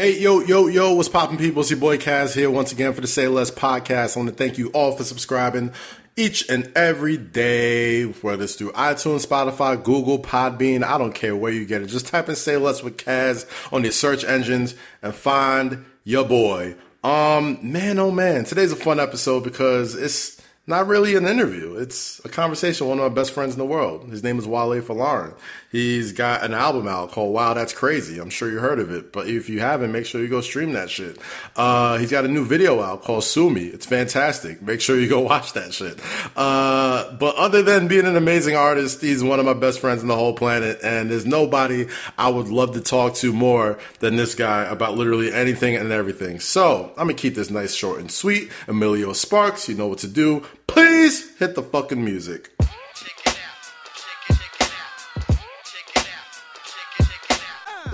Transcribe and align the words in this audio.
Hey, 0.00 0.16
yo, 0.20 0.38
yo, 0.38 0.68
yo, 0.68 0.92
what's 0.92 1.08
poppin', 1.08 1.38
people? 1.38 1.62
It's 1.62 1.70
your 1.70 1.80
boy 1.80 1.98
Kaz 1.98 2.32
here 2.32 2.52
once 2.52 2.70
again 2.70 2.92
for 2.92 3.00
the 3.00 3.08
Say 3.08 3.26
Less 3.26 3.50
podcast. 3.50 4.16
I 4.16 4.20
want 4.20 4.30
to 4.30 4.36
thank 4.36 4.56
you 4.56 4.68
all 4.68 4.92
for 4.92 5.02
subscribing 5.02 5.72
each 6.14 6.48
and 6.48 6.70
every 6.76 7.16
day, 7.16 8.04
whether 8.04 8.44
it's 8.44 8.54
through 8.54 8.70
iTunes, 8.74 9.26
Spotify, 9.26 9.82
Google, 9.82 10.20
Podbean. 10.20 10.84
I 10.84 10.98
don't 10.98 11.16
care 11.16 11.34
where 11.34 11.50
you 11.50 11.66
get 11.66 11.82
it. 11.82 11.88
Just 11.88 12.06
type 12.06 12.28
in 12.28 12.36
Say 12.36 12.56
Less 12.56 12.80
with 12.80 12.96
Kaz 12.96 13.44
on 13.72 13.82
your 13.82 13.90
search 13.90 14.22
engines 14.22 14.76
and 15.02 15.12
find 15.12 15.84
your 16.04 16.24
boy. 16.24 16.76
Um, 17.02 17.58
man, 17.60 17.98
oh 17.98 18.12
man, 18.12 18.44
today's 18.44 18.70
a 18.70 18.76
fun 18.76 19.00
episode 19.00 19.42
because 19.42 19.96
it's 19.96 20.37
not 20.68 20.86
really 20.86 21.16
an 21.16 21.26
interview. 21.26 21.76
It's 21.76 22.20
a 22.26 22.28
conversation 22.28 22.86
with 22.86 22.98
one 22.98 23.04
of 23.04 23.10
my 23.10 23.14
best 23.14 23.32
friends 23.32 23.54
in 23.54 23.58
the 23.58 23.64
world. 23.64 24.10
His 24.10 24.22
name 24.22 24.38
is 24.38 24.46
Wale 24.46 24.82
Folarin. 24.82 25.34
He's 25.72 26.12
got 26.12 26.44
an 26.44 26.52
album 26.52 26.86
out 26.86 27.10
called 27.10 27.32
Wow 27.32 27.54
That's 27.54 27.72
Crazy. 27.72 28.18
I'm 28.18 28.28
sure 28.28 28.50
you 28.50 28.58
heard 28.58 28.78
of 28.78 28.90
it, 28.90 29.10
but 29.10 29.28
if 29.28 29.48
you 29.48 29.60
haven't, 29.60 29.92
make 29.92 30.04
sure 30.04 30.20
you 30.20 30.28
go 30.28 30.42
stream 30.42 30.72
that 30.72 30.90
shit. 30.90 31.18
Uh, 31.56 31.96
he's 31.96 32.10
got 32.10 32.26
a 32.26 32.28
new 32.28 32.44
video 32.44 32.82
out 32.82 33.02
called 33.02 33.24
Sue 33.24 33.48
Me. 33.48 33.64
It's 33.64 33.86
fantastic. 33.86 34.60
Make 34.60 34.82
sure 34.82 35.00
you 35.00 35.08
go 35.08 35.20
watch 35.28 35.54
that 35.54 35.72
shit. 35.72 35.98
Uh, 36.36 37.16
but 37.16 37.34
other 37.36 37.62
than 37.62 37.88
being 37.88 38.04
an 38.04 38.16
amazing 38.16 38.54
artist, 38.54 39.00
he's 39.00 39.24
one 39.24 39.40
of 39.40 39.46
my 39.46 39.54
best 39.54 39.80
friends 39.80 40.02
in 40.02 40.08
the 40.08 40.16
whole 40.16 40.34
planet, 40.34 40.80
and 40.82 41.10
there's 41.10 41.24
nobody 41.24 41.86
I 42.18 42.28
would 42.28 42.48
love 42.48 42.74
to 42.74 42.82
talk 42.82 43.14
to 43.16 43.32
more 43.32 43.78
than 44.00 44.16
this 44.16 44.34
guy 44.34 44.64
about 44.64 44.98
literally 44.98 45.32
anything 45.32 45.76
and 45.76 45.92
everything. 45.92 46.40
So 46.40 46.90
I'm 46.98 47.06
gonna 47.06 47.14
keep 47.14 47.36
this 47.36 47.48
nice, 47.48 47.74
short, 47.74 48.00
and 48.00 48.10
sweet. 48.10 48.50
Emilio 48.66 49.14
Sparks, 49.14 49.66
you 49.66 49.74
know 49.74 49.86
what 49.86 49.98
to 50.00 50.08
do 50.08 50.44
Please 50.68 51.36
hit 51.38 51.54
the 51.54 51.62
fucking 51.62 52.02
music. 52.04 52.50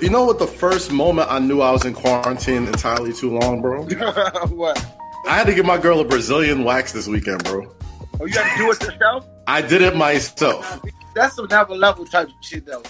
You 0.02 0.10
know 0.10 0.24
what? 0.27 0.38
The 0.38 0.46
first 0.46 0.92
moment 0.92 1.30
I 1.30 1.38
knew 1.38 1.62
I 1.62 1.70
was 1.70 1.87
in 1.87 1.95
quarantine 1.95 2.66
entirely 2.66 3.12
too 3.12 3.38
long, 3.38 3.62
bro. 3.62 3.84
what? 4.48 4.79
I 5.27 5.34
had 5.34 5.46
to 5.46 5.55
give 5.55 5.65
my 5.65 5.79
girl 5.79 6.01
a 6.01 6.04
Brazilian 6.04 6.65
wax 6.65 6.93
this 6.93 7.09
weekend, 7.09 7.43
bro. 7.45 7.74
Oh, 8.21 8.26
you 8.26 8.34
had 8.38 8.52
to 8.52 8.59
do 8.59 8.71
it 8.71 8.82
yourself? 8.82 9.27
I 9.46 9.62
did 9.62 9.80
it 9.80 9.96
myself. 9.96 10.82
That's 11.15 11.38
another 11.38 11.74
level 11.74 12.04
type 12.04 12.29
of 12.29 12.34
shit, 12.43 12.66
though. 12.66 12.82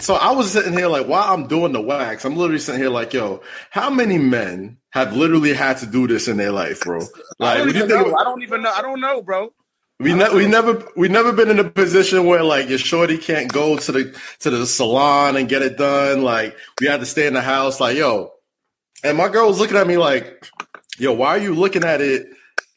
So 0.00 0.14
I 0.14 0.32
was 0.32 0.50
sitting 0.50 0.72
here 0.72 0.88
like, 0.88 1.06
while 1.06 1.32
I'm 1.32 1.46
doing 1.46 1.72
the 1.72 1.80
wax, 1.80 2.24
I'm 2.24 2.36
literally 2.36 2.58
sitting 2.58 2.80
here 2.80 2.90
like, 2.90 3.12
yo, 3.12 3.42
how 3.70 3.90
many 3.90 4.18
men 4.18 4.78
have 4.90 5.14
literally 5.14 5.52
had 5.52 5.76
to 5.78 5.86
do 5.86 6.06
this 6.06 6.26
in 6.26 6.36
their 6.36 6.52
life, 6.52 6.80
bro? 6.80 7.00
Like, 7.38 7.40
I 7.40 7.58
don't, 7.58 7.68
even 7.68 7.88
know. 7.88 8.16
I 8.16 8.24
don't 8.24 8.42
even 8.42 8.62
know. 8.62 8.72
I 8.72 8.82
don't 8.82 9.00
know, 9.00 9.22
bro. 9.22 9.52
We, 9.98 10.14
ne- 10.14 10.34
we 10.34 10.46
never 10.46 10.82
we 10.96 11.08
never 11.08 11.30
been 11.30 11.50
in 11.50 11.58
a 11.58 11.64
position 11.64 12.24
where 12.24 12.42
like 12.42 12.70
your 12.70 12.78
shorty 12.78 13.18
can't 13.18 13.52
go 13.52 13.76
to 13.76 13.92
the 13.92 14.18
to 14.38 14.48
the 14.48 14.66
salon 14.66 15.36
and 15.36 15.46
get 15.46 15.60
it 15.60 15.76
done. 15.76 16.22
Like 16.22 16.56
we 16.80 16.86
had 16.86 17.00
to 17.00 17.06
stay 17.06 17.26
in 17.26 17.34
the 17.34 17.42
house. 17.42 17.80
Like 17.80 17.98
yo, 17.98 18.32
and 19.04 19.18
my 19.18 19.28
girl 19.28 19.48
was 19.48 19.58
looking 19.58 19.76
at 19.76 19.86
me 19.86 19.98
like, 19.98 20.46
yo, 20.98 21.12
why 21.12 21.28
are 21.28 21.38
you 21.38 21.54
looking 21.54 21.84
at 21.84 22.00
it 22.00 22.28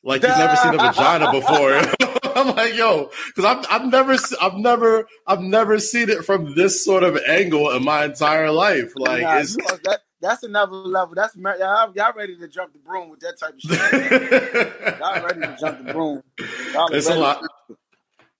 like 0.03 0.21
you've 0.21 0.38
never 0.38 0.57
seen 0.57 0.73
a 0.73 0.77
vagina 0.77 1.31
before? 1.31 1.81
I'm 2.36 2.56
like, 2.56 2.76
yo, 2.76 3.09
because 3.28 3.45
I've 3.45 3.66
I've 3.70 3.92
never 3.92 4.16
I've 4.42 4.56
never 4.56 5.08
I've 5.28 5.42
never 5.42 5.80
seen 5.80 6.09
it 6.09 6.26
from 6.26 6.56
this 6.56 6.84
sort 6.84 7.03
of 7.03 7.17
angle 7.28 7.72
in 7.72 7.84
my 7.84 8.06
entire 8.06 8.52
life. 8.52 8.94
Like 8.95 9.23
Nah, 9.23 9.38
it's 9.38 9.56
that, 9.56 10.02
that's 10.22 10.44
another 10.44 10.75
level. 10.75 11.16
That's 11.16 11.36
y'all, 11.36 11.94
y'all 11.95 12.14
ready 12.16 12.38
to 12.38 12.48
jump 12.48 12.73
the 12.73 12.80
broom 12.80 13.09
with 13.09 13.20
that 13.20 13.38
type 13.40 13.53
of 13.53 13.62
shit. 13.62 15.00
y'all 15.00 15.23
ready 15.23 15.42
to 15.42 15.58
jump 15.59 15.86
the 15.86 15.94
broom. 15.94 16.23
Y'all 16.73 16.94
it's 16.94 17.09
a 17.09 17.16
lot. 17.16 17.44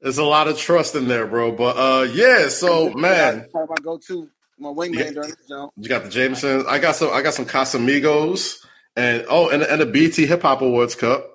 There's 0.02 0.18
a 0.18 0.24
lot 0.24 0.48
of 0.48 0.58
trust 0.58 0.96
in 0.96 1.08
there, 1.08 1.28
bro. 1.28 1.52
But 1.52 1.78
uh, 1.78 2.04
yeah. 2.04 2.48
So 2.50 2.94
man, 2.94 3.48
my 3.54 3.66
go-to, 3.82 4.30
my 4.60 4.70
wingman 4.70 5.14
during 5.14 5.30
this 5.30 5.48
jump. 5.48 5.72
You 5.78 5.90
got 5.90 6.04
the 6.04 6.10
Jamesons. 6.10 6.66
I 6.68 6.80
got 6.80 6.96
some. 6.96 7.12
I 7.12 7.22
got 7.22 7.34
some 7.34 7.46
Casamigos, 7.46 8.58
and 8.96 9.26
oh, 9.30 9.50
and, 9.50 9.64
and 9.64 9.82
the 9.82 9.86
BET 9.86 10.16
Hip 10.16 10.42
Hop 10.42 10.62
Awards 10.62 10.96
Cup. 10.96 11.33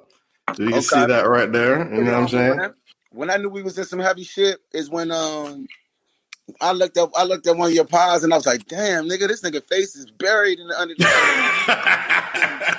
You 0.57 0.73
can 0.73 0.75
Okay. 0.79 0.83
see 0.83 1.05
that 1.07 1.29
right 1.29 1.51
there. 1.53 1.93
You 1.95 2.05
know 2.05 2.13
what 2.13 2.19
I'm 2.23 2.29
saying? 2.29 2.51
When 2.51 2.61
I, 2.61 2.69
when 3.11 3.31
I 3.31 3.37
knew 3.39 3.49
we 3.49 3.63
was 3.63 3.79
in 3.79 3.85
some 3.85 3.99
heavy 4.01 4.25
shit 4.25 4.59
is 4.73 4.91
when 4.91 5.11
um 5.11 5.69
I 6.61 6.73
looked 6.73 6.99
up 6.99 7.13
I 7.17 7.25
looked 7.25 7.47
at 7.47 7.57
one 7.57 7.69
of 7.69 7.75
your 7.75 7.87
pies 7.87 8.25
and 8.25 8.33
I 8.33 8.37
was 8.37 8.47
like, 8.47 8.67
damn, 8.67 9.07
nigga, 9.09 9.29
this 9.29 9.43
nigga 9.43 9.65
face 9.69 9.97
is 9.97 10.07
buried 10.07 10.61
in 10.61 10.69
the 10.69 10.81
under. 10.81 10.95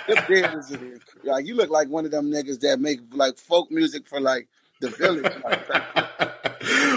Your 0.08 0.18
beard 0.28 0.53
is 0.56 0.72
in- 0.72 1.02
like 1.24 1.46
you 1.46 1.56
look 1.56 1.69
like 1.69 1.90
one 1.90 2.06
of 2.06 2.12
them 2.12 2.31
niggas 2.31 2.62
that 2.62 2.79
make 2.79 3.00
like 3.13 3.38
folk 3.38 3.72
music 3.72 4.08
for 4.08 4.22
like 4.22 4.47
the 4.81 4.90
village. 4.90 5.38
Like, 5.44 5.59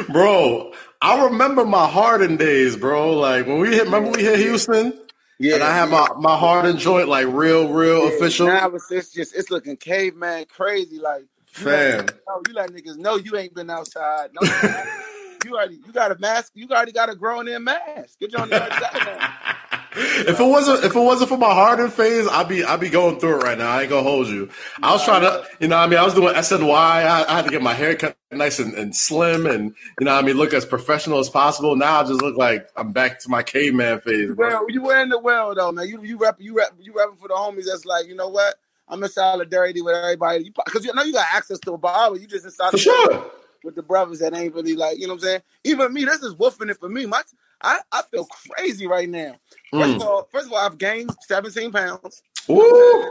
bro, 0.10 0.72
I 1.02 1.24
remember 1.26 1.64
my 1.64 1.88
Harden 1.88 2.36
days, 2.36 2.76
bro. 2.76 3.12
Like 3.18 3.46
when 3.46 3.60
we 3.60 3.70
hit. 3.70 3.84
Remember 3.84 4.10
we 4.10 4.22
hit 4.24 4.38
Houston, 4.40 4.98
yeah, 5.38 5.54
and 5.54 5.62
I 5.62 5.74
have 5.74 5.90
yeah. 5.90 6.06
my 6.20 6.36
my 6.36 6.68
and 6.68 6.78
joint 6.78 7.08
like 7.08 7.26
real, 7.28 7.68
real 7.68 8.08
Yeah, 8.08 8.16
official. 8.16 8.46
Now 8.46 8.68
it's, 8.70 8.90
it's 8.90 9.12
just 9.12 9.34
it's 9.34 9.50
looking 9.50 9.76
caveman 9.76 10.46
crazy. 10.46 10.98
Like 10.98 11.24
Fam. 11.46 12.06
you 12.46 12.54
let 12.54 12.70
niggas 12.70 12.96
know 12.96 13.16
you 13.16 13.36
ain't 13.36 13.54
been 13.54 13.70
outside. 13.70 14.30
No, 14.32 14.40
you 15.44 15.54
already 15.56 15.80
you 15.86 15.92
got 15.92 16.12
a 16.12 16.18
mask. 16.18 16.52
You 16.54 16.68
already 16.68 16.92
got 16.92 17.10
a 17.10 17.14
grown 17.14 17.48
in 17.48 17.64
mask. 17.64 18.18
Get 18.20 18.32
you 18.32 18.38
on 18.38 18.48
the 18.48 18.62
other 18.62 18.74
side. 18.74 19.56
If 19.94 20.40
it 20.40 20.44
wasn't 20.44 20.84
if 20.84 20.94
it 20.94 21.00
wasn't 21.00 21.28
for 21.28 21.36
my 21.36 21.52
Harden 21.52 21.90
phase, 21.90 22.26
I'd 22.28 22.48
be 22.48 22.64
I'd 22.64 22.80
be 22.80 22.88
going 22.88 23.20
through 23.20 23.40
it 23.40 23.44
right 23.44 23.58
now. 23.58 23.70
I 23.70 23.82
ain't 23.82 23.90
gonna 23.90 24.02
hold 24.02 24.28
you. 24.28 24.48
I 24.82 24.92
was 24.92 25.04
trying 25.04 25.22
to, 25.22 25.46
you 25.60 25.68
know, 25.68 25.76
what 25.76 25.82
I 25.82 25.86
mean, 25.88 25.98
I 25.98 26.04
was 26.04 26.14
doing 26.14 26.34
SNY. 26.34 26.74
I, 26.74 27.24
I 27.24 27.36
had 27.36 27.44
to 27.44 27.50
get 27.50 27.62
my 27.62 27.74
hair 27.74 27.94
cut 27.94 28.16
nice 28.30 28.58
and, 28.58 28.74
and 28.74 28.96
slim, 28.96 29.46
and 29.46 29.74
you 30.00 30.06
know, 30.06 30.14
what 30.14 30.24
I 30.24 30.26
mean, 30.26 30.36
look 30.36 30.54
as 30.54 30.64
professional 30.64 31.18
as 31.18 31.28
possible. 31.28 31.76
Now 31.76 32.00
I 32.00 32.04
just 32.04 32.22
look 32.22 32.36
like 32.36 32.68
I'm 32.76 32.92
back 32.92 33.20
to 33.20 33.28
my 33.28 33.42
caveman 33.42 34.00
phase. 34.00 34.34
Bro. 34.34 34.48
Well, 34.48 34.70
you 34.70 34.82
wearing 34.82 35.10
the 35.10 35.18
well 35.18 35.54
though, 35.54 35.72
man. 35.72 35.86
You 35.88 36.02
you 36.02 36.16
rep 36.16 36.36
you 36.40 36.56
rep 36.56 36.72
you 36.80 36.92
repping 36.92 37.18
for 37.18 37.28
the 37.28 37.34
homies. 37.34 37.66
That's 37.66 37.84
like 37.84 38.06
you 38.06 38.14
know 38.14 38.28
what. 38.28 38.54
I'm 38.88 39.02
in 39.02 39.08
solidarity 39.08 39.80
with 39.80 39.94
everybody. 39.94 40.52
Because 40.64 40.84
you 40.84 40.92
know 40.92 41.02
you 41.02 41.14
got 41.14 41.26
access 41.32 41.58
to 41.60 41.72
a 41.72 41.78
barber. 41.78 42.18
You 42.18 42.26
just 42.26 42.44
in 42.44 42.50
For 42.50 42.76
solidarity 42.76 43.14
sure. 43.14 43.30
with 43.64 43.74
the 43.74 43.82
brothers 43.82 44.18
that 44.18 44.34
ain't 44.34 44.54
really 44.54 44.74
like 44.74 44.98
you 44.98 45.06
know 45.06 45.14
what 45.14 45.22
I'm 45.22 45.28
saying. 45.28 45.42
Even 45.64 45.94
me, 45.94 46.04
this 46.04 46.22
is 46.22 46.34
woofing 46.34 46.70
it 46.70 46.78
for 46.78 46.88
me. 46.88 47.06
My 47.06 47.22
I, 47.62 47.78
I 47.92 48.02
feel 48.10 48.26
crazy 48.26 48.86
right 48.86 49.08
now. 49.08 49.36
First 49.72 49.92
Mm. 49.92 49.96
of 49.96 50.02
all, 50.02 50.28
first 50.32 50.46
of 50.46 50.52
all, 50.52 50.58
I've 50.58 50.78
gained 50.78 51.10
17 51.28 51.70
pounds. 51.72 52.22
Woo. 52.48 53.02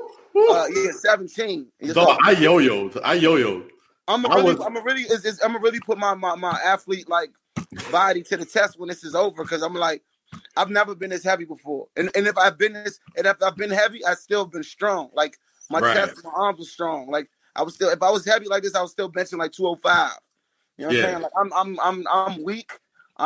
Uh, 0.50 0.68
yeah, 0.74 0.92
17. 0.92 1.68
It's 1.80 1.94
Dog, 1.94 2.18
I 2.26 2.32
yo-yoed. 2.32 3.00
I 3.04 3.14
yo-yoed. 3.16 3.70
I'm 4.08 4.24
gonna 4.24 4.36
really, 4.36 4.48
was- 4.56 4.66
I'm 4.66 4.74
gonna 4.74 4.86
really, 4.86 5.04
it's, 5.04 5.24
it's, 5.26 5.42
I'm 5.44 5.52
gonna 5.54 5.64
really 5.64 5.80
put 5.80 5.98
my, 5.98 6.14
my 6.16 6.36
my 6.36 6.60
athlete 6.66 7.08
like 7.08 7.32
body 7.92 8.24
to 8.24 8.38
the 8.38 8.46
test 8.46 8.78
when 8.80 8.90
this 8.90 9.04
is 9.04 9.16
over 9.16 9.44
because 9.44 9.62
I'm 9.62 9.74
like, 9.74 10.04
I've 10.58 10.70
never 10.70 10.96
been 10.96 11.12
this 11.12 11.24
heavy 11.24 11.46
before, 11.46 11.88
and 11.96 12.10
and 12.16 12.28
if 12.28 12.38
I've 12.38 12.58
been 12.58 12.74
this, 12.74 13.00
and 13.16 13.26
if 13.28 13.38
I've 13.42 13.56
been 13.56 13.70
heavy, 13.70 14.04
I 14.06 14.16
still 14.16 14.46
been 14.46 14.64
strong. 14.64 15.10
Like 15.14 15.38
my 15.70 15.80
Right. 15.80 15.96
chest, 15.96 16.22
my 16.26 16.32
arms 16.36 16.60
were 16.60 16.66
strong. 16.66 17.10
Like 17.10 17.30
I 17.56 17.64
was 17.64 17.76
still, 17.76 17.90
if 17.90 18.02
I 18.02 18.10
was 18.10 18.26
heavy 18.26 18.48
like 18.48 18.64
this, 18.64 18.76
I 18.76 18.82
was 18.82 18.92
still 18.92 19.10
benching 19.10 19.38
like 19.38 19.52
205. 19.54 20.12
You 20.78 20.84
know 20.84 20.88
what 20.88 20.96
Yeah. 20.98 21.04
I'm 21.04 21.10
saying? 21.12 21.22
Like 21.22 21.32
I'm, 21.40 21.54
I'm, 21.54 21.80
I'm, 21.80 22.06
I'm 22.12 22.44
weak. 22.44 22.72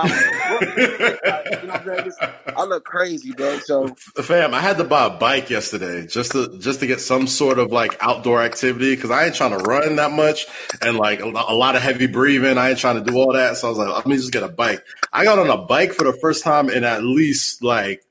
You 1.56 1.68
know 1.68 1.74
what 1.74 2.18
I'm 2.48 2.56
I 2.58 2.64
look 2.66 2.86
crazy, 2.86 3.32
bro. 3.32 3.60
So 3.60 3.88
Fam, 4.18 4.54
I 4.54 4.60
had 4.60 4.78
to 4.78 4.84
buy 4.84 5.06
a 5.06 5.10
bike 5.10 5.50
yesterday 5.50 6.06
just 6.06 6.32
to 6.34 6.58
just 6.60 6.80
to 6.82 6.88
get 6.88 7.00
some 7.00 7.28
sort 7.28 7.60
of 7.60 7.72
like 7.72 7.98
outdoor 8.02 8.42
activity 8.44 8.96
because 8.96 9.12
I 9.12 9.26
ain't 9.26 9.36
trying 9.36 9.58
to 9.58 9.64
run 9.64 9.96
that 9.98 10.12
much 10.12 10.46
and 10.82 10.98
like 10.98 11.20
a, 11.20 11.26
a 11.26 11.56
lot 11.56 11.76
of 11.76 11.82
heavy 11.82 12.08
breathing. 12.08 12.58
I 12.58 12.72
ain't 12.72 12.80
trying 12.80 13.04
to 13.04 13.10
do 13.10 13.18
all 13.18 13.34
that, 13.34 13.58
so 13.58 13.68
I 13.68 13.70
was 13.70 13.78
like, 13.80 13.96
let 13.96 14.06
me 14.06 14.16
just 14.16 14.32
get 14.32 14.44
a 14.44 14.50
bike. 14.50 14.84
I 15.14 15.24
got 15.24 15.40
on 15.40 15.50
a 15.50 15.58
bike 15.58 15.94
for 15.94 16.04
the 16.04 16.14
first 16.14 16.44
time 16.44 16.70
in 16.70 16.84
at 16.84 17.04
least 17.04 17.64
like 17.64 18.04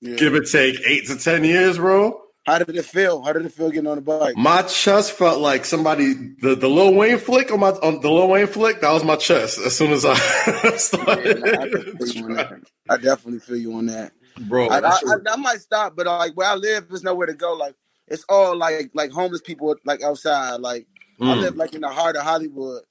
yeah. 0.00 0.16
give 0.16 0.34
or 0.34 0.42
take 0.42 0.80
eight 0.86 1.06
to 1.06 1.16
ten 1.16 1.44
years, 1.44 1.78
bro. 1.78 2.20
How 2.46 2.58
did 2.58 2.76
it 2.76 2.84
feel? 2.84 3.22
How 3.22 3.32
did 3.32 3.44
it 3.44 3.52
feel 3.52 3.70
getting 3.70 3.88
on 3.88 3.96
the 3.96 4.02
bike? 4.02 4.36
My 4.36 4.62
chest 4.62 5.12
felt 5.12 5.40
like 5.40 5.64
somebody 5.64 6.14
the 6.14 6.54
the 6.54 6.68
Lil 6.68 6.94
Wayne 6.94 7.18
flick 7.18 7.50
on 7.50 7.60
my 7.60 7.70
on 7.70 8.00
the 8.00 8.10
Lil 8.10 8.28
Wayne 8.28 8.46
flick. 8.46 8.80
That 8.80 8.92
was 8.92 9.02
my 9.04 9.16
chest 9.16 9.58
as 9.58 9.76
soon 9.76 9.90
as 9.90 10.04
I 10.04 10.14
started. 10.76 11.40
no, 11.40 11.46
I, 11.48 11.66
definitely 11.66 11.98
feel 11.98 12.08
you 12.08 12.24
on 12.24 12.32
that. 12.34 12.60
I 12.88 12.96
definitely 12.98 13.40
feel 13.40 13.56
you 13.56 13.72
on 13.74 13.86
that. 13.86 14.12
bro. 14.38 14.68
I, 14.68 14.78
I, 14.78 14.90
I, 14.90 15.16
I 15.32 15.36
might 15.36 15.60
stop, 15.60 15.96
but 15.96 16.06
like 16.06 16.36
where 16.36 16.48
I 16.48 16.54
live, 16.54 16.88
there's 16.88 17.02
nowhere 17.02 17.26
to 17.26 17.34
go. 17.34 17.54
Like 17.54 17.74
it's 18.06 18.24
all 18.28 18.56
like 18.56 18.90
like 18.94 19.10
homeless 19.10 19.40
people 19.40 19.74
like 19.84 20.02
outside. 20.02 20.60
Like 20.60 20.86
I 21.20 21.34
Mm. 21.34 21.40
live 21.40 21.56
like 21.56 21.74
in 21.74 21.80
the 21.80 21.88
heart 21.88 22.14
of 22.16 22.22
Hollywood. 22.22 22.82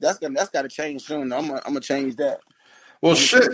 That's 0.00 0.18
gonna 0.18 0.34
that's 0.34 0.50
got 0.50 0.62
to 0.62 0.68
change 0.68 1.02
soon. 1.02 1.32
I'm 1.32 1.48
gonna, 1.48 1.60
I'm 1.66 1.74
gonna 1.74 1.80
change 1.80 2.16
that. 2.16 2.40
Well, 3.02 3.14
shit. 3.14 3.50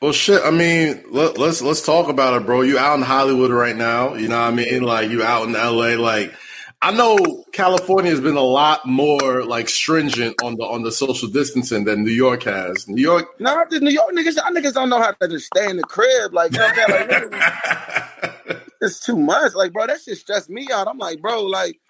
Well, 0.00 0.12
shit. 0.12 0.42
I 0.44 0.50
mean, 0.50 1.02
let, 1.10 1.38
let's 1.38 1.62
let's 1.62 1.84
talk 1.84 2.08
about 2.08 2.40
it, 2.40 2.46
bro. 2.46 2.62
You 2.62 2.78
out 2.78 2.98
in 2.98 3.02
Hollywood 3.02 3.50
right 3.50 3.76
now. 3.76 4.14
You 4.14 4.28
know 4.28 4.40
what 4.40 4.48
I 4.48 4.50
mean? 4.50 4.82
Like 4.82 5.10
you 5.10 5.22
out 5.22 5.48
in 5.48 5.56
L.A. 5.56 5.96
Like 5.96 6.34
I 6.82 6.92
know 6.92 7.44
California 7.52 8.10
has 8.10 8.20
been 8.20 8.36
a 8.36 8.42
lot 8.42 8.84
more 8.86 9.44
like 9.44 9.68
stringent 9.68 10.40
on 10.42 10.56
the 10.56 10.64
on 10.64 10.82
the 10.82 10.92
social 10.92 11.28
distancing 11.28 11.84
than 11.84 12.04
New 12.04 12.12
York 12.12 12.42
has. 12.42 12.86
New 12.86 13.00
York. 13.00 13.26
No, 13.40 13.64
just 13.70 13.82
New 13.82 13.90
York 13.90 14.12
niggas. 14.12 14.36
Y'all 14.36 14.52
niggas 14.52 14.74
don't 14.74 14.90
know 14.90 15.00
how 15.00 15.12
to 15.12 15.28
just 15.28 15.46
stay 15.46 15.68
in 15.70 15.78
the 15.78 15.82
crib. 15.82 16.34
Like 16.34 16.52
you 16.52 16.58
know 16.58 16.68
what 16.68 17.12
I'm? 17.12 17.30
Like, 17.30 18.62
it's 18.82 19.00
too 19.00 19.16
much. 19.16 19.54
Like 19.54 19.72
bro, 19.72 19.86
that 19.86 20.00
shit 20.00 20.18
stressed 20.18 20.50
me 20.50 20.68
out. 20.72 20.88
I'm 20.88 20.98
like, 20.98 21.20
bro, 21.20 21.42
like, 21.42 21.80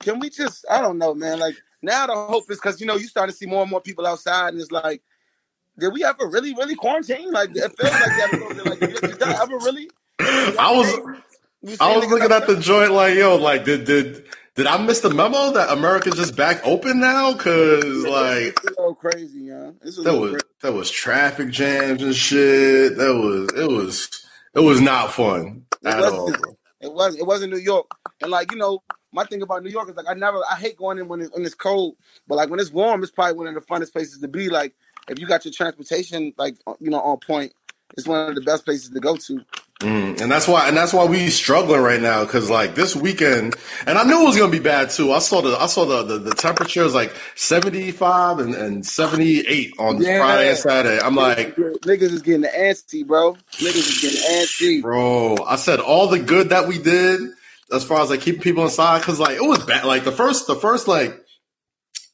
can 0.00 0.18
we 0.18 0.28
just? 0.28 0.64
I 0.68 0.80
don't 0.80 0.98
know, 0.98 1.14
man. 1.14 1.38
Like 1.38 1.54
now 1.80 2.06
the 2.06 2.14
hope 2.14 2.50
is 2.50 2.58
because 2.58 2.80
you 2.80 2.86
know 2.86 2.96
you 2.96 3.06
start 3.06 3.30
to 3.30 3.36
see 3.36 3.46
more 3.46 3.62
and 3.62 3.70
more 3.70 3.80
people 3.80 4.06
outside, 4.06 4.48
and 4.48 4.60
it's 4.60 4.72
like, 4.72 5.02
did 5.78 5.92
we 5.92 6.04
ever 6.04 6.26
really, 6.28 6.54
really 6.54 6.74
quarantine? 6.74 7.30
Like 7.30 7.50
it 7.50 7.60
feels 7.60 7.92
like 7.92 8.00
that. 8.00 8.28
bit. 8.32 8.66
Like 8.66 8.80
did, 8.80 9.18
that 9.20 9.40
ever 9.40 9.56
really? 9.58 9.90
I 10.20 10.72
was 10.72 11.78
I 11.80 11.96
was 11.96 12.06
looking 12.08 12.32
at 12.32 12.46
the 12.46 12.56
joint 12.56 12.92
like, 12.92 13.14
yo, 13.14 13.36
like 13.36 13.64
did 13.64 13.84
did 13.84 14.24
did 14.54 14.66
I 14.66 14.76
miss 14.84 15.00
the 15.00 15.10
memo 15.10 15.52
that 15.52 15.70
America's 15.70 16.14
just 16.14 16.36
back 16.36 16.60
open 16.64 17.00
now? 17.00 17.34
Cause 17.34 18.04
like 18.04 18.58
a 18.78 18.94
crazy, 18.94 19.40
yeah. 19.40 19.70
That 19.80 20.18
was 20.18 20.30
crazy. 20.30 20.44
that 20.60 20.72
was 20.72 20.90
traffic 20.90 21.50
jams 21.50 22.02
and 22.02 22.14
shit. 22.14 22.96
That 22.96 23.14
was 23.14 23.48
it 23.58 23.68
was 23.68 24.26
it 24.54 24.60
was 24.60 24.80
not 24.80 25.12
fun 25.12 25.64
at 25.84 26.04
all. 26.04 26.32
Bro. 26.32 26.56
It 26.80 26.92
was 26.92 27.16
it 27.16 27.26
wasn't 27.26 27.52
New 27.52 27.60
York. 27.60 27.86
And 28.20 28.30
like, 28.30 28.52
you 28.52 28.58
know, 28.58 28.82
my 29.12 29.24
thing 29.24 29.42
about 29.42 29.62
New 29.62 29.70
York 29.70 29.88
is 29.88 29.96
like 29.96 30.08
I 30.08 30.14
never 30.14 30.38
I 30.50 30.56
hate 30.56 30.76
going 30.76 30.98
in 30.98 31.08
when 31.08 31.20
it's 31.22 31.30
when 31.32 31.44
it's 31.44 31.54
cold, 31.54 31.96
but 32.26 32.34
like 32.34 32.50
when 32.50 32.60
it's 32.60 32.72
warm, 32.72 33.02
it's 33.02 33.12
probably 33.12 33.36
one 33.36 33.46
of 33.46 33.54
the 33.54 33.60
funnest 33.60 33.92
places 33.92 34.20
to 34.20 34.28
be. 34.28 34.48
Like 34.48 34.74
if 35.08 35.18
you 35.18 35.26
got 35.26 35.44
your 35.44 35.52
transportation 35.52 36.32
like 36.38 36.56
you 36.80 36.90
know 36.90 37.00
on 37.00 37.18
point, 37.18 37.52
it's 37.96 38.06
one 38.06 38.28
of 38.28 38.34
the 38.34 38.40
best 38.42 38.64
places 38.64 38.90
to 38.90 39.00
go 39.00 39.16
to. 39.16 39.44
Mm, 39.80 40.20
and 40.20 40.30
that's 40.30 40.46
why, 40.46 40.68
and 40.68 40.76
that's 40.76 40.92
why 40.92 41.04
we 41.04 41.28
struggling 41.28 41.80
right 41.80 42.00
now 42.00 42.24
because 42.24 42.48
like 42.48 42.76
this 42.76 42.94
weekend, 42.94 43.56
and 43.84 43.98
I 43.98 44.04
knew 44.04 44.22
it 44.22 44.26
was 44.26 44.36
gonna 44.38 44.52
be 44.52 44.60
bad 44.60 44.90
too. 44.90 45.10
I 45.10 45.18
saw 45.18 45.40
the, 45.42 45.56
I 45.56 45.66
saw 45.66 45.84
the 45.84 46.04
the, 46.04 46.18
the 46.18 46.34
temperatures 46.36 46.94
like 46.94 47.12
seventy 47.34 47.90
five 47.90 48.38
and, 48.38 48.54
and 48.54 48.86
seventy 48.86 49.40
eight 49.40 49.72
on 49.80 50.00
Yeah. 50.00 50.18
Friday 50.18 50.50
and 50.50 50.58
Saturday. 50.58 51.00
I'm 51.02 51.16
like, 51.16 51.56
niggas 51.56 52.12
is 52.12 52.22
getting 52.22 52.48
antsy, 52.48 53.04
bro. 53.04 53.34
Niggas 53.54 53.74
is 53.74 54.00
getting 54.00 54.20
antsy. 54.20 54.82
bro, 54.82 55.36
I 55.44 55.56
said 55.56 55.80
all 55.80 56.06
the 56.06 56.20
good 56.20 56.50
that 56.50 56.68
we 56.68 56.78
did 56.78 57.20
as 57.72 57.82
far 57.84 58.02
as 58.02 58.10
like 58.10 58.20
keeping 58.20 58.40
people 58.42 58.62
inside 58.62 59.00
because 59.00 59.18
like 59.18 59.36
it 59.36 59.44
was 59.44 59.64
bad. 59.64 59.84
Like 59.84 60.04
the 60.04 60.12
first, 60.12 60.46
the 60.46 60.54
first 60.54 60.86
like 60.86 61.21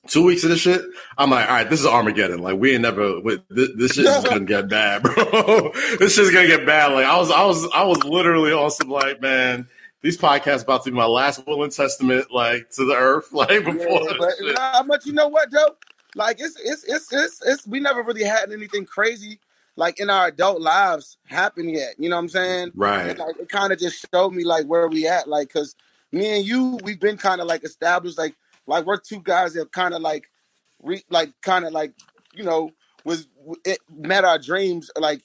two 0.08 0.24
weeks 0.24 0.44
of 0.44 0.50
this 0.50 0.60
shit, 0.60 0.82
I'm 1.16 1.30
like, 1.30 1.48
all 1.48 1.54
right, 1.54 1.70
this 1.70 1.80
is 1.80 1.86
Armageddon. 1.86 2.40
Like 2.40 2.58
we 2.58 2.72
ain't 2.72 2.82
never, 2.82 3.20
this, 3.48 3.68
this 3.76 3.92
shit 3.92 4.06
is 4.06 4.24
gonna 4.24 4.44
get 4.44 4.68
bad, 4.68 5.02
bro. 5.04 5.72
this 5.98 6.14
shit's 6.14 6.30
gonna 6.30 6.46
get 6.46 6.66
bad. 6.66 6.92
Like 6.92 7.06
I 7.06 7.16
was, 7.18 7.30
I 7.30 7.44
was, 7.44 7.68
I 7.74 7.84
was 7.84 8.02
literally 8.04 8.52
on 8.52 8.70
some 8.70 8.88
like, 8.88 9.20
man, 9.20 9.68
these 10.02 10.18
podcasts 10.18 10.62
about 10.62 10.84
to 10.84 10.90
be 10.90 10.96
my 10.96 11.06
last 11.06 11.46
will 11.46 11.62
and 11.62 11.72
testament, 11.72 12.32
like 12.32 12.70
to 12.70 12.84
the 12.84 12.94
earth, 12.94 13.28
like 13.32 13.64
before. 13.64 14.02
Yeah, 14.02 14.12
but 14.18 14.34
nah, 14.40 14.82
but 14.82 15.06
you 15.06 15.12
know 15.12 15.28
what, 15.28 15.50
though? 15.50 15.76
Like 16.14 16.40
it's 16.40 16.58
it's 16.60 16.84
it's 16.84 17.12
it's 17.12 17.42
it's 17.46 17.66
we 17.66 17.80
never 17.80 18.02
really 18.02 18.24
had 18.24 18.50
anything 18.52 18.86
crazy 18.86 19.38
like 19.78 20.00
in 20.00 20.10
our 20.10 20.26
adult 20.26 20.60
lives 20.60 21.18
happen 21.26 21.68
yet. 21.68 21.94
You 21.98 22.08
know 22.08 22.16
what 22.16 22.22
I'm 22.22 22.28
saying? 22.28 22.72
Right. 22.74 23.10
And, 23.10 23.18
like 23.18 23.38
it 23.38 23.48
kind 23.48 23.72
of 23.72 23.78
just 23.78 24.04
showed 24.12 24.32
me 24.32 24.42
like 24.42 24.66
where 24.66 24.88
we 24.88 25.06
at, 25.06 25.28
like 25.28 25.48
because 25.48 25.76
me 26.10 26.38
and 26.38 26.44
you, 26.44 26.78
we've 26.82 26.98
been 26.98 27.16
kind 27.16 27.40
of 27.40 27.46
like 27.46 27.62
established, 27.62 28.18
like 28.18 28.34
like 28.68 28.86
we're 28.86 28.98
two 28.98 29.20
guys 29.22 29.54
that 29.54 29.72
kind 29.72 29.94
of 29.94 30.02
like 30.02 30.30
re 30.82 31.02
like 31.10 31.32
kind 31.42 31.64
of 31.64 31.72
like 31.72 31.92
you 32.34 32.44
know 32.44 32.70
was 33.04 33.26
it 33.64 33.78
met 33.90 34.24
our 34.24 34.38
dreams 34.38 34.90
like 34.98 35.22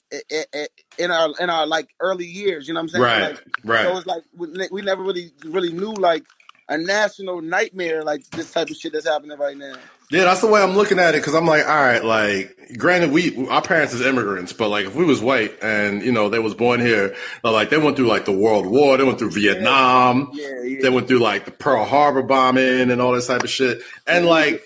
in 0.98 1.10
our 1.10 1.28
in 1.38 1.50
our 1.50 1.66
like 1.66 1.88
early 2.00 2.26
years. 2.26 2.66
You 2.66 2.74
know 2.74 2.78
what 2.80 2.84
I'm 2.84 2.88
saying? 2.88 3.02
Right. 3.04 3.22
Like, 3.34 3.44
Right. 3.64 3.84
so 3.84 3.96
it's 3.98 4.06
like 4.06 4.22
we, 4.36 4.48
we 4.72 4.82
never 4.82 5.02
really 5.02 5.32
really 5.44 5.72
knew 5.72 5.92
like 5.92 6.24
a 6.68 6.78
national 6.78 7.42
nightmare 7.42 8.02
like 8.02 8.28
this 8.30 8.52
type 8.52 8.70
of 8.70 8.76
shit 8.76 8.92
that's 8.94 9.06
happening 9.06 9.38
right 9.38 9.56
now. 9.56 9.74
Yeah, 10.10 10.24
that's 10.24 10.40
the 10.42 10.46
way 10.46 10.62
I'm 10.62 10.74
looking 10.74 10.98
at 10.98 11.14
it 11.14 11.22
because 11.22 11.34
I'm 11.34 11.46
like, 11.46 11.66
all 11.66 11.74
right, 11.74 12.04
like, 12.04 12.56
granted, 12.76 13.10
we 13.10 13.46
our 13.48 13.62
parents 13.62 13.94
is 13.94 14.00
immigrants, 14.02 14.52
but 14.52 14.68
like, 14.68 14.86
if 14.86 14.94
we 14.94 15.04
was 15.04 15.20
white 15.20 15.56
and 15.62 16.02
you 16.02 16.12
know 16.12 16.28
they 16.28 16.38
was 16.38 16.54
born 16.54 16.80
here, 16.80 17.16
like 17.42 17.70
they 17.70 17.78
went 17.78 17.96
through 17.96 18.06
like 18.06 18.24
the 18.24 18.32
World 18.32 18.66
War, 18.66 18.96
they 18.96 19.04
went 19.04 19.18
through 19.18 19.30
Vietnam, 19.32 20.30
Yeah, 20.32 20.62
yeah. 20.62 20.78
they 20.82 20.90
went 20.90 21.08
through 21.08 21.20
like 21.20 21.46
the 21.46 21.50
Pearl 21.50 21.84
Harbor 21.84 22.22
bombing 22.22 22.90
and 22.90 23.00
all 23.00 23.12
this 23.12 23.26
type 23.26 23.42
of 23.42 23.50
shit, 23.50 23.82
and 24.06 24.26
like, 24.26 24.62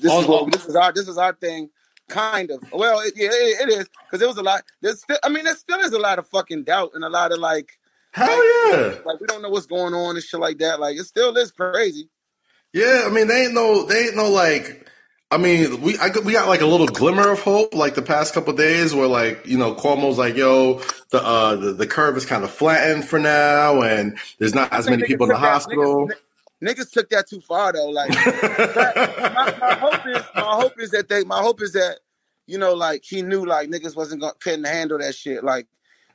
this 0.00 0.12
is 0.12 0.26
what 0.26 0.52
this 0.52 0.66
is 0.66 0.76
our 0.76 0.92
this 0.92 1.08
is 1.08 1.18
our 1.18 1.32
thing, 1.34 1.68
kind 2.08 2.50
of. 2.50 2.62
Well, 2.72 3.00
it, 3.00 3.14
yeah, 3.16 3.28
it, 3.32 3.68
it 3.68 3.72
is 3.78 3.88
because 4.06 4.20
there 4.20 4.28
was 4.28 4.38
a 4.38 4.42
lot. 4.42 4.62
There's 4.82 5.02
still, 5.02 5.18
I 5.24 5.28
mean, 5.28 5.44
there 5.44 5.56
still 5.56 5.80
is 5.80 5.92
a 5.92 5.98
lot 5.98 6.18
of 6.18 6.28
fucking 6.28 6.64
doubt 6.64 6.92
and 6.94 7.04
a 7.04 7.08
lot 7.10 7.32
of 7.32 7.38
like, 7.38 7.70
hell 8.12 8.70
yeah, 8.70 8.94
like 9.04 9.20
we 9.20 9.26
don't 9.26 9.42
know 9.42 9.50
what's 9.50 9.66
going 9.66 9.94
on 9.94 10.14
and 10.14 10.24
shit 10.24 10.40
like 10.40 10.58
that. 10.58 10.80
Like 10.80 10.96
it 10.96 11.04
still 11.04 11.36
is 11.36 11.50
crazy. 11.50 12.08
Yeah. 12.76 13.04
I 13.06 13.10
mean, 13.10 13.26
they 13.28 13.44
ain't 13.44 13.54
no, 13.54 13.84
they 13.84 14.06
ain't 14.06 14.16
no 14.16 14.28
like. 14.30 14.82
I 15.30 15.38
mean, 15.38 15.80
we 15.82 15.98
I, 15.98 16.08
got- 16.10 16.24
we 16.24 16.32
got 16.32 16.46
like 16.48 16.60
a 16.60 16.66
little 16.66 16.86
glimmer 16.86 17.30
of 17.32 17.40
hope, 17.40 17.74
like 17.74 17.96
the 17.96 18.02
past 18.02 18.32
couple 18.34 18.52
of 18.52 18.58
days, 18.58 18.94
where 18.94 19.08
like 19.08 19.44
you 19.46 19.58
know 19.58 19.74
Cuomo's 19.74 20.18
like, 20.18 20.36
yo, 20.36 20.80
the 21.10 21.20
uh 21.24 21.56
the, 21.56 21.72
the 21.72 21.86
curve 21.86 22.16
is 22.16 22.24
kind 22.26 22.44
of 22.44 22.50
flattened 22.50 23.04
for 23.04 23.18
now, 23.18 23.82
and 23.82 24.18
there's 24.38 24.54
not 24.54 24.72
as 24.72 24.88
many 24.88 25.02
people 25.04 25.26
in 25.26 25.30
the 25.32 25.34
that- 25.40 25.40
hospital. 25.40 26.08
Niggas, 26.08 26.14
niggas 26.62 26.90
took 26.92 27.10
that 27.10 27.28
too 27.28 27.40
far 27.40 27.72
though. 27.72 27.88
Like 27.88 28.10
my, 28.14 29.54
my 29.60 29.74
hope 29.74 30.06
is 30.06 30.22
my 30.36 30.42
hope 30.42 30.80
is 30.80 30.90
that 30.92 31.08
they 31.08 31.24
my 31.24 31.40
hope 31.40 31.60
is 31.60 31.72
that 31.72 31.98
you 32.46 32.58
know 32.58 32.74
like 32.74 33.02
he 33.04 33.22
knew 33.22 33.44
like 33.44 33.68
niggas 33.68 33.96
wasn't 33.96 34.20
gonna 34.20 34.34
couldn't 34.40 34.64
handle 34.64 34.98
that 34.98 35.14
shit 35.14 35.42
like 35.42 35.66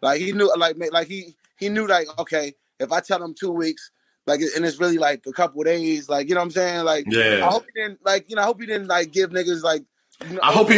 like 0.02 0.22
he 0.22 0.31
knew 0.31 0.50
like 0.57 0.78
like 0.94 1.07
he 1.07 1.36
he 1.57 1.68
knew 1.69 1.86
like 1.86 2.07
okay 2.18 2.54
if 2.80 2.92
I 2.94 3.02
tell 3.02 3.22
him 3.22 3.34
two 3.34 3.52
weeks 3.52 3.92
like 4.27 4.41
and 4.56 4.65
it's 4.65 4.79
really 4.79 4.97
like 4.97 5.25
a 5.27 5.31
couple 5.31 5.62
of 5.62 5.65
days 5.65 6.07
like 6.09 6.29
you 6.29 6.35
know 6.35 6.41
what 6.41 6.45
I'm 6.45 6.51
saying 6.51 6.85
like 6.85 7.06
Yeah. 7.07 7.45
I 7.45 7.50
hope 7.50 7.65
he 7.65 7.81
didn't 7.81 8.00
like 8.06 8.29
you 8.29 8.35
know 8.35 8.44
I 8.44 8.45
hope 8.45 8.59
he 8.59 8.68
didn't 8.68 8.88
like 8.88 9.12
give 9.12 9.31
niggas 9.31 9.63
like 9.63 9.83
you 10.27 10.35
know, 10.35 10.41
I 10.44 10.51
hope 10.51 10.69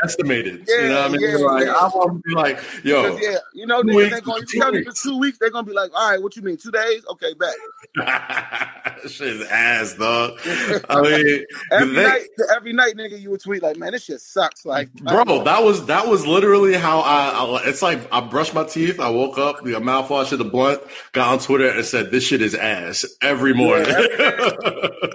he 0.00 0.06
overestimated. 0.06 0.68
you 0.68 0.88
know 0.88 1.02
what 1.02 1.04
I 1.04 1.08
mean? 1.12 1.20
Yeah, 1.20 1.36
like, 1.46 1.64
yeah. 1.66 1.72
I 1.72 1.88
want 1.88 2.12
to 2.22 2.28
be 2.28 2.34
like, 2.34 2.60
yo, 2.84 3.16
yeah, 3.18 3.36
you 3.54 3.66
know, 3.66 3.82
Two 3.82 3.96
weeks, 3.96 4.20
going. 4.20 4.42
two 4.46 4.58
You 4.58 4.70
weeks. 4.72 5.02
two 5.02 5.18
weeks, 5.18 5.38
they're 5.38 5.50
gonna 5.50 5.66
be 5.66 5.72
like, 5.72 5.90
"All 5.94 6.10
right, 6.10 6.22
what 6.22 6.36
you 6.36 6.42
mean? 6.42 6.56
Two 6.56 6.70
days? 6.70 7.02
Okay, 7.10 7.34
bet." 7.34 7.54
shit 9.10 9.28
is 9.28 9.46
ass, 9.48 9.94
dog. 9.94 10.38
I 10.88 11.00
mean, 11.02 11.44
Every 11.72 11.94
they- 11.94 12.02
night, 12.04 12.26
every 12.54 12.72
night, 12.72 12.94
nigga, 12.96 13.20
you 13.20 13.30
would 13.30 13.40
tweet 13.40 13.62
like, 13.62 13.76
"Man, 13.76 13.92
this 13.92 14.04
shit 14.04 14.20
sucks." 14.20 14.64
Like, 14.64 14.92
bro, 14.94 15.42
that 15.44 15.62
was 15.62 15.86
that 15.86 16.06
was 16.06 16.26
literally 16.26 16.74
how 16.74 17.00
I, 17.00 17.28
I. 17.30 17.62
It's 17.68 17.82
like 17.82 18.00
I 18.12 18.20
brushed 18.20 18.54
my 18.54 18.64
teeth, 18.64 19.00
I 19.00 19.08
woke 19.10 19.38
up, 19.38 19.62
the 19.64 19.72
mouthwash 19.72 20.32
of 20.32 20.38
the 20.38 20.44
blunt, 20.44 20.80
got 21.12 21.32
on 21.32 21.38
Twitter 21.38 21.68
and 21.68 21.84
said, 21.84 22.10
"This 22.10 22.24
shit 22.24 22.42
is 22.42 22.54
ass" 22.54 23.04
every 23.22 23.54
morning. 23.54 23.86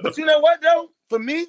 But 0.02 0.18
you 0.18 0.26
know 0.26 0.40
what 0.40 0.62
though? 0.62 0.90
For 1.10 1.18
me, 1.20 1.48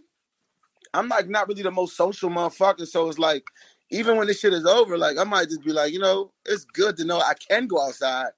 I'm 0.97 1.09
like 1.09 1.29
not 1.29 1.49
really 1.49 1.63
the 1.63 1.73
most 1.73 1.97
social 1.97 2.31
motherfucker. 2.31 2.87
So 2.89 3.09
it's 3.09 3.19
like, 3.21 3.45
even 3.91 4.17
when 4.19 4.29
this 4.29 4.41
shit 4.41 4.55
is 4.55 4.67
over, 4.67 4.99
like 4.99 5.19
I 5.19 5.25
might 5.25 5.49
just 5.51 5.65
be 5.65 5.73
like, 5.73 5.93
you 5.93 6.01
know, 6.01 6.33
it's 6.47 6.65
good 6.67 6.97
to 6.99 7.07
know 7.07 7.21
I 7.21 7.35
can 7.51 7.69
go 7.69 7.81
outside, 7.83 8.31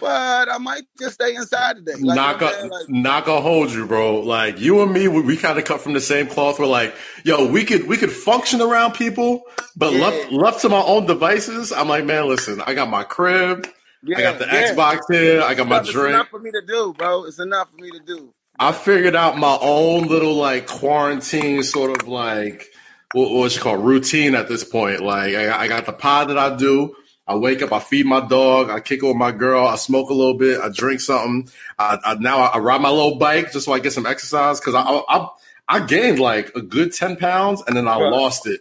but 0.00 0.50
I 0.50 0.58
might 0.58 0.84
just 0.98 1.16
stay 1.16 1.34
inside 1.36 1.76
today. 1.78 2.02
Like, 2.04 2.22
not 2.22 2.40
gonna? 2.40 2.56
Like, 2.62 2.88
not 2.88 3.26
gonna 3.26 3.40
hold 3.42 3.72
you, 3.72 3.86
bro. 3.86 4.20
Like 4.20 4.60
you 4.60 4.82
and 4.82 4.92
me, 4.92 5.08
we, 5.08 5.22
we 5.22 5.36
kind 5.36 5.58
of 5.58 5.64
cut 5.66 5.80
from 5.80 5.94
the 5.94 6.00
same 6.00 6.28
cloth. 6.28 6.58
We're 6.58 6.66
like, 6.66 6.94
yo, 7.24 7.46
we 7.50 7.64
could 7.64 7.88
we 7.88 7.96
could 7.96 8.12
function 8.12 8.60
around 8.62 8.94
people, 8.94 9.44
but 9.76 9.92
Yeah. 9.92 10.00
left 10.00 10.30
left 10.32 10.62
to 10.62 10.68
my 10.70 10.82
own 10.82 11.06
devices, 11.06 11.72
I'm 11.72 11.88
like, 11.88 12.04
man, 12.06 12.28
listen, 12.28 12.62
I 12.66 12.74
got 12.74 12.90
my 12.90 13.04
crib, 13.04 13.68
I 14.14 14.22
got 14.22 14.38
the 14.38 14.46
yeah. 14.50 14.74
Xbox 14.74 15.00
here, 15.10 15.42
I 15.42 15.54
got 15.54 15.68
my 15.68 15.80
It's 15.86 15.92
drink. 15.92 16.14
enough 16.14 16.28
for 16.30 16.40
me 16.40 16.52
to 16.52 16.62
do, 16.66 16.94
bro. 16.98 17.26
It's 17.26 17.40
enough 17.40 17.70
for 17.72 17.78
me 17.78 17.92
to 17.92 18.00
do. 18.00 18.34
I 18.58 18.72
figured 18.72 19.14
out 19.14 19.38
my 19.38 19.58
own 19.60 20.04
little 20.04 20.34
like 20.34 20.66
quarantine 20.66 21.62
sort 21.62 22.00
of 22.00 22.08
like 22.08 22.72
what, 23.12 23.30
what's 23.30 23.56
it 23.56 23.60
called 23.60 23.84
routine 23.84 24.34
at 24.34 24.48
this 24.48 24.64
point. 24.64 25.00
Like 25.00 25.34
I, 25.34 25.64
I 25.64 25.68
got 25.68 25.86
the 25.86 25.92
pod 25.92 26.28
that 26.28 26.38
I 26.38 26.56
do. 26.56 26.94
I 27.28 27.34
wake 27.34 27.60
up, 27.60 27.72
I 27.72 27.80
feed 27.80 28.06
my 28.06 28.20
dog, 28.20 28.70
I 28.70 28.78
kick 28.78 29.02
with 29.02 29.16
my 29.16 29.32
girl, 29.32 29.66
I 29.66 29.74
smoke 29.74 30.10
a 30.10 30.14
little 30.14 30.38
bit, 30.38 30.60
I 30.60 30.68
drink 30.68 31.00
something. 31.00 31.50
I, 31.76 31.98
I 32.04 32.14
now 32.14 32.38
I, 32.38 32.58
ride 32.58 32.80
my 32.80 32.88
little 32.88 33.16
bike 33.16 33.50
just 33.50 33.66
so 33.66 33.72
I 33.72 33.80
get 33.80 33.92
some 33.92 34.06
exercise 34.06 34.60
because 34.60 34.76
I, 34.76 34.82
I 34.82 35.02
I 35.08 35.28
I 35.68 35.86
gained 35.86 36.20
like 36.20 36.54
a 36.54 36.62
good 36.62 36.92
ten 36.92 37.16
pounds 37.16 37.62
and 37.66 37.76
then 37.76 37.88
I 37.88 37.96
lost 37.96 38.46
it 38.46 38.60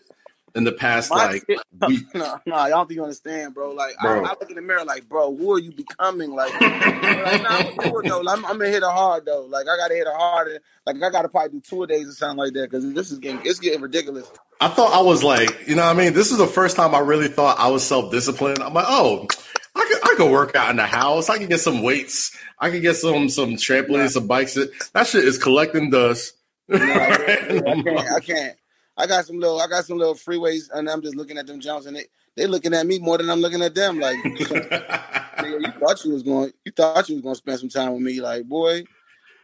in 0.56 0.64
the 0.64 0.72
past 0.72 1.10
My 1.12 1.26
like 1.26 1.44
shit- 1.48 1.60
week. 1.88 2.16
no, 2.16 2.40
no, 2.46 2.56
I 2.56 2.70
don't 2.70 2.88
think 2.88 2.98
you 2.98 3.04
understand, 3.04 3.54
bro. 3.54 3.72
Like, 3.72 3.94
Bro. 4.02 4.24
I, 4.24 4.30
I 4.30 4.30
look 4.32 4.50
in 4.50 4.56
the 4.56 4.62
mirror, 4.62 4.86
like, 4.86 5.08
bro, 5.08 5.36
who 5.36 5.52
are 5.54 5.60
you 5.60 5.72
becoming? 5.72 6.32
Like, 6.32 6.54
like 6.62 7.42
nah, 7.44 7.50
I'm, 7.50 7.76
gonna 7.76 7.92
do 7.92 8.00
it, 8.00 8.08
though. 8.08 8.20
I'm, 8.22 8.46
I'm 8.46 8.58
gonna 8.58 8.70
hit 8.70 8.84
it 8.84 8.84
hard 8.84 9.26
though. 9.26 9.46
Like, 9.50 9.68
I 9.68 9.78
gotta 9.78 9.94
hit 9.94 10.08
it 10.08 10.14
hard. 10.14 10.60
Like, 10.86 10.96
I 11.02 11.10
gotta 11.10 11.30
probably 11.30 11.60
do 11.60 11.62
two 11.62 11.84
a 11.84 11.88
days 11.88 12.08
or 12.08 12.14
something 12.14 12.38
like 12.38 12.54
that 12.54 12.70
because 12.72 12.92
this 12.94 13.12
is 13.12 13.20
getting 13.20 13.42
it's 13.44 13.60
getting 13.60 13.82
ridiculous. 13.82 14.32
I 14.62 14.70
thought 14.70 14.94
I 14.94 15.02
was 15.02 15.24
like, 15.24 15.68
you 15.68 15.76
know 15.76 15.86
what 15.86 15.96
I 15.96 16.00
mean? 16.00 16.14
This 16.14 16.32
is 16.32 16.38
the 16.38 16.48
first 16.48 16.78
time 16.78 16.96
I 16.96 17.00
really 17.00 17.28
thought 17.28 17.60
I 17.60 17.68
was 17.68 17.84
self 17.84 18.12
disciplined. 18.12 18.60
I'm 18.60 18.74
like, 18.74 18.86
oh, 18.88 19.28
I 19.76 19.86
could 19.90 20.04
I 20.12 20.16
could 20.16 20.32
work 20.32 20.56
out 20.56 20.70
in 20.70 20.78
the 20.78 20.86
house. 20.86 21.30
I 21.30 21.38
can 21.38 21.48
get 21.48 21.60
some 21.60 21.84
weights. 21.84 22.36
I 22.60 22.70
can 22.70 22.82
get 22.82 22.96
some 22.96 23.28
some 23.30 23.56
trampolines, 23.56 24.12
some 24.12 24.28
bikes. 24.28 24.58
That 24.94 25.08
shit 25.08 25.26
is 25.26 25.38
collecting 25.38 25.90
dust. 25.90 26.34
You 26.70 26.80
know, 26.80 26.86
like, 26.86 27.20
I 27.30 27.84
can't. 27.84 28.12
I 28.12 28.20
can't. 28.22 28.58
I 28.98 29.08
got 29.08 29.26
some 29.26 29.40
little. 29.40 29.60
I 29.60 29.68
got 29.68 29.86
some 29.86 29.98
little 29.98 30.16
freeways, 30.16 30.70
and 30.74 30.90
I'm 30.90 31.02
just 31.02 31.16
looking 31.16 31.38
at 31.38 31.48
them 31.48 31.60
jumps, 31.60 31.86
and 31.86 31.96
they 31.96 32.06
they 32.36 32.48
looking 32.48 32.74
at 32.74 32.86
me 32.86 33.00
more 33.00 33.18
than 33.18 33.30
I'm 33.30 33.40
looking 33.40 33.62
at 33.62 33.76
them. 33.76 34.00
Like, 34.00 34.18
nigga, 34.24 35.62
you 35.62 35.72
thought 35.80 36.04
you 36.06 36.14
was 36.14 36.24
going. 36.24 36.52
You 36.64 36.72
thought 36.72 37.10
you 37.10 37.16
was 37.16 37.24
going 37.24 37.36
to 37.36 37.38
spend 37.38 37.60
some 37.60 37.70
time 37.70 37.94
with 37.94 38.02
me. 38.02 38.22
Like, 38.22 38.46
boy, 38.46 38.84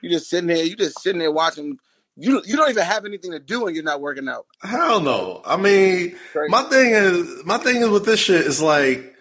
you 0.02 0.10
just 0.10 0.30
sitting 0.30 0.48
there. 0.48 0.64
You 0.64 0.76
just 0.76 1.02
sitting 1.02 1.20
there 1.20 1.32
watching. 1.32 1.78
You 2.16 2.42
you 2.46 2.56
don't 2.56 2.70
even 2.70 2.84
have 2.84 3.06
anything 3.06 3.32
to 3.32 3.40
do, 3.40 3.68
and 3.68 3.76
you're 3.76 3.84
not 3.84 4.02
working 4.02 4.28
out. 4.28 4.46
Hell 4.62 5.02
no. 5.02 5.42
I 5.46 5.58
mean, 5.58 6.16
my 6.48 6.64
thing 6.64 6.94
is 6.94 7.44
my 7.46 7.58
thing 7.58 7.78
is 7.78 7.90
with 7.90 8.06
this 8.06 8.20
shit 8.20 8.42
is 8.42 8.62
like 8.62 9.16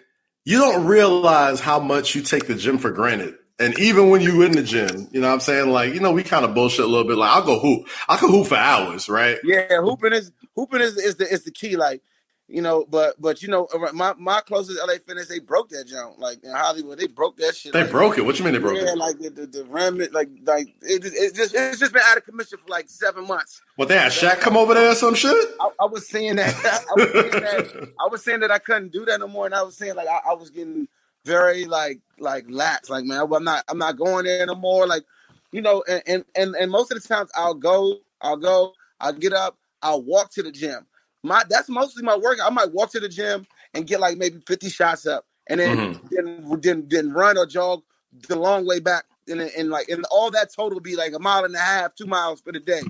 you 0.45 0.59
don't 0.59 0.85
realize 0.85 1.59
how 1.59 1.79
much 1.79 2.15
you 2.15 2.21
take 2.21 2.47
the 2.47 2.55
gym 2.55 2.77
for 2.77 2.91
granted. 2.91 3.35
And 3.61 3.77
even 3.77 4.09
when 4.09 4.21
you 4.21 4.41
in 4.41 4.53
the 4.53 4.63
gym, 4.63 5.07
you 5.11 5.21
know 5.21 5.27
what 5.27 5.35
I'm 5.35 5.39
saying? 5.39 5.69
Like, 5.69 5.93
you 5.93 5.99
know, 5.99 6.11
we 6.11 6.23
kind 6.23 6.43
of 6.43 6.55
bullshit 6.55 6.83
a 6.83 6.87
little 6.87 7.07
bit. 7.07 7.15
Like, 7.15 7.29
I'll 7.29 7.45
go 7.45 7.59
hoop. 7.59 7.87
I 8.09 8.17
can 8.17 8.29
hoop 8.29 8.47
for 8.47 8.57
hours, 8.57 9.07
right? 9.07 9.37
Yeah, 9.43 9.81
hooping 9.81 10.13
is 10.13 10.31
hooping 10.55 10.81
is, 10.81 10.97
is 10.97 11.17
the 11.17 11.31
is 11.31 11.43
the 11.43 11.51
key. 11.51 11.75
Like, 11.77 12.01
you 12.47 12.63
know, 12.63 12.85
but 12.89 13.21
but 13.21 13.43
you 13.43 13.49
know, 13.49 13.67
my 13.93 14.13
my 14.17 14.41
closest 14.41 14.79
LA 14.79 14.95
Fitness, 15.05 15.27
they 15.27 15.37
broke 15.37 15.69
that 15.69 15.85
jump. 15.87 16.17
Like 16.17 16.43
in 16.43 16.49
Hollywood, 16.49 16.97
they 16.97 17.05
broke 17.05 17.37
that 17.37 17.55
shit. 17.55 17.71
They 17.71 17.83
like, 17.83 17.91
broke 17.91 18.17
it. 18.17 18.25
What 18.25 18.39
you 18.39 18.45
mean 18.45 18.53
they 18.53 18.59
broke 18.59 18.77
yeah, 18.77 18.93
it? 18.93 18.97
like 18.97 19.19
the 19.19 19.29
the, 19.29 19.45
the 19.45 19.65
remnant, 19.65 20.11
like 20.11 20.29
like 20.43 20.67
it, 20.81 21.05
it 21.05 21.35
just 21.35 21.53
it's 21.53 21.79
just 21.79 21.93
been 21.93 22.01
out 22.03 22.17
of 22.17 22.25
commission 22.25 22.57
for 22.57 22.67
like 22.67 22.89
seven 22.89 23.27
months. 23.27 23.61
What 23.75 23.89
they 23.89 23.97
had 23.97 24.11
Shaq 24.11 24.39
come 24.39 24.57
over 24.57 24.73
there 24.73 24.89
or 24.89 24.95
some 24.95 25.13
shit? 25.13 25.35
I, 25.61 25.69
I 25.81 25.85
was 25.85 26.07
saying 26.07 26.37
that 26.37 26.55
I 26.89 26.93
was 26.95 27.11
saying 27.11 27.31
that 27.31 27.93
I 27.99 28.07
was 28.09 28.23
saying 28.23 28.39
that 28.39 28.51
I 28.51 28.57
couldn't 28.57 28.91
do 28.91 29.05
that 29.05 29.19
no 29.19 29.27
more, 29.27 29.45
and 29.45 29.53
I 29.53 29.61
was 29.61 29.77
saying 29.77 29.95
like 29.95 30.07
I, 30.07 30.31
I 30.31 30.33
was 30.33 30.49
getting 30.49 30.87
very 31.25 31.65
like 31.65 31.99
like 32.19 32.45
lax. 32.49 32.89
Like 32.89 33.05
man, 33.05 33.21
I'm 33.31 33.43
not 33.43 33.63
I'm 33.67 33.77
not 33.77 33.97
going 33.97 34.25
there 34.25 34.45
no 34.45 34.55
more. 34.55 34.87
Like 34.87 35.03
you 35.51 35.61
know, 35.61 35.83
and 35.87 36.01
and 36.07 36.25
and, 36.35 36.55
and 36.55 36.71
most 36.71 36.91
of 36.91 37.01
the 37.01 37.07
times 37.07 37.29
I'll 37.35 37.53
go, 37.53 37.99
I'll 38.21 38.37
go, 38.37 38.73
I'll 38.99 39.13
get 39.13 39.33
up, 39.33 39.57
I'll 39.81 40.01
walk 40.01 40.31
to 40.33 40.43
the 40.43 40.51
gym. 40.51 40.85
My 41.23 41.43
that's 41.49 41.69
mostly 41.69 42.03
my 42.03 42.17
work. 42.17 42.39
I 42.43 42.49
might 42.49 42.71
walk 42.71 42.91
to 42.91 42.99
the 42.99 43.09
gym 43.09 43.45
and 43.73 43.87
get 43.87 43.99
like 43.99 44.17
maybe 44.17 44.39
50 44.47 44.69
shots 44.69 45.05
up, 45.05 45.25
and 45.47 45.59
then 45.59 45.83
Mhm. 45.85 46.09
then, 46.11 46.59
then 46.61 46.87
then 46.89 47.11
run 47.13 47.37
or 47.37 47.45
jog 47.45 47.83
the 48.27 48.35
long 48.35 48.65
way 48.65 48.79
back, 48.79 49.05
and 49.27 49.41
and 49.41 49.69
like 49.69 49.89
and 49.89 50.03
all 50.11 50.31
that 50.31 50.51
total 50.53 50.79
be 50.79 50.95
like 50.95 51.13
a 51.13 51.19
mile 51.19 51.45
and 51.45 51.55
a 51.55 51.59
half, 51.59 51.95
two 51.95 52.07
miles 52.07 52.41
for 52.41 52.51
the 52.51 52.59
day, 52.59 52.83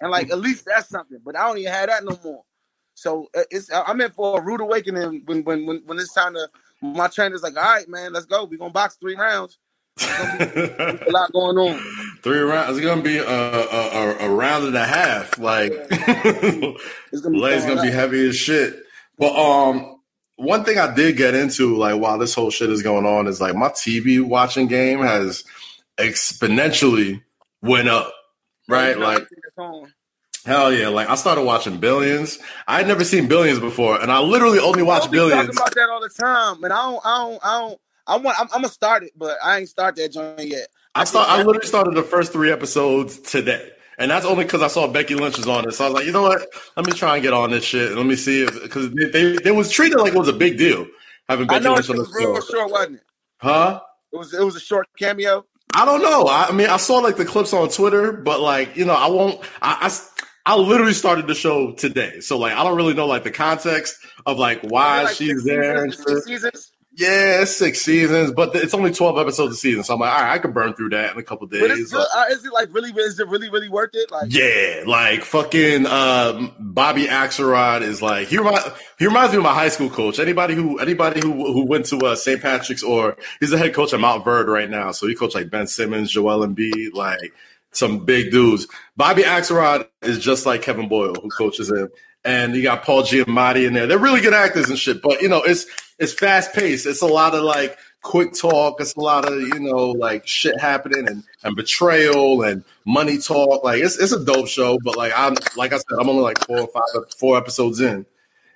and 0.00 0.10
like 0.10 0.30
at 0.30 0.38
least 0.38 0.64
that's 0.64 0.88
something. 0.88 1.18
But 1.24 1.36
I 1.36 1.46
don't 1.46 1.58
even 1.58 1.72
have 1.72 1.88
that 1.88 2.04
no 2.04 2.18
more. 2.24 2.44
So 2.94 3.28
uh, 3.36 3.42
it's 3.50 3.70
I'm 3.72 4.00
in 4.00 4.10
for 4.12 4.38
a 4.38 4.42
rude 4.42 4.60
awakening 4.60 5.22
when 5.26 5.44
when 5.44 5.66
when, 5.66 5.82
when 5.84 5.98
it's 5.98 6.12
time 6.14 6.34
to. 6.34 6.48
My 6.84 7.08
trainer's 7.08 7.42
like, 7.42 7.56
all 7.56 7.62
right, 7.62 7.88
man, 7.88 8.12
let's 8.12 8.26
go. 8.26 8.44
We're 8.44 8.58
gonna 8.58 8.70
box 8.70 8.96
three 9.00 9.16
rounds. 9.16 9.58
A 10.00 11.06
lot 11.08 11.32
going 11.32 11.56
on. 11.56 11.80
Three 12.22 12.40
rounds. 12.40 12.76
It's 12.76 12.84
gonna 12.84 13.02
be 13.02 13.18
a, 13.18 13.24
a, 13.26 14.16
a, 14.18 14.28
round 14.28 14.64
and 14.64 14.76
a 14.76 14.84
half. 14.84 15.38
Like 15.38 15.72
It's 15.90 17.20
gonna 17.20 17.34
be 17.34 17.38
legs 17.38 17.64
going 17.64 17.76
gonna 17.76 17.88
be 17.88 17.94
heavy 17.94 18.28
as 18.28 18.36
shit. 18.36 18.82
But 19.18 19.36
um, 19.36 20.00
one 20.36 20.64
thing 20.64 20.78
I 20.78 20.92
did 20.94 21.16
get 21.16 21.34
into, 21.34 21.76
like 21.76 22.00
while 22.00 22.18
this 22.18 22.34
whole 22.34 22.50
shit 22.50 22.70
is 22.70 22.82
going 22.82 23.06
on, 23.06 23.28
is 23.28 23.40
like 23.40 23.54
my 23.54 23.68
TV 23.68 24.20
watching 24.20 24.66
game 24.66 25.00
has 25.00 25.44
exponentially 25.98 27.22
went 27.62 27.88
up. 27.88 28.12
Right, 28.68 28.98
like. 28.98 29.26
Hell 30.44 30.72
yeah! 30.72 30.88
Like 30.88 31.08
I 31.08 31.14
started 31.14 31.42
watching 31.42 31.78
Billions. 31.78 32.38
I 32.66 32.78
had 32.78 32.86
never 32.86 33.04
seen 33.04 33.28
Billions 33.28 33.60
before, 33.60 34.00
and 34.00 34.10
I 34.10 34.20
literally 34.20 34.58
only 34.58 34.82
watch 34.82 35.04
I'll 35.04 35.08
be 35.08 35.18
Billions. 35.18 35.46
talking 35.48 35.56
about 35.56 35.74
that 35.74 35.90
all 35.90 36.00
the 36.00 36.08
time, 36.08 36.64
and 36.64 36.72
I 36.72 36.82
don't, 36.82 37.00
I 37.04 37.18
don't, 37.18 37.40
I 37.44 37.58
don't. 37.60 37.80
I 38.06 38.16
want. 38.18 38.40
I'm, 38.40 38.46
I'm 38.52 38.62
gonna 38.62 38.68
start 38.68 39.02
it, 39.02 39.12
but 39.16 39.38
I 39.42 39.58
ain't 39.58 39.68
start 39.68 39.96
that 39.96 40.12
joint 40.12 40.40
yet. 40.40 40.68
I 40.94 41.04
start. 41.04 41.28
I 41.28 41.38
literally 41.42 41.66
started 41.66 41.94
the 41.94 42.02
first 42.02 42.32
three 42.32 42.52
episodes 42.52 43.18
today, 43.18 43.70
and 43.98 44.10
that's 44.10 44.26
only 44.26 44.44
because 44.44 44.62
I 44.62 44.68
saw 44.68 44.86
Becky 44.86 45.14
Lynch 45.14 45.36
was 45.36 45.48
on 45.48 45.66
it. 45.66 45.72
So 45.72 45.84
I 45.84 45.88
was 45.88 45.94
like, 45.94 46.06
you 46.06 46.12
know 46.12 46.22
what? 46.22 46.46
Let 46.76 46.86
me 46.86 46.92
try 46.92 47.14
and 47.14 47.22
get 47.22 47.32
on 47.32 47.50
this 47.50 47.64
shit. 47.64 47.92
Let 47.96 48.06
me 48.06 48.16
see 48.16 48.42
if 48.42 48.62
because 48.62 48.90
they, 48.92 49.08
they 49.10 49.36
they 49.36 49.50
was 49.50 49.70
treated 49.70 49.98
like 49.98 50.12
it 50.14 50.18
was 50.18 50.28
a 50.28 50.32
big 50.32 50.58
deal 50.58 50.86
having 51.28 51.48
I 51.48 51.54
Becky 51.54 51.64
know 51.64 51.74
Lynch 51.74 51.90
on 51.90 51.96
the 51.96 52.02
was 52.02 52.14
real 52.14 52.34
show. 52.40 52.52
short, 52.52 52.70
wasn't 52.70 52.96
it? 52.96 53.02
Huh? 53.38 53.80
It 54.12 54.16
was. 54.16 54.34
It 54.34 54.44
was 54.44 54.56
a 54.56 54.60
short 54.60 54.86
cameo. 54.98 55.44
I 55.74 55.84
don't 55.84 56.02
know. 56.02 56.26
I, 56.26 56.46
I 56.48 56.52
mean, 56.52 56.68
I 56.68 56.76
saw 56.76 56.98
like 56.98 57.16
the 57.16 57.24
clips 57.24 57.52
on 57.52 57.68
Twitter, 57.68 58.12
but 58.12 58.40
like 58.40 58.76
you 58.76 58.84
know, 58.84 58.94
I 58.94 59.08
won't. 59.08 59.40
I, 59.60 59.78
I 59.82 59.88
I 60.46 60.56
literally 60.56 60.92
started 60.92 61.26
the 61.26 61.34
show 61.34 61.72
today, 61.72 62.20
so 62.20 62.38
like 62.38 62.52
I 62.52 62.62
don't 62.64 62.76
really 62.76 62.94
know 62.94 63.06
like 63.06 63.24
the 63.24 63.30
context 63.30 63.96
of 64.26 64.38
like 64.38 64.60
why 64.62 65.04
Like 65.04 65.14
she's 65.14 65.42
there. 65.44 65.90
Seasons, 65.90 66.06
six 66.06 66.24
seasons. 66.26 66.70
Yeah, 66.96 67.44
six 67.44 67.80
seasons, 67.80 68.30
but 68.30 68.54
it's 68.54 68.72
only 68.72 68.92
twelve 68.92 69.18
episodes 69.18 69.54
a 69.54 69.56
season. 69.56 69.82
So 69.82 69.94
I'm 69.94 70.00
like, 70.00 70.12
all 70.12 70.20
right, 70.20 70.34
I 70.34 70.38
can 70.38 70.52
burn 70.52 70.74
through 70.74 70.90
that 70.90 71.12
in 71.12 71.18
a 71.18 71.24
couple 71.24 71.48
days. 71.48 71.60
But 71.60 71.70
it's 71.72 71.90
good. 71.90 72.06
Uh, 72.14 72.24
is 72.30 72.44
it 72.44 72.52
like 72.52 72.72
really? 72.72 72.90
Is 72.90 73.18
it 73.18 73.26
really, 73.26 73.50
really 73.50 73.68
worth 73.68 73.90
it? 73.94 74.12
Like, 74.12 74.32
Yeah, 74.32 74.84
like 74.86 75.22
fucking 75.22 75.86
um, 75.86 76.52
Bobby 76.60 77.06
Axelrod 77.06 77.80
is 77.82 78.00
like 78.00 78.28
he 78.28 78.38
reminds 78.38 78.68
he 78.98 79.06
reminds 79.06 79.32
me 79.32 79.38
of 79.38 79.44
my 79.44 79.54
high 79.54 79.70
school 79.70 79.90
coach. 79.90 80.20
Anybody 80.20 80.54
who 80.54 80.78
anybody 80.78 81.20
who 81.20 81.52
who 81.52 81.66
went 81.66 81.86
to 81.86 81.98
uh, 81.98 82.14
St. 82.14 82.40
Patrick's 82.40 82.84
or 82.84 83.16
he's 83.40 83.50
the 83.50 83.58
head 83.58 83.74
coach 83.74 83.92
at 83.92 83.98
Montverde 83.98 84.46
right 84.46 84.70
now. 84.70 84.92
So 84.92 85.08
he 85.08 85.16
coached 85.16 85.34
like 85.34 85.50
Ben 85.50 85.66
Simmons, 85.66 86.12
Joel 86.12 86.46
Embiid, 86.46 86.92
like 86.92 87.32
some 87.74 88.04
big 88.04 88.30
dudes. 88.30 88.66
Bobby 88.96 89.22
Axelrod 89.22 89.86
is 90.02 90.18
just 90.18 90.46
like 90.46 90.62
Kevin 90.62 90.88
Boyle 90.88 91.14
who 91.14 91.28
coaches 91.28 91.70
him, 91.70 91.90
and 92.24 92.54
you 92.54 92.62
got 92.62 92.84
Paul 92.84 93.02
Giamatti 93.02 93.66
in 93.66 93.74
there. 93.74 93.86
They're 93.86 93.98
really 93.98 94.20
good 94.20 94.34
actors 94.34 94.68
and 94.68 94.78
shit, 94.78 95.02
but 95.02 95.20
you 95.20 95.28
know 95.28 95.42
it's 95.42 95.66
it's 95.98 96.12
fast 96.12 96.52
paced. 96.52 96.86
It's 96.86 97.02
a 97.02 97.06
lot 97.06 97.34
of 97.34 97.42
like 97.42 97.76
quick 98.02 98.34
talk. 98.34 98.80
It's 98.80 98.94
a 98.94 99.00
lot 99.00 99.30
of 99.30 99.40
you 99.40 99.60
know 99.60 99.90
like 99.90 100.26
shit 100.26 100.58
happening 100.60 101.08
and 101.08 101.24
and 101.42 101.56
betrayal 101.56 102.42
and 102.42 102.64
money 102.86 103.18
talk. 103.18 103.64
Like 103.64 103.82
it's 103.82 103.98
it's 103.98 104.12
a 104.12 104.24
dope 104.24 104.48
show, 104.48 104.78
but 104.84 104.96
like 104.96 105.12
I'm 105.14 105.34
like 105.56 105.72
I 105.72 105.76
said, 105.76 105.98
I'm 106.00 106.08
only 106.08 106.22
like 106.22 106.38
four 106.46 106.60
or 106.60 106.68
five 106.68 107.12
four 107.18 107.36
episodes 107.36 107.80
in, 107.80 108.06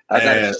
and 0.09 0.55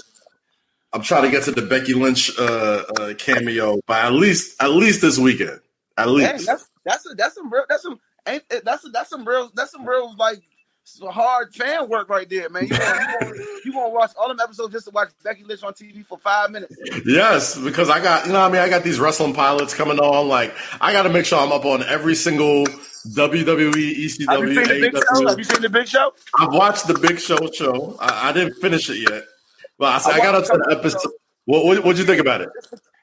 I'm 0.92 1.02
trying 1.02 1.22
to 1.22 1.30
get 1.30 1.44
to 1.44 1.52
the 1.52 1.62
Becky 1.62 1.94
Lynch 1.94 2.36
uh, 2.38 2.84
uh, 2.98 3.14
cameo 3.14 3.80
by 3.86 4.00
at 4.00 4.12
least 4.12 4.60
at 4.60 4.70
least 4.70 5.00
this 5.00 5.18
weekend. 5.18 5.60
At 5.96 6.06
Dang, 6.06 6.14
least. 6.14 6.46
that's 6.46 6.68
that's 6.84 7.06
a, 7.10 7.14
that's 7.14 7.34
some 7.34 7.52
real. 7.52 7.64
That's 7.68 7.82
some. 7.82 8.00
Ain't 8.30 8.64
that's 8.64 8.88
that's 8.92 9.10
some 9.10 9.26
real. 9.26 9.50
That's 9.54 9.72
some 9.72 9.86
real 9.86 10.14
like 10.16 10.40
hard 11.02 11.54
fan 11.54 11.88
work 11.88 12.08
right 12.08 12.28
there, 12.28 12.48
man. 12.48 12.64
You 12.64 12.70
gonna, 12.70 13.00
you, 13.00 13.18
gonna, 13.20 13.36
you 13.66 13.72
gonna 13.72 13.88
watch 13.90 14.12
all 14.18 14.28
them 14.28 14.40
episodes 14.40 14.72
just 14.72 14.86
to 14.86 14.90
watch 14.90 15.10
Becky 15.22 15.44
Lynch 15.44 15.62
on 15.62 15.72
TV 15.72 16.04
for 16.04 16.18
five 16.18 16.50
minutes? 16.50 16.76
Yes, 17.06 17.56
because 17.58 17.90
I 17.90 18.00
got 18.02 18.26
you 18.26 18.32
know 18.32 18.40
I 18.40 18.48
mean 18.48 18.60
I 18.60 18.68
got 18.68 18.82
these 18.82 18.98
wrestling 18.98 19.34
pilots 19.34 19.74
coming 19.74 19.98
on. 19.98 20.28
Like 20.28 20.54
I 20.80 20.92
got 20.92 21.02
to 21.04 21.08
make 21.08 21.26
sure 21.26 21.38
I'm 21.38 21.52
up 21.52 21.64
on 21.64 21.82
every 21.84 22.14
single 22.14 22.64
WWE, 22.66 23.46
Have 23.46 23.60
you 23.60 23.70
ECW, 23.70 24.54
seen 24.54 24.80
the 24.80 24.90
Big 24.90 24.96
Show? 24.96 25.28
Have 25.28 25.38
you 25.38 25.44
seen 25.44 25.62
the 25.62 25.70
Big 25.70 25.88
Show? 25.88 26.12
I've 26.38 26.52
watched 26.52 26.86
the 26.86 26.98
Big 26.98 27.18
Show 27.18 27.38
show. 27.52 27.96
I, 27.98 28.28
I 28.28 28.32
didn't 28.32 28.54
finish 28.54 28.90
it 28.90 29.10
yet, 29.10 29.24
but 29.78 30.06
I, 30.06 30.10
I, 30.10 30.14
I 30.14 30.18
got 30.18 30.34
up 30.34 30.44
to 30.44 30.52
the 30.52 30.76
episode. 30.76 30.98
episode. 30.98 31.12
What 31.46 31.64
what 31.64 31.84
what'd 31.84 31.98
you 31.98 32.04
think 32.04 32.20
about 32.20 32.42
it? 32.42 32.50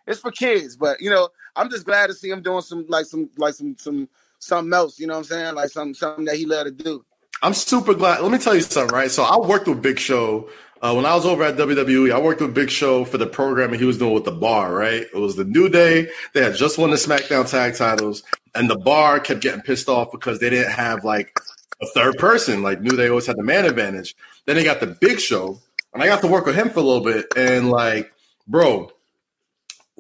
It's 0.06 0.20
for 0.20 0.32
kids, 0.32 0.78
but 0.78 1.02
you 1.02 1.10
know, 1.10 1.30
I'm 1.56 1.70
just 1.70 1.86
glad 1.86 2.08
to 2.08 2.14
see 2.14 2.30
him 2.30 2.42
doing 2.42 2.62
some 2.62 2.86
like 2.88 3.06
some 3.06 3.30
like 3.38 3.56
some 3.56 3.76
some 3.78 4.08
something 4.40 4.74
else. 4.74 5.00
You 5.00 5.08
know 5.08 5.14
what 5.14 5.20
I'm 5.20 5.26
saying? 5.26 5.56
Like 5.56 5.70
some 5.70 5.94
something 5.94 6.26
that 6.26 6.36
he 6.36 6.46
love 6.46 6.66
to 6.66 6.72
do. 6.72 7.04
I'm 7.42 7.54
super 7.54 7.94
glad. 7.94 8.22
Let 8.22 8.32
me 8.32 8.40
tell 8.40 8.56
you 8.56 8.62
something, 8.62 8.94
right? 8.94 9.12
So 9.12 9.24
I 9.24 9.38
worked 9.38 9.68
with 9.68 9.82
Big 9.82 10.00
Show 10.00 10.50
uh, 10.82 10.94
when 10.94 11.06
I 11.06 11.16
was 11.16 11.26
over 11.26 11.44
at 11.44 11.56
WWE. 11.56 12.12
I 12.12 12.20
worked 12.20 12.42
with 12.42 12.54
Big 12.54 12.70
Show 12.70 13.06
for 13.06 13.18
the 13.18 13.28
programming 13.28 13.80
he 13.80 13.86
was 13.86 13.98
doing 13.98 14.14
with 14.14 14.26
the 14.26 14.32
Bar, 14.32 14.74
right? 14.74 15.02
It 15.02 15.16
was 15.16 15.36
the 15.36 15.46
New 15.46 15.70
Day. 15.70 16.10
They 16.34 16.44
had 16.44 16.56
just 16.56 16.78
won 16.78 16.90
the 16.90 16.96
SmackDown 16.96 17.50
Tag 17.50 17.76
Titles, 17.76 18.24
and 18.56 18.70
the 18.70 18.78
Bar 18.78 19.20
kept 19.20 19.42
getting 19.42 19.62
pissed 19.62 19.88
off 19.88 20.12
because 20.12 20.40
they 20.40 20.50
didn't 20.50 20.72
have 20.72 21.04
like 21.04 21.38
a 21.82 21.86
third 21.88 22.18
person. 22.18 22.64
Like 22.64 22.82
New 22.82 22.98
Day 22.98 23.08
always 23.08 23.28
had 23.28 23.38
the 23.38 23.44
man 23.44 23.66
advantage. 23.66 24.16
Then 24.46 24.56
they 24.56 24.64
got 24.64 24.80
the 24.80 24.88
Big 24.88 25.20
Show, 25.20 25.60
and 25.94 26.02
I 26.02 26.08
got 26.08 26.22
to 26.22 26.28
work 26.28 26.46
with 26.46 26.56
him 26.56 26.70
for 26.70 26.80
a 26.80 26.84
little 26.84 27.04
bit, 27.04 27.28
and 27.36 27.70
like, 27.70 28.12
bro. 28.48 28.92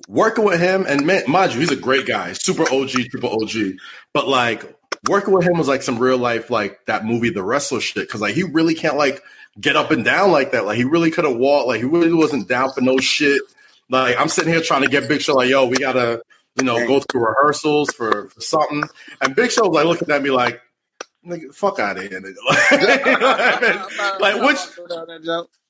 Working 0.07 0.45
with 0.45 0.59
him, 0.59 0.85
and 0.87 1.05
man, 1.05 1.23
mind 1.27 1.53
you, 1.53 1.59
he's 1.59 1.71
a 1.71 1.75
great 1.75 2.05
guy, 2.05 2.31
super 2.33 2.63
OG, 2.63 2.91
triple 3.11 3.43
OG. 3.43 3.75
But 4.13 4.27
like, 4.27 4.77
working 5.07 5.33
with 5.33 5.45
him 5.45 5.57
was 5.57 5.67
like 5.67 5.83
some 5.83 5.99
real 5.99 6.17
life, 6.17 6.49
like 6.49 6.85
that 6.85 7.05
movie, 7.05 7.29
The 7.29 7.43
Wrestler 7.43 7.81
shit. 7.81 8.09
Cause 8.09 8.21
like 8.21 8.33
he 8.33 8.43
really 8.43 8.73
can't 8.73 8.97
like 8.97 9.21
get 9.59 9.75
up 9.75 9.91
and 9.91 10.05
down 10.05 10.31
like 10.31 10.51
that. 10.51 10.65
Like 10.65 10.77
he 10.77 10.83
really 10.83 11.11
couldn't 11.11 11.39
walk. 11.39 11.67
Like 11.67 11.79
he 11.79 11.85
really 11.85 12.13
wasn't 12.13 12.47
down 12.47 12.71
for 12.71 12.81
no 12.81 12.97
shit. 12.97 13.41
Like 13.89 14.19
I'm 14.19 14.29
sitting 14.29 14.51
here 14.51 14.61
trying 14.61 14.83
to 14.83 14.89
get 14.89 15.07
Big 15.07 15.21
Show 15.21 15.33
like, 15.33 15.49
yo, 15.49 15.65
we 15.65 15.77
gotta, 15.77 16.21
you 16.57 16.65
know, 16.65 16.85
go 16.87 16.99
through 16.99 17.25
rehearsals 17.27 17.91
for, 17.93 18.29
for 18.29 18.41
something. 18.41 18.83
And 19.21 19.35
Big 19.35 19.51
Show 19.51 19.67
was 19.67 19.75
like 19.75 19.85
looking 19.85 20.09
at 20.09 20.21
me 20.21 20.29
like, 20.29 20.61
nigga, 21.25 21.53
fuck 21.53 21.79
out 21.79 21.97
of 21.97 22.03
here, 22.03 22.21
nigga. 22.21 22.35
You 22.71 23.19
know 23.19 23.27
what 23.27 23.41
I 23.41 23.59
mean? 23.61 24.21
Like 24.21 24.41
which 24.41 24.59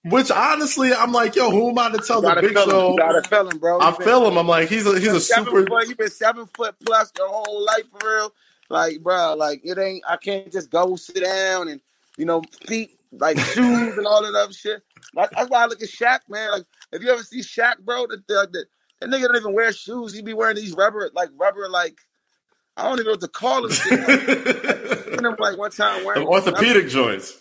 which 0.10 0.32
honestly, 0.32 0.94
I'm 0.94 1.12
like, 1.12 1.36
yo, 1.36 1.52
who 1.52 1.70
am 1.70 1.80
I 1.80 1.90
to 1.92 1.98
tell 2.00 2.22
the 2.22 2.38
Big. 2.42 2.54
Show? 2.58 2.92
You 2.92 2.98
gotta 2.98 3.28
feel 3.28 3.50
him, 3.50 3.58
bro. 3.60 3.80
I 3.80 3.92
You 3.92 3.98
been- 3.98 4.08
feel 4.08 4.28
him. 4.28 4.38
I'm 4.38 4.48
like, 4.48 4.70
he's 4.70 4.86
a 4.86 5.00
he's 5.00 5.08
a 5.14 5.20
super 5.22 5.66
Foot, 5.66 5.88
you've 5.88 5.98
been 5.98 6.10
seven 6.10 6.48
foot 6.56 6.76
plus 6.86 7.12
your 7.18 7.28
whole 7.30 7.66
life 7.66 7.84
for 8.00 8.08
real. 8.16 8.34
Like, 8.70 9.02
bro, 9.02 9.36
like 9.36 9.62
it 9.64 9.78
ain't. 9.78 10.04
I 10.08 10.18
can't 10.18 10.52
just 10.52 10.70
go 10.70 10.96
sit 10.96 11.24
down 11.24 11.70
and 11.70 11.82
you 12.18 12.26
know 12.26 12.42
feet 12.68 13.00
like 13.12 13.40
shoes 13.40 13.98
and 13.98 14.06
all 14.06 14.22
that 14.24 14.36
other 14.38 14.54
shit. 14.54 14.84
Like, 15.16 15.32
that's 15.32 15.50
why 15.50 15.64
I 15.64 15.66
look 15.68 15.82
at 15.82 15.90
Shaq, 15.90 16.20
man. 16.30 16.52
Like, 16.52 16.64
if 16.92 17.02
you 17.02 17.10
ever 17.10 17.24
see 17.24 17.40
Shaq, 17.42 17.80
bro, 17.80 18.08
that 18.08 18.28
that, 18.28 18.50
that, 18.52 18.66
that 19.00 19.10
nigga 19.10 19.28
don't 19.28 19.38
even 19.38 19.54
wear 19.54 19.72
shoes. 19.72 20.14
He 20.14 20.22
be 20.22 20.34
wearing 20.34 20.58
these 20.58 20.74
rubber, 20.74 21.10
like 21.14 21.30
rubber, 21.38 21.70
like 21.70 21.98
I 22.76 22.84
don't 22.84 22.94
even 22.96 23.06
know 23.06 23.12
what 23.12 23.22
to 23.22 23.28
call 23.28 23.62
them. 23.64 23.72
Shit. 23.72 24.00
Him 25.20 25.36
like 25.40 25.58
one 25.58 25.72
time 25.72 26.04
wearing 26.06 26.22
Them 26.24 26.30
orthopedic 26.30 26.90
joints. 26.90 27.36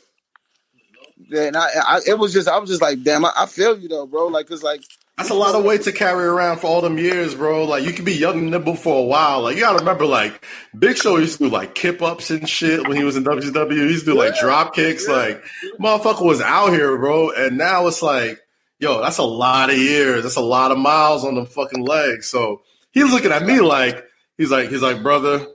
Yeah, 1.17 1.45
and 1.45 1.57
I, 1.57 1.69
I, 1.77 2.01
it 2.07 2.19
was 2.19 2.33
just, 2.33 2.49
I 2.49 2.59
was 2.59 2.69
just 2.69 2.83
like, 2.83 3.03
damn, 3.03 3.25
I, 3.25 3.33
I 3.37 3.47
feel 3.47 3.79
you 3.79 3.89
though, 3.89 4.07
bro. 4.07 4.27
Like, 4.27 4.47
cause 4.49 4.63
like, 4.63 4.83
That's 5.17 5.31
a 5.31 5.35
lot 5.35 5.55
of 5.55 5.65
weight 5.65 5.83
to 5.83 5.93
carry 5.93 6.27
around 6.27 6.59
for 6.59 6.67
all 6.67 6.83
them 6.83 6.99
years, 6.99 7.35
bro. 7.35 7.65
Like 7.65 7.85
you 7.85 7.93
can 7.93 8.05
be 8.05 8.13
young 8.13 8.39
and 8.39 8.51
nimble 8.51 8.77
for 8.77 9.01
a 9.01 9.05
while. 9.05 9.41
Like 9.43 9.55
you 9.57 9.63
gotta 9.63 9.79
remember, 9.79 10.05
like 10.05 10.45
Big 10.79 10.97
Show 10.99 11.17
used 11.17 11.39
to 11.39 11.45
do 11.45 11.51
like 11.51 11.75
kip 11.75 12.03
ups 12.03 12.31
and 12.31 12.47
shit 12.49 12.87
when 12.87 12.97
he 12.99 13.05
was 13.05 13.17
in 13.17 13.25
WCW. 13.25 13.73
He 13.73 13.79
used 13.93 14.05
to 14.05 14.13
do 14.13 14.19
like 14.19 14.35
Yeah, 14.35 14.43
drop 14.43 14.75
kicks. 14.75 15.07
yeah. 15.09 15.15
Like 15.15 15.45
motherfucker 15.81 16.25
was 16.25 16.41
out 16.43 16.71
here, 16.73 16.97
bro. 16.99 17.31
And 17.31 17.57
now 17.57 17.87
it's 17.87 18.03
like, 18.03 18.39
yo, 18.79 19.01
that's 19.01 19.19
a 19.19 19.23
lot 19.25 19.71
of 19.71 19.79
years. 19.79 20.23
That's 20.23 20.37
a 20.37 20.41
lot 20.43 20.71
of 20.71 20.77
miles 20.79 21.25
on 21.25 21.35
the 21.35 21.47
fucking 21.47 21.83
legs. 21.83 22.27
So 22.29 22.61
he's 22.93 23.11
looking 23.11 23.33
at 23.33 23.43
me 23.43 23.61
like 23.61 24.05
he's 24.37 24.51
like 24.51 24.69
he's 24.69 24.83
like, 24.83 25.03
brother, 25.03 25.47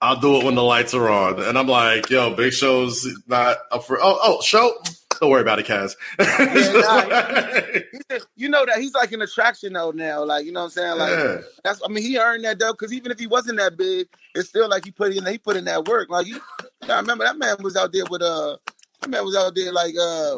I'll 0.00 0.20
do 0.20 0.36
it 0.36 0.44
when 0.44 0.54
the 0.54 0.62
lights 0.62 0.94
are 0.94 1.08
on. 1.08 1.40
And 1.42 1.58
I'm 1.58 1.66
like, 1.66 2.08
yo, 2.10 2.34
Big 2.34 2.52
Show's 2.52 3.06
not 3.26 3.58
up 3.72 3.84
for. 3.84 3.98
Oh, 4.00 4.18
oh, 4.22 4.40
show. 4.42 4.72
Don't 5.20 5.30
worry 5.30 5.42
about 5.42 5.58
it, 5.58 5.66
Kaz. 5.66 5.96
Yeah, 6.20 7.92
nah, 8.08 8.18
you 8.36 8.48
know 8.48 8.64
that 8.64 8.78
he's 8.78 8.94
like 8.94 9.10
an 9.10 9.20
attraction 9.20 9.72
though 9.72 9.90
now. 9.90 10.22
Like 10.22 10.44
you 10.46 10.52
know 10.52 10.60
what 10.60 10.64
I'm 10.66 10.70
saying? 10.70 10.96
Like 10.98 11.10
Yeah. 11.10 11.36
that's 11.64 11.82
I 11.84 11.88
mean 11.88 12.04
he 12.04 12.16
earned 12.18 12.44
that 12.44 12.60
though 12.60 12.72
because 12.72 12.92
even 12.92 13.10
if 13.10 13.18
he 13.18 13.26
wasn't 13.26 13.58
that 13.58 13.76
big, 13.76 14.06
it's 14.36 14.48
still 14.50 14.68
like 14.68 14.84
he 14.84 14.92
put 14.92 15.12
in 15.16 15.26
he 15.26 15.36
put 15.38 15.56
in 15.56 15.64
that 15.64 15.86
work. 15.88 16.08
Like 16.08 16.28
you, 16.28 16.40
I 16.88 17.00
remember 17.00 17.24
that 17.24 17.36
man 17.36 17.56
was 17.62 17.74
out 17.76 17.92
there 17.92 18.04
with 18.08 18.22
uh. 18.22 18.58
That 19.00 19.10
man 19.10 19.24
was 19.24 19.36
out 19.36 19.54
there 19.56 19.72
like 19.72 19.94
uh 20.00 20.34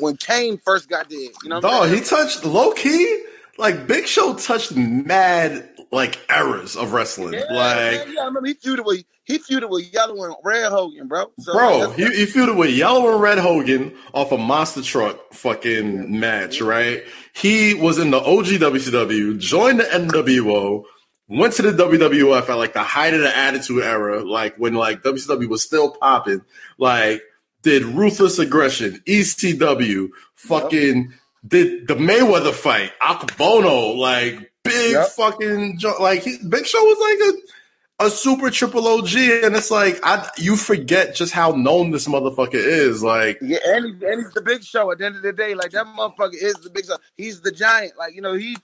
when 0.00 0.16
Kane 0.18 0.58
first 0.58 0.88
got 0.88 1.08
there. 1.10 1.18
You 1.18 1.48
know 1.48 1.56
what 1.60 1.64
I'm 1.66 1.88
saying? 1.88 1.94
he 2.02 2.04
touched 2.08 2.44
low 2.46 2.72
key. 2.72 3.24
Like 3.58 3.86
Big 3.86 4.06
Show 4.06 4.34
touched 4.34 4.74
mad 4.74 5.68
like 5.90 6.20
eras 6.30 6.76
of 6.76 6.92
wrestling. 6.92 7.34
Yeah, 7.34 7.40
like, 7.50 8.08
yeah, 8.08 8.22
I 8.22 8.26
remember 8.26 8.46
he 8.46 8.54
feuded 8.54 8.84
with 8.84 9.04
he 9.24 9.38
feuded 9.38 9.70
with 9.70 9.92
Yellow 9.92 10.24
and 10.24 10.34
Red 10.42 10.70
Hogan, 10.70 11.06
bro. 11.06 11.30
So, 11.38 11.52
bro, 11.52 11.90
he, 11.92 12.04
he 12.04 12.26
feuded 12.26 12.56
with 12.56 12.70
Yellow 12.70 13.12
and 13.12 13.20
Red 13.20 13.38
Hogan 13.38 13.96
off 14.12 14.32
a 14.32 14.38
monster 14.38 14.82
truck 14.82 15.32
fucking 15.32 16.18
match, 16.18 16.60
right? 16.60 17.04
He 17.34 17.74
was 17.74 17.98
in 17.98 18.10
the 18.10 18.18
OG 18.18 18.46
WCW, 18.46 19.38
joined 19.38 19.80
the 19.80 19.84
NWO, 19.84 20.84
went 21.28 21.54
to 21.54 21.62
the 21.62 21.72
WWF 21.72 22.48
at 22.48 22.54
like 22.54 22.72
the 22.72 22.82
height 22.82 23.14
of 23.14 23.20
the 23.20 23.36
Attitude 23.36 23.84
Era, 23.84 24.24
like 24.24 24.56
when 24.56 24.74
like 24.74 25.02
WCW 25.02 25.48
was 25.48 25.62
still 25.62 25.92
popping, 25.92 26.42
like 26.78 27.22
did 27.62 27.84
Ruthless 27.84 28.38
Aggression, 28.38 29.02
ECW, 29.06 30.08
fucking 30.34 31.12
did 31.46 31.86
the 31.86 31.94
Mayweather 31.94 32.52
fight, 32.52 32.92
Akebono, 33.00 33.96
like 33.96 34.49
big 34.64 34.92
Yep. 34.92 35.08
fucking 35.10 35.80
like 36.00 36.22
he, 36.22 36.38
Big 36.48 36.66
Show 36.66 36.82
was 36.82 36.98
like 37.00 37.34
a 37.34 38.06
a 38.06 38.10
super 38.10 38.50
triple 38.50 38.88
OG, 38.88 39.14
and 39.44 39.54
it's 39.54 39.70
like 39.70 40.00
I 40.02 40.28
you 40.38 40.56
forget 40.56 41.14
just 41.14 41.32
how 41.32 41.50
known 41.50 41.90
this 41.90 42.08
motherfucker 42.08 42.54
is. 42.54 43.02
Like, 43.02 43.38
Yeah, 43.42 43.58
and 43.64 43.84
he's, 43.84 44.02
and 44.02 44.22
he's 44.22 44.32
the 44.32 44.40
big 44.40 44.64
show 44.64 44.90
at 44.90 44.98
the 44.98 45.06
end 45.06 45.16
of 45.16 45.22
the 45.22 45.32
day. 45.34 45.54
Like 45.54 45.72
that 45.72 45.86
motherfucker 45.86 46.34
is 46.34 46.54
the 46.54 46.70
big 46.70 46.86
show. 46.86 46.96
He's 47.16 47.42
the 47.42 47.52
giant. 47.52 47.98
Like 47.98 48.14
you 48.14 48.22
know, 48.22 48.34
he 48.34 48.56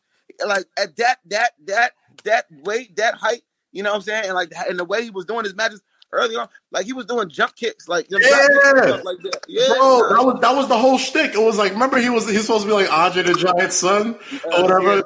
like 0.46 0.64
at 0.78 0.96
that 0.96 1.18
that 1.26 1.52
that 1.66 1.92
that 2.24 2.46
weight, 2.64 2.96
that 2.96 3.14
height. 3.14 3.42
You 3.72 3.82
know 3.82 3.90
what 3.90 3.96
I'm 3.96 4.02
saying? 4.02 4.24
And 4.24 4.34
like 4.34 4.52
and 4.68 4.78
the 4.78 4.84
way 4.84 5.02
he 5.04 5.10
was 5.10 5.26
doing 5.26 5.44
his 5.44 5.54
matches 5.54 5.82
early 6.16 6.36
on, 6.36 6.48
like 6.72 6.86
he 6.86 6.92
was 6.92 7.06
doing 7.06 7.28
jump 7.28 7.54
kicks, 7.56 7.88
like 7.88 8.06
you 8.10 8.18
know, 8.18 8.26
jump 8.28 8.40
kicks 8.52 8.72
Yeah. 8.86 9.02
like 9.04 9.18
that. 9.22 9.40
Yeah, 9.48 9.66
bro, 9.76 10.08
that 10.08 10.24
was 10.24 10.40
that 10.40 10.56
was 10.56 10.68
the 10.68 10.78
whole 10.78 10.98
shtick. 10.98 11.34
It 11.34 11.40
was 11.42 11.58
like, 11.58 11.72
remember 11.72 11.98
he 11.98 12.10
was 12.10 12.28
he's 12.28 12.42
supposed 12.42 12.62
to 12.64 12.68
be 12.68 12.74
like 12.74 12.92
Andre 12.92 13.22
the 13.22 13.34
Giant's 13.34 13.76
son 13.76 14.18
or 14.44 14.62
whatever, 14.62 15.04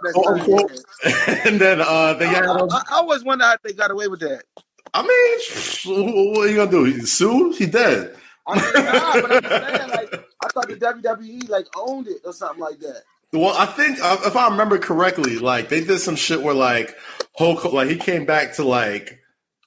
Yeah, 1.04 1.40
and 1.46 1.60
then 1.60 1.80
uh 1.80 2.14
they 2.14 2.26
I, 2.26 2.32
had 2.32 2.44
him. 2.44 2.68
I, 2.70 2.82
I 2.90 2.96
always 2.96 3.24
wonder 3.24 3.44
how 3.44 3.56
they 3.62 3.72
got 3.72 3.90
away 3.90 4.08
with 4.08 4.20
that. 4.20 4.42
I 4.92 5.02
mean, 5.02 6.32
what 6.34 6.46
are 6.46 6.50
you 6.50 6.56
gonna 6.56 6.70
do? 6.70 6.84
He 6.84 7.00
sue? 7.02 7.52
He 7.52 7.66
dead. 7.66 8.16
I 8.46 8.54
mean, 8.54 8.84
nah, 8.84 9.12
but 9.20 9.44
I'm 9.52 9.78
saying, 9.78 9.90
like, 9.90 10.24
I 10.42 10.48
thought 10.48 10.68
the 10.68 10.76
WWE 10.76 11.48
like 11.48 11.66
owned 11.76 12.08
it 12.08 12.18
or 12.24 12.32
something 12.32 12.60
like 12.60 12.80
that. 12.80 13.02
Well, 13.32 13.54
I 13.56 13.66
think 13.66 14.00
uh, 14.02 14.16
if 14.24 14.34
I 14.34 14.48
remember 14.48 14.78
correctly, 14.78 15.38
like 15.38 15.68
they 15.68 15.84
did 15.84 16.00
some 16.00 16.16
shit 16.16 16.42
where 16.42 16.54
like 16.54 16.96
Hulk, 17.36 17.64
like 17.72 17.88
he 17.88 17.96
came 17.96 18.24
back 18.26 18.54
to 18.54 18.64
like 18.64 19.19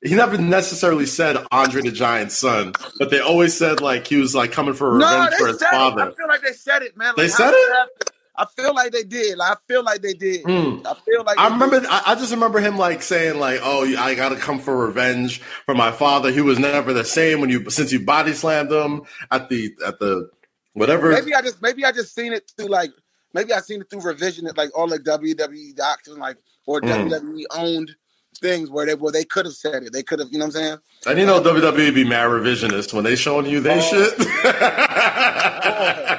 he 0.03 0.15
never 0.15 0.37
necessarily 0.37 1.05
said 1.05 1.37
Andre 1.51 1.81
the 1.81 1.91
Giant's 1.91 2.37
son, 2.37 2.73
but 2.99 3.09
they 3.09 3.19
always 3.19 3.55
said 3.57 3.81
like 3.81 4.05
he 4.07 4.17
was 4.17 4.35
like 4.35 4.51
coming 4.51 4.73
for 4.73 4.91
revenge 4.93 5.31
they 5.31 5.37
for 5.37 5.47
his 5.47 5.63
father. 5.63 6.03
it. 6.09 6.13
I 6.13 6.15
feel 6.15 6.27
like 6.27 6.41
they 6.41 6.51
said 6.53 6.81
it, 6.81 6.97
man. 6.97 7.07
Like, 7.09 7.15
They 7.17 7.27
said 7.29 7.53
it? 7.53 7.89
I 8.35 8.45
feel 8.57 8.73
like 8.73 8.91
they 8.91 9.03
did. 9.03 9.37
Like, 9.37 9.51
I 9.51 9.55
feel 9.67 9.83
like 9.83 10.01
they 10.01 10.13
did. 10.13 10.41
Hmm. 10.41 10.85
I 10.87 10.95
feel 11.05 11.23
like 11.23 11.37
I 11.39 11.49
remember. 11.49 11.79
did. 11.81 11.89
I, 11.89 12.01
I 12.07 12.15
just 12.15 12.31
remember 12.33 12.59
him 12.59 12.77
like 12.77 13.03
saying 13.03 13.39
like, 13.39 13.59
"Oh, 13.63 13.85
I 13.97 14.15
got 14.15 14.29
to 14.29 14.35
come 14.35 14.59
for 14.59 14.75
revenge 14.87 15.39
for 15.65 15.75
my 15.75 15.91
father. 15.91 16.31
He 16.31 16.41
was 16.41 16.57
never 16.57 16.93
the 16.93 17.05
same 17.05 17.41
when 17.41 17.49
you 17.51 17.69
since 17.69 17.91
you 17.91 17.99
body 17.99 18.33
slammed 18.33 18.71
him 18.71 19.03
at 19.29 19.49
the 19.49 19.75
at 19.85 19.99
the 19.99 20.29
whatever." 20.73 21.11
Maybe 21.11 21.35
I 21.35 21.41
just 21.43 21.61
maybe 21.61 21.85
I 21.85 21.91
just 21.91 22.15
seen 22.15 22.33
it 22.33 22.51
through 22.57 22.69
like 22.69 22.89
maybe 23.33 23.53
I 23.53 23.59
seen 23.59 23.81
it 23.81 23.89
through 23.91 24.01
revision 24.01 24.49
like 24.57 24.75
all 24.75 24.87
like 24.87 25.01
WWE 25.01 25.75
docs 25.75 26.07
and 26.07 26.17
like 26.17 26.37
or 26.65 26.81
Mm. 26.81 27.09
WWE 27.11 27.43
owned 27.51 27.95
things 28.39 28.69
where 28.69 28.85
they 28.85 28.95
where 28.95 29.11
they 29.11 29.23
could 29.23 29.45
have 29.45 29.55
said 29.55 29.83
it. 29.83 29.93
They 29.93 30.03
could 30.03 30.19
have, 30.19 30.29
you 30.31 30.37
know 30.39 30.45
what 30.45 30.55
I'm 30.55 30.61
saying? 30.63 30.77
And 31.07 31.19
you 31.19 31.25
know 31.25 31.41
WWE 31.41 31.93
be 31.93 32.03
mad 32.03 32.29
revisionist 32.29 32.93
when 32.93 33.03
they 33.03 33.15
showing 33.15 33.45
you 33.45 33.59
they 33.59 33.79
Oh. 33.79 33.81
shit. 33.81 34.13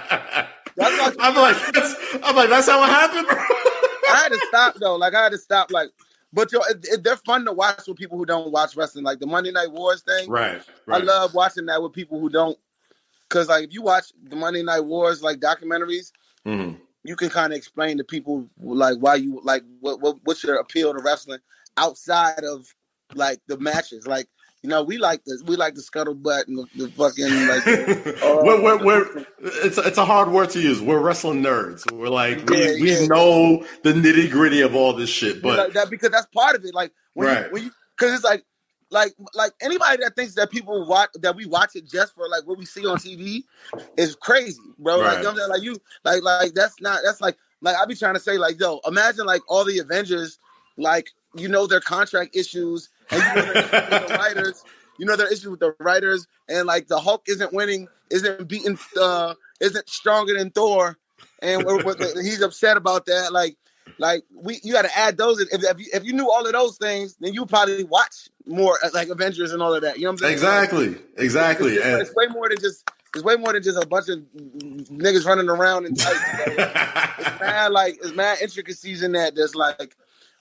Like- 0.77 1.15
I'm 1.21 1.35
like, 1.37 1.57
that's, 1.73 1.95
I'm 2.25 2.35
like, 2.37 2.49
that's 2.49 2.69
how 2.69 2.83
it 2.83 2.89
happened, 2.89 3.27
bro. 3.29 3.37
I 3.37 4.21
had 4.23 4.33
to 4.33 4.41
stop 4.49 4.75
though. 4.77 4.97
Like 4.97 5.15
I 5.15 5.23
had 5.25 5.33
to 5.33 5.39
stop. 5.39 5.71
Like, 5.71 5.91
but 6.33 6.51
yo, 6.53 6.61
it, 6.69 6.85
it- 6.91 7.05
they're 7.05 7.17
fun 7.17 7.45
to 7.45 7.53
watch 7.53 7.83
with 7.87 7.97
people 7.97 8.19
who 8.19 8.27
don't 8.27 8.51
watch 8.53 8.77
wrestling. 8.77 9.05
Like 9.05 9.21
the 9.21 9.27
Monday 9.27 9.53
Night 9.53 9.71
Wars 9.71 10.03
thing. 10.03 10.29
right, 10.29 10.61
I 10.89 10.99
love 10.99 11.35
watching 11.35 11.67
that 11.67 11.83
with 11.83 11.93
people 11.93 12.19
who 12.21 12.29
don't. 12.29 12.59
Cause 13.31 13.49
like 13.49 13.65
if 13.65 13.73
you 13.73 13.83
watch 13.83 14.07
the 14.25 14.37
Monday 14.37 14.63
Night 14.63 14.85
Wars 14.85 15.23
like 15.23 15.39
documentaries, 15.41 16.11
Mhm. 16.47 16.77
you 17.05 17.17
can 17.17 17.31
kind 17.31 17.53
of 17.53 17.57
explain 17.57 17.97
to 17.99 18.05
people 18.05 18.47
like 18.61 18.99
why 18.99 19.15
you 19.15 19.41
like 19.45 19.63
what, 19.81 20.01
what 20.01 20.17
what's 20.25 20.43
your 20.45 20.57
appeal 20.57 20.93
to 20.93 21.01
wrestling 21.03 21.41
outside 21.77 22.45
of 22.45 22.67
like 23.15 23.41
the 23.47 23.59
matches. 23.59 24.07
Like 24.07 24.29
you 24.63 24.71
know 24.71 24.83
we 24.83 24.99
like 24.99 25.25
the 25.25 25.43
we 25.47 25.57
like 25.57 25.75
the 25.75 25.83
scuttlebutt 25.83 26.49
and 26.49 26.59
the, 26.59 26.67
the 26.77 26.89
fucking 26.91 27.47
like. 27.49 27.67
uh, 28.23 28.41
we're, 28.43 28.63
we're, 28.63 28.85
we're, 28.85 29.27
it's, 29.65 29.79
it's 29.79 29.99
a 29.99 30.05
hard 30.05 30.29
word 30.31 30.51
to 30.51 30.61
use. 30.61 30.81
We're 30.81 31.01
wrestling 31.01 31.43
nerds. 31.43 31.91
We're 31.93 32.09
like, 32.09 32.49
we, 32.49 32.59
Yeah, 32.59 32.73
we 32.81 33.01
yeah. 33.01 33.07
know 33.07 33.65
the 33.83 33.93
nitty 33.93 34.31
gritty 34.31 34.63
of 34.63 34.75
all 34.75 34.93
this 34.93 35.11
shit. 35.11 35.43
But 35.43 35.59
like 35.59 35.73
that 35.75 35.91
because 35.91 36.11
that's 36.11 36.27
part 36.27 36.57
of 36.57 36.65
it. 36.65 36.75
Like 36.75 36.93
when 37.15 37.29
Right. 37.29 37.47
you, 37.47 37.53
when 37.53 37.63
you 37.65 37.71
because 37.97 38.15
it's 38.15 38.25
like 38.25 38.45
like 38.91 39.15
like 39.35 39.53
anybody 39.61 40.03
that 40.03 40.17
thinks 40.17 40.35
that 40.35 40.51
people 40.51 40.87
watch 40.87 41.11
that 41.21 41.35
we 41.37 41.47
watch 41.47 41.75
it 41.75 41.87
just 41.91 42.15
for 42.15 42.29
like 42.29 42.47
what 42.47 42.59
we 42.59 42.65
see 42.65 42.87
on 42.87 42.97
TV 42.97 43.43
is 43.97 44.17
crazy, 44.17 44.61
bro. 44.79 44.99
Like 44.99 45.19
you 45.19 45.25
know 45.25 45.31
I'm 45.31 45.37
saying? 45.37 45.51
Like 45.51 45.63
you 45.63 45.77
like 46.05 46.23
like 46.23 46.55
that's 46.55 46.81
not 46.81 47.01
that's 47.05 47.21
like 47.21 47.37
like 47.61 47.77
I 47.77 47.85
be 47.87 47.95
trying 47.95 48.15
to 48.15 48.21
say 48.21 48.39
like 48.39 48.59
yo 48.59 48.81
imagine 48.87 49.27
like 49.27 49.43
all 49.49 49.65
the 49.65 49.79
Avengers 49.79 50.39
like 50.79 51.11
you 51.37 51.49
know 51.49 51.67
their 51.67 51.81
contract 51.81 52.37
issues 52.37 52.89
and 53.11 53.23
you 53.23 53.35
know 53.43 53.53
their 53.53 53.63
the 54.09 54.15
writers. 54.19 54.65
You 54.99 55.07
know 55.07 55.17
their 55.17 55.27
issues 55.27 55.49
with 55.49 55.61
the 55.61 55.75
writers 55.81 56.27
and 56.49 56.67
like 56.67 56.87
the 56.87 57.01
Hulk 57.01 57.25
isn't 57.27 57.53
winning, 57.53 57.89
isn't 58.11 58.47
beating, 58.47 58.79
uh, 59.01 59.35
isn't 59.61 59.89
stronger 59.89 60.39
than 60.39 60.51
Thor, 60.51 60.97
and 61.43 61.65
we're, 61.65 61.83
we're- 61.85 62.23
he's 62.23 62.41
upset 62.43 62.77
about 62.77 63.07
that. 63.07 63.33
Like 63.33 63.57
like 63.99 64.25
we, 64.33 64.61
you 64.63 64.73
got 64.73 64.83
to 64.83 64.97
add 64.99 65.17
those. 65.17 65.41
If, 65.41 65.49
if 65.65 65.79
you 65.81 65.87
if 65.93 66.05
you 66.05 66.13
knew 66.13 66.31
all 66.31 66.47
of 66.47 66.53
those 66.53 66.77
things, 66.79 67.17
then 67.21 67.35
you 67.35 67.45
probably 67.45 67.83
watch 67.85 68.29
more 68.47 68.79
uh, 68.85 68.91
like 68.95 69.09
Avengers 69.09 69.51
and 69.53 69.61
all 69.63 69.75
of 69.75 69.83
that. 69.83 69.97
You 69.99 70.05
know 70.05 70.11
what 70.11 70.13
I'm 70.13 70.19
saying? 70.19 70.33
exactly, 70.35 70.97
exactly. 71.17 71.75
It's, 71.75 71.85
And, 71.85 72.01
it's 72.01 72.15
way 72.15 72.27
more 72.29 72.49
than 72.49 72.59
just. 72.61 72.89
It's 73.17 73.23
way 73.25 73.37
more 73.37 73.53
than 73.53 73.63
just 73.63 73.81
a 73.81 73.87
bunch 73.87 74.09
of 74.09 74.19
niggas 74.39 75.25
running 75.25 75.49
around 75.49 75.87
in 75.87 75.95
tights. 75.95 76.19
It's 76.47 77.41
mad 77.41 77.71
like 77.73 77.97
it's 78.03 78.13
mad 78.15 78.39
intricacies 78.43 79.03
in 79.05 79.13
that. 79.13 79.37
That's 79.37 79.55
like, 79.55 79.97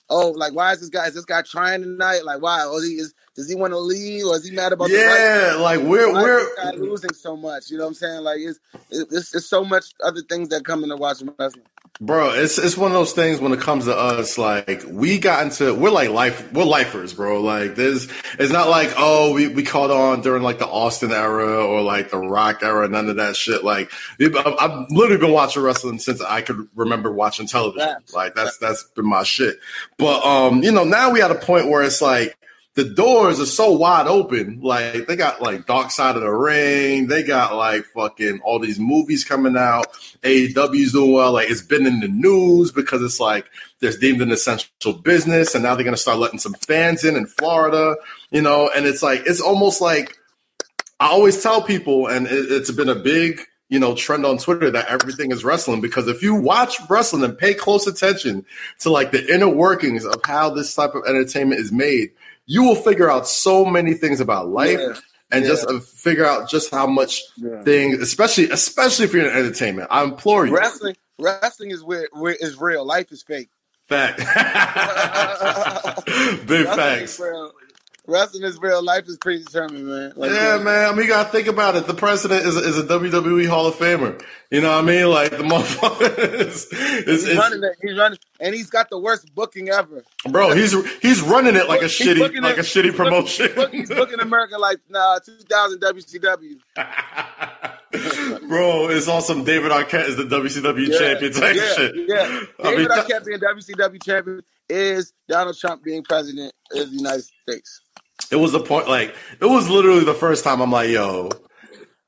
oh, 0.09 0.31
like 0.31 0.53
why 0.53 0.73
is 0.73 0.81
this 0.81 0.89
guy? 0.89 1.07
Is 1.07 1.15
this 1.15 1.25
guy 1.25 1.41
trying 1.43 1.81
tonight? 1.83 2.25
Like 2.25 2.41
why? 2.41 2.61
Oh, 2.63 2.81
he 2.81 2.93
is. 2.95 3.13
Does 3.35 3.49
he 3.49 3.55
want 3.55 3.73
to 3.73 3.79
leave, 3.79 4.25
or 4.25 4.35
is 4.35 4.47
he 4.47 4.55
mad 4.55 4.73
about 4.73 4.89
the 4.89 4.93
yeah, 4.93 5.55
like 5.59 5.79
we're 5.79 6.13
we're 6.13 6.45
this 6.55 6.75
losing 6.75 7.13
so 7.13 7.35
much? 7.35 7.71
You 7.71 7.77
know 7.77 7.85
what 7.85 7.89
I'm 7.89 7.93
saying? 7.95 8.23
Like 8.23 8.39
it's 8.39 8.59
it's, 8.91 9.33
it's 9.33 9.47
so 9.47 9.65
much 9.65 9.85
other 10.03 10.21
things 10.21 10.49
that 10.49 10.63
come 10.65 10.83
into 10.83 10.95
watching 10.95 11.33
wrestling. 11.39 11.65
Bro, 11.99 12.33
it's 12.33 12.57
it's 12.59 12.77
one 12.77 12.91
of 12.91 12.95
those 12.95 13.13
things 13.13 13.39
when 13.39 13.51
it 13.51 13.59
comes 13.59 13.85
to 13.85 13.95
us, 13.95 14.37
like 14.37 14.83
we 14.87 15.17
got 15.17 15.43
into 15.43 15.73
we're 15.73 15.89
like 15.89 16.09
life 16.09 16.51
we're 16.51 16.63
lifers, 16.63 17.13
bro. 17.13 17.41
Like 17.41 17.75
there's 17.75 18.07
it's 18.37 18.51
not 18.51 18.69
like, 18.69 18.93
oh, 18.97 19.33
we, 19.33 19.47
we 19.47 19.63
caught 19.63 19.89
on 19.89 20.21
during 20.21 20.43
like 20.43 20.59
the 20.59 20.67
Austin 20.67 21.11
era 21.11 21.65
or 21.65 21.81
like 21.81 22.11
the 22.11 22.17
rock 22.17 22.61
era, 22.61 22.87
none 22.87 23.09
of 23.09 23.15
that 23.15 23.35
shit. 23.35 23.63
Like 23.63 23.91
I've, 24.19 24.55
I've 24.59 24.91
literally 24.91 25.21
been 25.21 25.33
watching 25.33 25.63
wrestling 25.63 25.97
since 25.97 26.21
I 26.21 26.41
could 26.41 26.67
remember 26.75 27.11
watching 27.11 27.47
television. 27.47 27.97
Like 28.13 28.35
that's 28.35 28.57
that's 28.57 28.83
been 28.95 29.07
my 29.07 29.23
shit. 29.23 29.57
But 29.97 30.23
um, 30.23 30.61
you 30.61 30.71
know, 30.71 30.83
now 30.83 31.11
we 31.11 31.21
at 31.21 31.31
a 31.31 31.35
point 31.35 31.67
where 31.67 31.83
it's 31.83 32.01
like 32.01 32.37
the 32.75 32.85
doors 32.85 33.39
are 33.39 33.45
so 33.45 33.71
wide 33.71 34.07
open. 34.07 34.59
Like 34.61 35.05
they 35.05 35.15
got 35.15 35.41
like 35.41 35.67
Dark 35.67 35.91
Side 35.91 36.15
of 36.15 36.23
the 36.23 36.31
Ring. 36.31 37.07
They 37.07 37.21
got 37.21 37.55
like 37.55 37.85
fucking 37.85 38.41
all 38.43 38.59
these 38.59 38.79
movies 38.79 39.23
coming 39.23 39.55
out. 39.55 39.93
AEW's 40.23 40.93
doing 40.93 41.13
well. 41.13 41.33
Like 41.33 41.51
it's 41.51 41.61
been 41.61 41.85
in 41.85 41.99
the 41.99 42.07
news 42.07 42.71
because 42.71 43.03
it's 43.03 43.19
like 43.19 43.45
there's 43.79 43.97
deemed 43.97 44.21
an 44.21 44.31
essential 44.31 44.93
business, 44.93 45.53
and 45.53 45.63
now 45.63 45.75
they're 45.75 45.85
gonna 45.85 45.97
start 45.97 46.17
letting 46.17 46.39
some 46.39 46.55
fans 46.55 47.03
in 47.03 47.15
in 47.15 47.27
Florida. 47.27 47.95
You 48.31 48.41
know, 48.41 48.71
and 48.75 48.85
it's 48.85 49.03
like 49.03 49.21
it's 49.27 49.41
almost 49.41 49.79
like 49.79 50.17
I 50.99 51.09
always 51.09 51.41
tell 51.43 51.61
people, 51.61 52.07
and 52.07 52.25
it, 52.25 52.51
it's 52.51 52.71
been 52.71 52.89
a 52.89 52.95
big 52.95 53.41
you 53.69 53.79
know 53.79 53.93
trend 53.93 54.25
on 54.25 54.39
Twitter 54.39 54.71
that 54.71 54.87
everything 54.87 55.31
is 55.31 55.43
wrestling 55.43 55.79
because 55.79 56.07
if 56.07 56.23
you 56.23 56.33
watch 56.33 56.77
wrestling 56.89 57.23
and 57.23 57.37
pay 57.37 57.53
close 57.53 57.85
attention 57.85 58.45
to 58.79 58.89
like 58.89 59.11
the 59.11 59.31
inner 59.31 59.49
workings 59.49 60.05
of 60.05 60.21
how 60.25 60.49
this 60.49 60.73
type 60.73 60.95
of 60.95 61.03
entertainment 61.05 61.61
is 61.61 61.71
made, 61.71 62.11
you 62.45 62.63
will 62.63 62.75
figure 62.75 63.09
out 63.09 63.27
so 63.27 63.65
many 63.65 63.93
things 63.93 64.19
about 64.19 64.47
life 64.49 64.79
Yeah. 64.79 64.93
and 65.31 65.43
Yeah. 65.43 65.49
just 65.49 65.67
uh, 65.67 65.79
figure 65.79 66.25
out 66.25 66.49
just 66.49 66.69
how 66.71 66.85
much 66.87 67.21
Yeah. 67.37 67.61
things, 67.63 67.99
especially 67.99 68.49
especially 68.49 69.05
if 69.05 69.13
you're 69.13 69.25
in 69.29 69.35
entertainment. 69.35 69.87
I 69.91 70.03
implore 70.03 70.45
you. 70.45 70.55
Wrestling, 70.55 70.95
wrestling 71.19 71.71
is 71.71 71.83
where, 71.83 72.07
where 72.13 72.35
is 72.39 72.57
real. 72.59 72.85
Life 72.85 73.11
is 73.11 73.23
fake. 73.23 73.49
Fact. 73.87 74.17
Big 76.47 76.65
Wrestling 76.65 76.75
facts. 76.75 77.19
real. 77.19 77.51
Wrestling 78.07 78.43
is 78.43 78.57
real. 78.59 78.83
Life 78.83 79.07
is 79.07 79.17
predetermined, 79.17 79.85
man. 79.87 80.13
Like, 80.15 80.31
yeah, 80.31 80.57
man. 80.57 80.85
I 80.89 80.91
mean, 80.91 81.03
you 81.03 81.07
gotta 81.07 81.29
think 81.29 81.47
about 81.47 81.75
it. 81.75 81.87
The 81.87 81.93
president 81.93 82.45
is 82.45 82.55
a, 82.55 82.59
is 82.59 82.77
a 82.77 82.83
WWE 82.83 83.47
Hall 83.47 83.65
of 83.67 83.75
Famer. 83.75 84.21
You 84.51 84.61
know 84.61 84.69
what 84.69 84.83
I 84.83 84.87
mean? 84.87 85.07
Like 85.09 85.31
the 85.31 85.37
motherfucker 85.43 86.17
is, 86.41 86.65
is, 86.71 87.25
He's 87.27 87.37
running 87.37 87.63
it. 87.63 87.75
He's 87.81 87.97
running, 87.97 88.19
and 88.39 88.53
he's 88.53 88.69
got 88.69 88.89
the 88.89 88.99
worst 88.99 89.33
booking 89.33 89.69
ever. 89.69 90.03
bro. 90.29 90.53
He's 90.55 90.73
he's 91.01 91.21
running 91.21 91.55
it 91.55 91.67
like 91.67 91.81
a 91.81 91.87
He's 91.87 91.99
shitty 92.07 92.19
like 92.41 92.57
it- 92.57 92.59
a 92.59 92.61
shitty 92.61 92.95
promotion. 92.95 93.47
He's 93.47 93.55
booking, 93.55 93.79
he's 93.79 93.89
booking 93.89 94.19
America 94.19 94.57
like 94.57 94.77
nah, 94.89 95.19
2000 95.19 95.79
WCW. 95.81 96.59
bro, 98.47 98.89
it's 98.89 99.07
on 99.07 99.21
some 99.21 99.43
David 99.43 99.71
Arquette 99.71 100.07
is 100.07 100.17
the 100.17 100.23
WCW 100.23 100.87
Yeah, 100.87 100.97
champion 100.97 101.33
type 101.33 101.55
yeah, 101.55 101.73
shit. 101.73 101.95
Yeah, 102.07 102.41
I 102.63 102.75
mean, 102.75 102.87
David 102.87 102.89
Arquette 102.89 103.25
being 103.25 103.39
WCW 103.39 104.03
champion 104.03 104.41
is 104.69 105.13
Donald 105.27 105.57
Trump 105.57 105.83
being 105.83 106.03
president 106.03 106.53
of 106.75 106.89
the 106.89 106.95
United 106.97 107.23
States. 107.47 107.81
It 108.31 108.37
was 108.37 108.51
the 108.51 108.59
point, 108.59 108.87
like 108.87 109.15
it 109.39 109.45
was 109.45 109.69
literally 109.69 110.03
the 110.05 110.13
first 110.13 110.43
time 110.43 110.61
I'm 110.61 110.71
like, 110.71 110.89
yo, 110.89 111.29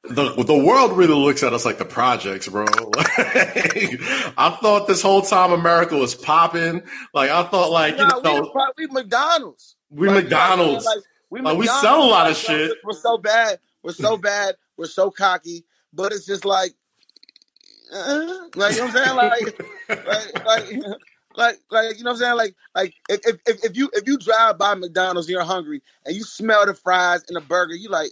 the 0.04 0.34
the 0.44 0.58
world 0.58 0.98
really 0.98 1.14
looks 1.16 1.44
at 1.44 1.54
us 1.54 1.66
like 1.66 1.78
the 1.78 1.86
projects, 1.86 2.48
bro. 2.48 2.66
Like, 3.18 4.00
I 4.38 4.58
thought 4.62 4.88
this 4.88 5.02
whole 5.02 5.22
time 5.22 5.52
America 5.52 5.96
was 5.98 6.16
popping. 6.16 6.84
Like 7.14 7.30
I 7.30 7.44
thought, 7.44 7.72
like 7.72 7.98
you 7.98 8.06
Nah, 8.06 8.18
we, 8.18 8.24
know, 8.24 8.50
pro- 8.52 8.72
we 8.78 8.88
McDonald's. 8.88 9.76
we 9.90 10.08
Like, 10.08 10.24
McDonald's. 10.26 10.86
Like, 10.86 11.00
we, 11.30 11.42
Like, 11.42 11.58
we 11.58 11.68
sell 11.68 12.04
a 12.04 12.08
lot 12.10 12.30
of 12.30 12.38
shit. 12.38 12.72
We're 12.84 12.94
so 12.94 13.18
bad. 13.18 13.60
We're 13.84 13.94
so 13.94 14.18
bad. 14.30 14.56
We're 14.78 14.86
so 14.88 15.12
cocky. 15.12 15.66
But 15.94 16.12
it's 16.12 16.26
just 16.26 16.46
like, 16.46 16.74
uh, 17.94 18.26
like 18.56 18.74
you 18.74 18.80
know 18.80 18.88
what 18.88 18.96
I'm 18.98 19.06
saying? 19.06 19.16
Like, 19.16 19.62
like, 19.90 20.46
like, 20.46 20.70
like, 21.38 21.60
like, 21.72 21.98
you 21.98 22.04
know 22.04 22.12
what 22.12 22.18
I'm 22.18 22.22
saying? 22.22 22.38
Like, 22.38 22.56
like 22.76 22.94
if, 23.10 23.38
if, 23.48 23.66
if, 23.66 23.78
you 23.78 23.90
if 23.94 24.08
you 24.08 24.18
drive 24.18 24.58
by 24.58 24.76
McDonald's 24.76 25.28
and 25.28 25.34
you're 25.34 25.44
hungry 25.44 25.82
and 26.06 26.16
you 26.16 26.24
smell 26.24 26.66
the 26.66 26.74
fries 26.74 27.24
and 27.28 27.36
the 27.36 27.42
burger, 27.42 27.76
you 27.76 27.90
like, 27.90 28.12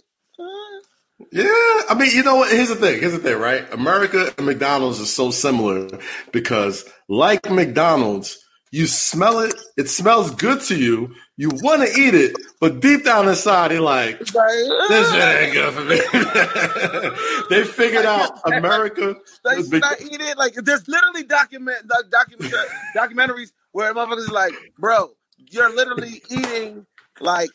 Yeah, 1.32 1.44
I 1.88 1.96
mean, 1.98 2.10
you 2.12 2.22
know 2.22 2.36
what? 2.36 2.50
Here's 2.52 2.68
the 2.70 2.76
thing. 2.76 3.00
Here's 3.00 3.12
the 3.12 3.18
thing, 3.18 3.38
right? 3.38 3.72
America 3.72 4.34
and 4.36 4.46
McDonald's 4.46 5.00
are 5.00 5.06
so 5.06 5.30
similar 5.30 5.88
because, 6.32 6.84
like 7.08 7.50
McDonald's, 7.50 8.43
you 8.74 8.88
smell 8.88 9.38
it, 9.38 9.54
it 9.76 9.88
smells 9.88 10.32
good 10.32 10.60
to 10.60 10.76
you, 10.76 11.14
you 11.36 11.48
want 11.62 11.82
to 11.82 11.88
eat 11.96 12.12
it, 12.12 12.34
but 12.60 12.80
deep 12.80 13.04
down 13.04 13.28
inside, 13.28 13.70
you're 13.70 13.80
like, 13.80 14.18
this 14.18 15.12
shit 15.12 15.42
ain't 15.42 15.52
good 15.52 15.72
for 15.72 15.84
me. 15.84 17.46
they 17.50 17.62
figured 17.62 18.04
out 18.04 18.40
America. 18.44 19.14
Was 19.44 19.66
should 19.66 19.70
big- 19.70 19.84
I 19.84 19.94
eat 20.00 20.20
it? 20.20 20.36
Like, 20.36 20.54
there's 20.54 20.88
literally 20.88 21.22
document 21.22 21.88
document 22.10 22.52
documentaries 22.96 23.52
where 23.70 23.94
motherfuckers 23.94 24.18
is 24.18 24.30
like, 24.30 24.54
bro, 24.76 25.12
you're 25.38 25.72
literally 25.72 26.20
eating 26.28 26.84
like 27.20 27.50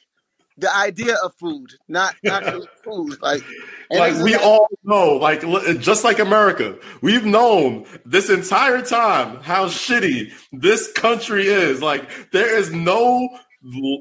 the 0.60 0.76
idea 0.76 1.15
of 1.24 1.34
food, 1.36 1.72
not 1.88 2.15
actual 2.26 2.67
food. 2.84 3.22
Like, 3.22 3.41
Like 3.89 4.15
we 4.24 4.34
like- 4.36 4.41
all 4.43 4.67
know, 4.84 5.13
like 5.13 5.41
just 5.80 6.04
like 6.04 6.19
America, 6.19 6.78
we've 7.02 7.26
known 7.26 7.86
this 8.06 8.30
entire 8.30 8.82
time 8.82 9.38
how 9.41 9.65
shitty 9.67 10.32
this 10.52 10.91
country 10.93 11.48
is. 11.48 11.82
Like 11.82 12.32
there 12.32 12.56
is 12.58 12.72
no, 12.72 13.28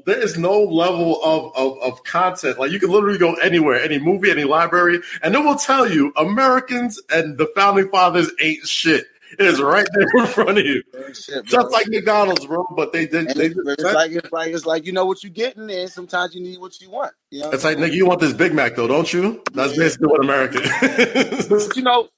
there 0.05 0.19
is 0.19 0.37
no 0.37 0.61
level 0.63 1.21
of, 1.23 1.51
of 1.55 1.77
of 1.81 2.03
content. 2.03 2.59
Like 2.59 2.71
you 2.71 2.79
can 2.79 2.89
literally 2.91 3.17
go 3.17 3.33
anywhere, 3.35 3.81
any 3.81 3.99
movie, 3.99 4.31
any 4.31 4.43
library, 4.43 4.99
and 5.23 5.35
it 5.35 5.39
will 5.39 5.55
tell 5.57 5.89
you 5.89 6.13
Americans 6.17 7.01
and 7.11 7.37
the 7.37 7.47
founding 7.55 7.89
fathers 7.89 8.31
ain't 8.41 8.65
shit. 8.67 9.05
It 9.39 9.45
is 9.45 9.61
right 9.61 9.87
there 9.93 10.23
in 10.23 10.27
front 10.27 10.57
of 10.57 10.65
you, 10.65 10.83
Shit, 11.13 11.45
just 11.45 11.71
like 11.71 11.87
McDonald's, 11.87 12.45
bro. 12.45 12.65
But 12.75 12.91
they 12.91 13.07
did. 13.07 13.27
And 13.27 13.39
They, 13.39 13.45
it's, 13.45 13.57
it's 13.57 13.83
like 13.83 14.11
it's 14.11 14.31
like 14.33 14.53
it's 14.53 14.65
like 14.65 14.85
you 14.85 14.91
know 14.91 15.05
what 15.05 15.23
you're 15.23 15.31
getting, 15.31 15.71
and 15.71 15.89
sometimes 15.89 16.35
you 16.35 16.41
need 16.41 16.59
what 16.59 16.79
you 16.81 16.89
want. 16.89 17.13
You 17.31 17.43
know, 17.43 17.51
it's 17.51 17.63
like 17.63 17.77
nigga, 17.77 17.93
you 17.93 18.05
want 18.05 18.19
this 18.19 18.33
Big 18.33 18.53
Mac 18.53 18.75
though, 18.75 18.87
don't 18.87 19.11
you? 19.13 19.41
That's 19.53 19.77
basically 19.77 20.07
what 20.07 20.21
America 20.21 20.59
is. 20.61 21.47
But 21.47 21.75
you 21.77 21.83
know, 21.83 22.09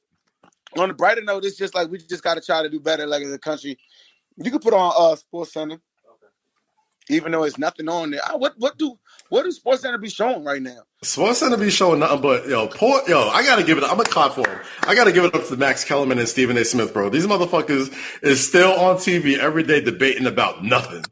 on 0.78 0.88
the 0.88 0.96
brighter 0.96 1.22
note, 1.22 1.46
it's 1.46 1.58
just 1.58 1.76
like 1.76 1.92
we 1.92 2.00
just 2.00 2.24
got 2.24 2.36
to 2.36 2.42
try 2.42 2.64
to 2.64 2.70
do 2.70 2.80
better, 2.80 3.06
like 3.06 3.22
as 3.24 3.32
a 3.32 3.38
country. 3.40 3.78
You 4.38 4.50
can 4.50 4.60
put 4.60 4.74
on 4.74 4.92
uh 4.98 5.16
Sports 5.16 5.54
Center, 5.54 5.78
even 7.10 7.32
though 7.32 7.44
it's 7.44 7.60
nothing 7.60 7.88
on 7.88 8.10
there. 8.10 8.22
I, 8.28 8.36
what 8.36 8.56
what 8.58 8.80
do 8.80 8.98
what 9.32 9.44
do 9.46 9.52
Sports 9.52 9.82
Center 9.82 9.98
be 9.98 10.10
showing 10.10 10.44
right 10.44 10.62
now? 10.62 10.80
Sports 11.04 11.40
Center 11.40 11.56
be 11.56 11.70
showing 11.70 12.00
nothing 12.02 12.22
but 12.22 12.48
yo, 12.50 12.68
poor 12.68 13.02
yo. 13.08 13.30
I 13.30 13.44
gotta 13.46 13.64
give 13.64 13.78
it. 13.78 13.84
I'm 13.86 14.00
a 14.00 14.04
clap 14.04 14.34
for 14.34 14.48
him. 14.48 14.60
I 14.84 14.94
gotta 14.94 15.14
give 15.14 15.24
it 15.24 15.34
up 15.34 15.48
to 15.48 15.56
Max 15.56 15.86
Kellerman 15.86 16.20
and 16.20 16.28
Stephen 16.28 16.58
A. 16.58 16.66
Smith, 16.66 16.94
bro. 16.94 17.10
These 17.10 17.28
motherfuckers 17.28 17.94
is 18.22 18.46
still 18.46 18.74
on 18.74 18.98
TV 18.98 19.38
every 19.38 19.64
day 19.64 19.80
debating 19.80 20.28
about 20.28 20.64
nothing. 20.66 21.04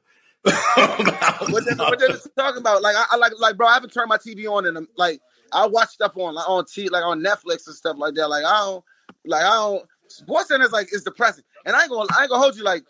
About 0.77 1.49
What 1.49 1.65
they, 1.65 1.75
nothing. 1.75 1.77
what 1.77 1.99
they 1.99 2.07
talking 2.37 2.59
about? 2.61 2.81
Like 2.81 2.95
I, 2.97 3.05
I 3.11 3.15
like 3.17 3.33
like 3.39 3.55
bro, 3.57 3.67
I 3.67 3.73
haven't 3.75 3.91
turned 3.93 4.09
my 4.09 4.17
TV 4.17 4.47
on 4.51 4.65
and 4.65 4.85
like 4.97 5.19
I 5.53 5.65
watch 5.65 5.89
stuff 5.89 6.11
on 6.15 6.33
like 6.35 6.47
on 6.49 6.65
T 6.65 6.89
like 6.89 7.03
on 7.03 7.21
Netflix 7.21 7.67
and 7.67 7.75
stuff 7.75 7.95
like 7.97 8.15
that. 8.15 8.27
Like 8.29 8.45
I 8.45 8.59
don't 8.59 8.83
like 9.25 9.43
I 9.43 9.49
don't. 9.53 9.85
Sports 10.07 10.49
Center 10.49 10.65
is 10.65 10.71
like 10.71 10.93
is 10.93 11.03
depressing, 11.03 11.43
and 11.65 11.75
I 11.75 11.81
ain't 11.83 11.89
gonna 11.89 12.07
I 12.17 12.21
ain't 12.23 12.29
gonna 12.29 12.41
hold 12.41 12.57
you 12.57 12.63
like. 12.63 12.83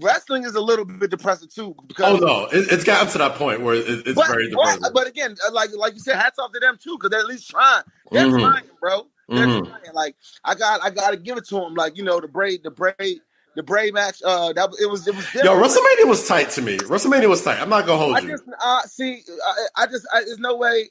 Wrestling 0.00 0.44
is 0.44 0.54
a 0.54 0.60
little 0.60 0.84
bit 0.84 1.10
depressing 1.10 1.48
too 1.48 1.74
because 1.86 2.20
oh 2.20 2.24
no, 2.24 2.46
it, 2.46 2.66
it's 2.72 2.84
gotten 2.84 3.08
to 3.12 3.18
that 3.18 3.34
point 3.34 3.60
where 3.60 3.74
it, 3.74 3.86
it's 4.06 4.14
But, 4.14 4.28
very 4.28 4.48
but, 4.50 4.56
depressing. 4.56 4.90
but 4.94 5.06
again, 5.06 5.36
uh, 5.46 5.52
like 5.52 5.70
like 5.76 5.94
you 5.94 6.00
said, 6.00 6.16
hats 6.16 6.38
off 6.38 6.52
to 6.52 6.60
them 6.60 6.78
too, 6.82 6.96
because 6.96 7.10
they're 7.10 7.20
at 7.20 7.26
least 7.26 7.50
trying. 7.50 7.82
They're 8.12 8.26
Mhm. 8.26 8.40
trying, 8.40 8.64
bro. 8.80 9.06
They're 9.28 9.46
Mhm. 9.46 9.68
trying. 9.68 9.94
Like 9.94 10.16
I 10.44 10.54
got 10.54 10.82
I 10.82 10.90
got 10.90 11.10
to 11.10 11.16
give 11.16 11.36
it 11.36 11.46
to 11.48 11.56
them. 11.56 11.74
Like 11.74 11.96
you 11.96 12.04
know 12.04 12.20
the 12.20 12.28
braid 12.28 12.62
the 12.62 12.70
braid 12.70 13.20
the 13.56 13.62
braid 13.62 13.94
match. 13.94 14.22
Uh, 14.24 14.52
that 14.52 14.70
it 14.80 14.86
was 14.86 15.06
it 15.06 15.14
was 15.14 15.24
Different. 15.26 15.44
Yo. 15.44 15.60
WrestleMania 15.62 16.08
was 16.08 16.26
tight 16.26 16.50
to 16.50 16.62
me. 16.62 16.78
WrestleMania 16.78 17.28
was 17.28 17.42
tight. 17.42 17.60
I'm 17.60 17.68
not 17.68 17.86
gonna 17.86 17.98
hold 17.98 18.16
I 18.16 18.20
you. 18.20 18.28
just 18.28 18.44
uh 18.62 18.82
see 18.82 19.22
I, 19.46 19.82
I 19.82 19.86
just 19.86 20.06
I, 20.12 20.24
there's 20.24 20.38
no 20.38 20.56
way. 20.56 20.88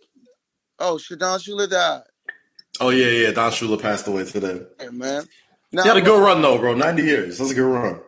Oh, 0.79 0.95
Shadon 0.95 1.37
Shula 1.39 1.69
died, 1.69 2.01
oh 2.79 2.89
yeah, 2.89 3.05
yeah. 3.07 3.31
Don 3.31 3.51
Shula 3.51 3.79
passed 3.81 4.07
away 4.07 4.25
today. 4.25 4.61
hey, 4.79 4.89
man. 4.89 5.25
Now, 5.71 5.83
He 5.83 5.87
had 5.89 5.97
a 5.97 6.01
good 6.01 6.21
run 6.21 6.41
though, 6.41 6.57
bro. 6.57 6.73
90 6.73 7.03
years. 7.03 7.37
That's 7.37 7.51
a 7.51 7.53
good 7.55 7.63
run. 7.65 8.01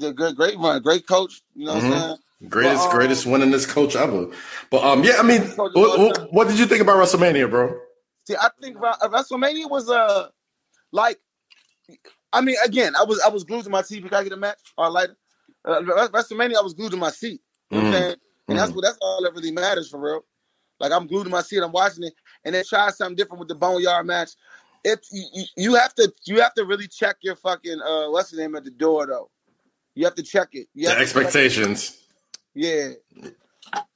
The 0.00 0.14
good 0.14 0.36
great 0.36 0.58
run, 0.58 0.82
great 0.82 1.06
coach. 1.08 1.42
You 1.56 1.66
know 1.66 1.76
what 1.76 1.84
Mhm. 1.84 1.92
I'm 1.92 2.00
saying? 2.00 2.18
Greatest, 2.50 2.84
But, 2.84 2.92
um, 2.92 2.98
greatest 2.98 3.26
winningest 3.26 3.68
coach 3.68 3.96
ever. 3.96 4.28
But 4.70 4.84
um, 4.84 5.04
yeah, 5.04 5.16
I 5.18 5.22
mean, 5.24 5.42
what, 5.74 5.98
what, 5.98 6.32
what 6.34 6.48
did 6.48 6.58
you 6.58 6.66
think 6.66 6.82
about 6.82 6.96
WrestleMania, 6.98 7.50
bro? 7.50 7.78
See, 8.26 8.36
I 8.36 8.50
think 8.62 8.78
WrestleMania 8.78 9.70
was 9.70 9.90
uh 9.90 10.28
like, 10.92 11.20
I 12.32 12.40
mean, 12.42 12.56
again, 12.64 12.94
I 12.96 13.04
was 13.04 13.20
I 13.20 13.28
was 13.30 13.44
glued 13.44 13.64
to 13.64 13.70
my 13.70 13.82
TV. 13.82 14.04
Can 14.04 14.14
I 14.14 14.24
get 14.24 14.32
a 14.32 14.36
match 14.38 14.58
or 14.78 14.90
later? 14.90 15.16
Uh, 15.64 15.80
WrestleMania, 15.82 16.56
I 16.58 16.62
was 16.62 16.74
glued 16.74 16.92
to 16.92 16.98
my 16.98 17.10
seat. 17.10 17.42
You 17.70 17.78
know 17.78 17.84
what 17.84 17.94
I'm 17.94 17.94
Mhm. 17.94 18.02
saying? 18.02 18.16
And 18.50 18.58
that's 18.58 18.72
what 18.74 18.82
that's 18.84 18.98
all 19.02 19.22
that 19.24 19.34
really 19.34 19.52
matters 19.52 19.90
for 19.90 20.00
real. 20.00 20.24
Like 20.80 20.92
I'm 20.92 21.06
glued 21.06 21.24
to 21.24 21.30
my 21.30 21.42
seat, 21.42 21.62
I'm 21.62 21.72
watching 21.72 22.04
it, 22.04 22.14
and 22.44 22.54
they 22.54 22.62
try 22.62 22.90
something 22.90 23.16
different 23.16 23.40
with 23.40 23.48
the 23.48 23.54
boneyard 23.54 24.06
match. 24.06 24.30
It 24.84 25.06
you, 25.12 25.24
you- 25.34 25.46
have 25.74 25.94
to 25.96 26.12
you 26.26 26.40
have 26.40 26.54
to 26.54 26.64
really 26.64 26.88
check 26.88 27.16
your 27.22 27.36
fucking 27.36 27.80
uh 27.80 28.10
what's 28.10 28.30
his 28.30 28.38
name 28.38 28.54
at 28.56 28.64
the 28.64 28.70
door 28.70 29.06
though. 29.06 29.30
You 29.94 30.04
have 30.04 30.14
to 30.16 30.22
check 30.22 30.48
it. 30.52 30.68
You 30.74 30.86
The 30.88 30.94
to 30.94 31.00
expectations. 31.00 31.98
yeah. 32.54 32.90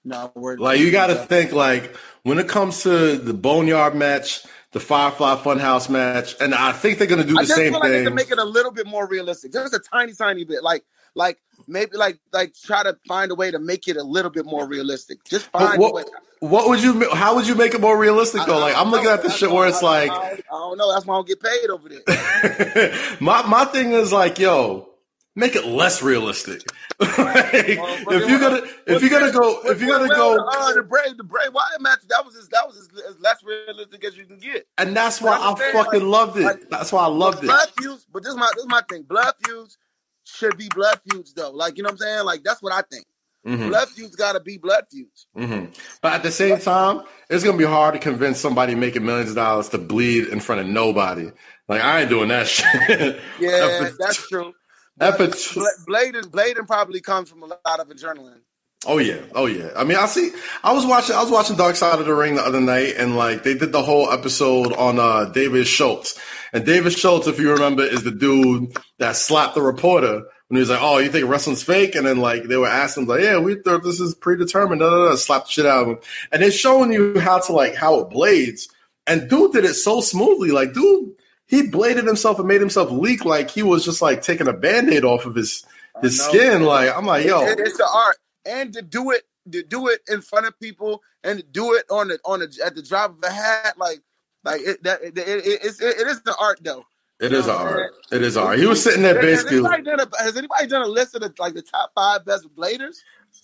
No, 0.05 0.31
word. 0.35 0.61
Like 0.61 0.79
you 0.81 0.91
got 0.93 1.09
to 1.09 1.15
think 1.17 1.53
like 1.53 1.97
when 2.23 2.39
it 2.39 2.49
comes 2.49 2.83
to 2.83 3.17
the 3.17 3.35
Boneyard 3.35 3.95
match, 3.95 4.45
the 4.73 4.81
Firefly 4.81 5.37
Funhouse 5.37 5.89
match, 5.89 6.35
and 6.41 6.55
I 6.55 6.73
think 6.73 6.99
they're 6.99 7.07
gonna 7.07 7.25
do 7.25 7.39
I 7.39 7.43
the 7.43 7.47
just 7.49 7.57
same 7.59 7.73
feel 7.73 7.81
like 7.81 7.91
they 7.91 7.99
thing. 7.99 8.07
can 8.07 8.15
make 8.15 8.31
it 8.31 8.39
a 8.39 8.45
little 8.45 8.71
bit 8.73 8.87
more 8.87 9.09
realistic, 9.09 9.53
just 9.53 9.73
a 9.75 9.79
tiny, 9.81 10.13
tiny 10.13 10.45
bit. 10.45 10.63
Like, 10.63 10.85
like 11.15 11.39
maybe 11.67 11.97
like 11.97 12.19
like 12.33 12.55
try 12.55 12.83
to 12.83 12.97
find 13.09 13.31
a 13.31 13.35
way 13.35 13.51
to 13.51 13.59
make 13.59 13.89
it 13.89 13.97
a 13.97 14.03
little 14.03 14.31
bit 14.31 14.45
more 14.45 14.67
realistic. 14.67 15.25
Just 15.25 15.47
find 15.47 15.79
what, 15.81 16.09
what 16.41 16.69
would 16.69 16.83
you? 16.83 17.09
How 17.15 17.35
would 17.35 17.47
you 17.49 17.55
make 17.55 17.73
it 17.75 17.81
more 17.81 17.97
realistic 17.99 18.43
though? 18.47 18.59
Like 18.59 18.77
I'm 18.77 18.91
looking 18.91 19.09
at 19.09 19.23
this 19.23 19.37
shit 19.37 19.51
where 19.51 19.67
it's 19.69 19.83
like, 19.83 20.11
I 20.11 20.15
don't, 20.31 20.41
I 20.41 20.59
don't 20.59 20.79
know. 20.79 20.93
That's 20.93 21.07
why 21.07 21.15
I 21.15 21.19
don't 21.19 21.29
get 21.29 21.41
paid 21.41 21.71
over 21.71 21.89
there. 21.89 23.17
my 23.21 23.43
my 23.47 23.65
thing 23.65 23.93
is 23.93 24.13
like, 24.13 24.39
yo, 24.39 24.89
make 25.37 25.57
it 25.57 25.67
less 25.67 26.03
realistic. 26.03 26.63
Like, 27.01 27.53
if 27.55 28.29
you're 28.29 28.39
gonna 28.39 28.63
if 28.87 29.03
you're 29.03 29.11
gonna 29.11 29.33
go 29.33 29.61
if 29.65 29.81
you're 29.81 29.99
gonna 29.99 30.15
go, 30.15 30.37
uh, 30.39 30.73
the 30.75 30.83
Bray 30.83 31.03
the 31.17 31.25
Bray 31.25 31.49
Wyatt 31.53 31.81
match 31.81 31.99
that 32.09 32.25
was 32.25 32.37
as, 32.37 32.49
that 32.51 32.65
was 32.67 32.77
as, 32.79 32.89
as 33.11 33.21
less 33.21 33.43
realistic 33.43 34.05
as 34.05 34.17
you 34.17 34.25
can 34.27 34.39
get. 34.39 34.67
and 34.79 34.97
that's 34.97 35.21
why 35.21 35.33
I 35.37 35.55
saying, 35.59 35.73
fucking 35.73 36.01
like- 36.09 36.09
loved 36.09 36.37
it. 36.39 36.43
like- 36.45 36.71
That's 36.71 36.93
why 36.93 37.03
I 37.05 37.09
loved 37.09 37.39
it. 37.43 37.47
Blood 37.47 37.69
feuds, 37.79 38.07
but 38.13 38.23
this 38.23 38.31
is 38.31 38.39
my 38.39 38.49
this 38.55 38.63
is 38.65 38.69
my 38.71 38.83
thing. 38.89 39.03
Blood 39.03 39.35
feuds 39.45 39.77
should 40.25 40.57
be 40.57 40.69
blood 40.75 41.01
feuds 41.11 41.33
though. 41.35 41.51
Like 41.51 41.77
you 41.77 41.83
know 41.83 41.89
what 41.89 41.93
I'm 41.95 41.99
saying? 41.99 42.25
Like 42.25 42.45
that's 42.45 42.63
what 42.63 42.73
I 42.73 42.83
think. 42.83 43.07
Mhm. 43.47 43.69
Blood 43.71 43.89
feuds 43.89 44.15
got 44.17 44.33
to 44.35 44.41
be 44.41 44.57
blood 44.57 44.85
feuds. 44.91 45.27
hmm 45.35 45.65
But 46.01 46.13
at 46.15 46.23
the 46.23 46.31
same 46.31 46.59
time, 46.61 47.03
it's 47.29 47.43
gonna 47.45 47.59
be 47.59 47.65
hard 47.65 47.95
to 47.95 48.01
convince 48.01 48.39
somebody 48.41 48.75
making 48.77 49.05
millions 49.05 49.31
of 49.31 49.37
dollars 49.37 49.69
to 49.71 49.79
bleed 49.79 50.29
in 50.29 50.39
front 50.41 50.61
of 50.61 50.67
nobody. 50.69 51.31
Like 51.69 51.83
I 51.83 52.03
ain't 52.03 52.11
doing 52.11 52.29
that 52.29 52.47
shit. 52.49 53.21
Yeah, 53.41 53.91
that's 53.99 54.29
true. 54.29 54.53
Effort- 55.01 55.37
Bla- 55.55 55.69
Bladen, 55.87 56.29
Bladen 56.29 56.67
probably 56.67 57.01
comes 57.01 57.29
from 57.31 57.43
a 57.43 57.47
lot 57.47 57.81
of 57.81 57.89
adrenaline. 57.89 58.41
Oh 58.87 58.99
yeah, 58.99 59.21
oh 59.35 59.47
yeah. 59.47 59.71
I 59.75 59.85
mean, 59.85 59.97
I 59.97 60.05
see. 60.05 60.31
I 60.63 60.73
was 60.73 60.85
watching. 60.85 61.17
I 61.17 61.23
was 61.23 61.31
watching 61.31 61.57
Dark 61.57 61.75
Side 61.75 61.99
of 62.01 62.05
the 62.05 62.15
Ring 62.15 62.35
the 62.35 62.43
other 62.43 62.61
night, 62.61 62.97
and 62.99 63.17
like 63.17 63.43
they 63.43 63.55
did 63.55 63.73
the 63.73 63.83
whole 63.83 64.11
episode 64.11 64.75
on 64.75 64.99
uh 64.99 65.25
David 65.33 65.67
Schultz. 65.67 66.19
And 66.53 66.67
David 66.67 66.93
Schultz, 66.93 67.27
if 67.27 67.39
you 67.41 67.51
remember, 67.51 67.83
is 67.83 68.03
the 68.05 68.11
dude 68.11 68.77
that 68.99 69.17
slapped 69.17 69.55
the 69.55 69.63
reporter 69.63 70.25
when 70.49 70.57
he 70.57 70.61
was 70.61 70.69
like, 70.69 70.83
"Oh, 70.83 70.99
you 70.99 71.09
think 71.09 71.27
wrestling's 71.31 71.63
fake?" 71.63 71.95
And 71.95 72.07
then 72.07 72.19
like 72.19 72.43
they 72.45 72.59
were 72.59 72.67
asking 72.67 73.05
him 73.05 73.09
like, 73.09 73.23
"Yeah, 73.23 73.39
we 73.39 73.55
thought 73.55 73.85
this 73.85 74.01
is 74.01 74.15
predetermined." 74.15 74.83
Da, 74.83 74.91
da, 74.91 75.09
da, 75.09 75.17
slap 75.17 75.47
shit 75.47 75.65
out 75.65 75.85
of 75.85 75.89
him, 75.89 75.99
and 76.31 76.43
they're 76.43 76.51
showing 76.51 76.93
you 76.93 77.19
how 77.21 77.39
to 77.39 77.53
like 77.55 77.75
how 77.77 78.01
it 78.01 78.11
blades. 78.11 78.69
And 79.07 79.31
dude 79.31 79.53
did 79.53 79.65
it 79.65 79.75
so 79.75 80.03
smoothly. 80.03 80.51
Like, 80.51 80.75
dude, 80.75 81.13
he 81.47 81.69
bladed 81.69 82.07
himself 82.07 82.39
and 82.39 82.49
made 82.49 82.61
himself 82.61 82.91
leak 82.91 83.25
like 83.25 83.51
he 83.51 83.63
was 83.63 83.85
just 83.85 84.01
like 84.01 84.23
taking 84.23 84.49
a 84.49 84.53
band-aid 84.53 85.05
off 85.05 85.27
of 85.27 85.35
his 85.35 85.65
his 86.03 86.21
skin. 86.21 86.63
Like, 86.65 86.95
I'm 86.95 87.07
like, 87.07 87.27
yo, 87.27 87.43
it, 87.43 87.59
it's 87.61 87.77
the 87.77 87.89
art, 87.89 88.17
and 88.47 88.73
to 88.73 88.83
do 88.83 89.11
it, 89.11 89.25
to 89.53 89.63
do 89.63 89.89
it 89.89 90.01
in 90.09 90.21
front 90.21 90.47
of 90.47 90.59
people, 90.59 91.03
and 91.23 91.39
to 91.39 91.45
do 91.45 91.75
it 91.75 91.85
on 91.91 92.09
the 92.09 92.19
on 92.25 92.41
the 92.41 92.61
at 92.65 92.75
the 92.75 92.83
drop 92.83 93.11
of 93.11 93.19
a 93.23 93.31
hat, 93.31 93.79
like, 93.79 94.01
like 94.45 94.61
it, 94.63 94.83
that 94.83 95.03
it, 95.03 95.17
it, 95.19 95.25
it's 95.63 95.81
it, 95.81 96.01
it 96.01 96.07
is 96.07 96.23
the 96.23 96.35
art 96.41 96.61
though. 96.63 96.85
It 97.21 97.33
is 97.33 97.49
art. 97.49 97.93
It 98.11 98.23
is 98.23 98.37
art. 98.37 98.59
He 98.59 98.67
was 98.67 98.83
sitting 98.83 99.03
there 99.03 99.15
basically. 99.21 99.63
Has 99.63 99.65
anybody, 99.67 99.83
done 99.83 100.01
a, 100.01 100.23
has 100.23 100.37
anybody 100.37 100.67
done 100.67 100.83
a 100.83 100.89
list 100.89 101.15
of 101.15 101.21
the, 101.21 101.33
like 101.39 101.55
the 101.55 101.63
top 101.63 101.93
five 101.95 102.25
best 102.25 102.49
bladers? 102.57 102.97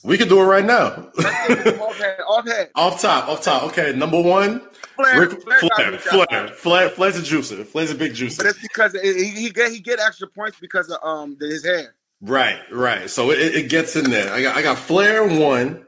We 0.02 0.18
could 0.18 0.28
do 0.28 0.40
it 0.40 0.44
right 0.44 0.64
now. 0.64 1.10
okay, 1.18 1.78
okay. 2.38 2.66
Off 2.74 3.00
top, 3.00 3.28
off 3.28 3.42
top. 3.42 3.64
Okay, 3.64 3.92
number 3.94 4.20
one. 4.20 4.62
Flair, 5.02 5.20
Ric, 5.20 5.42
Flair, 5.42 5.58
Flair, 5.60 5.98
Flair, 5.98 6.48
Flair, 6.48 6.88
Flair's 6.90 7.16
a 7.16 7.20
juicer. 7.20 7.66
Flair's 7.66 7.90
a 7.90 7.94
big 7.94 8.12
juicer. 8.12 8.38
But 8.38 8.46
it's 8.46 8.60
because 8.60 8.92
he, 8.92 9.30
he 9.30 9.50
get 9.50 9.72
he 9.72 9.80
get 9.80 9.98
extra 9.98 10.28
points 10.28 10.58
because 10.60 10.90
of 10.90 10.98
um 11.02 11.36
his 11.40 11.64
hair. 11.64 11.94
Right, 12.20 12.60
right. 12.70 13.08
So 13.08 13.30
it, 13.30 13.38
it 13.38 13.70
gets 13.70 13.96
in 13.96 14.10
there. 14.10 14.32
I 14.32 14.42
got 14.42 14.56
I 14.56 14.62
got 14.62 14.78
Flair 14.78 15.26
one, 15.26 15.86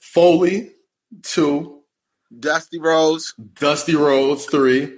Foley 0.00 0.72
two, 1.22 1.80
Dusty 2.38 2.78
Rhodes, 2.78 3.34
Dusty 3.58 3.94
Rhodes 3.94 4.46
three, 4.46 4.96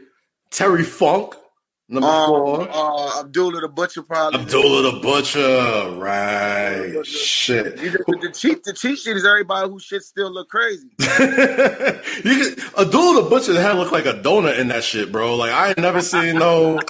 Terry 0.51 0.85
Funk 0.85 1.35
Number 1.87 2.09
um, 2.09 2.27
four. 2.27 2.69
Uh, 2.71 3.21
Abdullah 3.21 3.61
the 3.61 3.69
Butcher, 3.69 4.03
probably. 4.03 4.41
Abdullah 4.41 4.93
the 4.93 5.01
Butcher, 5.01 5.99
right? 5.99 7.07
Shit. 7.07 7.77
The, 7.77 8.19
the, 8.23 8.33
cheat, 8.33 8.65
the 8.65 8.73
cheat 8.73 8.99
sheet 8.99 9.17
is 9.17 9.27
everybody 9.27 9.69
who 9.69 9.79
shit 9.79 10.03
still 10.03 10.33
look 10.33 10.49
crazy. 10.49 10.89
you 10.99 11.07
can, 11.07 12.55
Abdullah 12.79 13.23
the 13.23 13.29
Butcher 13.29 13.61
had 13.61 13.77
look 13.77 13.93
like 13.93 14.07
a 14.07 14.15
donut 14.15 14.59
in 14.59 14.69
that 14.69 14.83
shit, 14.83 15.13
bro. 15.13 15.37
Like 15.37 15.53
I 15.53 15.69
ain't 15.69 15.79
never 15.79 16.01
seen 16.01 16.39
no. 16.39 16.81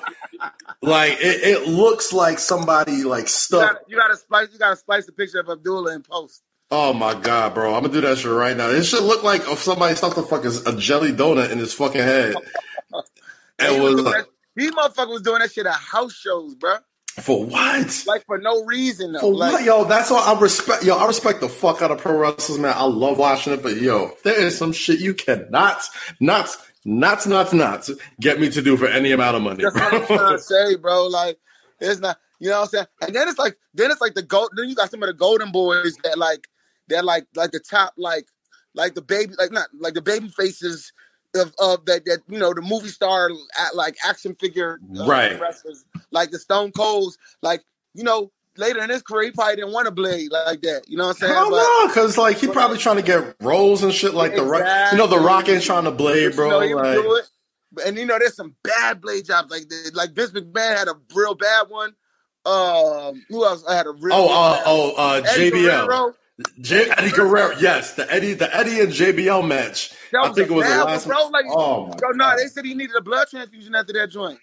like 0.81 1.15
it, 1.15 1.43
it, 1.43 1.69
looks 1.69 2.13
like 2.13 2.39
somebody 2.39 3.03
like 3.03 3.27
stuff. 3.27 3.79
You, 3.89 3.97
you 3.97 4.01
gotta, 4.01 4.17
splice. 4.17 4.49
You 4.53 4.61
gotta 4.61 4.77
splice 4.77 5.07
the 5.07 5.13
picture 5.13 5.41
of 5.41 5.49
Abdullah 5.49 5.97
in 5.97 6.03
post. 6.03 6.45
Oh 6.71 6.93
my 6.93 7.15
god, 7.15 7.55
bro! 7.55 7.75
I'm 7.75 7.83
gonna 7.83 7.93
do 7.93 8.01
that 8.03 8.19
shit 8.19 8.31
right 8.31 8.57
now. 8.57 8.69
It 8.69 8.85
should 8.85 9.03
look 9.03 9.25
like 9.25 9.43
if 9.49 9.59
somebody 9.59 9.97
stuffed 9.97 10.19
a 10.19 10.23
fucking 10.23 10.53
a 10.67 10.77
jelly 10.77 11.13
donut 11.13 11.51
in 11.51 11.59
his 11.59 11.75
fucking 11.75 12.01
head. 12.01 12.35
it 13.59 13.81
was 13.81 14.01
like 14.01 14.27
these 14.57 14.71
motherfuckers 14.73 15.09
was 15.09 15.23
doing 15.23 15.41
that 15.41 15.53
shit 15.53 15.67
at 15.67 15.75
house 15.75 16.15
shows, 16.15 16.55
bro. 16.55 16.77
For 17.21 17.45
what? 17.45 18.05
Like 18.07 18.27
for 18.27 18.39
no 18.39 18.65
reason 18.65 19.13
though. 19.13 19.21
For 19.21 19.35
like, 19.35 19.53
what, 19.53 19.65
yo? 19.65 19.85
That's 19.85 20.11
all 20.11 20.19
I 20.19 20.39
respect. 20.41 20.85
Yo, 20.85 20.97
I 20.97 21.07
respect 21.07 21.41
the 21.41 21.49
fuck 21.49 21.81
out 21.81 21.91
of 21.93 21.99
pro 21.99 22.17
wrestlers, 22.17 22.59
man. 22.59 22.75
I 22.77 22.85
love 22.85 23.19
watching 23.19 23.53
it, 23.53 23.63
but 23.63 23.77
yo, 23.77 24.13
there 24.25 24.41
is 24.41 24.59
some 24.59 24.73
shit 24.73 24.99
you 24.99 25.15
cannot, 25.15 25.83
not, 26.21 26.49
not, 26.85 27.25
not, 27.27 27.53
not 27.55 27.89
get 28.21 28.41
me 28.41 28.51
to 28.51 28.61
do 28.61 28.77
for 28.77 28.89
any 28.89 29.13
amount 29.13 29.37
of 29.37 29.43
money. 29.43 29.63
That's 29.63 29.77
what 29.77 29.95
I'm 29.95 30.07
trying 30.07 30.37
to 30.37 30.43
say, 30.43 30.75
bro. 30.77 31.07
Like, 31.07 31.39
it's 31.81 32.01
not. 32.01 32.19
You 32.41 32.51
know 32.51 32.57
what 32.57 32.65
I'm 32.65 32.69
saying? 32.69 32.87
And 33.01 33.15
then 33.15 33.29
it's 33.29 33.39
like, 33.39 33.57
then 33.75 33.93
it's 33.93 34.01
like 34.01 34.15
the 34.15 34.23
gold. 34.23 34.51
Then 34.57 34.69
you 34.69 34.75
got 34.75 34.91
some 34.91 35.03
of 35.03 35.07
the 35.07 35.15
golden 35.15 35.53
boys 35.53 35.97
that 36.03 36.19
like, 36.19 36.49
they're 36.89 37.03
like, 37.03 37.27
like 37.37 37.53
the 37.53 37.61
top, 37.61 37.95
like, 37.97 38.27
like 38.75 38.95
the 38.95 39.03
baby, 39.03 39.35
like 39.39 39.53
not 39.53 39.69
like 39.79 39.95
the 39.95 40.03
baby 40.03 40.29
faces 40.29 40.93
of, 41.35 41.55
of 41.59 41.85
that 41.87 42.05
that 42.05 42.21
you 42.29 42.39
know 42.39 42.53
the 42.53 42.63
movie 42.63 42.89
star 42.89 43.31
like 43.75 43.97
action 44.07 44.35
figure 44.35 44.79
uh, 44.99 45.07
right 45.07 45.41
wrestlers 45.41 45.85
like 46.11 46.31
the 46.31 46.39
Stone 46.39 46.73
Colds 46.73 47.19
like 47.43 47.63
you 47.95 48.05
know 48.05 48.31
later 48.57 48.83
in 48.83 48.91
his 48.91 49.03
career 49.03 49.25
he 49.25 49.31
probably 49.33 49.57
didn't 49.57 49.73
want 49.73 49.87
to 49.87 49.91
blade 49.91 50.31
like 50.31 50.61
that 50.63 50.83
you 50.89 50.97
know 50.97 51.09
what 51.09 51.23
I'm 51.23 51.29
saying? 51.29 51.35
Oh 51.37 51.51
no, 51.83 51.89
because 51.89 52.17
like 52.17 52.39
he 52.39 52.47
probably 52.47 52.79
trying 52.79 52.97
to 52.97 53.03
get 53.03 53.37
roles 53.41 53.83
and 53.83 53.93
shit 53.93 54.15
like 54.15 54.33
exactly. 54.33 54.45
the 54.45 54.65
rock 54.65 54.93
you 54.93 54.99
know 54.99 55.07
the 55.07 55.19
Rock 55.19 55.49
ain't 55.49 55.63
trying 55.63 55.85
to 55.85 55.91
blade 55.91 56.37
bro 56.37 56.61
you 56.61 56.77
know, 56.77 56.83
like, 56.83 57.25
and 57.87 57.97
you 57.97 58.07
know 58.07 58.19
there's 58.19 58.37
some 58.37 58.55
bad 58.63 59.01
blade 59.01 59.25
jobs 59.25 59.51
like 59.51 59.65
like 59.95 60.13
Vince 60.13 60.31
McMahon 60.31 60.77
had 60.77 60.89
a 60.89 60.95
real 61.15 61.35
bad 61.35 61.69
one. 61.69 61.95
Um, 62.47 63.25
who 63.31 63.43
else 63.43 63.65
I 63.67 63.75
had 63.75 63.87
a 63.87 63.93
real 63.93 64.15
oh 64.15 64.29
uh, 64.29 64.63
oh 64.67 64.95
uh, 64.97 65.23
JBL. 65.23 66.15
J- 66.61 66.91
Eddie 66.91 67.11
Guerrero, 67.11 67.55
yes, 67.61 67.95
the 67.95 68.13
Eddie, 68.13 68.35
the 68.35 68.55
Eddie 68.55 68.81
and 68.81 68.93
JBL 68.93 69.47
match. 69.47 69.93
I 70.19 70.33
think 70.33 70.51
it 70.51 70.55
was 70.55 70.67
the 70.67 70.85
last. 70.85 71.07
Bro, 71.07 71.29
like, 71.29 71.45
oh 71.49 71.87
my 71.87 71.95
no, 72.15 72.37
they 72.37 72.49
said 72.49 72.65
he 72.65 72.75
needed 72.75 72.97
a 72.97 73.01
blood 73.01 73.29
transfusion 73.29 73.75
after 73.75 73.93
that 73.93 74.11
joint. 74.11 74.41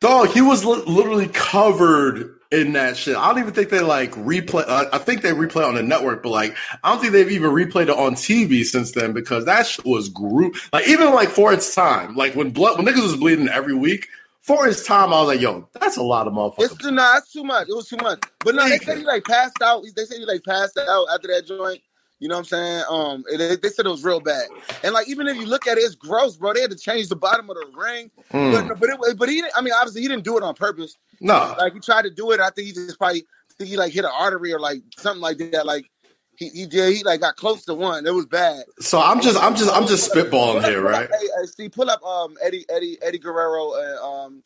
Dog, 0.00 0.28
he 0.28 0.40
was 0.40 0.64
li- 0.64 0.82
literally 0.86 1.28
covered 1.28 2.38
in 2.50 2.72
that 2.72 2.96
shit. 2.96 3.16
I 3.16 3.28
don't 3.28 3.40
even 3.40 3.52
think 3.52 3.70
they 3.70 3.80
like 3.80 4.12
replay. 4.12 4.64
Uh, 4.66 4.86
I 4.92 4.98
think 4.98 5.22
they 5.22 5.30
replay 5.32 5.66
on 5.66 5.74
the 5.74 5.82
network, 5.82 6.22
but 6.22 6.30
like 6.30 6.56
I 6.82 6.90
don't 6.90 7.00
think 7.00 7.12
they've 7.12 7.30
even 7.30 7.50
replayed 7.50 7.84
it 7.84 7.90
on 7.90 8.14
TV 8.14 8.64
since 8.64 8.92
then 8.92 9.12
because 9.12 9.44
that 9.44 9.66
shit 9.66 9.84
was 9.84 10.08
group. 10.08 10.56
Like 10.72 10.88
even 10.88 11.12
like 11.12 11.28
for 11.28 11.52
its 11.52 11.74
time, 11.74 12.16
like 12.16 12.34
when 12.34 12.50
blood 12.50 12.78
when 12.78 12.86
niggas 12.86 13.02
was 13.02 13.16
bleeding 13.16 13.48
every 13.48 13.74
week, 13.74 14.08
for 14.48 14.64
his 14.64 14.82
time, 14.82 15.12
I 15.12 15.20
was 15.20 15.28
like, 15.28 15.42
yo, 15.42 15.68
that's 15.78 15.98
a 15.98 16.02
lot 16.02 16.26
of 16.26 16.32
motherfuckers. 16.32 16.64
It's 16.64 16.76
too, 16.78 16.90
nah, 16.90 17.18
it's 17.18 17.30
too 17.30 17.44
much. 17.44 17.68
It 17.68 17.76
was 17.76 17.86
too 17.86 17.98
much. 17.98 18.24
But 18.40 18.54
no, 18.54 18.66
they 18.66 18.78
said 18.78 18.96
he 18.96 19.04
like 19.04 19.24
passed 19.24 19.60
out. 19.62 19.84
They 19.94 20.06
said 20.06 20.16
he 20.16 20.24
like 20.24 20.42
passed 20.42 20.78
out 20.78 21.06
after 21.12 21.28
that 21.28 21.46
joint. 21.46 21.82
You 22.18 22.28
know 22.28 22.36
what 22.36 22.38
I'm 22.38 22.44
saying? 22.46 22.84
Um, 22.88 23.24
it, 23.30 23.60
they 23.60 23.68
said 23.68 23.84
it 23.84 23.90
was 23.90 24.02
real 24.02 24.20
bad. 24.20 24.48
And 24.82 24.94
like, 24.94 25.06
even 25.06 25.28
if 25.28 25.36
you 25.36 25.44
look 25.44 25.66
at 25.66 25.76
it, 25.76 25.82
it's 25.82 25.94
gross, 25.94 26.36
bro. 26.36 26.54
They 26.54 26.62
had 26.62 26.70
to 26.70 26.78
change 26.78 27.08
the 27.08 27.14
bottom 27.14 27.50
of 27.50 27.56
the 27.56 27.66
ring. 27.76 28.10
Mm. 28.32 28.68
But 28.68 28.80
but 28.80 28.88
it, 28.88 29.18
but 29.18 29.28
he, 29.28 29.44
I 29.54 29.60
mean, 29.60 29.74
obviously 29.76 30.00
he 30.00 30.08
didn't 30.08 30.24
do 30.24 30.38
it 30.38 30.42
on 30.42 30.54
purpose. 30.54 30.96
No, 31.20 31.54
like 31.58 31.74
he 31.74 31.80
tried 31.80 32.02
to 32.02 32.10
do 32.10 32.30
it. 32.30 32.40
I 32.40 32.48
think 32.48 32.68
he 32.68 32.72
just 32.72 32.98
probably 32.98 33.26
think 33.58 33.68
he 33.68 33.76
like 33.76 33.92
hit 33.92 34.06
an 34.06 34.12
artery 34.14 34.52
or 34.54 34.60
like 34.60 34.80
something 34.96 35.20
like 35.20 35.36
that. 35.38 35.66
Like 35.66 35.90
he, 36.38 36.50
he 36.50 36.66
did. 36.66 36.94
He 36.94 37.02
like 37.02 37.20
got 37.20 37.34
close 37.34 37.64
to 37.64 37.74
one. 37.74 38.06
It 38.06 38.14
was 38.14 38.26
bad. 38.26 38.62
So 38.78 39.00
I'm 39.00 39.20
just 39.20 39.36
I'm 39.42 39.56
just 39.56 39.74
I'm 39.74 39.88
just 39.88 40.10
spitballing 40.12 40.64
here, 40.64 40.82
right? 40.82 41.08
Hey, 41.10 41.26
hey, 41.36 41.46
Steve, 41.46 41.72
pull 41.72 41.90
up 41.90 42.00
um 42.04 42.36
Eddie 42.40 42.64
Eddie 42.68 42.96
Eddie 43.02 43.18
Guerrero 43.18 43.74
and 43.74 43.98
um 43.98 44.42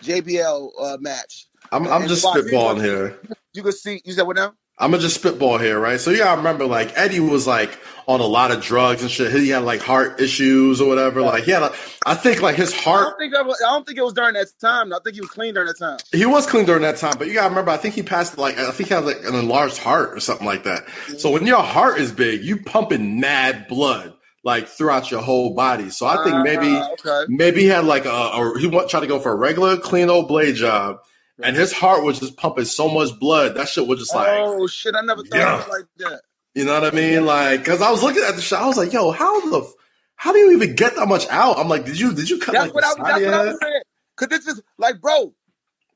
JBL 0.00 0.70
uh, 0.80 0.96
match. 1.00 1.46
I'm 1.70 1.86
I'm 1.86 2.08
just 2.08 2.24
spitballing 2.24 2.82
here. 2.82 3.16
You 3.52 3.62
can 3.62 3.72
see. 3.72 4.02
You 4.04 4.12
said 4.12 4.26
what 4.26 4.34
now? 4.36 4.54
I'm 4.78 4.90
gonna 4.90 5.02
just 5.02 5.14
spitball 5.14 5.58
here, 5.58 5.78
right? 5.78 5.98
So 5.98 6.10
yeah, 6.10 6.30
I 6.30 6.34
remember 6.34 6.66
like 6.66 6.92
Eddie 6.96 7.20
was 7.20 7.46
like 7.46 7.78
on 8.06 8.20
a 8.20 8.26
lot 8.26 8.50
of 8.50 8.62
drugs 8.62 9.00
and 9.02 9.10
shit. 9.10 9.32
He 9.32 9.48
had 9.48 9.64
like 9.64 9.80
heart 9.80 10.20
issues 10.20 10.80
or 10.80 10.88
whatever. 10.88 11.22
Like 11.22 11.44
he 11.44 11.50
had, 11.50 11.62
a, 11.62 11.72
I 12.04 12.14
think 12.14 12.42
like 12.42 12.56
his 12.56 12.74
heart. 12.74 13.06
I 13.06 13.10
don't 13.10 13.18
think 13.18 13.46
was, 13.46 13.62
I 13.66 13.72
don't 13.72 13.86
think 13.86 13.98
it 13.98 14.04
was 14.04 14.12
during 14.12 14.34
that 14.34 14.48
time. 14.60 14.92
I 14.92 14.98
think 15.02 15.14
he 15.14 15.22
was 15.22 15.30
clean 15.30 15.54
during 15.54 15.68
that 15.68 15.78
time. 15.78 15.98
He 16.12 16.26
was 16.26 16.46
clean 16.46 16.66
during 16.66 16.82
that 16.82 16.98
time, 16.98 17.14
but 17.18 17.26
you 17.26 17.34
gotta 17.34 17.48
remember, 17.48 17.70
I 17.70 17.78
think 17.78 17.94
he 17.94 18.02
passed 18.02 18.36
like 18.36 18.58
I 18.58 18.70
think 18.70 18.88
he 18.90 18.94
had 18.94 19.04
like 19.04 19.24
an 19.24 19.34
enlarged 19.34 19.78
heart 19.78 20.14
or 20.14 20.20
something 20.20 20.46
like 20.46 20.64
that. 20.64 20.86
Mm-hmm. 20.86 21.16
So 21.16 21.30
when 21.30 21.46
your 21.46 21.62
heart 21.62 21.98
is 21.98 22.12
big, 22.12 22.44
you 22.44 22.62
pumping 22.62 23.18
mad 23.18 23.68
blood 23.68 24.12
like 24.44 24.68
throughout 24.68 25.10
your 25.10 25.22
whole 25.22 25.54
body. 25.54 25.88
So 25.90 26.06
I 26.06 26.22
think 26.22 26.44
maybe 26.44 26.76
uh, 26.76 26.88
okay. 26.92 27.24
maybe 27.28 27.62
he 27.62 27.66
had 27.66 27.84
like 27.84 28.04
a, 28.04 28.10
a 28.10 28.58
he 28.58 28.68
want 28.68 28.90
try 28.90 29.00
to 29.00 29.06
go 29.06 29.18
for 29.18 29.32
a 29.32 29.36
regular 29.36 29.78
clean 29.78 30.10
old 30.10 30.28
blade 30.28 30.54
job 30.54 30.98
and 31.42 31.56
his 31.56 31.72
heart 31.72 32.02
was 32.02 32.20
just 32.20 32.36
pumping 32.36 32.64
so 32.64 32.88
much 32.88 33.18
blood. 33.18 33.54
That 33.54 33.68
shit 33.68 33.86
was 33.86 33.98
just 33.98 34.14
like, 34.14 34.28
oh 34.28 34.66
shit, 34.66 34.94
I 34.94 35.02
never 35.02 35.22
thought 35.22 35.38
yeah. 35.38 35.64
like 35.68 35.84
that. 35.98 36.22
You 36.54 36.64
know 36.64 36.80
what 36.80 36.92
I 36.92 36.96
mean? 36.96 37.26
Like, 37.26 37.60
because 37.60 37.82
I 37.82 37.90
was 37.90 38.02
looking 38.02 38.22
at 38.26 38.34
the 38.34 38.40
shot, 38.40 38.62
I 38.62 38.66
was 38.66 38.78
like, 38.78 38.92
yo, 38.92 39.10
how 39.10 39.40
the, 39.50 39.70
how 40.14 40.32
do 40.32 40.38
you 40.38 40.52
even 40.52 40.74
get 40.74 40.96
that 40.96 41.06
much 41.06 41.28
out? 41.28 41.58
I'm 41.58 41.68
like, 41.68 41.84
did 41.84 42.00
you, 42.00 42.14
did 42.14 42.30
you 42.30 42.38
cut? 42.38 42.52
That's 42.52 42.72
like, 42.72 42.74
what 42.74 42.84
I 42.84 42.88
was. 42.88 42.96
That's 42.96 43.24
what 43.24 43.34
I 43.34 43.44
was 43.44 43.58
saying. 43.62 43.82
Cause 44.16 44.28
this 44.28 44.46
is 44.46 44.62
like, 44.78 44.98
bro, 45.02 45.34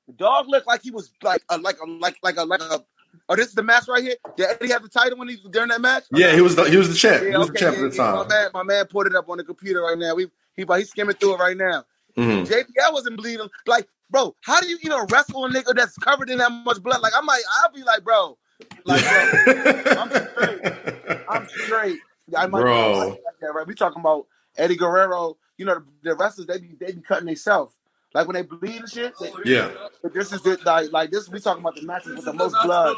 the 0.06 0.12
dog 0.12 0.48
looked 0.48 0.66
like 0.66 0.82
he 0.82 0.90
was 0.90 1.10
like, 1.22 1.42
a, 1.48 1.56
like, 1.56 1.78
a, 1.80 1.88
like, 1.88 2.18
like 2.22 2.36
a, 2.36 2.44
like 2.44 2.60
a. 2.60 2.84
Oh, 3.30 3.36
this 3.36 3.48
is 3.48 3.54
the 3.54 3.62
match 3.62 3.88
right 3.88 4.02
here. 4.02 4.16
Did 4.36 4.48
Eddie 4.50 4.72
have 4.72 4.82
the 4.82 4.90
title 4.90 5.16
when 5.16 5.28
he 5.28 5.36
was 5.36 5.50
during 5.50 5.68
that 5.70 5.80
match? 5.80 6.04
Yeah, 6.12 6.34
he 6.34 6.42
was 6.42 6.56
the 6.56 6.64
he 6.64 6.76
was 6.76 6.90
the 6.90 6.94
champ. 6.94 7.22
Yeah, 7.22 7.30
he 7.30 7.36
was 7.36 7.48
okay, 7.48 7.52
the 7.52 7.58
champ 7.58 7.76
yeah, 7.76 7.84
at 7.84 7.90
the 7.92 7.96
time. 7.96 8.14
my 8.16 8.26
man, 8.28 8.50
my 8.52 8.62
man 8.62 8.86
put 8.86 9.06
it 9.06 9.14
up 9.14 9.28
on 9.28 9.38
the 9.38 9.44
computer 9.44 9.82
right 9.82 9.96
now. 9.96 10.14
We 10.14 10.30
he 10.54 10.64
he's 10.76 10.90
skimming 10.90 11.16
through 11.16 11.34
it 11.34 11.38
right 11.38 11.56
now. 11.56 11.84
Mm-hmm. 12.16 12.52
JBL 12.52 12.92
wasn't 12.92 13.16
bleeding. 13.16 13.48
Like 13.66 13.88
bro, 14.10 14.34
how 14.42 14.60
do 14.60 14.68
you 14.68 14.78
even 14.82 15.06
wrestle 15.10 15.46
a 15.46 15.50
nigga 15.50 15.74
that's 15.74 15.96
covered 15.98 16.30
in 16.30 16.38
that 16.38 16.50
much 16.50 16.82
blood? 16.82 17.00
Like, 17.00 17.12
I 17.16 17.20
might, 17.20 17.42
I'll 17.62 17.72
be 17.72 17.82
like, 17.82 18.04
bro, 18.04 18.36
like, 18.84 19.02
bro, 19.02 19.90
I'm 19.98 20.10
straight. 20.10 21.26
I'm 21.28 21.48
straight. 21.48 21.98
I 22.36 22.46
might 22.46 22.60
bro. 22.60 23.08
Like 23.08 23.20
that, 23.40 23.54
right? 23.54 23.66
We 23.66 23.74
talking 23.74 24.00
about 24.00 24.26
Eddie 24.56 24.76
Guerrero. 24.76 25.36
You 25.58 25.66
know, 25.66 25.74
the, 25.74 26.10
the 26.10 26.14
wrestlers 26.16 26.46
they 26.46 26.58
be 26.58 26.76
they 26.78 26.92
be 26.92 27.00
cutting 27.00 27.26
themselves. 27.26 27.74
Like 28.14 28.26
when 28.26 28.34
they 28.34 28.42
bleed 28.42 28.80
and 28.80 28.88
shit. 28.88 29.14
They, 29.20 29.30
yeah. 29.44 29.70
But 30.02 30.14
this 30.14 30.32
is 30.32 30.42
the, 30.42 30.58
like 30.64 30.92
like 30.92 31.10
this. 31.10 31.28
We 31.28 31.40
talking 31.40 31.62
about 31.62 31.76
the 31.76 31.82
matches 31.82 32.16
with 32.16 32.24
the 32.24 32.32
most 32.32 32.56
blood, 32.62 32.96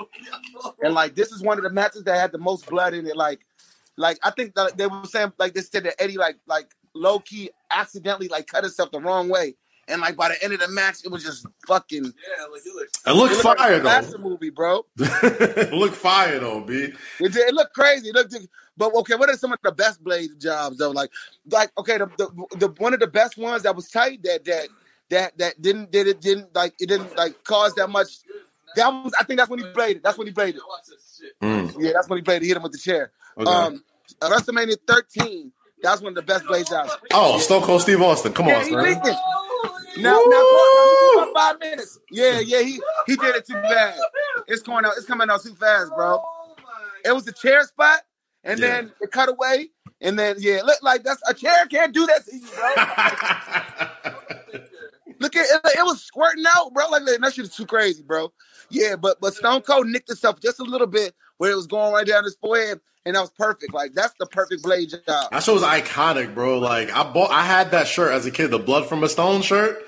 and 0.83 0.95
like 0.95 1.15
this 1.15 1.33
is 1.33 1.43
one 1.43 1.59
of 1.59 1.65
the 1.65 1.71
matches 1.71 2.05
that 2.05 2.17
had 2.19 2.33
the 2.33 2.39
most 2.39 2.67
blood 2.67 2.95
in 2.95 3.07
it. 3.07 3.17
Like, 3.17 3.41
like 3.97 4.19
I 4.23 4.31
think 4.31 4.55
that 4.55 4.77
they 4.77 4.87
were 4.87 5.05
saying 5.05 5.33
like 5.39 5.55
they 5.55 5.61
said 5.61 5.85
that 5.85 6.01
Eddie 6.01 6.17
like 6.17 6.37
like 6.47 6.71
low 6.95 7.19
key 7.19 7.51
accidentally 7.71 8.29
like 8.29 8.47
cut 8.47 8.65
himself 8.65 8.91
the 8.91 9.01
wrong 9.01 9.29
way. 9.29 9.55
And 9.93 10.01
like 10.01 10.17
by 10.17 10.29
the 10.29 10.43
end 10.43 10.53
of 10.55 10.61
the 10.61 10.69
match, 10.69 11.05
it 11.05 11.11
was 11.11 11.23
just 11.23 11.47
fucking. 11.67 12.05
Yeah, 12.05 12.45
like 12.47 12.63
it 12.65 12.75
looked. 12.75 12.99
It 13.07 13.13
looked 13.13 13.35
fire 13.37 13.83
like 13.83 14.07
though. 14.07 14.19
movie, 14.19 14.51
bro. 14.51 14.85
it 14.99 15.73
looked 15.73 15.95
fire 15.97 16.39
though, 16.39 16.61
b. 16.63 16.93
It, 17.21 17.37
it 17.37 17.55
looked 17.55 17.75
crazy. 17.75 18.09
It 18.09 18.15
looked, 18.15 18.35
but 18.77 18.95
okay, 18.95 19.15
what 19.15 19.29
are 19.29 19.37
some 19.37 19.53
of 19.53 19.59
the 19.63 19.73
best 19.73 20.03
blade 20.03 20.31
jobs 20.41 20.79
though? 20.79 20.91
Like, 20.91 21.11
like 21.51 21.71
okay, 21.79 21.99
the, 21.99 22.07
the, 22.17 22.57
the 22.57 22.69
one 22.79 22.95
of 22.95 23.01
the 23.01 23.07
best 23.07 23.37
ones 23.37 23.63
that 23.63 23.77
was 23.77 23.89
tight 23.91 24.23
that 24.25 24.45
that 24.47 24.69
that 25.11 25.39
that 25.39 25.61
didn't 25.61 25.91
did 25.93 26.07
it 26.07 26.21
didn't 26.21 26.55
like 26.55 26.75
it 26.81 26.89
didn't 26.89 27.15
like 27.17 27.43
cause 27.45 27.75
that 27.75 27.91
much 27.91 28.09
That 28.77 28.89
was 28.89 29.13
I 29.21 29.25
think 29.25 29.39
that's 29.39 29.51
when 29.51 29.59
he 29.61 29.67
played 29.73 29.99
it. 29.99 30.03
That's 30.03 30.17
when 30.17 30.27
he 30.27 30.33
played 30.33 30.57
it. 30.57 30.63
Mm. 31.43 31.75
Yeah, 31.79 31.93
that's 31.95 32.09
when 32.09 32.19
he 32.19 32.23
played 32.23 32.43
it. 32.43 32.47
Hit 32.47 32.57
him 32.57 32.63
with 32.63 32.73
the 32.73 32.79
chair. 32.79 33.13
Okay. 33.37 33.51
Um, 33.51 33.85
WrestleMania 34.21 34.77
13. 34.87 35.53
That's 35.83 36.01
one 36.01 36.11
of 36.11 36.15
the 36.15 36.23
best 36.23 36.47
blade 36.47 36.67
jobs. 36.67 36.97
oh, 37.13 37.39
Stone 37.39 37.63
Cold 37.63 37.83
Steve 37.83 38.01
Austin. 38.01 38.33
Come 38.33 38.47
Yeah, 38.47 38.59
on, 38.59 38.65
he 38.67 38.71
son. 39.95 40.03
leaked. 40.03 40.05
Now, 40.05 40.23
now, 40.27 41.23
about 41.23 41.35
five 41.35 41.61
minutes. 41.61 41.99
Yeah, 42.11 42.41
yeah, 42.41 42.61
he 42.63 42.81
he 43.07 43.17
did 43.17 43.37
it 43.37 43.47
too 43.47 43.55
fast. 43.55 44.01
It's 44.49 44.63
going 44.63 44.85
out. 44.85 44.93
It's 44.97 45.07
coming 45.07 45.31
out 45.31 45.43
too 45.43 45.55
fast, 45.55 45.91
bro. 45.95 46.23
It 47.05 47.13
was 47.13 47.27
a 47.27 47.33
chair 47.33 47.65
spot, 47.65 48.01
and 48.45 48.59
Yeah. 48.61 48.67
then 48.69 48.93
it 49.01 49.11
cut 49.11 49.29
away, 49.29 49.71
and 50.01 50.19
then 50.19 50.37
yeah, 50.39 50.63
look 50.63 50.83
like 50.83 51.03
that's 51.03 51.21
a 51.29 51.35
chair 51.35 51.67
can't 51.67 51.93
do 51.93 52.07
that 52.07 52.25
to 52.27 52.37
you, 52.37 52.47
bro. 52.55 52.75
Look 55.21 55.37
at 55.37 55.45
it, 55.47 55.61
it 55.79 55.85
was 55.85 56.03
squirting 56.03 56.45
out, 56.57 56.73
bro. 56.75 56.89
Like 56.89 57.05
that 57.05 57.33
shit 57.33 57.45
is 57.45 57.55
too 57.55 57.67
crazy, 57.67 58.03
bro. 58.03 58.33
Yeah, 58.71 58.97
but 58.97 59.21
but 59.21 59.35
Stone 59.35 59.61
Cold 59.63 59.87
nicked 59.87 60.09
himself 60.09 60.41
just 60.41 60.59
a 60.59 60.65
little 60.65 60.87
bit 60.89 61.15
where 61.39 61.51
it 61.51 61.57
was 61.57 61.67
going 61.67 61.93
right 61.93 62.07
down 62.07 62.25
his 62.25 62.37
forehead, 62.37 62.81
and 63.05 63.17
that 63.17 63.21
was 63.21 63.31
perfect. 63.31 63.73
Like 63.75 63.93
that's 63.95 64.15
the 64.19 64.27
perfect 64.27 64.63
blade 64.63 64.91
job. 64.91 65.31
That 65.31 65.43
show 65.43 65.55
was 65.55 65.63
iconic, 65.63 66.35
bro. 66.35 66.59
Like 66.59 66.91
I 66.93 67.03
bought, 67.11 67.31
I 67.31 67.45
had 67.45 67.71
that 67.73 67.87
shirt 67.87 68.13
as 68.13 68.27
a 68.27 68.31
kid, 68.31 68.51
the 68.51 68.59
Blood 68.59 68.89
from 68.89 69.03
a 69.05 69.09
Stone 69.09 69.43
shirt. 69.43 69.83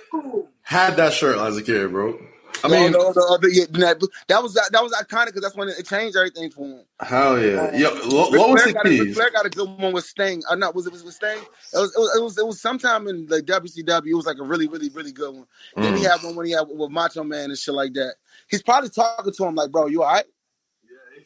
Had 0.63 0.97
that 0.97 1.13
shirt 1.13 1.37
as 1.39 1.57
a 1.57 1.63
kid, 1.63 1.91
bro. 1.91 2.19
I 2.63 2.69
mean, 2.69 2.93
No, 2.93 2.99
no, 2.99 3.13
no, 3.15 3.37
no, 3.43 3.49
yeah, 3.49 3.65
that, 3.73 4.09
that 4.29 4.43
was 4.43 4.55
that 4.55 4.83
was 4.83 4.93
iconic 4.95 5.27
because 5.27 5.43
that's 5.43 5.57
when 5.57 5.69
it 5.69 5.85
changed 5.87 6.17
everything 6.17 6.51
for 6.51 6.65
him. 6.67 6.85
hell 7.01 7.39
yeah, 7.39 7.77
yo, 7.77 7.91
Lo- 8.07 8.31
Ric 8.31 8.41
Lois 8.41 8.63
Flair 8.63 8.67
the 8.67 8.73
got 8.73 8.87
a- 8.87 9.01
Ric 9.01 9.15
Flair 9.15 9.31
got 9.33 9.47
a 9.47 9.51
good 9.51 9.69
one 9.79 9.93
with 9.93 10.05
Sting. 10.05 10.43
Uh, 10.49 10.55
no, 10.55 10.71
was 10.71 10.87
it 10.87 10.93
was 10.93 11.03
with 11.05 11.13
Sting? 11.15 11.37
It 11.39 11.79
was, 11.79 11.95
it 11.95 11.99
was 11.99 12.17
it 12.17 12.23
was 12.23 12.39
it 12.39 12.47
was 12.47 12.61
sometime 12.63 13.07
in 13.09 13.27
the 13.27 13.43
WCW. 13.43 14.07
It 14.07 14.15
was 14.15 14.25
like 14.25 14.39
a 14.39 14.45
really 14.45 14.69
really 14.69 14.89
really 14.91 15.13
good 15.13 15.35
one. 15.35 15.47
Then 15.77 15.97
he 15.97 16.05
Mm. 16.05 16.11
had 16.11 16.23
one 16.23 16.37
when 16.37 16.47
he 16.47 16.53
had 16.53 16.63
with 16.71 16.91
Macho 16.91 17.23
Man 17.25 17.51
and 17.51 17.59
shit 17.59 17.75
like 17.75 17.93
that. 17.95 18.15
He's 18.49 18.63
probably 18.63 18.89
talking 18.89 19.33
to 19.33 19.45
him 19.45 19.57
like, 19.57 19.71
"Bro, 19.71 19.89
you 19.89 20.03
all 20.03 20.13
right?" 20.15 20.25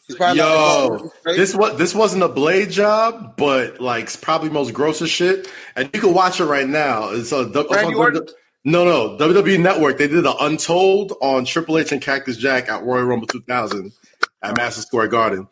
He's 0.09 0.17
probably 0.17 0.41
like, 0.41 0.49
Yo, 0.51 0.89
"Bro, 0.89 0.99
you 1.05 1.11
straight?" 1.21 1.37
this 1.37 1.55
what 1.55 1.79
this 1.79 1.95
wasn't 1.95 2.23
a 2.25 2.29
blade 2.29 2.71
job, 2.71 3.37
but 3.37 3.81
like 3.81 4.21
probably 4.21 4.49
most 4.51 4.73
grossest 4.75 5.13
shit, 5.15 5.49
and 5.77 5.89
you 5.95 6.01
can 6.01 6.13
watch 6.15 6.41
it 6.41 6.47
right 6.47 6.69
now. 6.69 7.11
It's 7.11 7.31
a 7.31 7.41
it's 7.43 7.71
on- 7.87 8.27
no 8.65 8.85
no 8.85 9.17
WWE 9.19 9.61
Network. 9.61 9.99
They 9.99 10.09
did 10.09 10.25
the 10.25 10.35
Untold 10.41 11.13
on 11.21 11.45
Triple 11.45 11.79
H 11.79 11.93
and 11.93 12.03
Cactus 12.03 12.37
Jack 12.37 12.69
at 12.69 12.83
Royal 12.83 13.05
Rumble 13.05 13.27
2000 13.27 13.93
at 14.43 14.57
Madison 14.57 14.83
Square 14.83 15.09
Garden. 15.09 15.47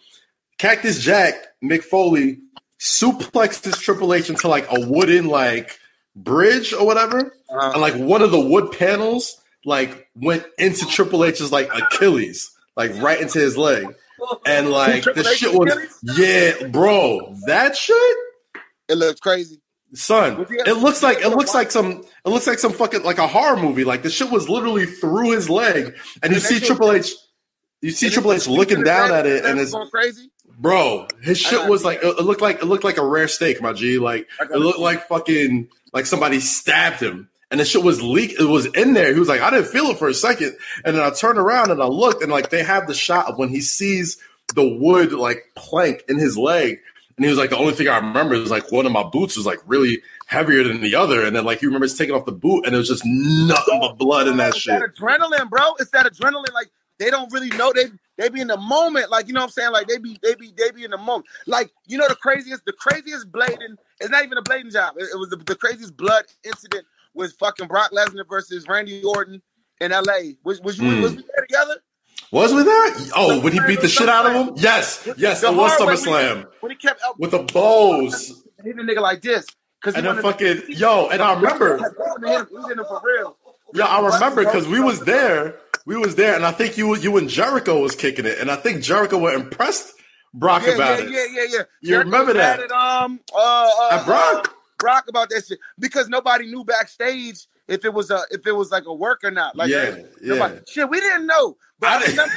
Cactus 0.58 0.98
Jack 1.00 1.34
Mick 1.62 1.82
Foley 1.84 2.38
suplexes 2.80 3.78
Triple 3.80 4.12
H 4.14 4.30
into 4.30 4.48
like 4.48 4.66
a 4.70 4.88
wooden 4.88 5.26
like 5.26 5.78
bridge 6.14 6.72
or 6.72 6.86
whatever, 6.86 7.34
Uh, 7.50 7.72
and 7.72 7.80
like 7.80 7.94
one 7.94 8.22
of 8.22 8.30
the 8.30 8.40
wood 8.40 8.72
panels 8.72 9.36
like 9.64 10.08
went 10.14 10.44
into 10.58 10.86
Triple 10.86 11.24
H's 11.24 11.52
like 11.52 11.68
Achilles, 11.74 12.50
like 12.76 12.92
right 13.02 13.20
into 13.20 13.38
his 13.38 13.56
leg. 13.56 13.86
And 14.46 14.70
like 14.70 15.05
the 15.05 15.24
shit 15.37 15.52
was 15.52 16.00
yeah, 16.02 16.66
bro. 16.68 17.35
That 17.46 17.76
shit, 17.76 18.16
it 18.88 18.94
looks 18.96 19.20
crazy. 19.20 19.61
son. 19.94 20.46
It 20.50 20.79
looks 20.79 21.02
like 21.02 21.18
it 21.18 21.29
looks 21.31 21.55
like 21.55 21.70
some 21.70 22.05
it 22.24 22.29
looks 22.29 22.46
like 22.46 22.59
some 22.59 22.72
fucking 22.72 23.02
like 23.02 23.18
a 23.18 23.26
horror 23.26 23.57
movie. 23.57 23.85
Like 23.85 24.02
the 24.02 24.11
shit 24.11 24.31
was 24.31 24.48
literally 24.48 24.87
through 24.87 25.33
his 25.33 25.48
leg, 25.50 25.96
and 26.22 26.33
you 26.33 26.40
see 26.40 26.59
they- 26.59 26.66
Triple 26.66 26.92
H. 26.92 27.12
You 27.83 27.90
see 27.90 28.09
Triple 28.11 28.33
H 28.33 28.48
looking 28.48 28.83
down 28.83 29.12
at 29.12 29.26
it, 29.26 29.44
and 29.44 29.61
it's 29.61 29.72
going 29.72 29.90
crazy. 29.90 30.31
bro. 30.59 31.07
His 31.22 31.38
shit 31.38 31.68
was 31.68 31.85
like 31.85 31.98
it, 32.02 32.07
it 32.07 32.22
looked 32.22 32.40
like 32.40 32.57
it 32.62 32.64
looked 32.64 32.85
like 32.85 32.96
a 32.96 33.07
rare 33.07 33.29
steak, 33.29 33.61
my 33.61 33.72
G. 33.74 33.98
Like 33.98 34.26
it 34.40 34.57
looked 34.57 34.79
like 34.79 35.07
fucking 35.09 35.68
like 35.92 36.07
somebody 36.07 36.40
stabbed 36.40 37.00
him, 37.00 37.29
and 37.50 37.61
the 37.61 37.64
shit 37.64 37.82
was 37.82 38.02
leak. 38.02 38.32
It 38.38 38.44
was 38.44 38.66
in 38.66 38.94
there. 38.94 39.12
He 39.12 39.20
was 39.20 39.28
like, 39.28 39.40
I 39.40 39.50
didn't 39.50 39.66
feel 39.66 39.87
it 39.87 39.98
for 39.98 40.09
a 40.09 40.14
second, 40.14 40.56
and 40.85 40.96
then 40.96 41.02
I 41.02 41.11
turned 41.11 41.38
around 41.38 41.70
and 41.70 41.82
I 41.82 41.87
looked, 41.87 42.22
and 42.22 42.30
like 42.30 42.50
they 42.50 42.62
have 42.62 42.87
the 42.87 42.94
shot 42.94 43.26
of 43.26 43.38
when 43.38 43.48
he 43.48 43.61
sees 43.61 44.18
the 44.54 44.66
wood 44.66 45.12
like 45.12 45.50
plank 45.54 46.04
in 46.09 46.18
his 46.18 46.37
leg, 46.37 46.80
and 47.16 47.24
he 47.24 47.30
was 47.30 47.38
like, 47.38 47.50
the 47.50 47.56
only 47.56 47.72
thing 47.72 47.88
I 47.88 47.98
remember 47.98 48.35
is 48.35 48.50
like 48.50 48.70
one 48.70 48.87
of 48.87 48.92
my 48.92 49.02
boots 49.02 49.37
was 49.37 49.46
like 49.46 49.61
really 49.66 50.02
heavier 50.26 50.64
than 50.64 50.80
the 50.80 50.94
other, 50.94 51.24
and 51.24 51.35
then 51.35 51.44
like 51.44 51.61
he 51.61 51.66
remembers 51.66 51.96
taking 51.96 52.14
off 52.14 52.26
the 52.26 52.32
boot, 52.32 52.66
and 52.66 52.74
it 52.74 52.78
was 52.78 52.88
just 52.88 53.04
nothing 53.04 53.80
but 53.80 53.96
blood 53.96 54.28
in 54.28 54.37
that 54.38 54.50
it's 54.50 54.59
shit. 54.59 54.78
that 54.78 54.94
adrenaline, 54.94 55.48
bro. 55.48 55.74
It's 55.78 55.90
that 55.92 56.06
adrenaline. 56.06 56.52
Like 56.52 56.68
they 56.98 57.11
don't 57.11 57.32
really 57.32 57.50
know 57.50 57.72
they 57.72 57.87
they 58.18 58.28
be 58.28 58.40
in 58.40 58.48
the 58.48 58.56
moment. 58.56 59.11
Like 59.11 59.28
you 59.28 59.35
know 59.35 59.40
what 59.40 59.46
I'm 59.46 59.50
saying. 59.52 59.72
Like 59.72 59.87
they 59.87 59.98
be 59.98 60.18
they 60.22 60.35
be 60.35 60.52
they 60.56 60.70
be 60.72 60.85
in 60.85 60.90
the 60.90 60.98
moment. 60.98 61.26
Like 61.46 61.70
you 61.87 61.96
know 61.96 62.09
the 62.09 62.16
craziest 62.16 62.64
the 62.64 62.72
craziest 62.72 63.30
blading. 63.30 63.76
It's 64.00 64.11
not 64.11 64.24
even 64.24 64.37
a 64.37 64.42
blading 64.42 64.72
job. 64.72 64.94
It, 64.98 65.04
it 65.12 65.18
was 65.18 65.30
the, 65.30 65.37
the 65.37 65.56
craziest 65.56 65.96
blood 65.96 66.24
incident 66.44 66.87
was 67.16 67.33
fucking 67.35 67.66
Brock 67.68 67.90
Lesnar 67.92 68.29
versus 68.29 68.66
Randy 68.68 69.02
Orton 69.02 69.42
in 69.81 69.92
L.A. 69.92 70.37
Was 70.44 70.61
was 70.61 70.79
you 70.79 70.85
Mm. 70.90 71.02
was 71.02 71.16
we 71.16 71.22
there 71.22 71.46
together? 71.46 71.76
Was 72.33 72.52
we 72.52 72.62
there? 72.64 72.92
Oh, 73.14 73.40
when 73.40 73.52
he 73.52 73.61
beat 73.66 73.81
the 73.81 73.88
shit 73.88 74.09
out 74.09 74.26
of 74.26 74.33
him? 74.33 74.55
Yes, 74.57 75.09
yes, 75.16 75.40
The 75.40 75.48
it 75.48 75.55
was 75.55 75.72
hard 75.72 75.81
way 75.81 75.87
when 75.87 75.96
he- 75.98 76.05
SummerSlam 76.11 76.46
when 76.61 76.70
he 76.72 76.76
kept 76.76 77.00
with 77.18 77.31
the 77.31 77.38
bows. 77.40 78.42
hit 78.64 78.76
a 78.76 78.83
nigga 78.83 79.00
like 79.00 79.22
this. 79.22 79.46
Cause 79.83 79.94
And 79.94 80.07
then 80.07 80.20
fucking 80.20 80.62
yo, 80.68 81.09
and 81.09 81.22
I 81.22 81.35
remember, 81.35 81.76
He 81.76 81.83
hit 81.85 82.38
him, 82.40 82.46
he 82.50 82.57
hit 82.68 82.79
him 82.79 82.85
for 82.88 83.00
real. 83.05 83.37
yeah, 83.74 83.85
I 83.87 84.05
remember 84.14 84.44
because 84.44 84.66
we 84.66 84.81
was 84.81 85.00
there, 85.00 85.57
we 85.85 85.96
was 85.96 86.16
there, 86.16 86.35
and 86.35 86.44
I 86.44 86.50
think 86.50 86.76
you 86.76 86.96
you 86.96 87.16
and 87.18 87.29
Jericho 87.29 87.79
was 87.81 87.94
kicking 87.94 88.24
it, 88.26 88.38
and 88.38 88.50
I 88.50 88.57
think 88.57 88.83
Jericho 88.83 89.18
were 89.18 89.33
impressed 89.33 89.92
Brock 90.35 90.62
Yeah, 90.66 90.74
about 90.74 90.98
yeah, 90.98 91.05
it. 91.05 91.11
yeah, 91.11 91.24
yeah, 91.31 91.42
yeah. 91.50 91.62
You 91.83 91.88
Jericho 91.90 92.11
remember 92.11 92.33
that? 92.35 92.61
At, 92.61 92.72
um, 92.72 93.20
uh, 93.33 93.38
uh, 93.38 93.88
At 93.92 94.05
Brock? 94.07 94.48
uh, 94.48 94.55
Brock 94.78 95.06
about 95.08 95.30
that 95.30 95.44
shit 95.46 95.58
because 95.78 96.08
nobody 96.08 96.46
knew 96.46 96.64
backstage 96.64 97.46
if 97.68 97.84
it 97.84 97.92
was 97.92 98.10
a 98.10 98.20
if 98.30 98.46
it 98.46 98.52
was 98.52 98.70
like 98.70 98.84
a 98.86 98.94
work 98.94 99.20
or 99.24 99.30
not. 99.30 99.56
Like, 99.56 99.68
Yeah, 99.70 99.96
nobody- 100.22 100.54
yeah. 100.54 100.60
shit, 100.68 100.88
we 100.88 101.00
didn't 101.00 101.26
know. 101.26 101.56
But 101.80 101.88
I 101.90 101.94
I, 101.94 101.98
remember, 102.06 102.34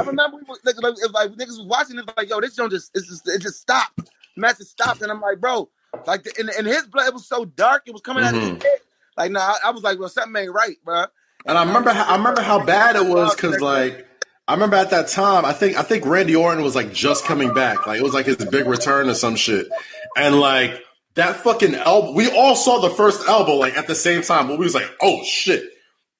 I 0.00 0.02
remember, 0.06 0.36
we 0.38 0.42
was, 0.48 0.58
like, 0.64 0.74
like, 0.82 0.94
if, 0.98 1.12
like 1.12 1.30
niggas 1.32 1.58
was 1.58 1.62
watching 1.66 1.98
it, 1.98 2.04
like, 2.16 2.28
yo, 2.28 2.40
this 2.40 2.56
don't 2.56 2.70
just, 2.70 2.90
it's 2.94 3.08
just, 3.08 3.28
it 3.28 3.40
just 3.40 3.60
stopped. 3.60 4.10
Match 4.36 4.58
just 4.58 4.70
stopped, 4.70 5.00
and 5.02 5.10
I'm 5.10 5.20
like, 5.20 5.40
bro, 5.40 5.68
like, 6.06 6.24
the, 6.24 6.32
and, 6.38 6.50
and 6.50 6.66
his 6.66 6.86
blood, 6.86 7.06
it 7.08 7.14
was 7.14 7.26
so 7.26 7.44
dark, 7.44 7.84
it 7.86 7.92
was 7.92 8.02
coming 8.02 8.22
out 8.24 8.34
of 8.34 8.40
his 8.42 8.50
Mhm. 8.50 8.62
head. 8.62 8.78
Like, 9.16 9.30
nah, 9.30 9.40
I, 9.40 9.58
I 9.66 9.70
was 9.70 9.82
like, 9.82 9.98
well, 9.98 10.08
something 10.10 10.42
ain't 10.42 10.52
right, 10.52 10.76
bro. 10.84 11.04
And 11.46 11.56
I 11.58 11.64
remember, 11.64 11.90
how, 11.90 12.04
I 12.04 12.16
remember 12.16 12.40
how 12.42 12.64
bad 12.64 12.96
it 12.96 13.06
was 13.06 13.34
because 13.34 13.60
like. 13.60 14.06
I 14.48 14.54
remember 14.54 14.74
at 14.76 14.90
that 14.90 15.06
time, 15.06 15.44
I 15.44 15.52
think 15.52 15.78
I 15.78 15.82
think 15.82 16.04
Randy 16.04 16.34
Orton 16.34 16.64
was 16.64 16.74
like 16.74 16.92
just 16.92 17.24
coming 17.24 17.54
back. 17.54 17.86
Like 17.86 18.00
it 18.00 18.02
was 18.02 18.12
like 18.12 18.26
his 18.26 18.36
big 18.36 18.66
return 18.66 19.08
or 19.08 19.14
some 19.14 19.36
shit. 19.36 19.68
And 20.16 20.40
like 20.40 20.82
that 21.14 21.36
fucking 21.36 21.74
elbow, 21.74 22.12
we 22.12 22.30
all 22.30 22.56
saw 22.56 22.80
the 22.80 22.90
first 22.90 23.26
elbow 23.28 23.56
like 23.56 23.76
at 23.76 23.86
the 23.86 23.94
same 23.94 24.22
time, 24.22 24.48
but 24.48 24.58
we 24.58 24.64
was 24.64 24.74
like, 24.74 24.90
oh 25.00 25.22
shit. 25.24 25.64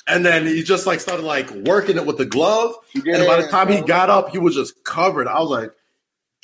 And 0.07 0.27
then 0.27 0.47
he 0.47 0.63
just 0.63 0.87
like 0.87 1.01
started 1.01 1.25
like 1.25 1.51
working 1.51 1.97
it 1.97 2.05
with 2.05 2.19
the 2.19 2.27
glove. 2.27 2.75
and 2.95 3.27
by 3.27 3.41
the 3.41 3.49
time 3.49 3.69
he 3.69 3.81
got 3.81 4.11
up, 4.11 4.31
he 4.31 4.39
was 4.39 4.55
just 4.55 4.83
covered. 4.85 5.29
I 5.29 5.41
was 5.41 5.51
like, 5.51 5.73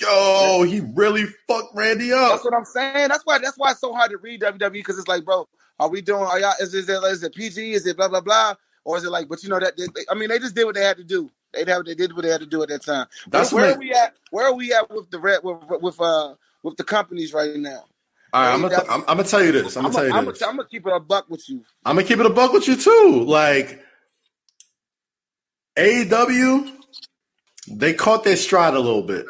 yo, 0.01 0.63
he 0.63 0.81
really 0.95 1.25
fucked 1.47 1.75
Randy 1.75 2.13
up. 2.13 2.31
That's 2.31 2.45
what 2.45 2.55
I'm 2.55 2.65
saying. 2.65 3.09
That's 3.09 3.25
why. 3.25 3.39
That's 3.39 3.57
why 3.57 3.73
it's 3.73 3.81
so 3.81 3.93
hard 3.93 4.11
to 4.13 4.19
read 4.19 4.41
WWE 4.43 4.73
because 4.73 4.99
it's 4.99 5.09
like, 5.09 5.25
bro, 5.25 5.49
are 5.81 5.89
we 5.89 6.01
doing? 6.01 6.23
Are 6.23 6.39
y'all? 6.39 6.55
Is, 6.61 6.73
is 6.75 6.89
it 6.89 7.03
is 7.05 7.23
it 7.23 7.35
PG? 7.35 7.73
Is 7.73 7.87
it 7.87 7.97
blah 7.97 8.09
blah 8.09 8.21
blah? 8.21 8.55
Or 8.85 8.97
is 8.97 9.05
it 9.05 9.11
like? 9.11 9.29
But 9.29 9.43
you 9.43 9.49
know 9.49 9.61
that. 9.61 9.77
They, 9.77 9.87
I 10.11 10.15
mean, 10.15 10.29
they 10.29 10.39
just 10.39 10.55
did 10.55 10.65
what 10.65 10.75
they 10.75 10.85
had 10.85 10.97
to 10.97 11.05
do. 11.05 11.31
They 11.53 11.61
have. 11.61 11.79
What 11.79 11.87
they 11.87 11.95
did 11.95 12.15
what 12.15 12.23
they 12.23 12.31
had 12.31 12.41
to 12.41 12.47
do 12.47 12.63
at 12.63 12.69
that 12.69 12.85
time. 12.85 13.07
That's 13.29 13.53
where 13.53 13.67
what 13.67 13.77
are 13.77 13.79
we 13.79 13.93
at? 13.93 14.15
Where 14.31 14.47
are 14.47 14.55
we 14.55 14.73
at 14.73 14.89
with 14.91 15.11
the 15.11 15.19
red 15.19 15.41
with, 15.43 15.59
with 15.83 16.01
uh 16.01 16.35
with 16.63 16.77
the 16.77 16.85
companies 16.85 17.33
right 17.33 17.57
now? 17.57 17.85
All 18.33 18.43
right, 18.43 18.53
I'm 18.53 18.63
gonna, 18.63 18.77
I'm, 18.91 19.01
I'm 19.01 19.17
gonna 19.17 19.25
tell 19.25 19.43
you 19.43 19.53
this. 19.53 19.77
I'm 19.77 19.87
I'm 19.87 19.93
gonna 19.93 19.95
tell 19.95 20.05
you 20.07 20.13
gonna 20.13 20.33
this. 20.33 20.43
I'm 20.43 20.57
gonna 20.57 20.69
keep 20.69 20.87
it 20.87 20.93
a 20.93 21.01
buck 21.01 21.31
with 21.31 21.49
you. 21.49 21.65
I'm 21.85 21.97
gonna 21.97 22.07
keep 22.07 22.19
it 22.19 22.27
a 22.27 22.31
buck 22.31 22.53
with 22.53 22.69
you 22.69 22.77
too. 22.77 23.25
Like 23.27 23.83
AEW, 25.79 26.73
they 27.71 27.95
caught 27.95 28.25
their 28.25 28.37
stride 28.37 28.75
a 28.75 28.81
little 28.81 29.03
bit. 29.03 29.25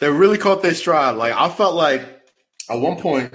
They 0.00 0.10
really 0.10 0.38
caught 0.38 0.62
their 0.62 0.74
stride. 0.74 1.16
Like 1.16 1.32
I 1.34 1.48
felt 1.48 1.74
like 1.74 2.02
at 2.68 2.80
one 2.80 3.00
point 3.00 3.32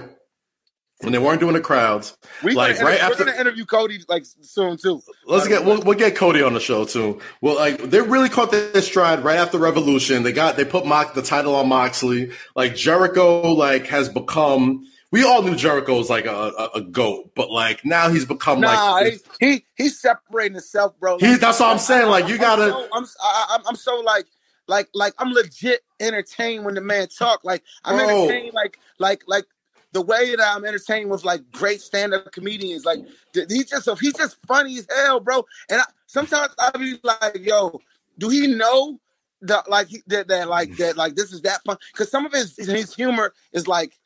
when 1.00 1.12
they 1.12 1.18
weren't 1.18 1.40
doing 1.40 1.54
the 1.54 1.60
crowds, 1.60 2.16
We 2.42 2.52
Like, 2.52 2.74
gonna, 2.76 2.86
right 2.86 2.98
we're 3.00 3.04
after- 3.12 3.24
gonna 3.24 3.38
interview 3.40 3.64
Cody 3.64 4.00
like 4.08 4.24
soon 4.42 4.76
too. 4.76 5.02
let's 5.26 5.48
get 5.48 5.64
we'll, 5.64 5.80
we'll 5.82 5.96
get 5.98 6.14
Cody 6.16 6.42
on 6.42 6.52
the 6.54 6.60
show 6.60 6.84
too. 6.84 7.20
Well, 7.40 7.56
like 7.56 7.78
they 7.90 8.00
really 8.00 8.28
caught 8.28 8.50
their 8.50 8.82
stride 8.82 9.24
right 9.24 9.38
after 9.38 9.58
Revolution. 9.58 10.22
They 10.22 10.32
got 10.32 10.56
they 10.56 10.64
put 10.64 10.84
Mock 10.86 11.14
the 11.14 11.22
title 11.22 11.54
on 11.54 11.68
Moxley. 11.68 12.32
Like 12.54 12.76
Jericho, 12.76 13.52
like 13.52 13.86
has 13.86 14.08
become. 14.08 14.86
We 15.12 15.24
all 15.24 15.42
knew 15.42 15.56
Jericho 15.56 15.96
was 15.98 16.08
like 16.08 16.24
a, 16.26 16.30
a, 16.30 16.70
a 16.76 16.80
goat, 16.82 17.32
but 17.34 17.50
like 17.50 17.84
now 17.84 18.10
he's 18.10 18.24
become 18.24 18.60
Nah, 18.60 18.92
like 18.92 19.18
he, 19.40 19.46
he 19.46 19.64
he's 19.76 19.98
separating 20.00 20.52
himself, 20.54 20.92
bro. 21.00 21.18
He- 21.18 21.34
that's 21.36 21.58
what 21.60 21.70
I'm 21.70 21.78
saying, 21.78 22.08
like, 22.08 22.28
you 22.28 22.34
I'm 22.34 22.40
gotta- 22.40 22.70
so- 22.70 22.88
I'm 22.92 23.04
I, 23.22 23.46
I'm 23.56 23.66
I'm 23.68 23.76
so 23.76 24.00
like 24.00 24.26
like 24.68 24.88
like 24.94 25.14
I'm 25.18 25.32
legit 25.32 25.80
entertained 25.98 26.64
when 26.64 26.74
the 26.74 26.80
man 26.80 27.08
talk. 27.08 27.40
Like 27.42 27.64
I'm 27.84 27.96
Bro. 27.96 28.08
entertained 28.26 28.54
like 28.54 28.78
like 29.00 29.22
like 29.26 29.46
the 29.92 30.02
way 30.02 30.34
that 30.36 30.54
I'm 30.56 30.64
entertained 30.64 31.10
with 31.10 31.24
like 31.24 31.42
great 31.52 31.80
stand 31.80 32.14
up 32.14 32.30
comedians. 32.32 32.84
Like 32.84 33.00
he's 33.34 33.66
just 33.70 33.88
he's 34.00 34.14
just 34.14 34.38
funny 34.46 34.78
as 34.78 34.86
hell, 34.90 35.20
bro. 35.20 35.44
And 35.70 35.80
I, 35.80 35.84
sometimes 36.06 36.52
I'll 36.58 36.72
be 36.72 36.98
like, 37.02 37.38
yo, 37.40 37.80
do 38.18 38.28
he 38.28 38.46
know 38.46 39.00
that 39.42 39.68
like 39.70 39.88
that 40.08 40.28
that 40.28 40.48
like 40.48 40.76
that 40.76 40.96
like 40.96 41.14
this 41.16 41.32
is 41.32 41.42
that 41.42 41.62
fun? 41.64 41.76
Because 41.92 42.10
some 42.10 42.26
of 42.26 42.32
his 42.32 42.56
his 42.56 42.94
humor 42.94 43.32
is 43.52 43.66
like 43.68 43.98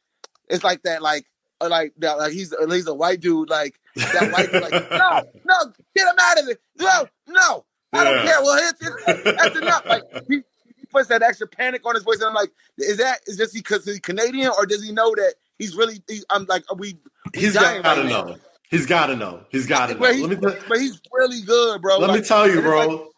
it's 0.49 0.64
like 0.64 0.82
that 0.85 1.03
like. 1.03 1.26
uh, 1.61 1.68
Like 1.68 1.95
that, 1.99 2.18
like 2.18 2.32
he's 2.32 2.53
he's 2.68 2.87
a 2.89 2.95
white 2.95 3.20
dude, 3.20 3.49
like 3.51 3.80
that 4.12 4.30
white 4.30 4.51
dude, 4.51 4.61
like 4.62 4.76
no, 4.93 5.22
no, 5.45 5.72
get 5.97 6.09
him 6.09 6.16
out 6.20 6.39
of 6.43 6.49
it, 6.49 6.61
no, 6.78 7.07
no, 7.28 7.64
I 7.95 8.05
don't 8.05 8.18
Yeah. 8.18 8.22
care. 8.22 8.43
Well, 8.43 8.59
it's, 8.68 8.80
it's, 8.82 8.97
that's 9.37 9.57
enough. 9.57 9.85
Like 9.89 10.05
he, 10.28 10.37
he 10.76 10.87
puts 10.91 11.09
that 11.09 11.22
extra 11.22 11.47
panic 11.49 11.82
on 11.87 11.95
his 11.95 12.05
voice, 12.05 12.16
and 12.20 12.26
I'm 12.28 12.35
like, 12.35 12.51
is 12.78 12.99
that 12.99 13.20
is 13.26 13.37
just 13.39 13.55
because 13.55 13.85
he's 13.87 14.01
Canadian, 14.01 14.53
or 14.59 14.66
does 14.66 14.85
he 14.85 14.93
know 14.93 15.14
that 15.14 15.35
he's 15.59 15.77
really? 15.77 16.03
He, 16.09 16.23
I'm 16.31 16.45
like, 16.47 16.65
are 16.71 16.77
we? 16.77 16.97
we 17.35 17.41
He's 17.41 17.55
got 17.55 17.75
to 17.75 17.81
right 17.89 18.07
now? 18.07 18.25
know. 18.25 18.37
He's 18.71 18.87
got 18.87 19.07
to 19.07 19.17
know. 19.17 19.45
He's 19.51 19.67
got 19.67 19.87
to 19.89 19.95
know. 19.95 20.01
But, 20.01 20.15
he's, 20.17 20.27
me 20.27 20.37
but 20.37 20.79
he's 20.79 21.01
really 21.13 21.43
good, 21.43 21.81
bro. 21.83 21.99
Let 21.99 22.11
Like, 22.11 22.21
me 22.21 22.27
tell 22.27 22.47
you, 22.49 22.59
it's 22.59 22.67
like- 22.67 22.89
bro. 22.89 23.09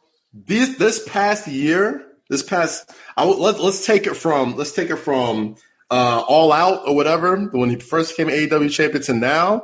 These 0.45 0.77
this 0.77 1.03
past 1.09 1.49
year, 1.49 2.05
this 2.29 2.43
past, 2.43 2.91
I 3.17 3.25
will, 3.25 3.41
let, 3.41 3.59
let's 3.59 3.87
take 3.87 4.07
it 4.07 4.15
from 4.15 4.55
let's 4.57 4.73
take 4.73 4.91
it 4.91 4.97
from 4.97 5.57
uh, 5.91 6.23
All 6.29 6.53
Out 6.53 6.87
or 6.87 6.95
whatever 6.95 7.39
when 7.53 7.71
he 7.71 7.77
first 7.77 8.17
came 8.17 8.29
AEW 8.29 8.71
champion 8.71 9.03
to 9.05 9.15
now. 9.15 9.63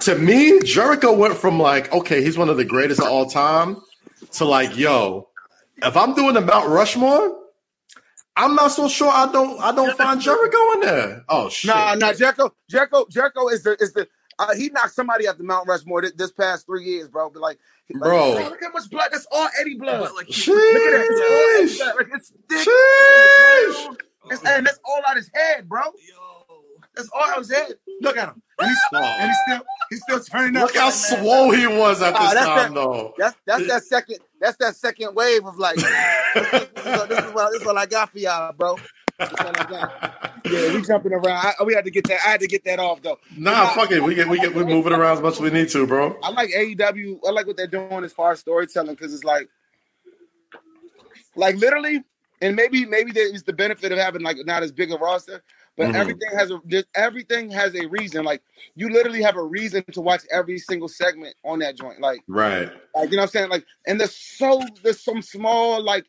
To 0.00 0.14
me, 0.16 0.60
Jericho 0.60 1.12
went 1.12 1.34
from 1.36 1.58
like, 1.58 1.92
okay, 1.92 2.22
he's 2.22 2.38
one 2.38 2.48
of 2.48 2.56
the 2.56 2.64
greatest 2.64 3.00
of 3.00 3.06
all 3.08 3.26
time, 3.26 3.76
to 4.32 4.44
like, 4.44 4.76
yo, 4.76 5.28
if 5.82 5.96
I'm 5.96 6.14
doing 6.14 6.34
the 6.34 6.40
Mount 6.42 6.68
Rushmore, 6.68 7.36
I'm 8.36 8.54
not 8.54 8.68
so 8.68 8.88
sure 8.88 9.10
I 9.10 9.30
don't 9.30 9.60
I 9.60 9.72
don't 9.72 9.96
find 9.96 10.20
Jericho 10.20 10.72
in 10.74 10.80
there. 10.80 11.24
Oh 11.28 11.48
shit! 11.48 11.68
Nah, 11.68 11.94
nah, 11.94 12.12
Jericho, 12.12 12.54
Jericho, 12.68 13.06
Jericho 13.10 13.48
is 13.48 13.62
the 13.62 13.76
is 13.80 13.92
the 13.92 14.08
uh, 14.38 14.54
he 14.54 14.70
knocked 14.70 14.94
somebody 14.94 15.28
out 15.28 15.36
the 15.36 15.44
Mount 15.44 15.68
Rushmore 15.68 16.00
this, 16.00 16.12
this 16.12 16.32
past 16.32 16.64
three 16.66 16.84
years, 16.84 17.08
bro. 17.08 17.28
But 17.30 17.42
like, 17.42 17.58
like, 17.92 18.00
Bro. 18.02 18.32
look 18.34 18.58
how 18.62 18.70
much 18.70 18.88
blood. 18.90 19.08
That's 19.12 19.26
all 19.30 19.48
Eddie 19.60 19.74
blood. 19.74 20.00
Like, 20.16 20.26
Sheesh. 20.28 20.46
look 20.48 20.56
at 20.56 20.90
that. 20.92 21.06
It's 21.60 21.80
all 21.80 21.88
Eddie 21.90 21.94
blood. 21.94 21.94
Like, 21.96 22.08
it's 22.14 22.32
thick. 22.48 22.66
Sheesh. 22.66 23.96
It's, 24.30 24.44
and 24.44 24.66
that's 24.66 24.78
all 24.84 25.02
out 25.06 25.16
his 25.16 25.30
head, 25.34 25.68
bro. 25.68 25.80
Yo. 25.82 26.56
That's 26.94 27.08
all 27.14 27.24
out 27.28 27.38
his 27.38 27.50
head. 27.52 27.74
Look 28.00 28.16
at 28.16 28.28
him, 28.28 28.42
and 28.58 28.68
he's, 28.68 28.78
and 28.92 29.28
he's 29.30 29.36
still 29.46 29.62
he's 29.90 30.02
still 30.02 30.20
turning 30.20 30.56
up. 30.56 30.62
Look 30.68 30.76
how 30.76 30.86
Like, 30.86 30.94
man, 30.94 31.22
swole 31.24 31.50
he 31.52 31.66
was 31.66 32.00
at 32.02 32.14
Ah, 32.14 32.20
this 32.22 32.34
that's 32.34 32.46
time, 32.46 32.56
that- 32.56 32.80
though. 32.80 33.14
That's 33.18 33.36
that's 33.46 33.66
that 33.68 33.82
second 33.84 34.18
that's 34.42 34.56
that 34.56 34.76
second 34.76 35.14
wave 35.14 35.46
of 35.46 35.56
like 35.56 35.76
this, 35.76 35.84
is, 35.84 36.50
this, 36.74 37.24
is, 37.24 37.32
what, 37.32 37.52
this 37.52 37.60
is 37.60 37.64
what 37.64 37.78
I 37.78 37.86
got 37.86 38.10
for 38.10 38.18
y'all, 38.18 38.52
bro. 38.52 38.76
This 39.18 39.28
is 39.28 39.38
what 39.38 39.60
I 39.60 39.70
got. 39.70 40.42
Yeah, 40.44 40.74
we 40.74 40.82
jumping 40.82 41.12
around. 41.12 41.54
I, 41.58 41.62
we 41.64 41.74
had 41.74 41.84
to 41.84 41.92
get 41.92 42.08
that. 42.08 42.18
I 42.26 42.30
had 42.30 42.40
to 42.40 42.48
get 42.48 42.64
that 42.64 42.80
off 42.80 43.00
though. 43.02 43.18
Nah, 43.36 43.68
fuck 43.68 43.92
it. 43.92 44.02
We 44.02 44.16
get 44.16 44.28
we 44.28 44.40
get 44.40 44.52
we 44.52 44.64
move 44.64 44.86
it 44.86 44.92
around 44.92 45.18
as 45.18 45.22
much 45.22 45.34
as 45.34 45.40
we 45.40 45.50
need 45.50 45.68
to, 45.70 45.86
bro. 45.86 46.18
I 46.22 46.30
like 46.30 46.50
AEW. 46.50 47.20
I 47.24 47.30
like 47.30 47.46
what 47.46 47.56
they're 47.56 47.68
doing 47.68 48.02
as 48.02 48.12
far 48.12 48.32
as 48.32 48.40
storytelling 48.40 48.96
because 48.96 49.14
it's 49.14 49.22
like, 49.22 49.48
like 51.36 51.54
literally, 51.56 52.02
and 52.40 52.56
maybe 52.56 52.84
maybe 52.84 53.12
there 53.12 53.32
is 53.32 53.44
the 53.44 53.52
benefit 53.52 53.92
of 53.92 53.98
having 53.98 54.22
like 54.22 54.38
not 54.44 54.64
as 54.64 54.72
big 54.72 54.90
a 54.90 54.96
roster, 54.96 55.44
but 55.76 55.90
Mhm. 55.90 55.94
everything 55.94 56.30
has 56.36 56.50
a 56.50 56.60
everything 56.94 57.50
has 57.50 57.74
a 57.74 57.86
reason. 57.88 58.24
Like 58.24 58.42
you 58.74 58.88
literally 58.90 59.22
have 59.22 59.36
a 59.36 59.42
reason 59.44 59.84
to 59.92 60.00
watch 60.00 60.22
every 60.30 60.58
single 60.58 60.88
segment 60.88 61.36
on 61.44 61.60
that 61.60 61.76
joint. 61.76 62.00
Like 62.00 62.20
Right. 62.28 62.70
like 62.94 63.10
you 63.10 63.16
know 63.16 63.22
what 63.22 63.28
I'm 63.28 63.28
saying? 63.28 63.50
Like, 63.50 63.64
and 63.86 64.00
there's 64.00 64.16
so 64.16 64.60
there's 64.82 65.02
some 65.02 65.22
small 65.22 65.82
like 65.82 66.06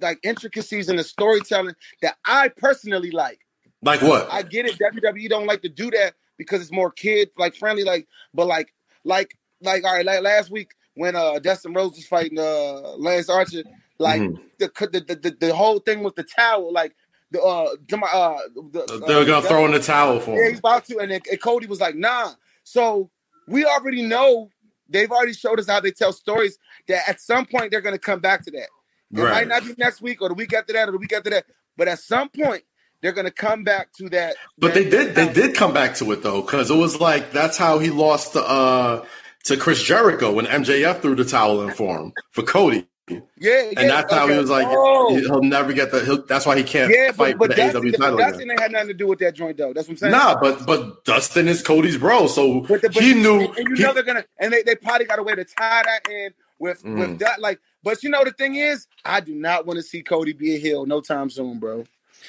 like 0.00 0.18
intricacies 0.22 0.88
in 0.88 0.96
the 0.96 1.04
storytelling 1.04 1.74
that 2.02 2.16
I 2.26 2.48
personally 2.48 3.10
like. 3.10 3.40
Like 3.82 4.02
what? 4.02 4.28
I 4.30 4.42
get 4.42 4.66
it. 4.66 4.78
WWE 4.78 5.28
don't 5.28 5.46
like 5.46 5.62
to 5.62 5.68
do 5.68 5.90
that 5.92 6.14
because 6.38 6.60
it's 6.62 6.72
more 6.72 6.90
kid 6.90 7.30
like 7.38 7.54
friendly. 7.56 7.84
Like, 7.84 8.06
but 8.34 8.46
like, 8.46 8.72
like, 9.04 9.36
like, 9.62 9.84
all 9.84 9.94
right. 9.94 10.06
Like 10.06 10.22
last 10.22 10.50
week 10.50 10.72
when 10.94 11.16
uh 11.16 11.38
Dustin 11.40 11.74
Rhodes 11.74 11.96
was 11.96 12.06
fighting 12.06 12.38
uh 12.38 12.96
Lance 12.96 13.28
Archer, 13.28 13.64
like 13.98 14.20
Mhm. 14.22 14.40
the, 14.58 14.70
the, 14.92 15.00
the 15.00 15.14
the 15.16 15.36
the 15.48 15.54
whole 15.54 15.78
thing 15.80 16.02
with 16.02 16.14
the 16.14 16.24
towel, 16.24 16.72
like 16.72 16.94
the 17.32 17.42
uh 17.42 17.76
uh 18.06 18.38
the, 18.72 19.04
They 19.06 19.14
were 19.16 19.24
gonna 19.24 19.46
uh, 19.46 19.50
throw 19.50 19.66
in 19.66 19.72
the 19.72 19.80
towel 19.80 20.20
for 20.20 20.36
yeah, 20.36 20.50
he's 20.50 20.60
about 20.60 20.86
to, 20.86 20.98
and, 21.00 21.10
then, 21.12 21.20
and 21.30 21.42
Cody 21.42 21.66
was 21.66 21.80
like, 21.80 21.96
"Nah." 21.96 22.32
So 22.64 23.10
we 23.48 23.64
already 23.64 24.02
know 24.02 24.50
they've 24.88 25.10
already 25.10 25.34
showed 25.34 25.60
us 25.60 25.68
how 25.68 25.80
they 25.80 25.92
tell 25.92 26.12
stories. 26.12 26.58
That 26.88 27.08
at 27.08 27.20
some 27.20 27.46
point 27.46 27.70
they're 27.72 27.82
to 27.82 27.98
come 27.98 28.20
back 28.20 28.44
to 28.44 28.52
that. 28.52 28.68
It 29.14 29.22
Right. 29.22 29.32
might 29.32 29.48
not 29.48 29.64
be 29.64 29.74
next 29.78 30.02
week 30.02 30.22
or 30.22 30.28
the 30.28 30.34
week 30.34 30.54
after 30.54 30.72
that 30.74 30.88
or 30.88 30.92
the 30.92 30.98
week 30.98 31.12
after 31.12 31.30
that, 31.30 31.46
but 31.76 31.88
at 31.88 31.98
some 32.00 32.28
point 32.30 32.64
they're 33.02 33.12
going 33.12 33.26
to 33.26 33.32
come 33.32 33.64
back 33.64 33.92
to 33.94 34.08
that. 34.10 34.36
But 34.58 34.74
that- 34.74 34.84
they 34.84 34.90
did 34.90 35.14
they 35.14 35.32
did 35.32 35.54
come 35.56 35.74
back 35.74 35.96
to 35.96 36.12
it 36.12 36.22
though, 36.22 36.42
because 36.42 36.70
it 36.70 36.76
was 36.76 37.00
like 37.00 37.32
that's 37.32 37.58
how 37.58 37.78
he 37.78 37.90
lost 37.90 38.34
to 38.34 38.42
uh 38.42 39.04
to 39.44 39.56
Chris 39.56 39.82
Jericho 39.82 40.32
when 40.32 40.46
MJF 40.46 41.02
threw 41.02 41.14
the 41.16 41.24
towel 41.24 41.62
in 41.62 41.72
for 41.72 41.98
him 41.98 42.12
for 42.30 42.42
Cody. 42.42 42.86
Yeah, 43.08 43.18
yeah. 43.40 43.60
And 43.76 43.90
that's 43.90 44.12
how 44.12 44.28
he 44.28 44.38
was 44.38 44.48
like 44.48 44.66
Oh. 44.70 45.14
he'll 45.16 45.42
never 45.42 45.72
get 45.72 45.90
the 45.90 46.04
he'll, 46.04 46.22
that's 46.24 46.46
why 46.46 46.56
he 46.56 46.62
can't 46.62 46.92
yeah, 46.94 47.10
fight 47.10 47.36
but, 47.36 47.48
but 47.48 47.56
for 47.56 47.62
the 47.62 47.72
Dustin, 47.72 47.82
AEW 47.92 47.96
title 47.98 48.16
Dustin 48.18 48.40
again. 48.42 48.50
ain't 48.52 48.60
had 48.60 48.72
nothing 48.72 48.88
to 48.88 48.94
do 48.94 49.06
with 49.08 49.18
that 49.18 49.34
joint 49.34 49.56
though. 49.56 49.72
That's 49.72 49.88
what 49.88 49.94
I'm 49.94 49.96
saying. 49.98 50.12
Nah, 50.12 50.40
but 50.40 50.64
but 50.66 51.04
Dustin 51.04 51.48
is 51.48 51.62
Cody's 51.62 51.98
bro, 51.98 52.28
so 52.28 52.60
But 52.60 52.82
the, 52.82 52.90
but 52.90 53.02
he 53.02 53.14
knew 53.14 53.40
and 53.56 53.68
you 53.68 53.74
he- 53.74 53.82
know 53.82 53.92
they're 53.92 54.04
gonna, 54.04 54.24
and 54.38 54.52
they, 54.52 54.62
they 54.62 54.76
probably 54.76 55.06
got 55.06 55.18
a 55.18 55.22
way 55.22 55.34
to 55.34 55.44
tie 55.44 55.82
that 55.82 56.08
in 56.10 56.30
with 56.60 56.82
Mm. 56.84 56.98
with 57.00 57.18
that. 57.18 57.40
Like, 57.40 57.58
but 57.82 58.02
you 58.04 58.10
know 58.10 58.22
the 58.24 58.30
thing 58.30 58.54
is, 58.54 58.86
I 59.04 59.18
do 59.20 59.34
not 59.34 59.66
want 59.66 59.78
to 59.78 59.82
see 59.82 60.02
Cody 60.02 60.32
be 60.32 60.54
a 60.54 60.58
heel 60.58 60.86
no 60.86 61.00
time 61.00 61.28
soon, 61.28 61.58
bro. 61.58 61.84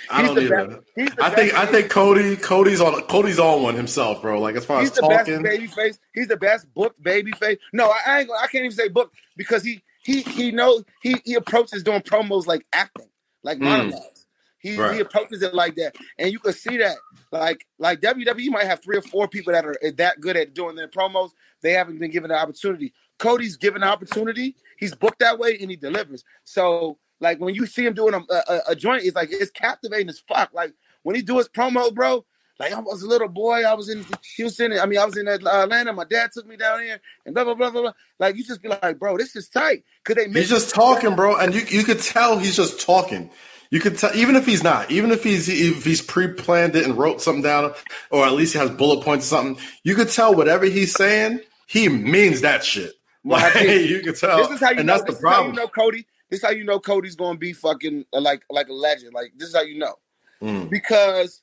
I 0.09 0.23
don't 0.23 0.33
the 0.33 0.41
either. 0.41 0.67
best. 0.67 0.79
He's 0.95 1.09
the 1.15 1.23
I 1.23 1.29
think 1.29 1.53
I 1.53 1.65
think 1.67 1.91
Cody 1.91 2.35
Cody's 2.35 2.81
on 2.81 2.99
Cody's 3.03 3.37
on 3.37 3.61
one 3.61 3.75
himself, 3.75 4.23
bro. 4.23 4.41
Like 4.41 4.55
as 4.55 4.65
far 4.65 4.79
he's 4.81 4.89
as 4.89 4.95
the 4.95 5.01
best 5.07 5.27
talking, 5.27 5.43
baby 5.43 5.67
face. 5.67 5.99
He's 6.15 6.27
the 6.27 6.35
best 6.37 6.65
booked 6.73 7.01
baby 7.03 7.31
face. 7.33 7.59
No, 7.73 7.89
I, 7.91 7.99
I 8.07 8.19
ain't. 8.21 8.29
I 8.31 8.47
can't 8.47 8.65
even 8.65 8.71
say 8.71 8.87
booked 8.87 9.15
because 9.37 9.63
he 9.63 9.83
he 10.03 10.21
he 10.21 10.51
knows 10.51 10.83
he 11.01 11.21
he 11.25 11.35
approaches 11.35 11.83
doing 11.83 12.01
promos 12.01 12.45
like 12.45 12.65
acting, 12.73 13.09
like 13.43 13.57
Mm. 13.57 13.61
monologues. 13.69 14.27
He 14.59 14.77
Right. 14.77 14.95
he 14.95 14.99
approaches 15.01 15.41
it 15.41 15.53
like 15.53 15.75
that, 15.75 15.95
and 16.17 16.31
you 16.31 16.39
can 16.39 16.53
see 16.53 16.77
that. 16.77 16.97
Like 17.31 17.65
like 17.79 17.99
WWE 18.01 18.49
might 18.51 18.65
have 18.65 18.81
three 18.83 18.97
or 18.97 19.01
four 19.01 19.27
people 19.27 19.53
that 19.53 19.65
are 19.65 19.75
that 19.97 20.21
good 20.21 20.37
at 20.37 20.53
doing 20.53 20.75
their 20.75 20.87
promos. 20.87 21.31
They 21.61 21.71
haven't 21.73 21.97
been 21.99 22.11
given 22.11 22.29
the 22.29 22.37
opportunity. 22.37 22.93
Cody's 23.17 23.57
given 23.57 23.81
the 23.81 23.87
opportunity. 23.87 24.55
He's 24.77 24.93
booked 24.93 25.19
that 25.19 25.39
way, 25.39 25.57
and 25.59 25.69
he 25.71 25.75
delivers. 25.75 26.23
So 26.43 26.99
like 27.19 27.39
when 27.39 27.55
you 27.55 27.65
see 27.65 27.85
him 27.85 27.93
doing 27.93 28.13
a, 28.13 28.21
a, 28.47 28.61
a 28.69 28.75
joint, 28.75 29.03
it's 29.03 29.15
like 29.15 29.29
it's 29.31 29.51
captivating 29.51 30.09
as 30.09 30.19
fuck. 30.19 30.53
Like 30.53 30.73
when 31.03 31.15
he 31.15 31.21
do 31.21 31.37
his 31.37 31.49
promo, 31.49 31.93
bro. 31.93 32.25
Like 32.59 32.71
I 32.73 32.79
was 32.79 33.01
a 33.01 33.07
little 33.07 33.27
boy, 33.29 33.63
I 33.63 33.73
was 33.73 33.89
in 33.89 34.05
Houston. 34.37 34.73
I 34.79 34.85
mean, 34.85 34.99
I 34.99 35.05
was 35.05 35.17
in 35.17 35.27
Atlanta. 35.27 35.91
My 35.93 36.05
dad 36.05 36.31
took 36.33 36.47
me 36.47 36.55
down 36.55 36.81
here, 36.81 36.99
and 37.25 37.33
blah 37.33 37.43
blah 37.43 37.55
blah 37.55 37.71
blah. 37.71 37.81
blah. 37.81 37.93
Like 38.19 38.35
you 38.37 38.43
just 38.43 38.61
be 38.61 38.69
like, 38.69 38.99
bro, 38.99 39.17
this 39.17 39.35
is 39.35 39.49
tight. 39.49 39.83
Could 40.05 40.17
they? 40.17 40.29
he's 40.29 40.49
just 40.49 40.73
talking, 40.73 41.15
bro, 41.15 41.35
and 41.37 41.53
you 41.53 41.61
you 41.69 41.83
could 41.83 41.99
tell 42.01 42.37
he's 42.37 42.55
just 42.55 42.79
talking. 42.81 43.29
You 43.71 43.79
could 43.79 43.97
tell, 43.97 44.15
even 44.15 44.35
if 44.35 44.45
he's 44.45 44.63
not, 44.63 44.91
even 44.91 45.11
if 45.11 45.23
he's 45.23 45.49
if 45.49 45.83
he's 45.83 45.99
pre-planned 46.01 46.75
it 46.75 46.85
and 46.85 46.95
wrote 46.95 47.21
something 47.21 47.41
down, 47.41 47.73
or 48.11 48.23
at 48.23 48.33
least 48.33 48.53
he 48.53 48.59
has 48.59 48.69
bullet 48.69 49.03
points 49.03 49.25
or 49.25 49.29
something. 49.37 49.65
You 49.83 49.95
could 49.95 50.09
tell 50.09 50.35
whatever 50.35 50.65
he's 50.65 50.93
saying, 50.93 51.39
he 51.65 51.89
means 51.89 52.41
that 52.41 52.63
shit. 52.63 52.93
Like 53.25 53.55
you 53.63 54.01
could 54.01 54.17
tell, 54.17 54.37
This 54.39 54.51
is 54.51 54.59
how 54.59 54.71
you 54.71 54.79
and 54.79 54.87
know. 54.87 54.97
that's 54.97 55.05
the 55.05 55.13
how 55.13 55.17
you 55.17 55.21
problem. 55.21 55.55
know 55.55 55.67
Cody. 55.69 56.05
This 56.29 56.41
is 56.41 56.45
how 56.45 56.51
you 56.51 56.65
know 56.65 56.77
Cody's 56.79 57.15
gonna 57.15 57.37
be 57.39 57.53
fucking 57.53 58.03
uh, 58.13 58.19
like 58.19 58.43
like 58.49 58.67
a 58.67 58.73
legend. 58.73 59.13
Like 59.13 59.31
this 59.37 59.47
is 59.49 59.55
how 59.55 59.61
you 59.61 59.79
know 59.79 59.95
Mm. 60.41 60.69
because 60.69 61.41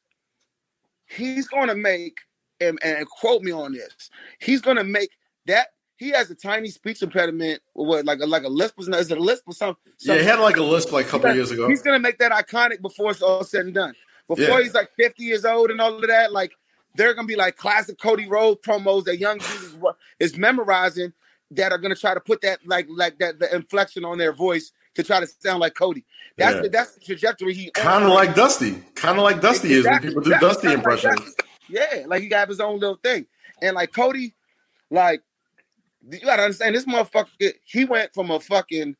he's 1.10 1.48
gonna 1.48 1.74
make 1.74 2.18
and, 2.60 2.78
and 2.82 3.06
quote 3.08 3.42
me 3.42 3.52
on 3.52 3.72
this. 3.72 4.10
He's 4.38 4.60
gonna 4.60 4.84
make 4.84 5.10
that. 5.46 5.68
He 5.96 6.10
has 6.10 6.30
a 6.30 6.34
tiny 6.34 6.68
speech 6.68 7.02
impediment. 7.02 7.60
What 7.74 8.06
like 8.06 8.20
a, 8.20 8.26
like 8.26 8.44
a 8.44 8.48
lisp? 8.48 8.78
Was 8.78 8.88
is 8.88 9.10
it 9.10 9.18
a 9.18 9.20
lisp 9.20 9.44
or 9.46 9.52
something? 9.52 9.92
Yeah, 10.00 10.16
he 10.16 10.24
had 10.24 10.38
like 10.38 10.56
a 10.56 10.62
lisp 10.62 10.92
like 10.92 11.06
a 11.06 11.08
couple 11.08 11.34
years 11.34 11.50
ago. 11.50 11.68
He's 11.68 11.82
gonna 11.82 11.98
make 11.98 12.18
that 12.18 12.32
iconic 12.32 12.80
before 12.80 13.10
it's 13.10 13.22
all 13.22 13.44
said 13.44 13.66
and 13.66 13.74
done. 13.74 13.94
Before 14.28 14.58
Yeah. 14.58 14.62
he's 14.62 14.74
like 14.74 14.90
50 14.96 15.22
years 15.22 15.44
old 15.44 15.70
and 15.70 15.80
all 15.80 15.94
of 15.94 16.06
that, 16.08 16.32
like 16.32 16.52
they're 16.94 17.14
gonna 17.14 17.26
be 17.26 17.36
like 17.36 17.56
classic 17.56 17.98
Cody 17.98 18.28
Rhodes 18.28 18.60
promos 18.62 19.04
that 19.04 19.18
young 19.18 19.38
is, 19.38 19.76
is 20.18 20.38
memorizing 20.38 21.12
that 21.50 21.72
are 21.72 21.78
gonna 21.78 21.96
try 21.96 22.14
to 22.14 22.20
put 22.20 22.40
that 22.42 22.60
like 22.66 22.86
like 22.88 23.18
that 23.18 23.38
the 23.38 23.54
inflection 23.54 24.04
on 24.04 24.18
their 24.18 24.32
voice 24.32 24.72
to 24.94 25.02
try 25.02 25.20
to 25.20 25.26
sound 25.26 25.60
like 25.60 25.74
Cody. 25.74 26.04
That's 26.36 26.56
Yeah. 26.56 26.62
the, 26.62 26.68
that's 26.68 26.94
the 26.94 27.00
trajectory 27.00 27.54
he 27.54 27.70
Kind 27.72 28.04
of 28.04 28.10
like 28.10 28.34
Dusty, 28.34 28.82
kind 28.94 29.18
of 29.18 29.24
like 29.24 29.40
Dusty 29.40 29.72
is 29.72 29.84
when 29.84 30.00
people 30.00 30.22
do 30.22 30.32
exactly, 30.32 30.48
Dusty 30.48 30.68
kinda 30.68 30.68
like 30.68 30.78
impressions. 30.78 31.20
Dusty. 31.20 31.42
Yeah, 31.68 32.04
like 32.06 32.22
he 32.22 32.28
got 32.28 32.48
his 32.48 32.60
own 32.60 32.80
little 32.80 32.98
thing. 33.02 33.26
And 33.62 33.74
like 33.76 33.92
Cody, 33.92 34.34
like 34.90 35.22
you 36.10 36.20
gotta 36.20 36.42
understand 36.42 36.74
this 36.74 36.84
motherfucker, 36.86 37.52
he 37.64 37.84
went 37.84 38.12
from 38.14 38.30
a 38.30 38.40
fucking 38.40 38.96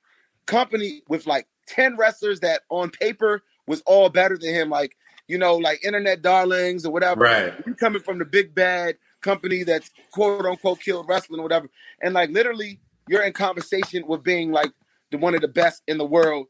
company 0.47 1.03
with 1.09 1.27
like 1.27 1.47
10 1.69 1.97
wrestlers 1.97 2.41
that 2.41 2.63
on 2.71 2.91
paper 2.91 3.43
was 3.67 3.83
all 3.87 4.09
better 4.09 4.37
than 4.37 4.55
him, 4.55 4.71
like 4.71 4.97
you 5.29 5.39
know, 5.39 5.57
like 5.57 5.85
internet 5.85 6.23
darlings 6.23 6.85
or 6.85 6.93
whatever. 6.93 7.21
Right. 7.21 7.55
You 7.65 7.75
coming 7.75 8.03
from 8.03 8.19
the 8.19 8.25
big 8.25 8.53
bad 8.55 8.97
company 9.21 9.63
that's 9.63 9.91
quote 10.13 10.45
unquote 10.45 10.81
killed 10.81 11.07
wrestling 11.09 11.41
or 11.41 11.45
whatever. 11.45 11.69
And 12.03 12.15
like 12.15 12.31
literally 12.31 12.81
you're 13.09 13.23
in 13.23 13.33
conversation 13.33 14.07
with 14.07 14.23
being 14.25 14.51
like 14.51 14.71
the 15.11 15.19
one 15.19 15.35
of 15.35 15.41
the 15.41 15.49
best 15.49 15.83
in 15.87 15.99
the 15.99 16.07
world. 16.07 16.47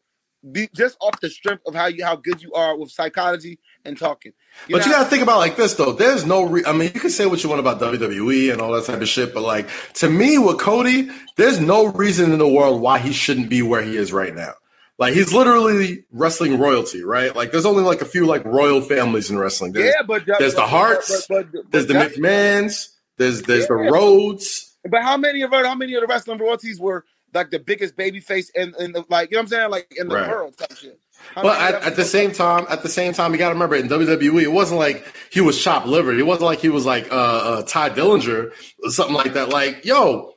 Be, 0.52 0.70
just 0.74 0.96
off 1.02 1.20
the 1.20 1.28
strength 1.28 1.62
of 1.66 1.74
how 1.74 1.86
you 1.86 2.02
how 2.02 2.16
good 2.16 2.40
you 2.42 2.50
are 2.54 2.74
with 2.74 2.90
psychology 2.90 3.58
and 3.84 3.98
talking. 3.98 4.32
But 4.70 4.78
know- 4.78 4.84
you 4.86 4.92
gotta 4.92 5.10
think 5.10 5.22
about 5.22 5.36
like 5.36 5.56
this 5.56 5.74
though. 5.74 5.92
There's 5.92 6.24
no, 6.24 6.44
re- 6.44 6.64
I 6.66 6.72
mean, 6.72 6.90
you 6.94 7.00
can 7.00 7.10
say 7.10 7.26
what 7.26 7.42
you 7.44 7.50
want 7.50 7.60
about 7.60 7.78
WWE 7.78 8.50
and 8.50 8.58
all 8.62 8.72
that 8.72 8.86
type 8.86 9.02
of 9.02 9.08
shit, 9.08 9.34
but 9.34 9.42
like 9.42 9.68
to 9.94 10.08
me 10.08 10.38
with 10.38 10.58
Cody, 10.58 11.10
there's 11.36 11.60
no 11.60 11.86
reason 11.88 12.32
in 12.32 12.38
the 12.38 12.48
world 12.48 12.80
why 12.80 12.98
he 12.98 13.12
shouldn't 13.12 13.50
be 13.50 13.60
where 13.60 13.82
he 13.82 13.98
is 13.98 14.14
right 14.14 14.34
now. 14.34 14.54
Like 14.98 15.12
he's 15.12 15.30
literally 15.30 16.04
wrestling 16.10 16.58
royalty, 16.58 17.04
right? 17.04 17.36
Like 17.36 17.52
there's 17.52 17.66
only 17.66 17.82
like 17.82 18.00
a 18.00 18.06
few 18.06 18.24
like 18.24 18.42
royal 18.46 18.80
families 18.80 19.30
in 19.30 19.38
wrestling. 19.38 19.72
There's, 19.72 19.88
yeah, 19.94 20.06
but 20.06 20.24
there's 20.24 20.54
the 20.54 20.60
but- 20.62 20.68
Harts, 20.70 21.26
but, 21.28 21.52
but, 21.52 21.52
but, 21.52 21.70
there's 21.70 21.86
the 21.86 21.94
McMahons, 21.94 22.88
there's 23.18 23.42
there's 23.42 23.66
the 23.66 23.76
Yeah. 23.78 23.90
Rhodes. 23.90 24.74
But 24.88 25.02
how 25.02 25.18
many 25.18 25.42
of 25.42 25.52
our, 25.52 25.64
how 25.66 25.74
many 25.74 25.92
of 25.94 26.00
the 26.00 26.06
wrestling 26.06 26.38
royalties 26.38 26.80
were 26.80 27.04
like 27.34 27.50
the 27.50 27.58
biggest 27.58 27.96
baby 27.96 28.20
face 28.20 28.50
in, 28.50 28.74
in 28.78 28.92
the 28.92 29.04
like 29.08 29.30
you 29.30 29.36
know 29.36 29.40
what 29.40 29.42
I'm 29.44 29.48
saying 29.48 29.70
like 29.70 29.92
in 29.96 30.08
the 30.08 30.14
Right. 30.16 30.28
world 30.28 30.56
type 30.56 30.76
shit. 30.76 30.98
I 31.36 31.42
But 31.42 31.58
mean, 31.58 31.74
at, 31.74 31.82
at 31.88 31.96
the 31.96 32.04
same 32.04 32.32
time, 32.32 32.66
at 32.70 32.82
the 32.82 32.88
same 32.88 33.12
time, 33.12 33.32
you 33.32 33.38
got 33.38 33.48
to 33.48 33.54
remember 33.54 33.76
in 33.76 33.88
WWE, 33.88 34.42
it 34.42 34.52
wasn't 34.52 34.80
like 34.80 35.04
he 35.30 35.40
was 35.42 35.62
chopped 35.62 35.86
liver. 35.86 36.12
It 36.12 36.24
wasn't 36.26 36.46
like 36.46 36.60
he 36.60 36.70
was 36.70 36.86
like 36.86 37.12
uh, 37.12 37.14
uh, 37.14 37.62
Tye 37.64 37.90
Dillinger 37.90 38.52
or 38.82 38.90
something 38.90 39.14
like 39.14 39.34
that. 39.34 39.50
Like, 39.50 39.84
yo, 39.84 40.32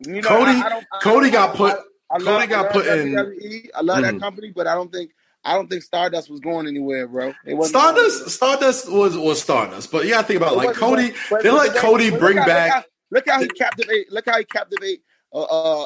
you 0.00 0.20
know, 0.22 0.28
Cody- 0.28 0.50
I, 0.50 0.82
I 0.92 0.98
Cody 1.00 1.30
got 1.30 1.54
put- 1.54 1.78
I, 2.10 2.18
Cody 2.18 2.24
love, 2.24 2.48
got 2.48 2.72
put 2.72 2.86
in- 2.86 3.12
WWE. 3.14 3.68
I 3.76 3.80
love 3.82 3.98
Mhm. 3.98 4.02
that 4.02 4.20
company, 4.20 4.52
but 4.54 4.66
I 4.66 4.74
don't 4.74 4.92
think 4.92 5.12
I 5.46 5.54
don't 5.54 5.68
think 5.68 5.82
Stardust 5.82 6.30
was 6.30 6.40
going 6.40 6.66
anywhere, 6.66 7.06
bro. 7.06 7.32
It 7.44 7.54
wasn't 7.54 7.76
Stardust, 7.78 8.30
Stardust 8.30 8.90
was 8.90 9.16
was 9.16 9.40
Stardust. 9.42 9.92
But 9.92 10.04
you 10.04 10.10
got 10.10 10.22
to 10.22 10.26
think 10.26 10.38
about 10.38 10.54
It 10.54 10.56
like 10.56 10.74
Cody. 10.74 11.12
They 11.42 11.50
let 11.50 11.76
Cody 11.76 12.10
bring 12.10 12.36
back. 12.38 12.86
Look 13.10 13.28
how 13.28 13.40
he 13.40 13.46
captivate. 13.48 14.10
Look 14.10 14.24
how 14.26 14.38
he 14.38 14.44
captivate. 14.44 15.02
Uh, 15.34 15.82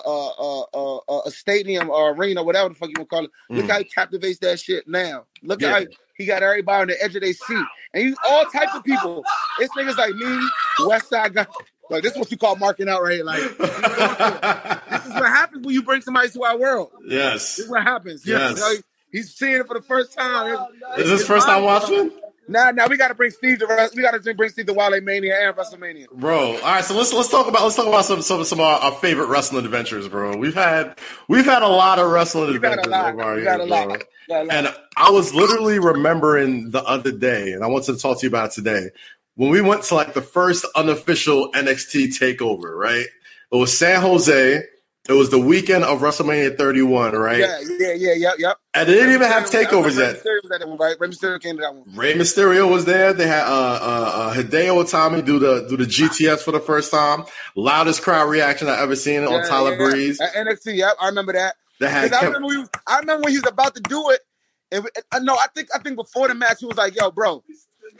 uh, 0.74 1.00
uh, 1.08 1.22
a 1.24 1.30
stadium 1.30 1.88
or 1.88 2.10
arena, 2.12 2.42
whatever 2.42 2.68
the 2.68 2.74
fuck 2.74 2.90
you 2.90 2.94
want 2.98 3.08
to 3.08 3.16
call 3.16 3.24
it. 3.24 3.30
Look 3.48 3.64
Mm. 3.64 3.70
how 3.70 3.78
he 3.78 3.84
captivates 3.84 4.38
that 4.40 4.60
shit 4.60 4.86
now. 4.86 5.24
Look 5.42 5.62
Yeah. 5.62 5.70
how 5.72 5.80
he, 5.80 5.86
he 6.18 6.26
got 6.26 6.42
everybody 6.42 6.82
on 6.82 6.88
the 6.88 7.02
edge 7.02 7.14
of 7.16 7.22
their 7.22 7.32
seat, 7.32 7.64
and 7.94 8.02
he's 8.04 8.16
all 8.28 8.44
type 8.46 8.74
of 8.74 8.84
people. 8.84 9.24
It's 9.58 9.74
niggas 9.74 9.96
like 9.96 10.14
me, 10.14 10.38
West 10.86 11.08
Side 11.08 11.32
guy. 11.32 11.46
Like 11.88 12.02
this 12.02 12.12
is 12.12 12.18
what 12.18 12.30
you 12.30 12.36
call 12.36 12.56
marking 12.56 12.90
out 12.90 13.02
right. 13.02 13.24
Like 13.24 13.40
this 13.40 15.06
is 15.06 15.12
what 15.14 15.24
happens 15.32 15.64
when 15.64 15.74
you 15.74 15.82
bring 15.82 16.02
somebody 16.02 16.28
to 16.28 16.44
our 16.44 16.58
world. 16.58 16.90
yes. 17.06 17.56
This 17.56 17.64
is 17.64 17.70
what 17.70 17.82
happens. 17.82 18.26
You 18.26 18.34
know, 18.38 18.50
Yes. 18.50 18.82
he's 19.10 19.34
seeing 19.34 19.54
it 19.54 19.66
for 19.66 19.74
the 19.74 19.82
first 19.86 20.12
time. 20.12 20.52
It's- 20.52 20.98
Is 20.98 21.08
this 21.08 21.26
first 21.26 21.46
time 21.46 21.62
watching? 21.64 22.10
Now, 22.48 22.70
now 22.70 22.86
we 22.88 22.96
got 22.96 23.08
to 23.08 23.14
bring 23.14 23.30
Steve 23.30 23.58
to 23.58 23.90
we 23.94 24.02
got 24.02 24.20
to 24.20 24.34
bring 24.34 24.50
Steve 24.50 24.66
to 24.66 24.72
Wale 24.72 25.00
Mania 25.02 25.36
and 25.48 25.54
WrestleMania. 25.54 26.10
Bro, 26.10 26.56
all 26.56 26.60
right. 26.62 26.82
So 26.84 26.96
let's 26.96 27.12
let's 27.12 27.28
talk 27.28 27.46
about 27.46 27.62
let's 27.62 27.76
talk 27.76 27.86
about 27.86 28.06
some 28.06 28.22
some 28.22 28.42
some 28.44 28.58
of 28.60 28.64
our, 28.64 28.80
our 28.80 28.92
favorite 28.92 29.26
wrestling 29.26 29.66
adventures, 29.66 30.08
bro. 30.08 30.36
We've 30.36 30.54
had 30.54 30.98
we've 31.28 31.44
had 31.44 31.62
a 31.62 31.68
lot 31.68 31.98
of 31.98 32.10
wrestling 32.10 32.52
We 32.52 32.58
got 32.58 32.78
a 32.78 32.80
adventures 32.80 32.94
over 33.12 33.22
our 33.22 33.34
We 33.36 33.44
got 33.44 33.60
a 33.60 33.64
years, 33.64 33.70
lot. 33.70 33.88
bro. 33.88 33.96
We 33.96 34.34
got 34.34 34.40
a 34.40 34.44
lot. 34.44 34.54
And 34.54 34.74
I 34.96 35.10
was 35.10 35.34
literally 35.34 35.78
remembering 35.78 36.70
the 36.70 36.82
other 36.84 37.12
day, 37.12 37.52
and 37.52 37.62
I 37.62 37.66
wanted 37.66 37.94
to 37.94 37.98
talk 37.98 38.18
to 38.20 38.26
you 38.26 38.28
about 38.30 38.50
it 38.50 38.54
today. 38.54 38.88
When 39.34 39.50
we 39.50 39.60
went 39.60 39.82
to 39.84 39.94
like 39.94 40.14
the 40.14 40.22
first 40.22 40.64
unofficial 40.74 41.52
NXT 41.52 42.18
takeover, 42.18 42.74
right? 42.74 43.06
It 43.52 43.56
was 43.56 43.76
San 43.76 44.00
Jose. 44.00 44.62
It 45.08 45.14
was 45.14 45.30
the 45.30 45.38
weekend 45.38 45.84
of 45.84 46.00
WrestleMania 46.00 46.58
31, 46.58 47.12
right? 47.14 47.38
Yeah, 47.38 47.60
yeah, 47.78 47.92
yeah, 47.94 48.12
yep, 48.12 48.34
yep. 48.38 48.56
And 48.74 48.86
they 48.86 48.92
didn't 48.92 49.14
even 49.14 49.26
have 49.26 49.44
takeovers 49.44 49.96
yet. 49.98 50.16
Mysterio 50.22 50.42
was 50.42 50.50
at 50.52 50.60
that 50.60 50.68
one, 50.68 50.76
right? 50.76 50.96
Rey 51.00 51.08
Mysterio 51.08 51.40
came 51.40 51.56
to 51.56 51.62
that 51.62 51.74
one. 51.74 51.84
Rey 51.96 52.12
Mysterio 52.12 52.70
was 52.70 52.84
there. 52.84 53.14
They 53.14 53.26
had 53.26 53.44
uh, 53.44 53.50
uh, 53.50 54.12
uh, 54.14 54.34
Hideo 54.34 54.84
Itami 54.84 55.24
do 55.24 55.38
the 55.38 55.66
do 55.66 55.78
the 55.78 55.84
GTS 55.86 56.40
for 56.40 56.52
the 56.52 56.60
first 56.60 56.90
time. 56.90 57.24
Loudest 57.56 58.02
crowd 58.02 58.28
reaction 58.28 58.68
I've 58.68 58.80
ever 58.80 58.96
seen 58.96 59.24
on 59.24 59.32
Yeah, 59.32 59.48
Tyler 59.48 59.72
yeah, 59.72 59.82
yeah. 59.82 59.90
Breeze. 59.90 60.20
At 60.20 60.34
NXT, 60.34 60.76
yep, 60.76 60.94
I 61.00 61.06
remember 61.06 61.32
that. 61.32 61.54
They 61.80 61.88
had 61.88 62.12
I 62.12 62.26
remember, 62.26 62.48
we 62.48 62.58
was, 62.58 62.68
I 62.86 62.98
remember 62.98 63.24
when 63.24 63.32
he 63.32 63.38
was 63.38 63.50
about 63.50 63.74
to 63.76 63.82
do 63.82 64.10
it. 64.10 64.20
And 64.70 64.86
uh, 65.10 65.20
no, 65.20 65.36
I 65.36 65.46
think 65.54 65.68
I 65.74 65.78
think 65.78 65.96
before 65.96 66.28
the 66.28 66.34
match, 66.34 66.58
he 66.60 66.66
was 66.66 66.76
like, 66.76 66.94
"Yo, 66.94 67.10
bro, 67.10 67.42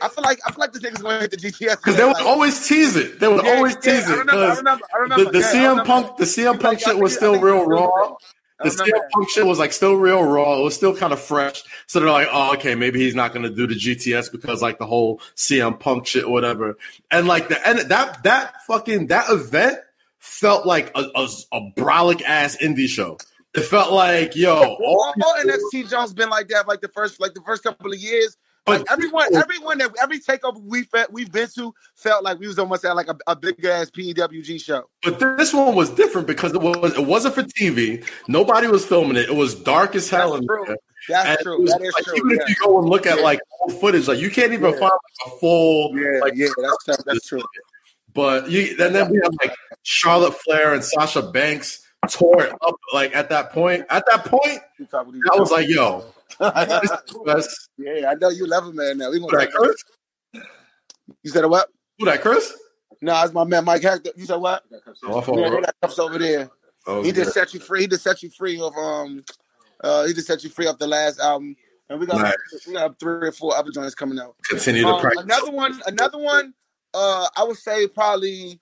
I 0.01 0.07
feel 0.09 0.23
like 0.23 0.39
I 0.45 0.51
feel 0.51 0.59
like 0.59 0.73
this 0.73 0.81
nigga's 0.83 1.01
gonna 1.01 1.19
hit 1.19 1.31
the 1.31 1.37
GTS 1.37 1.77
because 1.77 1.95
they 1.95 2.03
would 2.05 2.13
Like, 2.13 2.25
always 2.25 2.67
tease 2.67 2.95
it. 2.95 3.19
They 3.19 3.27
would 3.27 3.43
yeah, 3.45 3.55
always 3.55 3.73
yeah, 3.75 3.79
tease 3.81 4.07
I 4.07 4.13
it 4.13 4.17
remember, 4.17 4.31
I 4.31 4.45
because 4.45 4.57
remember, 4.57 4.85
I 4.85 4.97
the, 4.97 5.01
remember. 5.01 5.31
the 5.31 5.39
yeah, 5.39 5.53
CM. 5.53 5.85
Punk 5.85 6.17
the 6.17 6.25
CM 6.25 6.59
Punk 6.59 6.79
shit 6.79 6.97
was 6.97 7.15
still 7.15 7.39
real 7.39 7.65
raw. 7.65 8.15
The 8.61 8.69
CM. 8.69 9.09
Punk 9.13 9.29
shit 9.29 9.45
was 9.45 9.57
like 9.59 9.71
still 9.71 9.95
real 9.95 10.21
raw. 10.23 10.59
It 10.59 10.63
was 10.63 10.75
still 10.75 10.95
kind 10.95 11.13
of 11.13 11.19
fresh. 11.21 11.63
So 11.87 11.99
they're 11.99 12.09
like, 12.09 12.27
oh, 12.31 12.53
okay, 12.55 12.75
maybe 12.75 12.99
he's 12.99 13.15
not 13.15 13.31
going 13.33 13.43
to 13.43 13.49
do 13.49 13.65
the 13.67 13.75
GTS 13.75 14.31
because 14.31 14.61
like 14.61 14.79
the 14.79 14.85
whole 14.85 15.21
CM 15.35 15.79
Punk 15.79 16.07
shit 16.07 16.25
or 16.25 16.31
whatever. 16.31 16.77
And 17.09 17.27
like 17.27 17.47
the 17.47 17.67
and 17.67 17.79
that 17.89 18.23
that 18.23 18.55
fucking 18.67 19.07
that 19.07 19.29
event 19.29 19.77
felt 20.19 20.65
like 20.65 20.91
a, 20.95 21.03
a, 21.15 21.27
a 21.53 21.71
brolic 21.77 22.21
ass 22.23 22.57
indie 22.57 22.89
show. 22.89 23.17
It 23.55 23.61
felt 23.61 23.91
like 23.93 24.35
yo, 24.35 24.55
all 24.57 25.13
all 25.23 25.35
NXT 25.43 25.89
Jones 25.89 26.13
been 26.13 26.29
like 26.29 26.49
that, 26.49 26.67
like 26.67 26.81
the 26.81 26.89
first, 26.89 27.19
like 27.19 27.33
the 27.33 27.41
first 27.41 27.63
couple 27.63 27.91
of 27.91 27.97
years. 27.97 28.37
Like 28.67 28.81
But- 28.85 28.91
everyone, 28.91 29.35
everyone 29.35 29.77
that 29.79 29.91
every 30.01 30.19
takeover 30.19 30.61
we've 30.63 30.87
we've 31.11 31.31
been 31.31 31.47
to 31.55 31.73
felt 31.95 32.23
like 32.23 32.39
we 32.39 32.47
was 32.47 32.59
almost 32.59 32.85
at 32.85 32.95
like 32.95 33.07
a, 33.07 33.17
a 33.27 33.35
big 33.35 33.63
ass 33.65 33.89
PWG 33.89 34.61
show. 34.63 34.89
But 35.03 35.19
this 35.37 35.53
one 35.53 35.75
was 35.75 35.89
different 35.89 36.27
because 36.27 36.53
it 36.53 36.61
was 36.61 36.93
it 36.97 37.05
wasn't 37.05 37.35
for 37.35 37.43
TV. 37.43 38.05
Nobody 38.27 38.67
was 38.67 38.85
filming 38.85 39.17
it. 39.17 39.29
It 39.29 39.35
was 39.35 39.55
dark 39.55 39.95
as 39.95 40.09
hell 40.09 40.33
That's 40.33 40.45
true. 40.45 40.75
That's 41.07 41.29
And 41.29 41.39
true. 41.39 41.61
was 41.61 41.71
That 41.71 41.81
is 41.81 41.93
like, 41.93 42.03
true. 42.03 42.17
Even 42.17 42.29
Yeah. 42.31 42.37
if 42.43 42.49
you 42.49 42.55
go 42.63 42.79
and 42.79 42.89
look 42.89 43.07
at 43.07 43.17
Yeah. 43.17 43.23
like 43.23 43.39
old 43.61 43.79
footage, 43.79 44.07
like 44.07 44.19
you 44.19 44.29
can't 44.29 44.51
even 44.53 44.65
Yeah. 44.73 44.79
find 44.79 44.81
like, 44.81 45.33
a 45.33 45.39
full 45.39 45.97
yeah, 45.97 46.19
like. 46.19 46.33
yeah, 46.35 46.47
that's 46.57 46.85
true. 46.85 46.95
That's 47.05 47.27
true. 47.27 47.41
But 48.13 48.49
you 48.49 48.75
and 48.79 48.93
then 48.93 49.09
we 49.09 49.19
have 49.23 49.31
like 49.41 49.55
Charlotte 49.83 50.33
Flair 50.41 50.73
and 50.73 50.83
Sasha 50.83 51.21
Banks 51.21 51.79
tore 52.09 52.43
it 52.43 52.53
up. 52.61 52.75
Like 52.93 53.15
at 53.15 53.29
that 53.29 53.51
point, 53.51 53.85
at 53.89 54.03
that 54.11 54.25
point, 54.25 54.59
You 54.77 54.85
talk 54.85 55.05
with 55.05 55.15
these 55.15 55.23
I 55.33 55.39
was 55.39 55.51
like, 55.51 55.67
yo, 55.67 56.05
guys. 56.39 56.67
this 56.81 56.91
is 56.91 56.97
the 57.13 57.19
best. 57.25 57.69
yeah, 57.77 58.09
I 58.11 58.15
know 58.15 58.29
you 58.29 58.45
love 58.47 58.65
him, 58.67 58.75
man 58.75 58.97
now. 58.97 59.11
We 59.11 59.19
gonna 59.19 59.37
that, 59.37 59.51
Chris? 59.51 59.83
You 61.23 61.31
said 61.31 61.45
what? 61.45 61.69
Who 61.97 62.05
that, 62.05 62.21
Chris? 62.21 62.53
No, 63.01 63.21
it's 63.23 63.33
my 63.33 63.43
man 63.43 63.65
Mike 63.65 63.81
Hector. 63.81 64.11
You 64.15 64.25
said 64.25 64.35
what? 64.37 64.63
Oh, 65.05 65.23
Yeah, 65.37 65.49
he 65.49 65.65
cups 65.81 65.99
over 65.99 66.17
there. 66.17 66.49
oh, 66.87 67.01
He 67.03 67.11
just 67.11 67.33
set 67.33 67.53
you 67.53 67.59
free. 67.59 67.81
He 67.81 67.87
just 67.87 68.03
set 68.03 68.21
you 68.23 68.29
free 68.29 68.59
of 68.59 68.73
um. 68.75 69.23
Uh, 69.81 70.05
he 70.05 70.13
just 70.13 70.27
set 70.27 70.43
you 70.43 70.49
free 70.49 70.67
off 70.67 70.77
the 70.77 70.85
last 70.87 71.19
album, 71.19 71.55
and 71.89 71.99
we 71.99 72.05
got 72.05 72.19
Nice. 72.21 72.67
we 72.67 72.73
got 72.73 72.99
three 72.99 73.29
or 73.29 73.31
four 73.31 73.55
other 73.55 73.71
joints 73.71 73.95
coming 73.95 74.19
out. 74.19 74.35
continue 74.49 74.81
to 74.83 74.89
Um, 74.89 74.99
practice. 75.01 75.23
another 75.23 75.51
one, 75.51 75.81
another 75.87 76.17
one. 76.17 76.53
Uh, 76.93 77.27
I 77.37 77.43
would 77.43 77.55
say 77.57 77.87
probably 77.87 78.59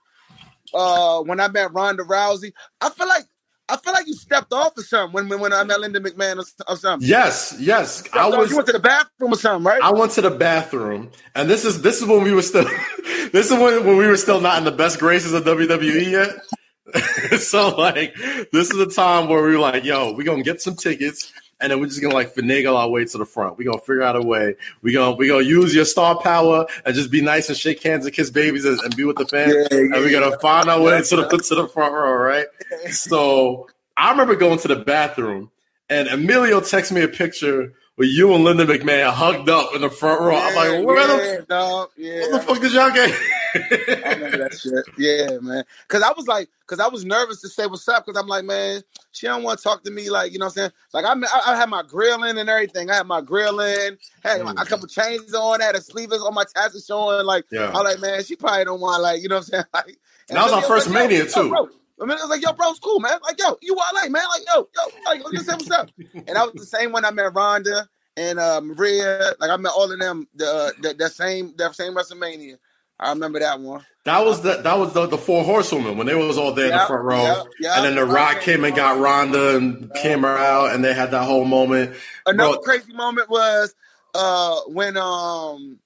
uh 0.73 1.21
when 1.23 1.39
I 1.39 1.47
met 1.47 1.73
Ronda 1.73 2.03
Rousey. 2.03 2.51
I 2.81 2.89
feel 2.91 3.07
like 3.07 3.23
I 3.69 3.77
feel 3.77 3.93
like 3.93 4.07
you 4.07 4.13
stepped 4.13 4.53
off 4.53 4.77
or 4.77 4.83
something 4.83 5.13
when 5.13 5.29
when, 5.29 5.39
when 5.39 5.53
uh, 5.53 5.57
I 5.57 5.63
met 5.63 5.79
Linda 5.81 5.99
McMahon 5.99 6.37
or, 6.37 6.71
or 6.71 6.77
something. 6.77 7.07
Yes, 7.07 7.55
yes. 7.59 7.97
Stepped 7.97 8.15
I 8.15 8.29
off. 8.29 8.37
was 8.37 8.49
You 8.49 8.55
went 8.57 8.67
to 8.67 8.73
the 8.73 8.79
bathroom 8.79 9.33
or 9.33 9.35
something, 9.35 9.65
right? 9.65 9.81
I 9.81 9.91
went 9.91 10.11
to 10.13 10.21
the 10.21 10.31
bathroom, 10.31 11.11
and 11.35 11.49
this 11.49 11.65
is 11.65 11.81
this 11.81 12.01
is 12.01 12.07
when 12.07 12.23
we 12.23 12.33
were 12.33 12.41
still 12.41 12.63
this 13.31 13.51
is 13.51 13.51
when, 13.51 13.85
when 13.85 13.97
we 13.97 14.07
were 14.07 14.17
still 14.17 14.39
not 14.39 14.57
in 14.57 14.63
the 14.63 14.71
best 14.71 14.99
graces 14.99 15.33
of 15.33 15.43
WWE 15.43 16.11
yet. 16.11 17.39
so 17.41 17.75
like 17.75 18.15
this 18.53 18.71
is 18.71 18.77
the 18.77 18.87
time 18.93 19.27
where 19.27 19.43
we 19.43 19.51
were 19.51 19.59
like, 19.59 19.83
yo, 19.83 20.13
we're 20.13 20.23
gonna 20.23 20.43
get 20.43 20.61
some 20.61 20.75
tickets 20.75 21.31
and 21.59 21.71
then 21.71 21.79
we're 21.79 21.87
just 21.87 22.01
gonna 22.01 22.13
like 22.13 22.33
finagle 22.33 22.75
our 22.75 22.89
way 22.89 23.05
to 23.05 23.17
the 23.17 23.25
front. 23.25 23.57
We're 23.57 23.65
gonna 23.65 23.81
figure 23.81 24.03
out 24.03 24.15
a 24.15 24.21
way. 24.21 24.55
We're 24.81 24.93
gonna 24.93 25.15
we 25.15 25.27
gonna 25.27 25.43
use 25.43 25.73
your 25.73 25.85
star 25.85 26.19
power 26.19 26.65
and 26.85 26.95
just 26.95 27.11
be 27.11 27.21
nice 27.21 27.49
and 27.49 27.57
shake 27.57 27.81
hands 27.81 28.05
and 28.05 28.13
kiss 28.13 28.29
babies 28.29 28.65
and, 28.65 28.79
and 28.81 28.95
be 28.95 29.03
with 29.03 29.17
the 29.17 29.25
fans. 29.25 29.53
Yeah, 29.53 29.67
yeah, 29.71 29.83
and 29.83 29.93
we're 29.93 30.11
gonna 30.11 30.31
yeah. 30.31 30.37
find 30.37 30.69
our 30.69 30.81
way 30.81 31.01
to 31.01 31.15
the 31.15 31.27
to 31.27 31.55
the 31.55 31.67
front 31.67 31.93
row, 31.93 32.13
right? 32.13 32.45
So 32.91 33.67
I 33.95 34.11
remember 34.11 34.35
going 34.35 34.59
to 34.59 34.67
the 34.67 34.77
bathroom 34.77 35.51
and 35.89 36.07
Emilio 36.07 36.59
texted 36.59 36.91
me 36.91 37.01
a 37.01 37.07
picture 37.07 37.73
with 37.97 38.09
you 38.09 38.33
and 38.33 38.43
Linda 38.43 38.65
McMahon 38.65 39.11
hugged 39.11 39.49
up 39.49 39.73
in 39.73 39.81
the 39.81 39.89
front 39.89 40.21
row. 40.21 40.35
I'm 40.35 40.55
like, 40.55 40.85
where 40.85 41.07
the. 41.07 41.89
Yeah, 41.97 42.21
what 42.21 42.31
the 42.31 42.39
fuck 42.39 42.61
did 42.61 42.73
y'all 42.73 42.91
get? 42.91 43.17
I 43.55 44.13
remember 44.13 44.37
that 44.37 44.59
shit. 44.59 44.85
Yeah, 44.97 45.37
man. 45.41 45.63
Cause 45.87 46.01
I 46.01 46.11
was 46.15 46.27
like, 46.27 46.49
cause 46.65 46.79
I 46.79 46.87
was 46.87 47.05
nervous 47.05 47.41
to 47.41 47.49
say 47.49 47.65
what's 47.65 47.87
up. 47.87 48.05
Cause 48.05 48.15
I'm 48.15 48.27
like, 48.27 48.45
man, 48.45 48.81
she 49.11 49.27
don't 49.27 49.43
want 49.43 49.59
to 49.59 49.63
talk 49.63 49.83
to 49.83 49.91
me. 49.91 50.09
Like, 50.09 50.31
you 50.33 50.39
know 50.39 50.45
what 50.45 50.57
I'm 50.57 50.69
saying? 50.69 50.71
Like, 50.93 51.05
I, 51.05 51.13
I, 51.13 51.53
I 51.53 51.55
had 51.55 51.69
my 51.69 51.83
grill 51.83 52.23
in 52.23 52.37
and 52.37 52.49
everything. 52.49 52.89
I 52.89 52.95
had 52.95 53.07
my 53.07 53.21
grill 53.21 53.59
in, 53.59 53.97
had 54.23 54.43
my, 54.43 54.51
a 54.51 54.65
couple 54.65 54.87
chains 54.87 55.33
on, 55.33 55.59
had 55.59 55.75
a 55.75 55.81
sleeveless 55.81 56.21
on 56.21 56.33
my 56.33 56.45
tassels 56.55 56.85
showing. 56.85 57.25
Like, 57.25 57.45
Yeah. 57.51 57.67
I'm 57.73 57.83
like, 57.83 57.99
man, 57.99 58.23
she 58.23 58.35
probably 58.35 58.65
don't 58.65 58.81
want 58.81 59.01
like, 59.01 59.21
you 59.21 59.29
know 59.29 59.35
what 59.35 59.45
I'm 59.45 59.51
saying? 59.51 59.63
Like, 59.73 59.97
and 60.29 60.37
That 60.37 60.43
was 60.43 60.51
our 60.53 60.57
Emilio 60.59 60.75
first 60.75 60.89
like, 60.89 61.09
Mania, 61.09 61.25
too. 61.25 61.49
bro. 61.49 61.69
I 61.99 62.05
mean, 62.05 62.17
it 62.17 62.21
was 62.21 62.29
like, 62.29 62.43
yo, 62.43 62.53
bro, 62.53 62.69
it's 62.69 62.79
cool, 62.79 62.99
man. 62.99 63.17
Like, 63.23 63.39
yo, 63.39 63.57
you 63.61 63.75
LA, 63.75 64.03
man. 64.09 64.21
Like, 64.29 64.43
yo, 64.53 64.67
yo, 64.75 64.81
like, 65.05 65.21
let's 65.31 65.45
say 65.47 65.53
what's 65.53 65.71
up. 65.71 65.89
And 66.27 66.37
I 66.37 66.43
was 66.43 66.53
the 66.53 66.65
same 66.65 66.91
one 66.91 67.05
I 67.05 67.11
met 67.11 67.33
Ronda 67.33 67.87
and 68.17 68.37
uh, 68.37 68.61
Maria. 68.61 69.33
Like, 69.39 69.49
I 69.49 69.57
met 69.57 69.71
all 69.75 69.91
of 69.91 69.97
them 69.97 70.27
the, 70.35 70.45
uh, 70.45 70.71
the 70.81 70.93
that 70.95 71.13
same 71.13 71.55
that 71.57 71.73
same 71.75 71.95
WrestleMania. 71.95 72.57
I 72.99 73.09
remember 73.11 73.39
that 73.39 73.59
one. 73.59 73.85
that 74.05 74.25
was 74.25 74.41
the 74.41 74.57
that 74.63 74.77
was 74.77 74.93
the, 74.93 75.07
the 75.07 75.17
four 75.17 75.43
horsewomen 75.43 75.97
when 75.97 76.07
they 76.07 76.15
was 76.15 76.37
all 76.37 76.53
there 76.53 76.67
in 76.67 76.73
the 76.73 76.79
front 76.87 77.03
row. 77.03 77.23
yep, 77.23 77.45
yep. 77.59 77.77
And 77.77 77.85
then 77.85 77.95
The 77.95 78.05
Rock 78.05 78.41
came 78.41 78.63
and 78.63 78.75
got 78.75 78.99
Ronda 78.99 79.57
and 79.57 79.93
came 79.95 80.25
out, 80.25 80.73
and 80.73 80.83
they 80.83 80.93
had 80.93 81.11
that 81.11 81.23
whole 81.25 81.45
moment. 81.45 81.95
Another 82.25 82.57
Bro. 82.57 82.61
crazy 82.63 82.93
moment 82.93 83.29
was 83.29 83.75
uh 84.15 84.61
when 84.67 84.97
um 84.97 85.79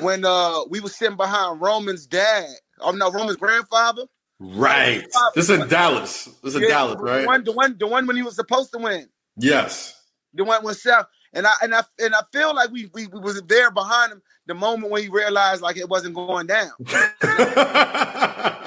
when 0.00 0.24
uh 0.24 0.64
we 0.70 0.80
were 0.80 0.88
sitting 0.88 1.16
behind 1.16 1.60
Roman's 1.60 2.06
dad. 2.06 2.46
Oh 2.80 2.90
no, 2.92 3.10
Roman's 3.12 3.36
grandfather. 3.36 4.04
Right. 4.38 5.04
This 5.34 5.48
is 5.48 5.50
in 5.60 5.68
Dallas. 5.68 6.26
This 6.42 6.54
is 6.54 6.56
in 6.56 6.62
Yeah, 6.62 6.68
Dallas, 6.68 6.96
The 6.96 7.02
right? 7.02 7.26
one, 7.26 7.44
the 7.44 7.52
one, 7.52 7.76
the 7.78 7.86
one 7.86 8.06
when 8.06 8.16
he 8.16 8.22
was 8.22 8.34
supposed 8.34 8.72
to 8.72 8.78
win. 8.78 9.08
Yes. 9.38 9.98
The 10.34 10.44
one 10.44 10.62
when 10.64 10.74
South. 10.74 11.06
And 11.36 11.46
I 11.46 11.52
and 11.62 11.74
I 11.74 11.82
and 11.98 12.14
I 12.14 12.22
feel 12.32 12.54
like 12.54 12.70
we 12.70 12.90
we, 12.94 13.06
we 13.08 13.20
was 13.20 13.40
there 13.42 13.70
behind 13.70 14.10
him 14.10 14.22
the 14.46 14.54
moment 14.54 14.90
when 14.90 15.02
he 15.02 15.08
realized 15.08 15.60
like 15.60 15.76
it 15.76 15.88
wasn't 15.88 16.14
going 16.14 16.46
down. 16.46 16.70
You 16.80 16.86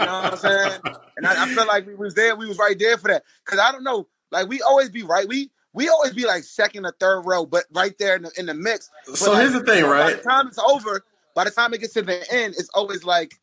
know 0.05 0.21
what 0.21 0.33
I'm 0.33 0.37
saying? 0.37 0.81
And 1.17 1.25
I, 1.25 1.43
I 1.43 1.47
feel 1.47 1.67
like 1.67 1.87
we 1.87 1.95
was 1.95 2.13
there, 2.13 2.35
we 2.35 2.47
was 2.47 2.57
right 2.59 2.77
there 2.77 2.97
for 2.97 3.07
that. 3.09 3.23
Cause 3.45 3.59
I 3.59 3.71
don't 3.71 3.83
know, 3.83 4.07
like 4.31 4.47
we 4.47 4.61
always 4.61 4.89
be 4.89 5.03
right. 5.03 5.27
We 5.27 5.49
we 5.73 5.89
always 5.89 6.13
be 6.13 6.25
like 6.25 6.43
second 6.43 6.85
or 6.85 6.95
third 6.99 7.21
row, 7.21 7.45
but 7.45 7.65
right 7.73 7.97
there 7.97 8.15
in 8.15 8.23
the, 8.23 8.31
in 8.37 8.45
the 8.45 8.53
mix. 8.53 8.89
But 9.07 9.17
so 9.17 9.31
like, 9.31 9.41
here's 9.41 9.53
the 9.53 9.63
thing, 9.63 9.83
By 9.83 9.89
right? 9.89 10.17
the 10.17 10.23
time 10.23 10.47
it's 10.47 10.59
over, 10.59 11.03
by 11.35 11.45
the 11.45 11.51
time 11.51 11.73
it 11.73 11.81
gets 11.81 11.93
to 11.93 12.03
the 12.03 12.23
end, 12.31 12.53
it's 12.57 12.69
always 12.75 13.03
like 13.03 13.33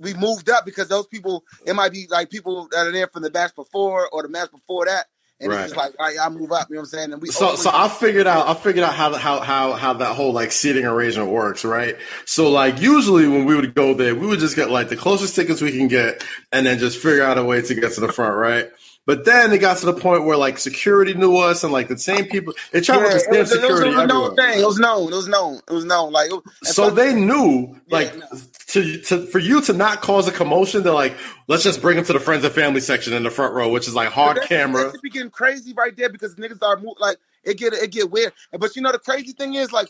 we 0.00 0.14
moved 0.14 0.50
up 0.50 0.64
because 0.64 0.88
those 0.88 1.06
people 1.06 1.44
it 1.64 1.74
might 1.74 1.92
be 1.92 2.06
like 2.10 2.28
people 2.30 2.68
that 2.72 2.86
are 2.86 2.92
there 2.92 3.06
from 3.06 3.22
the 3.22 3.30
match 3.30 3.54
before 3.54 4.08
or 4.10 4.22
the 4.22 4.28
match 4.28 4.50
before 4.50 4.86
that. 4.86 5.06
And 5.40 5.50
Right. 5.50 5.60
it's 5.60 5.72
just 5.72 5.76
like, 5.76 5.94
all 5.98 6.06
right, 6.06 6.16
I 6.20 6.28
move 6.30 6.52
up. 6.52 6.68
You 6.68 6.76
know 6.76 6.80
what 6.80 6.86
I'm 6.86 6.90
saying? 6.90 7.12
And 7.12 7.22
we 7.22 7.28
So, 7.30 7.56
so 7.56 7.70
I 7.72 7.88
figured 7.88 8.26
out, 8.26 8.48
I 8.48 8.54
figured 8.54 8.84
out 8.84 8.94
how, 8.94 9.14
how, 9.14 9.40
how, 9.40 9.72
how 9.74 9.92
that 9.94 10.16
whole 10.16 10.32
like 10.32 10.52
seating 10.52 10.84
arrangement 10.84 11.30
works, 11.30 11.64
right? 11.64 11.96
So 12.26 12.50
like 12.50 12.80
usually 12.80 13.28
when 13.28 13.44
we 13.44 13.54
would 13.56 13.74
go 13.74 13.94
there, 13.94 14.14
we 14.14 14.26
would 14.26 14.40
just 14.40 14.56
get 14.56 14.70
like 14.70 14.88
the 14.88 14.96
closest 14.96 15.36
tickets 15.36 15.60
we 15.62 15.72
can 15.76 15.88
get 15.88 16.24
and 16.52 16.66
then 16.66 16.78
just 16.78 16.98
figure 16.98 17.22
out 17.24 17.38
a 17.38 17.44
way 17.44 17.62
to 17.62 17.74
get 17.74 17.92
to 17.94 18.00
the 18.00 18.12
front, 18.12 18.36
right? 18.36 18.70
But 19.06 19.24
then 19.24 19.52
it 19.52 19.58
got 19.58 19.78
to 19.78 19.86
the 19.86 19.94
point 19.94 20.24
where 20.24 20.36
like 20.36 20.58
security 20.58 21.14
knew 21.14 21.36
us 21.38 21.64
and 21.64 21.72
like 21.72 21.88
the 21.88 21.98
same 21.98 22.26
people, 22.26 22.52
they 22.72 22.80
tried 22.82 23.00
yeah, 23.02 23.08
the 23.10 23.16
it 23.16 23.20
same 23.20 23.34
it 23.34 23.38
was, 23.40 23.50
security 23.50 23.88
it 23.90 23.94
was 23.94 24.04
a 24.04 24.06
known 24.06 24.36
thing. 24.36 24.60
It 24.60 24.66
was 24.66 24.78
known. 24.78 25.12
It 25.12 25.16
was 25.16 25.28
known. 25.28 25.60
It 25.68 25.72
was 25.72 25.84
known. 25.86 26.12
Like 26.12 26.30
it, 26.30 26.40
and 26.66 26.74
So 26.74 26.90
they 26.90 27.14
knew, 27.14 27.80
like, 27.90 28.14
no. 28.16 28.26
To, 28.68 29.00
to 29.02 29.26
for 29.26 29.38
you 29.38 29.60
to 29.62 29.72
not 29.72 30.00
cause 30.00 30.28
a 30.28 30.32
commotion, 30.32 30.82
they're 30.82 30.92
like, 30.92 31.16
let's 31.46 31.62
just 31.62 31.80
bring 31.80 31.96
them 31.96 32.04
to 32.04 32.12
the 32.12 32.20
friends 32.20 32.44
and 32.44 32.52
family 32.54 32.80
section 32.80 33.12
in 33.12 33.22
the 33.22 33.30
front 33.30 33.54
row, 33.54 33.68
which 33.68 33.88
is 33.88 33.94
like 33.94 34.08
hard 34.08 34.40
camera. 34.42 34.92
Should 34.92 35.12
getting 35.12 35.30
crazy 35.30 35.72
right 35.72 35.96
there 35.96 36.08
because 36.10 36.34
niggas 36.36 36.62
are 36.62 36.76
mo- 36.76 36.94
like 36.98 37.16
it 37.44 37.56
get 37.58 37.72
it 37.72 37.90
get 37.90 38.10
weird. 38.10 38.32
But 38.58 38.76
you 38.76 38.82
know 38.82 38.92
the 38.92 38.98
crazy 38.98 39.32
thing 39.32 39.54
is 39.54 39.72
like 39.72 39.88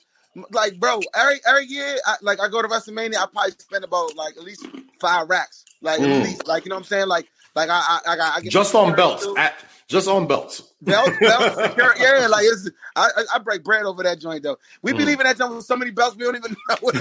like 0.53 0.79
bro, 0.79 1.01
every 1.15 1.41
every 1.47 1.67
year 1.67 1.97
I, 2.07 2.17
like 2.23 2.41
I 2.41 2.49
go 2.49 2.63
to 2.63 2.69
WrestleMania, 2.69 3.17
I 3.17 3.27
probably 3.27 3.53
spend 3.59 3.85
about 3.85 4.15
like 4.17 4.37
at 4.37 4.45
least 4.45 4.67
five 5.01 5.29
racks, 5.29 5.65
like 5.81 6.01
Mm. 6.01 6.21
at 6.21 6.23
least 6.25 6.47
like 6.47 6.65
you 6.65 6.69
know 6.71 6.77
what 6.77 6.81
I'm 6.81 6.85
saying, 6.85 7.09
like 7.09 7.29
like 7.57 7.71
I 7.71 8.01
I, 8.07 8.15
I, 8.15 8.33
I 8.37 8.41
get 8.41 8.53
Just 8.53 8.75
on 8.75 8.95
belts, 8.95 9.27
at, 9.37 9.55
just 9.89 10.09
on 10.09 10.27
belts. 10.27 10.63
Belt, 10.83 11.19
belt, 11.21 11.55
security, 11.55 12.01
yeah, 12.03 12.27
like 12.29 12.45
it's 12.45 12.71
I, 12.97 13.09
I 13.35 13.39
break 13.39 13.65
bread 13.65 13.85
over 13.85 14.03
that 14.05 14.21
joint 14.21 14.43
though. 14.43 14.59
We 14.83 14.93
be 14.93 15.05
Mm. 15.05 15.07
leaving 15.07 15.25
that 15.25 15.39
joint 15.39 15.55
with 15.57 15.65
so 15.67 15.77
many 15.77 15.91
belts 15.91 16.17
we 16.17 16.25
don't 16.25 16.37
even 16.37 16.57
know 16.69 16.77
what. 16.81 16.95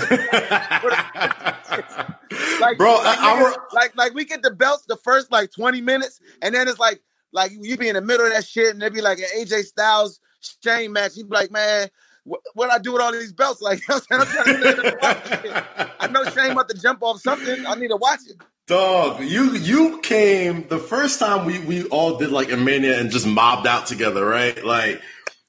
like 2.59 2.77
Bro, 2.77 2.95
like, 2.95 3.19
I- 3.21 3.33
I 3.33 3.55
like 3.73 3.95
like 3.95 4.13
we 4.13 4.25
get 4.25 4.41
the 4.41 4.51
belts 4.51 4.85
the 4.87 4.97
first 4.97 5.31
like 5.31 5.51
20 5.51 5.81
minutes 5.81 6.19
and 6.41 6.55
then 6.55 6.67
it's 6.67 6.79
like 6.79 7.01
like 7.33 7.51
you 7.51 7.77
be 7.77 7.89
in 7.89 7.95
the 7.95 8.01
middle 8.01 8.25
of 8.25 8.33
that 8.33 8.45
shit 8.45 8.71
and 8.71 8.81
there 8.81 8.89
be 8.89 9.01
like 9.01 9.19
an 9.19 9.25
AJ 9.37 9.65
Styles 9.65 10.19
Shane 10.63 10.93
match 10.93 11.17
you 11.17 11.25
be 11.25 11.35
like 11.35 11.51
man 11.51 11.89
what 12.23 12.41
what 12.53 12.71
I 12.71 12.79
do 12.79 12.93
with 12.93 13.01
all 13.01 13.11
these 13.11 13.33
belts 13.33 13.61
like 13.63 13.79
you 13.79 13.85
know 13.95 14.01
what 14.09 14.21
I'm 14.21 14.27
saying 14.27 14.47
I'm 14.49 14.57
trying 14.59 14.77
to 14.77 14.87
watch 15.01 15.19
shit. 15.41 15.57
I 15.99 16.07
know 16.07 16.25
Shane 16.25 16.51
about 16.51 16.69
to 16.69 16.79
jump 16.81 17.03
off 17.03 17.19
something 17.21 17.65
I 17.67 17.75
need 17.75 17.89
to 17.89 17.97
watch 17.97 18.21
it 18.27 18.37
Dog, 18.67 19.21
you 19.23 19.55
you 19.55 19.99
came 20.01 20.67
the 20.67 20.77
first 20.77 21.19
time 21.19 21.45
we 21.45 21.59
we 21.59 21.85
all 21.85 22.17
did 22.17 22.31
like 22.31 22.51
a 22.51 22.57
mania 22.57 22.99
and 22.99 23.09
just 23.09 23.25
mobbed 23.25 23.65
out 23.65 23.87
together, 23.87 24.25
right? 24.25 24.61
Like 24.63 25.01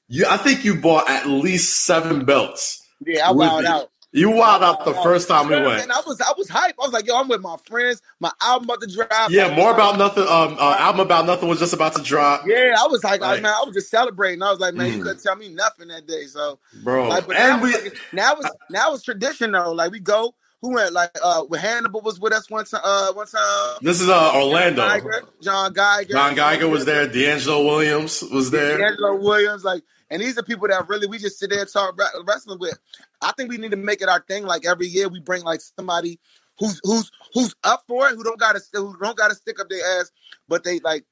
you 0.07 0.25
I 0.29 0.37
think 0.37 0.63
you 0.63 0.75
bought 0.75 1.09
at 1.09 1.27
least 1.27 1.85
seven 1.85 2.23
belts. 2.23 2.81
yeah 3.05 3.29
I 3.29 3.33
wowed 3.33 3.65
out 3.65 3.91
You 4.13 4.31
wild 4.31 4.63
out 4.63 4.85
the 4.85 4.93
first 4.93 5.27
time 5.27 5.49
we 5.49 5.55
went. 5.55 5.79
man, 5.79 5.91
I 5.91 6.01
was 6.07 6.21
I 6.21 6.31
was 6.37 6.47
hype 6.47 6.75
I 6.81 6.85
was 6.85 6.93
like 6.93 7.07
yo 7.07 7.17
I'm 7.19 7.27
with 7.27 7.41
my 7.41 7.57
friends 7.65 8.01
my 8.21 8.31
album 8.41 8.69
about 8.69 8.81
to 8.81 8.87
drop 8.87 9.29
Yeah, 9.29 9.53
more 9.53 9.73
about 9.73 9.97
nothing. 9.97 10.23
Um, 10.23 10.55
uh, 10.57 10.75
album 10.79 11.01
about 11.01 11.25
nothing 11.25 11.49
was 11.49 11.59
just 11.59 11.73
about 11.73 11.95
to 11.97 12.01
drop, 12.01 12.43
Yeah, 12.47 12.73
I 12.79 12.87
was 12.87 13.03
like, 13.03 13.19
Right. 13.19 13.41
man, 13.43 13.53
I 13.53 13.63
was 13.65 13.75
just 13.75 13.89
celebrating. 13.89 14.41
I 14.43 14.49
was 14.51 14.59
like, 14.61 14.75
man, 14.75 14.91
Mm. 14.91 14.95
you 14.97 15.03
couldn't 15.03 15.21
tell 15.21 15.35
me 15.35 15.49
nothing 15.49 15.89
that 15.89 16.07
day. 16.07 16.25
So, 16.27 16.59
bro. 16.85 17.09
like, 17.09 17.23
and 17.25 17.33
now, 17.33 17.61
we, 17.63 17.73
like, 17.73 17.97
now 18.13 18.33
it's 18.39 18.49
now 18.69 18.93
it's 18.93 19.03
tradition 19.03 19.51
though. 19.51 19.73
Like 19.73 19.91
we 19.91 19.99
go, 19.99 20.33
who 20.61 20.73
went? 20.73 20.93
Like, 20.93 21.11
uh, 21.23 21.43
with 21.49 21.61
Hannibal 21.61 22.01
was 22.01 22.19
with 22.19 22.33
us 22.33 22.49
one 22.49 22.65
time. 22.65 22.81
Uh, 22.83 23.13
one 23.13 23.27
time. 23.27 23.77
this 23.81 24.01
is 24.01 24.09
uh 24.09 24.33
Orlando. 24.35 24.81
Geiger, 24.81 25.23
John 25.41 25.73
Geiger, 25.73 26.13
John 26.13 26.35
Geiger 26.35 26.67
was 26.67 26.85
there. 26.85 27.07
DeAngelo 27.07 27.65
Williams 27.65 28.21
was 28.21 28.51
there. 28.51 28.83
Angelo 28.85 29.15
Williams, 29.15 29.63
like, 29.63 29.83
and 30.09 30.21
these 30.21 30.37
are 30.37 30.43
people 30.43 30.67
that 30.67 30.87
really 30.87 31.07
we 31.07 31.17
just 31.17 31.39
sit 31.39 31.49
there 31.49 31.61
and 31.61 31.71
talk 31.71 31.97
wrestling 32.27 32.59
with. 32.59 32.77
I 33.21 33.31
think 33.33 33.49
we 33.49 33.57
need 33.57 33.71
to 33.71 33.77
make 33.77 34.01
it 34.01 34.09
our 34.09 34.21
thing. 34.21 34.45
Like 34.45 34.65
every 34.65 34.87
year, 34.87 35.07
we 35.07 35.19
bring 35.19 35.43
like 35.43 35.61
somebody 35.61 36.19
who's 36.57 36.79
who's 36.83 37.11
who's 37.33 37.55
up 37.63 37.83
for 37.87 38.09
it, 38.09 38.15
who 38.15 38.23
don't 38.23 38.39
got 38.39 38.55
to 38.55 38.61
who 38.73 38.95
don't 39.01 39.17
got 39.17 39.29
to 39.29 39.35
stick 39.35 39.59
up 39.59 39.69
their 39.69 39.99
ass, 39.99 40.11
but 40.47 40.63
they 40.63 40.79
like 40.79 41.05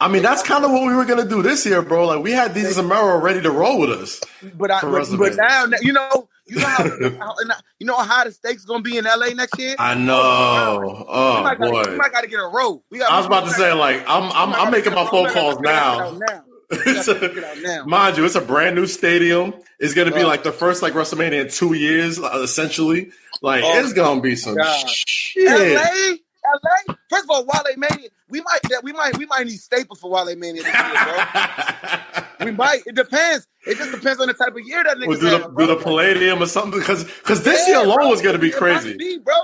I 0.00 0.08
mean, 0.08 0.22
that's 0.22 0.42
kind 0.42 0.64
of 0.64 0.70
what 0.72 0.86
we 0.86 0.94
were 0.94 1.04
gonna 1.04 1.26
do 1.28 1.40
this 1.42 1.64
year, 1.64 1.80
bro. 1.80 2.06
Like 2.06 2.22
we 2.22 2.32
had 2.32 2.52
these 2.52 2.76
Zamero 2.76 3.22
ready 3.22 3.40
to 3.42 3.50
roll 3.50 3.78
with 3.80 3.90
us. 3.90 4.20
But 4.54 4.70
I, 4.70 4.80
but, 4.82 5.06
but 5.16 5.36
now, 5.36 5.66
you 5.80 5.92
know, 5.92 6.28
you 6.46 6.56
know 6.56 6.66
how, 6.66 6.82
how 6.84 7.34
you 7.78 7.86
know 7.86 7.96
how 7.96 8.04
high 8.04 8.24
the 8.24 8.32
stakes 8.32 8.64
gonna 8.64 8.82
be 8.82 8.98
in 8.98 9.04
LA 9.04 9.28
next 9.28 9.58
year. 9.58 9.76
I 9.78 9.94
know. 9.94 10.78
we 10.98 11.04
Oh 11.08 11.42
might 11.44 11.58
gotta, 11.58 11.90
we 11.90 11.96
might 11.96 12.12
gotta 12.12 12.26
get 12.26 12.40
a. 12.40 12.78
We 12.90 12.98
got. 12.98 13.10
I 13.10 13.16
was 13.18 13.26
about 13.26 13.44
to 13.44 13.50
say, 13.50 13.72
like, 13.72 14.02
I'm 14.08 14.30
I'm, 14.32 14.52
I'm 14.54 14.70
making 14.72 14.94
my 14.94 15.06
phone 15.06 15.30
calls 15.30 15.60
now. 15.60 16.18
A. 16.72 17.84
Mind 17.86 18.16
you, 18.16 18.24
it's 18.24 18.34
a 18.34 18.40
brand 18.40 18.74
new 18.74 18.86
stadium. 18.86 19.54
It's 19.78 19.94
gonna 19.94 20.10
be 20.10 20.16
Right. 20.18 20.26
like 20.26 20.42
the 20.42 20.52
first 20.52 20.82
like 20.82 20.94
WrestleMania 20.94 21.42
in 21.42 21.48
two 21.50 21.74
years, 21.74 22.18
uh, 22.18 22.40
essentially. 22.42 23.10
Like 23.42 23.62
Oh, 23.64 23.78
it's 23.80 23.92
gonna 23.92 24.20
be 24.20 24.34
some 24.34 24.56
God. 24.56 24.88
shit. 24.88 25.46
LA, 25.76 26.16
LA. 26.44 26.94
First 27.10 27.24
of 27.24 27.30
all, 27.30 27.44
Wale 27.46 27.76
Mania. 27.76 28.08
We 28.34 28.40
might, 28.40 28.82
we 28.82 28.92
might, 28.92 29.16
we 29.16 29.26
might 29.26 29.46
need 29.46 29.58
staples 29.60 30.00
for 30.00 30.10
Wale 30.10 30.34
Mania 30.34 30.64
this 30.64 30.74
year, 30.74 31.04
bro. 31.04 32.24
We 32.44 32.50
might. 32.50 32.82
It 32.84 32.96
depends. 32.96 33.46
It 33.64 33.78
just 33.78 33.92
depends 33.92 34.20
on 34.20 34.26
the 34.26 34.34
type 34.34 34.56
of 34.56 34.60
year 34.66 34.82
that 34.82 34.96
niggas 34.96 35.06
We'll 35.06 35.20
do 35.20 35.30
the, 35.30 35.48
do 35.56 35.66
the 35.68 35.76
Palladium 35.76 36.42
or 36.42 36.46
something 36.46 36.80
because 36.80 37.04
because 37.04 37.44
this 37.44 37.60
Yeah, 37.68 37.76
year 37.78 37.84
alone 37.86 37.98
bro. 37.98 38.08
was 38.08 38.20
gonna 38.20 38.38
be 38.38 38.50
crazy. 38.50 38.96
be, 38.96 39.18
bro. 39.18 39.34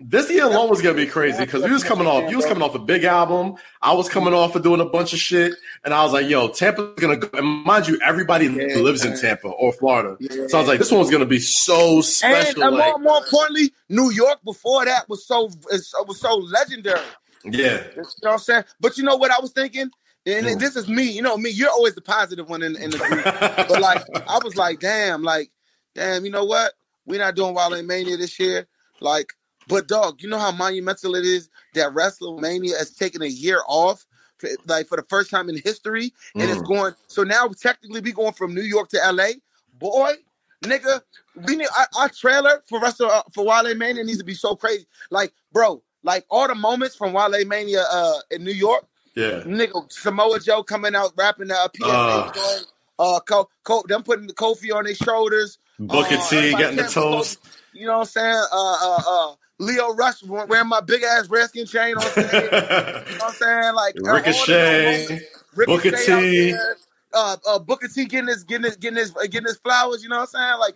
This 0.00 0.28
year 0.30 0.44
alone 0.46 0.68
was 0.68 0.82
gonna 0.82 0.96
be 0.96 1.06
crazy 1.06 1.44
because 1.44 1.62
we 1.62 1.70
was 1.70 1.84
coming 1.84 2.08
off. 2.08 2.28
You 2.28 2.36
was 2.38 2.46
coming 2.46 2.62
off 2.64 2.74
a 2.74 2.78
big 2.80 3.04
album. 3.04 3.54
I 3.82 3.92
was 3.92 4.08
coming 4.08 4.34
off 4.34 4.56
of 4.56 4.62
doing 4.64 4.80
a 4.80 4.84
bunch 4.84 5.12
of 5.12 5.20
shit, 5.20 5.52
and 5.84 5.94
I 5.94 6.02
was 6.02 6.12
like, 6.12 6.28
"Yo, 6.28 6.48
Tampa's 6.48 6.98
gonna 7.00 7.16
go." 7.16 7.28
And 7.38 7.46
mind 7.64 7.86
you, 7.86 8.00
everybody 8.04 8.46
Yeah. 8.46 8.78
lives 8.78 9.04
in 9.04 9.16
Tampa 9.18 9.46
or 9.48 9.72
Florida, 9.74 10.16
Yeah. 10.18 10.48
so 10.48 10.58
I 10.58 10.60
was 10.60 10.68
like, 10.68 10.78
"This 10.80 10.90
one's 10.90 11.10
gonna 11.10 11.24
be 11.26 11.38
so 11.38 12.00
special." 12.00 12.64
and 12.64 12.76
like, 12.76 12.94
more, 12.94 12.98
more 12.98 13.18
importantly, 13.18 13.72
New 13.88 14.10
York 14.10 14.38
before 14.44 14.84
that 14.86 15.08
was 15.08 15.24
so 15.24 15.50
was 16.06 16.20
so 16.20 16.34
legendary. 16.34 16.98
Yeah, 17.44 17.84
You 17.96 18.02
know 18.22 18.30
what 18.30 18.32
I'm 18.34 18.38
saying? 18.40 18.64
But 18.80 18.98
you 18.98 19.04
know 19.04 19.16
what 19.16 19.30
I 19.30 19.40
was 19.40 19.52
thinking? 19.52 19.90
And 20.26 20.46
Mm. 20.46 20.58
this 20.60 20.76
is 20.76 20.88
me. 20.88 21.04
You 21.04 21.22
know 21.22 21.36
me. 21.36 21.50
You're 21.50 21.70
always 21.70 21.94
the 21.94 22.02
positive 22.02 22.48
one 22.48 22.62
in, 22.62 22.76
in 22.76 22.92
the 22.92 23.00
group. 23.00 23.28
but 23.68 23.78
like, 23.78 24.04
I 24.26 24.40
was 24.40 24.56
like, 24.56 24.80
damn, 24.80 25.22
like, 25.22 25.50
damn. 25.94 26.24
You 26.24 26.30
know 26.30 26.44
what? 26.44 26.74
We're 27.06 27.20
not 27.20 27.36
doing 27.36 27.54
Wale 27.54 27.82
Mania 27.82 28.16
this 28.16 28.38
year. 28.40 28.66
Like, 29.00 29.32
but 29.68 29.88
dog, 29.88 30.22
you 30.22 30.28
know 30.28 30.38
how 30.38 30.52
monumental 30.52 31.14
it 31.16 31.24
is 31.24 31.48
that 31.74 31.92
WrestleMania 31.94 32.78
has 32.78 32.92
taken 32.92 33.22
a 33.22 33.26
year 33.26 33.62
off, 33.68 34.06
for, 34.38 34.50
like 34.66 34.88
for 34.88 34.96
the 34.96 35.06
first 35.08 35.30
time 35.30 35.48
in 35.48 35.58
history, 35.58 36.12
and 36.38 36.50
it's 36.50 36.62
Mm. 36.62 36.68
going. 36.68 36.94
So 37.08 37.24
now 37.24 37.48
technically 37.48 38.00
we 38.00 38.12
going 38.12 38.32
from 38.34 38.54
New 38.54 38.62
York 38.62 38.90
to 38.90 38.98
LA. 39.12 39.32
Boy, 39.78 40.14
nigga, 40.64 41.02
we 41.34 41.56
need 41.56 41.68
our, 41.78 41.88
our 41.98 42.08
trailer 42.10 42.62
for 42.68 42.80
Wrestle 42.80 43.10
uh, 43.10 43.22
for 43.32 43.44
Wale 43.46 43.74
Mania 43.74 44.04
needs 44.04 44.18
to 44.18 44.24
be 44.24 44.34
so 44.34 44.56
crazy. 44.56 44.86
Like, 45.10 45.32
bro, 45.52 45.82
like 46.02 46.24
all 46.30 46.48
the 46.48 46.54
moments 46.54 46.96
from 46.96 47.12
Wale 47.12 47.44
Mania 47.46 47.84
uh, 47.90 48.18
in 48.30 48.44
New 48.44 48.52
York, 48.52 48.84
yeah. 49.14 49.42
nigga, 49.44 49.90
Samoa 49.92 50.40
Joe 50.40 50.62
coming 50.62 50.94
out 50.94 51.12
rapping 51.16 51.48
the 51.48 51.54
uh, 51.54 51.68
PSA 51.76 52.62
Uh. 52.98 53.14
uh, 53.16 53.20
Co- 53.20 53.48
Co- 53.64 53.84
them 53.88 54.02
putting 54.02 54.26
the 54.26 54.32
Kofi 54.34 54.74
on 54.74 54.84
their 54.84 54.94
shoulders, 54.94 55.58
Booker 55.78 56.16
uh, 56.16 56.28
T 56.28 56.50
getting 56.56 56.76
the 56.76 56.84
toast. 56.84 57.38
You 57.72 57.86
know 57.86 57.94
what 57.98 57.98
I'm 58.00 58.06
saying? 58.06 58.44
Uh, 58.52 58.76
uh, 58.82 59.02
uh, 59.06 59.34
Lio 59.58 59.94
Rush 59.94 60.22
wearing 60.24 60.68
my 60.68 60.80
big 60.80 61.02
ass 61.02 61.28
Redskin 61.28 61.66
chain 61.66 61.94
on 61.96 62.02
stage. 62.02 62.32
you 62.32 62.40
know 62.40 62.48
what 62.50 63.22
I'm 63.22 63.32
saying? 63.34 63.74
Like 63.74 63.94
all 63.96 64.04
the 64.04 64.12
Ricochet. 64.12 65.20
Booker 65.66 65.90
Ricochet 65.90 66.50
T. 66.52 66.54
Uh, 67.12 67.36
uh, 67.46 67.58
Booker 67.58 67.88
T 67.88 68.04
getting 68.06 68.28
his 68.28 68.44
getting 68.44 68.64
his 68.64 68.76
getting 68.76 68.98
his 68.98 69.10
getting 69.10 69.44
his 69.46 69.58
flowers. 69.58 70.02
You 70.02 70.08
know 70.08 70.16
what 70.20 70.30
I'm 70.34 70.40
saying? 70.40 70.58
Like 70.60 70.74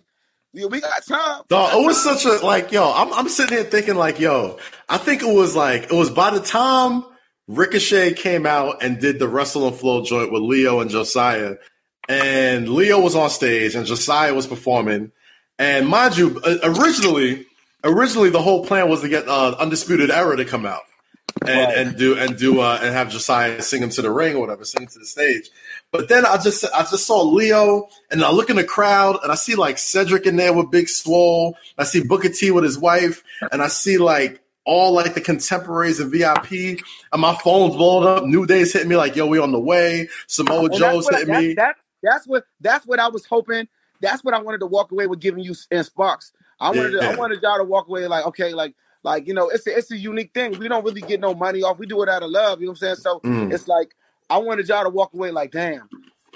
yeah, 0.55 0.65
we 0.67 0.81
got 0.81 1.05
time. 1.05 1.41
Dog, 1.47 1.73
it 1.73 1.85
was 1.85 2.01
such 2.03 2.25
a 2.25 2.43
like, 2.45 2.71
yo. 2.71 2.91
I'm 2.91 3.13
I'm 3.13 3.29
sitting 3.29 3.57
here 3.57 3.65
thinking 3.65 3.95
like, 3.95 4.19
yo. 4.19 4.57
I 4.89 4.97
think 4.97 5.21
it 5.21 5.33
was 5.33 5.55
like 5.55 5.83
it 5.83 5.91
was 5.91 6.09
by 6.09 6.31
the 6.31 6.39
time 6.39 7.03
Ricochet 7.47 8.13
came 8.13 8.45
out 8.45 8.81
and 8.81 8.99
did 8.99 9.19
the 9.19 9.27
Wrestle 9.27 9.67
and 9.67 9.75
Flow 9.75 10.03
joint 10.03 10.31
with 10.31 10.41
Lio 10.41 10.79
and 10.79 10.89
Josiah, 10.89 11.55
and 12.09 12.69
Lio 12.69 12.99
was 12.99 13.15
on 13.15 13.29
stage 13.29 13.75
and 13.75 13.85
Josiah 13.85 14.33
was 14.33 14.47
performing. 14.47 15.11
And 15.59 15.87
mind 15.87 16.17
you, 16.17 16.39
uh, 16.43 16.57
originally, 16.63 17.45
originally 17.83 18.29
the 18.29 18.41
whole 18.41 18.65
plan 18.65 18.89
was 18.89 19.01
to 19.01 19.09
get 19.09 19.27
uh, 19.27 19.55
Undisputed 19.59 20.09
Era 20.11 20.35
to 20.37 20.45
come 20.45 20.65
out 20.65 20.81
and, 21.41 21.49
Right. 21.49 21.77
and 21.77 21.97
do 21.97 22.17
and 22.17 22.37
do 22.37 22.59
uh, 22.61 22.79
and 22.81 22.93
have 22.93 23.09
Josiah 23.11 23.61
sing 23.61 23.83
him 23.83 23.89
to 23.91 24.01
the 24.01 24.11
ring 24.11 24.35
or 24.35 24.39
whatever, 24.39 24.65
sing 24.65 24.83
him 24.83 24.87
to 24.89 24.99
the 24.99 25.05
stage. 25.05 25.49
But 25.91 26.09
then 26.09 26.25
I 26.25 26.37
just 26.37 26.65
I 26.73 26.81
just 26.81 27.07
saw 27.07 27.21
Lio 27.21 27.87
and 28.11 28.23
I 28.23 28.31
look 28.31 28.49
in 28.49 28.57
the 28.57 28.63
crowd 28.65 29.17
and 29.23 29.31
I 29.31 29.35
see 29.35 29.55
like 29.55 29.77
Cedric 29.77 30.25
in 30.25 30.35
there 30.35 30.51
with 30.53 30.69
Big 30.71 30.89
Swole. 30.89 31.55
I 31.77 31.85
see 31.85 32.03
Booker 32.03 32.29
T 32.29 32.51
with 32.51 32.63
his 32.65 32.77
wife, 32.77 33.23
and 33.51 33.61
I 33.61 33.67
see 33.67 33.97
like 33.97 34.41
all 34.65 34.91
like 34.93 35.13
the 35.13 35.21
contemporaries 35.21 35.99
of 36.01 36.11
VIP. 36.11 36.51
And 37.13 37.21
my 37.21 37.35
phone's 37.35 37.75
blowing 37.75 38.07
up. 38.07 38.25
New 38.25 38.45
Day's 38.45 38.73
hitting 38.73 38.89
me 38.89 38.97
like, 38.97 39.15
yo, 39.15 39.25
we 39.27 39.39
on 39.39 39.51
the 39.51 39.59
way. 39.59 40.09
Samoa 40.27 40.65
And 40.65 40.73
Joe's 40.73 41.07
hitting 41.07 41.33
I- 41.33 41.39
me. 41.39 41.47
that, 41.53 41.55
that, 41.55 41.75
that's 42.03 42.27
what 42.27 42.43
that's 42.59 42.85
what 42.85 42.99
I 42.99 43.07
was 43.07 43.25
hoping. 43.25 43.67
That's 44.01 44.23
what 44.23 44.33
I 44.33 44.41
wanted 44.41 44.59
to 44.59 44.65
walk 44.65 44.91
away 44.91 45.07
with 45.07 45.19
giving 45.21 45.43
you 45.43 45.55
in 45.71 45.83
Sparks. 45.85 46.33
I 46.59 46.69
wanted 46.71 46.91
to, 46.91 47.09
I 47.09 47.15
wanted 47.15 47.41
y'all 47.41 47.57
to 47.57 47.63
walk 47.63 47.87
away 47.87 48.05
like 48.07 48.25
okay, 48.27 48.53
like 48.53 48.75
like 49.03 49.27
you 49.27 49.33
know, 49.33 49.47
it's 49.49 49.65
a, 49.67 49.77
it's 49.77 49.91
a 49.91 49.97
unique 49.97 50.33
thing. 50.33 50.57
We 50.59 50.67
don't 50.67 50.83
really 50.83 51.01
get 51.01 51.21
no 51.21 51.33
money 51.33 51.61
off. 51.63 51.79
We 51.79 51.85
do 51.85 52.01
it 52.03 52.09
out 52.09 52.21
of 52.23 52.31
love. 52.31 52.59
You 52.59 52.65
know 52.65 52.71
what 52.71 52.81
I'm 52.83 52.95
saying? 52.95 52.95
So 52.97 53.19
Mm. 53.21 53.53
it's 53.53 53.67
like 53.69 53.95
I 54.29 54.37
wanted 54.37 54.67
y'all 54.67 54.83
to 54.83 54.89
walk 54.89 55.13
away 55.13 55.31
like, 55.31 55.51
damn. 55.51 55.89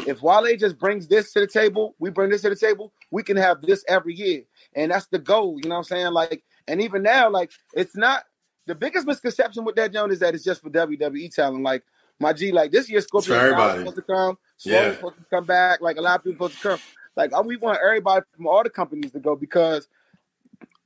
If 0.05 0.21
Wale 0.21 0.55
just 0.55 0.77
brings 0.79 1.07
this 1.07 1.33
to 1.33 1.41
the 1.41 1.47
table, 1.47 1.93
we 1.99 2.09
bring 2.09 2.29
this 2.29 2.41
to 2.43 2.49
the 2.49 2.55
table. 2.55 2.93
We 3.11 3.21
can 3.21 3.35
have 3.35 3.61
this 3.61 3.83
every 3.87 4.13
year, 4.15 4.43
and 4.73 4.91
that's 4.91 5.07
the 5.07 5.19
goal. 5.19 5.59
You 5.61 5.67
know 5.67 5.75
what 5.75 5.79
I'm 5.79 5.83
saying? 5.83 6.13
Like, 6.13 6.41
and 6.69 6.81
even 6.81 7.03
now, 7.03 7.29
like, 7.29 7.51
it's 7.73 7.97
not 7.97 8.23
the 8.65 8.75
biggest 8.75 9.07
misconception 9.07 9.65
with 9.65 9.75
that 9.75 9.91
Joan 9.91 10.11
is 10.11 10.19
that 10.19 10.35
it's 10.35 10.43
just 10.43 10.61
for 10.61 10.69
WWE 10.69 11.33
talent. 11.33 11.63
Like 11.63 11.83
my 12.19 12.31
G, 12.33 12.51
like 12.51 12.71
this 12.71 12.89
year 12.89 13.01
Scorpio 13.01 13.33
for 13.33 13.33
Sky 13.33 13.43
everybody. 13.43 13.67
was 13.67 13.79
supposed 13.79 13.95
to 14.07 14.13
come, 14.13 14.37
Swole 14.57 14.83
Yeah. 14.83 14.93
supposed 14.93 15.17
to 15.17 15.25
come 15.29 15.45
back. 15.45 15.81
Like 15.81 15.97
a 15.97 16.01
lot 16.01 16.19
of 16.19 16.23
people 16.23 16.47
supposed 16.47 16.61
to 16.61 16.69
come. 16.69 16.79
Like 17.15 17.45
we 17.45 17.57
want 17.57 17.79
everybody 17.83 18.23
from 18.35 18.47
all 18.47 18.63
the 18.63 18.69
companies 18.69 19.11
to 19.11 19.19
go 19.19 19.35
because 19.35 19.87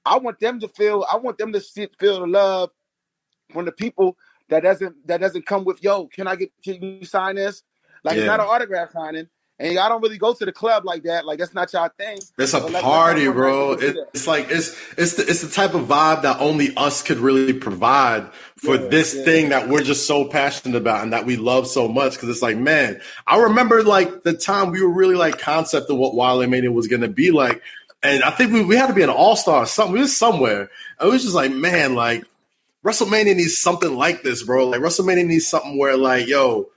I 0.06 0.18
want 0.18 0.40
them 0.40 0.60
to 0.62 0.68
feel. 0.70 1.06
I 1.12 1.18
want 1.18 1.38
them 1.38 1.52
to 1.54 1.60
feel 1.60 2.20
the 2.22 2.28
love 2.28 2.72
from 3.52 3.66
the 3.66 3.72
people 3.72 4.18
that 4.54 4.64
doesn't 4.64 5.08
that 5.08 5.20
doesn't 5.20 5.46
come 5.46 5.66
with 5.66 5.84
yo. 5.84 6.08
Can 6.08 6.28
I 6.28 6.36
get? 6.36 6.52
Can 6.64 6.82
you 6.82 7.06
sign 7.06 7.36
this? 7.36 7.64
Like 8.04 8.18
it's 8.18 8.28
not 8.28 8.40
an 8.40 8.46
autograph 8.48 8.92
signing, 8.92 9.28
and 9.60 9.74
y'all 9.74 9.90
don't 9.90 10.02
really 10.02 10.18
go 10.18 10.34
to 10.34 10.46
the 10.46 10.52
club 10.52 10.86
like 10.86 11.04
that. 11.04 11.26
Like 11.26 11.40
that's 11.40 11.54
not 11.54 11.72
y'all 11.74 11.90
thing. 11.98 12.18
It's 12.38 12.54
a 12.54 12.60
So, 12.60 12.82
party, 12.82 13.28
bro. 13.30 13.74
It, 13.74 13.98
it's 14.14 14.28
like 14.28 14.48
it's 14.50 14.76
it's 14.98 15.16
the, 15.16 15.24
it's 15.28 15.42
the 15.42 15.50
type 15.50 15.74
of 15.74 15.88
vibe 15.88 16.22
that 16.24 16.40
only 16.40 16.76
us 16.76 17.02
could 17.02 17.18
really 17.18 17.54
provide 17.54 18.30
for 18.58 18.76
Yeah, 18.76 18.88
this 18.90 19.16
yeah. 19.16 19.24
thing 19.24 19.50
that 19.50 19.70
we're 19.70 19.84
just 19.84 20.06
so 20.06 20.26
passionate 20.26 20.78
about 20.78 21.04
and 21.04 21.14
that 21.14 21.26
we 21.26 21.38
love 21.38 21.68
so 21.68 21.88
much. 21.88 22.14
Because 22.14 22.30
it's 22.30 22.42
like, 22.42 22.58
man, 22.58 23.02
I 23.26 23.38
remember 23.38 23.84
like 23.84 24.24
the 24.24 24.34
time 24.34 24.72
we 24.72 24.82
were 24.84 24.94
really 24.94 25.16
like 25.16 25.40
concept 25.40 25.90
of 25.90 25.98
what 25.98 26.16
Wale 26.16 26.46
Mania 26.48 26.72
was 26.72 26.88
to 26.88 27.08
be 27.08 27.32
like, 27.32 27.62
and 28.04 28.22
I 28.24 28.32
think 28.32 28.52
we, 28.52 28.64
we 28.64 28.76
had 28.76 28.88
to 28.88 28.94
be 28.94 29.02
an 29.02 29.10
all 29.10 29.36
star. 29.36 29.64
Or 29.64 29.66
something 29.66 29.94
we 29.94 30.02
was 30.02 30.16
somewhere. 30.16 30.70
And 31.00 31.10
it 31.10 31.12
was 31.12 31.24
just 31.24 31.36
like, 31.36 31.52
man, 31.52 31.96
like 31.96 32.26
WrestleMania 32.84 33.36
needs 33.36 33.58
something 33.58 33.96
like 33.96 34.24
this, 34.24 34.44
bro. 34.44 34.68
Like 34.68 34.82
WrestleMania 34.82 35.26
needs 35.26 35.48
something 35.48 35.78
where 35.78 35.96
like, 35.96 36.28
yo, 36.28 36.70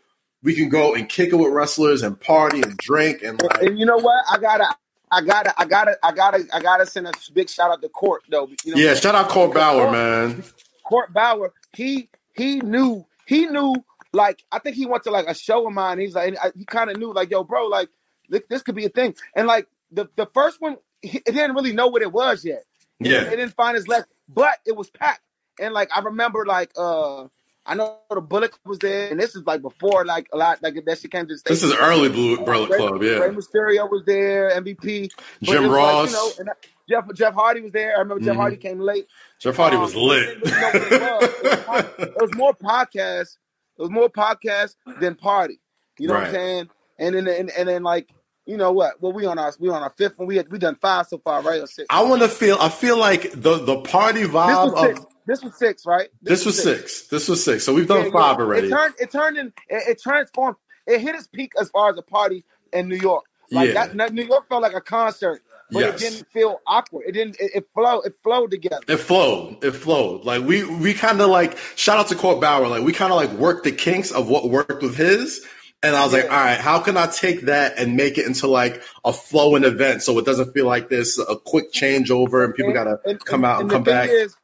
we 0.43 0.55
can 0.55 0.69
go 0.69 0.95
and 0.95 1.09
kick 1.09 1.33
it 1.33 1.37
with 1.37 1.53
wrestlers 1.53 2.03
and 2.03 2.19
party 2.21 2.63
and 2.63 2.77
drink 2.77 3.23
and 3.23 3.43
like. 3.43 3.63
and 3.63 3.79
you 3.79 3.85
know 3.85 3.97
what? 3.97 4.25
I 4.31 4.39
gotta, 4.39 4.77
I 5.11 5.21
gotta, 5.23 5.61
I 5.61 5.65
gotta, 5.65 5.99
I 6.03 6.13
gotta, 6.13 6.47
I 6.53 6.61
gotta 6.61 6.87
send 6.87 7.09
a 7.09 7.13
big 7.33 7.51
shout 7.51 7.71
out 7.71 7.83
to 7.83 7.89
Court 7.89 8.23
though. 8.31 8.49
You 8.65 8.75
know 8.75 8.81
Yeah, 8.81 8.95
shout 8.95 9.15
out 9.15 9.29
Court 9.29 9.53
Bauer, 9.53 9.91
man. 9.91 10.45
Court 10.85 11.13
Bauer, 11.13 11.53
he 11.75 12.09
he 12.35 12.61
knew 12.61 13.05
he 13.27 13.47
knew 13.47 13.75
like 14.13 14.45
I 14.53 14.61
think 14.61 14.77
he 14.77 14.87
went 14.87 15.03
to 15.05 15.11
like 15.11 15.27
a 15.27 15.35
show 15.35 15.67
of 15.67 15.73
mine. 15.73 15.99
He's 15.99 16.15
like 16.15 16.37
he 16.55 16.65
kind 16.65 16.91
of 16.91 16.99
knew 16.99 17.13
like 17.13 17.31
yo, 17.31 17.43
bro, 17.43 17.67
like 17.67 17.89
this, 18.29 18.63
could 18.63 18.75
be 18.75 18.85
a 18.85 18.89
thing. 18.89 19.15
And 19.35 19.47
like 19.47 19.67
the 19.91 20.09
the 20.17 20.27
first 20.27 20.61
one, 20.61 20.77
he 21.03 21.19
it 21.19 21.33
didn't 21.33 21.55
really 21.55 21.73
know 21.73 21.89
what 21.89 22.03
it 22.03 22.13
was 22.13 22.45
yet. 22.45 22.65
Yeah. 23.01 23.23
it 23.23 23.31
didn't 23.31 23.55
find 23.55 23.77
his 23.77 23.89
left, 23.89 24.09
but 24.29 24.59
it 24.65 24.77
was 24.77 24.91
packed. 24.91 25.21
And 25.61 25.75
like 25.75 25.91
I 25.95 26.01
remember, 26.01 26.45
like 26.47 26.71
uh 26.77 27.25
I 27.69 27.75
know 27.75 27.99
the 28.11 28.21
Bullet 28.21 28.53
Club 28.53 28.61
was 28.67 28.79
there, 28.79 29.11
and 29.11 29.19
this 29.19 29.35
is 29.35 29.45
like 29.45 29.61
before 29.61 30.05
like 30.05 30.29
a 30.33 30.37
lot 30.37 30.63
like 30.63 30.83
that 30.85 30.99
shit 30.99 31.11
came 31.11 31.27
to 31.27 31.35
the 31.35 31.43
This 31.47 31.63
is 31.65 31.75
early 31.75 32.09
Blue 32.09 32.37
Umbrella 32.39 32.69
Rey- 32.69 32.77
Club, 32.79 33.01
Rey 33.01 33.13
yeah. 33.15 33.29
Mysterio 33.29 33.91
was 33.91 34.03
there, 34.07 34.51
MVP. 34.61 35.11
But 35.41 35.47
Jim 35.47 35.63
was 35.65 35.71
like, 35.73 35.77
Ross, 35.77 36.39
you 36.39 36.45
know, 36.45 36.53
Jeff 36.89 37.05
Jeff 37.15 37.35
Hardy 37.35 37.63
was 37.63 37.73
there. 37.73 37.97
I 37.97 38.01
remember 38.01 38.25
Jeff 38.25 38.35
Mhm. 38.35 38.41
Hardy 38.41 38.57
came 38.57 38.79
late. 38.79 39.09
Jeff 39.41 39.57
Hardy 39.57 39.77
Um, 39.77 39.83
was 39.83 39.97
lit. 39.97 40.45
know 40.45 40.51
it 40.55 40.91
was. 40.93 41.31
It 41.43 41.43
was 41.51 41.65
pod- 41.65 41.91
It 41.99 42.15
was 42.21 42.35
more 42.37 42.55
podcasts. 42.55 43.37
It 43.79 43.83
was 43.83 43.91
more 43.91 44.09
podcasts 44.09 44.77
than 45.01 45.17
party. 45.17 45.61
You 45.99 46.09
know 46.09 46.15
what 46.15 46.25
I'm 46.27 46.33
saying? 46.33 46.71
And 46.99 47.15
then 47.17 47.27
and, 47.27 47.51
and 47.51 47.69
then 47.69 47.83
like 47.83 48.11
you 48.47 48.57
know 48.57 48.71
what? 48.71 49.03
Well, 49.03 49.13
we 49.13 49.27
on 49.27 49.41
our 49.41 49.53
we 49.59 49.71
on 49.71 49.83
our 49.83 49.93
fifth 49.99 50.19
one. 50.21 50.29
We 50.29 50.37
had 50.37 50.49
we 50.53 50.59
done 50.59 50.77
five 50.77 51.09
so 51.09 51.19
far, 51.19 51.43
right? 51.43 51.61
Or 51.61 51.67
six. 51.67 51.87
I 51.91 52.05
want 52.05 52.23
to 52.23 52.29
feel. 52.29 52.57
I 52.61 52.69
feel 52.69 52.97
like 52.97 53.33
the 53.33 53.59
the 53.59 53.81
party 53.81 54.23
vibe 54.23 54.73
was 54.73 54.81
six. 54.81 55.01
This 55.27 55.43
was 55.43 55.55
six, 55.59 55.85
right? 55.87 56.09
this 56.23 56.45
was 56.47 56.63
six. 56.63 57.09
This 57.09 57.29
was 57.29 57.43
six. 57.45 57.65
So 57.65 57.75
we've 57.75 57.89
done 57.89 58.05
Yeah, 58.07 58.11
five 58.13 58.37
yeah. 58.39 58.45
already. 58.45 58.67
It 58.69 58.71
turned. 58.71 58.95
It 58.99 59.11
turned 59.11 59.37
in. 59.39 59.47
It, 59.69 59.89
it 59.89 60.01
transformed. 60.01 60.57
It 60.87 61.01
hit 61.01 61.15
its 61.17 61.27
peak 61.27 61.53
as 61.61 61.69
far 61.71 61.91
as 61.91 61.99
a 61.99 62.03
party 62.03 62.45
in 62.73 62.89
New 62.89 62.97
York. 62.97 63.25
Like 63.51 63.73
Yeah. 63.75 63.89
that, 63.95 64.13
New 64.13 64.25
York 64.25 64.49
felt 64.49 64.63
like 64.63 64.75
a 64.75 64.81
concert, 64.81 65.43
but 65.71 65.81
Yes. 65.81 65.95
it 66.03 66.11
didn't 66.11 66.29
feel 66.33 66.61
awkward. 66.67 67.05
It 67.09 67.13
didn't. 67.13 67.37
It, 67.41 67.51
it 67.57 67.67
flowed. 67.75 68.07
It 68.07 68.15
flowed 68.23 68.51
together. 68.53 68.81
It 68.89 68.97
flowed. 68.99 69.63
It 69.65 69.73
flowed. 69.73 70.25
Like 70.25 70.43
we 70.45 70.65
we 70.65 70.95
kind 70.95 71.21
of 71.21 71.29
like 71.31 71.57
shout 71.77 71.99
out 71.99 72.09
to 72.09 72.15
Court 72.15 72.41
Bauer. 72.41 72.69
Like 72.69 72.83
we 72.85 72.93
kind 72.93 73.13
of 73.13 73.17
like 73.17 73.31
worked 73.33 73.65
the 73.65 73.73
kinks 73.73 74.11
of 74.13 74.29
what 74.29 74.49
worked 74.51 74.83
with 74.83 74.97
his. 74.97 75.45
And 75.83 75.95
I 75.95 76.03
was 76.05 76.13
like, 76.13 76.25
Yeah. 76.25 76.31
all 76.37 76.45
right, 76.45 76.59
how 76.59 76.79
can 76.81 76.97
I 76.97 77.07
take 77.07 77.43
that 77.43 77.79
and 77.79 77.97
make 77.97 78.17
it 78.19 78.27
into 78.27 78.47
like 78.49 78.83
a 79.05 79.13
flowing 79.13 79.63
event 79.63 80.03
so 80.03 80.19
it 80.19 80.25
doesn't 80.25 80.53
feel 80.53 80.67
like 80.67 80.89
this 80.89 81.19
a 81.19 81.37
quick 81.37 81.71
changeover 81.73 82.45
and 82.45 82.55
people 82.55 82.73
gotta 82.73 82.99
And- 83.05 83.25
come 83.25 83.45
out 83.45 83.61
and, 83.61 83.71
the 83.71 83.75
come 83.75 83.83
back. 83.85 84.09
Is, 84.11 84.35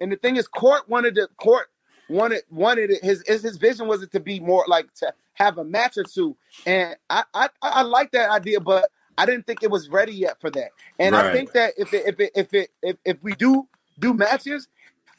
and 0.00 0.12
the 0.12 0.16
thing 0.16 0.36
is, 0.36 0.48
court 0.48 0.88
wanted 0.88 1.16
to 1.16 1.28
court 1.38 1.68
wanted 2.08 2.42
wanted 2.50 2.90
it. 2.90 3.04
His 3.04 3.24
his, 3.26 3.42
his 3.42 3.58
vision 3.58 3.88
was 3.88 4.02
it 4.02 4.12
to 4.12 4.20
be 4.20 4.40
more 4.40 4.64
like 4.68 4.92
to 4.96 5.12
have 5.34 5.58
a 5.58 5.64
match 5.64 5.98
or 5.98 6.04
two, 6.04 6.36
and 6.66 6.96
I 7.10 7.24
I, 7.34 7.48
I 7.62 7.82
like 7.82 8.12
that 8.12 8.30
idea, 8.30 8.60
but 8.60 8.90
I 9.18 9.26
didn't 9.26 9.46
think 9.46 9.62
it 9.62 9.70
was 9.70 9.88
ready 9.90 10.14
yet 10.14 10.40
for 10.40 10.50
that. 10.50 10.70
And 10.98 11.14
Right. 11.14 11.24
I 11.26 11.30
think 11.30 11.52
that 11.52 11.74
if 11.78 11.94
it 11.94 12.06
if 12.06 12.20
it 12.20 12.32
if 12.34 12.54
it 12.54 12.70
if, 12.82 12.96
if 13.04 13.22
we 13.22 13.34
do 13.34 13.68
do 13.98 14.14
matches, 14.14 14.68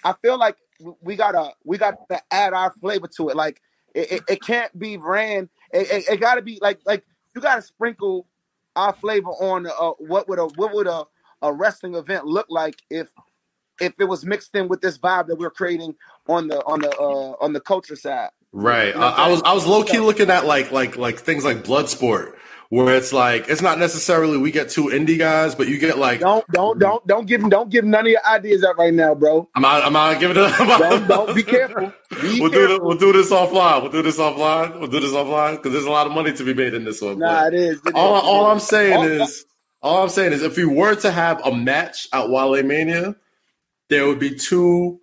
I 0.04 0.14
feel 0.24 0.40
like 0.40 0.58
we 1.02 1.18
gotta 1.18 1.52
we 1.66 1.78
got 1.80 1.96
to 2.10 2.22
add 2.32 2.54
our 2.54 2.74
flavor 2.74 3.08
to 3.18 3.30
it. 3.30 3.38
Like 3.38 3.62
it, 3.96 4.12
it, 4.14 4.24
it 4.30 4.42
can't 4.44 4.78
be 4.80 4.98
ran. 4.98 5.50
It, 5.74 5.92
it, 5.92 6.10
it 6.14 6.22
got 6.22 6.36
to 6.36 6.44
be 6.44 6.60
like 6.62 6.82
like 6.86 7.06
you 7.36 7.42
got 7.42 7.58
to 7.58 7.64
sprinkle 7.64 8.28
our 8.78 8.94
flavor 8.94 9.30
on 9.32 9.68
uh, 9.68 9.92
what 10.00 10.30
would 10.30 10.40
a 10.40 10.48
what 10.48 10.74
would 10.74 10.88
a, 10.88 11.06
a 11.44 11.54
wrestling 11.54 11.96
event 11.96 12.26
look 12.26 12.48
like 12.50 12.82
if 12.90 13.10
if 13.82 13.94
it 14.00 14.06
was 14.06 14.26
mixed 14.26 14.56
in 14.56 14.68
with 14.68 14.82
this 14.82 14.98
vibe 14.98 15.28
that 15.28 15.38
we're 15.38 15.50
creating 15.52 15.96
on 16.28 16.48
the 16.48 16.64
on 16.66 16.80
the 16.82 16.92
uh, 16.98 17.36
on 17.44 17.54
the 17.54 17.60
culture 17.62 17.96
side. 17.96 18.30
Right. 18.54 18.94
You 18.94 19.00
know 19.00 19.08
I, 19.08 19.28
I 19.28 19.30
was 19.30 19.42
I 19.44 19.54
was 19.54 19.66
low 19.66 19.84
key 19.84 20.00
looking 20.00 20.30
at 20.30 20.46
like 20.46 20.72
like 20.72 20.98
like 20.98 21.20
things 21.20 21.46
like 21.46 21.64
Bloodsport, 21.64 22.34
where 22.70 22.96
it's 22.96 23.14
like 23.14 23.48
it's 23.48 23.62
not 23.62 23.80
necessarily 23.80 24.38
we 24.38 24.52
get 24.52 24.70
two 24.70 24.86
indie 24.86 25.18
guys, 25.18 25.56
but 25.56 25.68
you 25.70 25.78
get 25.78 25.98
like 25.98 26.20
Don't 26.20 26.46
don't 26.52 26.78
don't 26.80 27.06
don't 27.08 27.26
give 27.26 27.50
don't 27.50 27.70
give 27.70 27.86
none 27.86 28.06
of 28.06 28.12
your 28.12 28.26
ideas 28.26 28.64
up 28.64 28.78
right 28.78 28.94
now, 28.94 29.16
bro. 29.16 29.48
I'm 29.56 29.62
not 29.62 29.84
I'm 29.86 29.94
not 29.94 30.20
giving 30.20 30.38
it 30.38 30.44
up. 30.44 30.80
Don't 30.80 31.08
don't 31.08 31.36
be 31.36 31.44
careful. 31.56 31.94
Be 32.22 32.42
We'll 32.42 32.52
do, 32.52 32.68
the, 32.68 32.80
we'll 32.84 32.98
do 32.98 33.14
this 33.14 33.32
offline. 33.32 33.84
We'll 33.84 33.92
do 33.92 34.02
this 34.02 34.18
offline. 34.18 34.78
We'll 34.80 34.90
do 34.90 35.00
this 35.00 35.14
offline 35.14 35.58
because 35.58 35.72
there's 35.72 35.86
a 35.86 35.90
lot 35.92 36.08
of 36.08 36.14
money 36.14 36.34
to 36.34 36.44
be 36.44 36.54
made 36.54 36.74
in 36.74 36.84
this 36.84 37.02
one. 37.02 37.20
Nah, 37.20 37.48
it 37.48 37.54
is. 37.54 37.80
It 37.86 37.96
all, 37.96 38.18
is. 38.18 38.24
all 38.24 38.46
I'm 38.48 38.60
saying 38.60 38.98
All- 38.98 39.04
is, 39.06 39.46
all 39.82 40.04
I'm 40.04 40.10
saying 40.10 40.34
is, 40.34 40.44
if 40.44 40.58
we 40.58 40.66
were 40.66 40.96
to 40.96 41.10
have 41.10 41.46
a 41.46 41.56
match 41.56 42.08
at 42.14 42.30
Wale 42.30 42.62
Mania, 42.64 43.16
there 43.92 44.08
would 44.08 44.20
be 44.20 44.34
two 44.34 45.02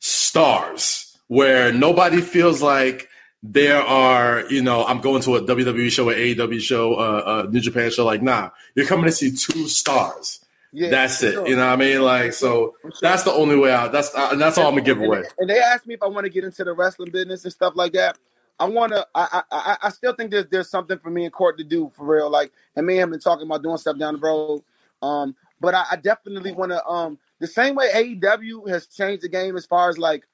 stars 0.00 1.18
where 1.28 1.72
nobody 1.72 2.20
feels 2.20 2.60
like 2.60 3.08
there 3.42 3.80
are, 3.80 4.44
you 4.50 4.62
know, 4.62 4.84
I'm 4.84 5.00
going 5.00 5.22
to 5.22 5.36
a 5.36 5.42
WWE 5.42 5.90
show, 5.90 6.10
an 6.10 6.16
AEW 6.16 6.60
show, 6.60 6.94
uh, 6.94 7.44
a 7.46 7.50
New 7.50 7.60
Japan 7.60 7.90
show. 7.90 8.04
Like, 8.04 8.22
nah, 8.22 8.50
you're 8.74 8.86
coming 8.86 9.06
to 9.06 9.12
see 9.12 9.30
two 9.30 9.66
stars. 9.66 10.44
Yeah, 10.74 10.90
that's 10.90 11.22
it. 11.22 11.32
sure. 11.32 11.48
You 11.48 11.56
know 11.56 11.66
what 11.66 11.72
I 11.72 11.76
mean? 11.76 12.02
Like, 12.02 12.34
so 12.34 12.74
sure. 12.82 12.92
that's 13.00 13.22
the 13.22 13.32
only 13.32 13.56
way 13.56 13.72
out. 13.72 13.92
That's 13.92 14.14
uh, 14.14 14.28
and 14.32 14.40
that's 14.40 14.58
all 14.58 14.66
I'm 14.66 14.74
gonna 14.74 14.82
give 14.82 14.98
and, 14.98 15.06
away. 15.06 15.22
And 15.38 15.48
they 15.48 15.58
asked 15.58 15.86
me 15.86 15.94
if 15.94 16.02
I 16.02 16.08
want 16.08 16.24
to 16.24 16.30
get 16.30 16.44
into 16.44 16.62
the 16.62 16.74
wrestling 16.74 17.10
business 17.10 17.44
and 17.44 17.52
stuff 17.52 17.72
like 17.74 17.94
that. 17.94 18.18
I 18.60 18.66
want 18.66 18.92
to. 18.92 19.06
I, 19.14 19.42
I 19.50 19.76
I 19.84 19.88
still 19.88 20.12
think 20.12 20.30
there's 20.30 20.46
there's 20.48 20.68
something 20.68 20.98
for 20.98 21.08
me 21.08 21.24
in 21.24 21.30
court 21.30 21.56
to 21.56 21.64
do 21.64 21.90
for 21.96 22.04
real. 22.04 22.28
Like, 22.28 22.52
and 22.76 22.86
me 22.86 22.94
and 22.94 23.04
him 23.04 23.10
been 23.12 23.20
talking 23.20 23.46
about 23.46 23.62
doing 23.62 23.78
stuff 23.78 23.96
down 23.96 24.16
the 24.16 24.20
road. 24.20 24.62
Um, 25.00 25.34
but 25.58 25.74
I, 25.74 25.84
I 25.92 25.96
definitely 25.96 26.52
want 26.52 26.72
to. 26.72 26.84
Um, 26.84 27.18
the 27.40 27.46
same 27.46 27.74
way 27.74 27.90
AEW 27.94 28.68
has 28.68 28.86
changed 28.86 29.22
the 29.22 29.28
game 29.28 29.56
as 29.56 29.66
far 29.66 29.88
as 29.88 29.98
like 29.98 30.24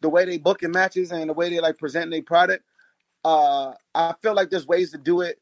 the 0.00 0.08
way 0.08 0.24
they 0.24 0.38
booking 0.38 0.72
matches 0.72 1.12
and 1.12 1.30
the 1.30 1.34
way 1.34 1.50
they 1.50 1.60
like 1.60 1.78
present 1.78 2.10
their 2.10 2.22
product. 2.22 2.64
Uh, 3.24 3.72
I 3.94 4.14
feel 4.22 4.34
like 4.34 4.50
there's 4.50 4.66
ways 4.66 4.92
to 4.92 4.98
do 4.98 5.22
it 5.22 5.40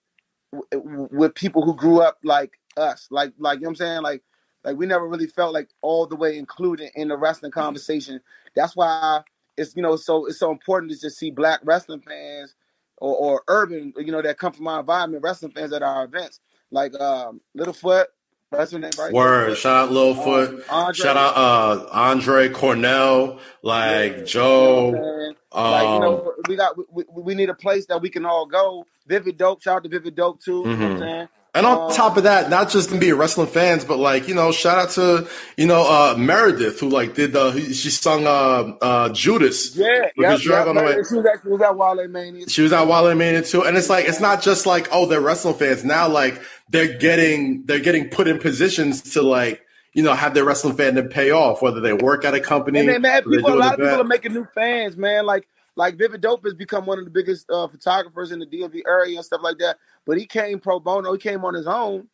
w- 0.52 1.08
with 1.10 1.34
people 1.34 1.62
who 1.64 1.74
grew 1.76 2.00
up 2.00 2.18
like 2.24 2.58
us. 2.76 3.08
Like 3.10 3.32
like 3.38 3.58
you 3.58 3.62
know 3.62 3.68
what 3.68 3.72
I'm 3.72 3.76
saying. 3.76 4.02
Like 4.02 4.22
like 4.64 4.76
we 4.76 4.86
never 4.86 5.08
really 5.08 5.26
felt 5.26 5.54
like 5.54 5.70
all 5.82 6.06
the 6.06 6.16
way 6.16 6.38
included 6.38 6.90
in 6.94 7.08
the 7.08 7.16
wrestling 7.16 7.52
conversation. 7.52 8.20
That's 8.54 8.76
why 8.76 9.22
it's 9.56 9.76
you 9.76 9.82
know 9.82 9.96
so 9.96 10.26
it's 10.26 10.38
so 10.38 10.50
important 10.50 10.92
to 10.92 11.00
just 11.00 11.18
see 11.18 11.30
black 11.30 11.60
wrestling 11.64 12.00
fans 12.00 12.54
or, 12.98 13.16
or 13.16 13.42
urban 13.48 13.92
you 13.98 14.12
know 14.12 14.22
that 14.22 14.38
come 14.38 14.52
from 14.52 14.68
our 14.68 14.80
environment 14.80 15.22
wrestling 15.22 15.52
fans 15.52 15.72
at 15.72 15.82
our 15.82 16.04
events 16.04 16.40
like 16.70 16.98
um 17.00 17.40
Littlefoot, 17.56 18.06
that's 18.52 18.72
her 18.72 18.78
name 18.78 18.90
right? 18.98 19.12
Word. 19.12 19.56
Shout 19.56 19.88
out 19.88 19.90
Littlefoot. 19.94 20.48
Um, 20.48 20.62
Andre, 20.70 20.94
Shout 20.94 21.16
out 21.16 21.36
uh 21.36 21.86
Andre 21.92 22.48
Cornell, 22.50 23.40
like 23.62 24.18
Yeah. 24.18 24.24
Joe. 24.24 24.86
You 24.86 24.92
know 24.92 24.98
what 24.98 25.06
I'm 25.08 25.20
saying? 25.20 25.36
Um, 25.52 25.70
like 25.70 25.94
you 25.94 26.00
know 26.00 26.34
we 26.48 26.56
got 26.56 26.76
we, 26.92 27.04
we, 27.10 27.34
need 27.34 27.50
a 27.50 27.54
place 27.54 27.86
that 27.86 28.00
we 28.00 28.10
can 28.10 28.24
all 28.26 28.46
go. 28.46 28.86
Vivid 29.06 29.36
Dope, 29.38 29.62
shout 29.62 29.76
out 29.78 29.82
to 29.84 29.88
Vivid 29.88 30.14
Dope 30.14 30.40
too. 30.40 30.64
You 30.66 30.76
know 30.76 30.86
I'm 30.86 30.96
Mhm. 30.96 30.98
saying? 30.98 31.28
and 31.54 31.66
on 31.66 31.90
um, 31.90 31.92
top 31.96 32.16
of 32.16 32.22
that, 32.22 32.48
not 32.48 32.70
just 32.70 32.88
to 32.90 32.98
be 32.98 33.12
wrestling 33.12 33.46
fans, 33.46 33.84
but 33.84 33.98
like 33.98 34.26
you 34.26 34.34
know, 34.34 34.52
shout 34.52 34.78
out 34.78 34.90
to 34.90 35.28
you 35.58 35.66
know 35.66 35.82
uh 35.82 36.14
Meredith 36.16 36.80
who 36.80 36.88
like 36.88 37.14
did 37.14 37.32
the 37.34 37.52
she 37.60 37.90
sung 37.90 38.26
uh 38.26 38.74
uh 38.80 39.08
Judas. 39.10 39.76
Yeah, 39.76 39.86
yeah, 40.16 40.32
on 40.66 40.76
the. 40.76 41.06
She 41.08 41.16
was 41.16 41.26
actually 41.26 41.52
was 41.52 41.60
at 41.62 41.76
Wale 41.76 42.08
Mania. 42.08 42.48
She 42.48 42.62
was 42.62 42.72
at 42.72 42.86
Wale 42.86 43.14
Mania 43.14 43.42
too, 43.42 43.64
and 43.64 43.76
it's 43.76 43.90
like 43.90 44.06
it's 44.08 44.20
not 44.20 44.40
just 44.40 44.64
like 44.64 44.88
oh 44.92 45.04
they're 45.06 45.20
wrestling 45.20 45.54
fans 45.54 45.84
now. 45.84 46.08
Like 46.08 46.40
they're 46.72 46.98
getting 46.98 47.64
they're 47.66 47.80
getting 47.80 48.08
put 48.08 48.26
in 48.26 48.38
positions 48.38 49.02
to 49.12 49.22
like 49.22 49.64
you 49.92 50.02
know 50.02 50.14
have 50.14 50.34
their 50.34 50.44
wrestling 50.44 50.74
fandom 50.74 51.08
pay 51.08 51.30
off, 51.30 51.62
whether 51.62 51.80
they 51.80 51.92
work 51.92 52.24
at 52.24 52.34
a 52.34 52.40
company. 52.40 52.80
And 52.80 52.88
then, 52.88 53.02
man, 53.02 53.22
people, 53.22 53.52
a 53.52 53.54
lot 53.54 53.74
of 53.74 53.80
people 53.80 54.00
are 54.00 54.04
making 54.04 54.32
new 54.32 54.46
fans, 54.54 54.96
man. 54.96 55.26
Like, 55.26 55.46
like 55.76 55.96
Vivid 55.96 56.22
Dope 56.22 56.44
has 56.44 56.54
become 56.54 56.86
one 56.86 56.98
of 56.98 57.04
the 57.04 57.10
biggest 57.10 57.48
uh, 57.50 57.68
photographers 57.68 58.32
in 58.32 58.38
the 58.38 58.46
DMV 58.46 58.82
area 58.86 59.16
and 59.16 59.24
stuff 59.24 59.42
like 59.44 59.58
that. 59.58 59.76
But 60.06 60.18
he 60.18 60.26
came 60.26 60.58
pro 60.58 60.80
bono. 60.80 61.12
He 61.12 61.18
came 61.18 61.44
on 61.44 61.54
his 61.54 61.66
own, 61.66 62.08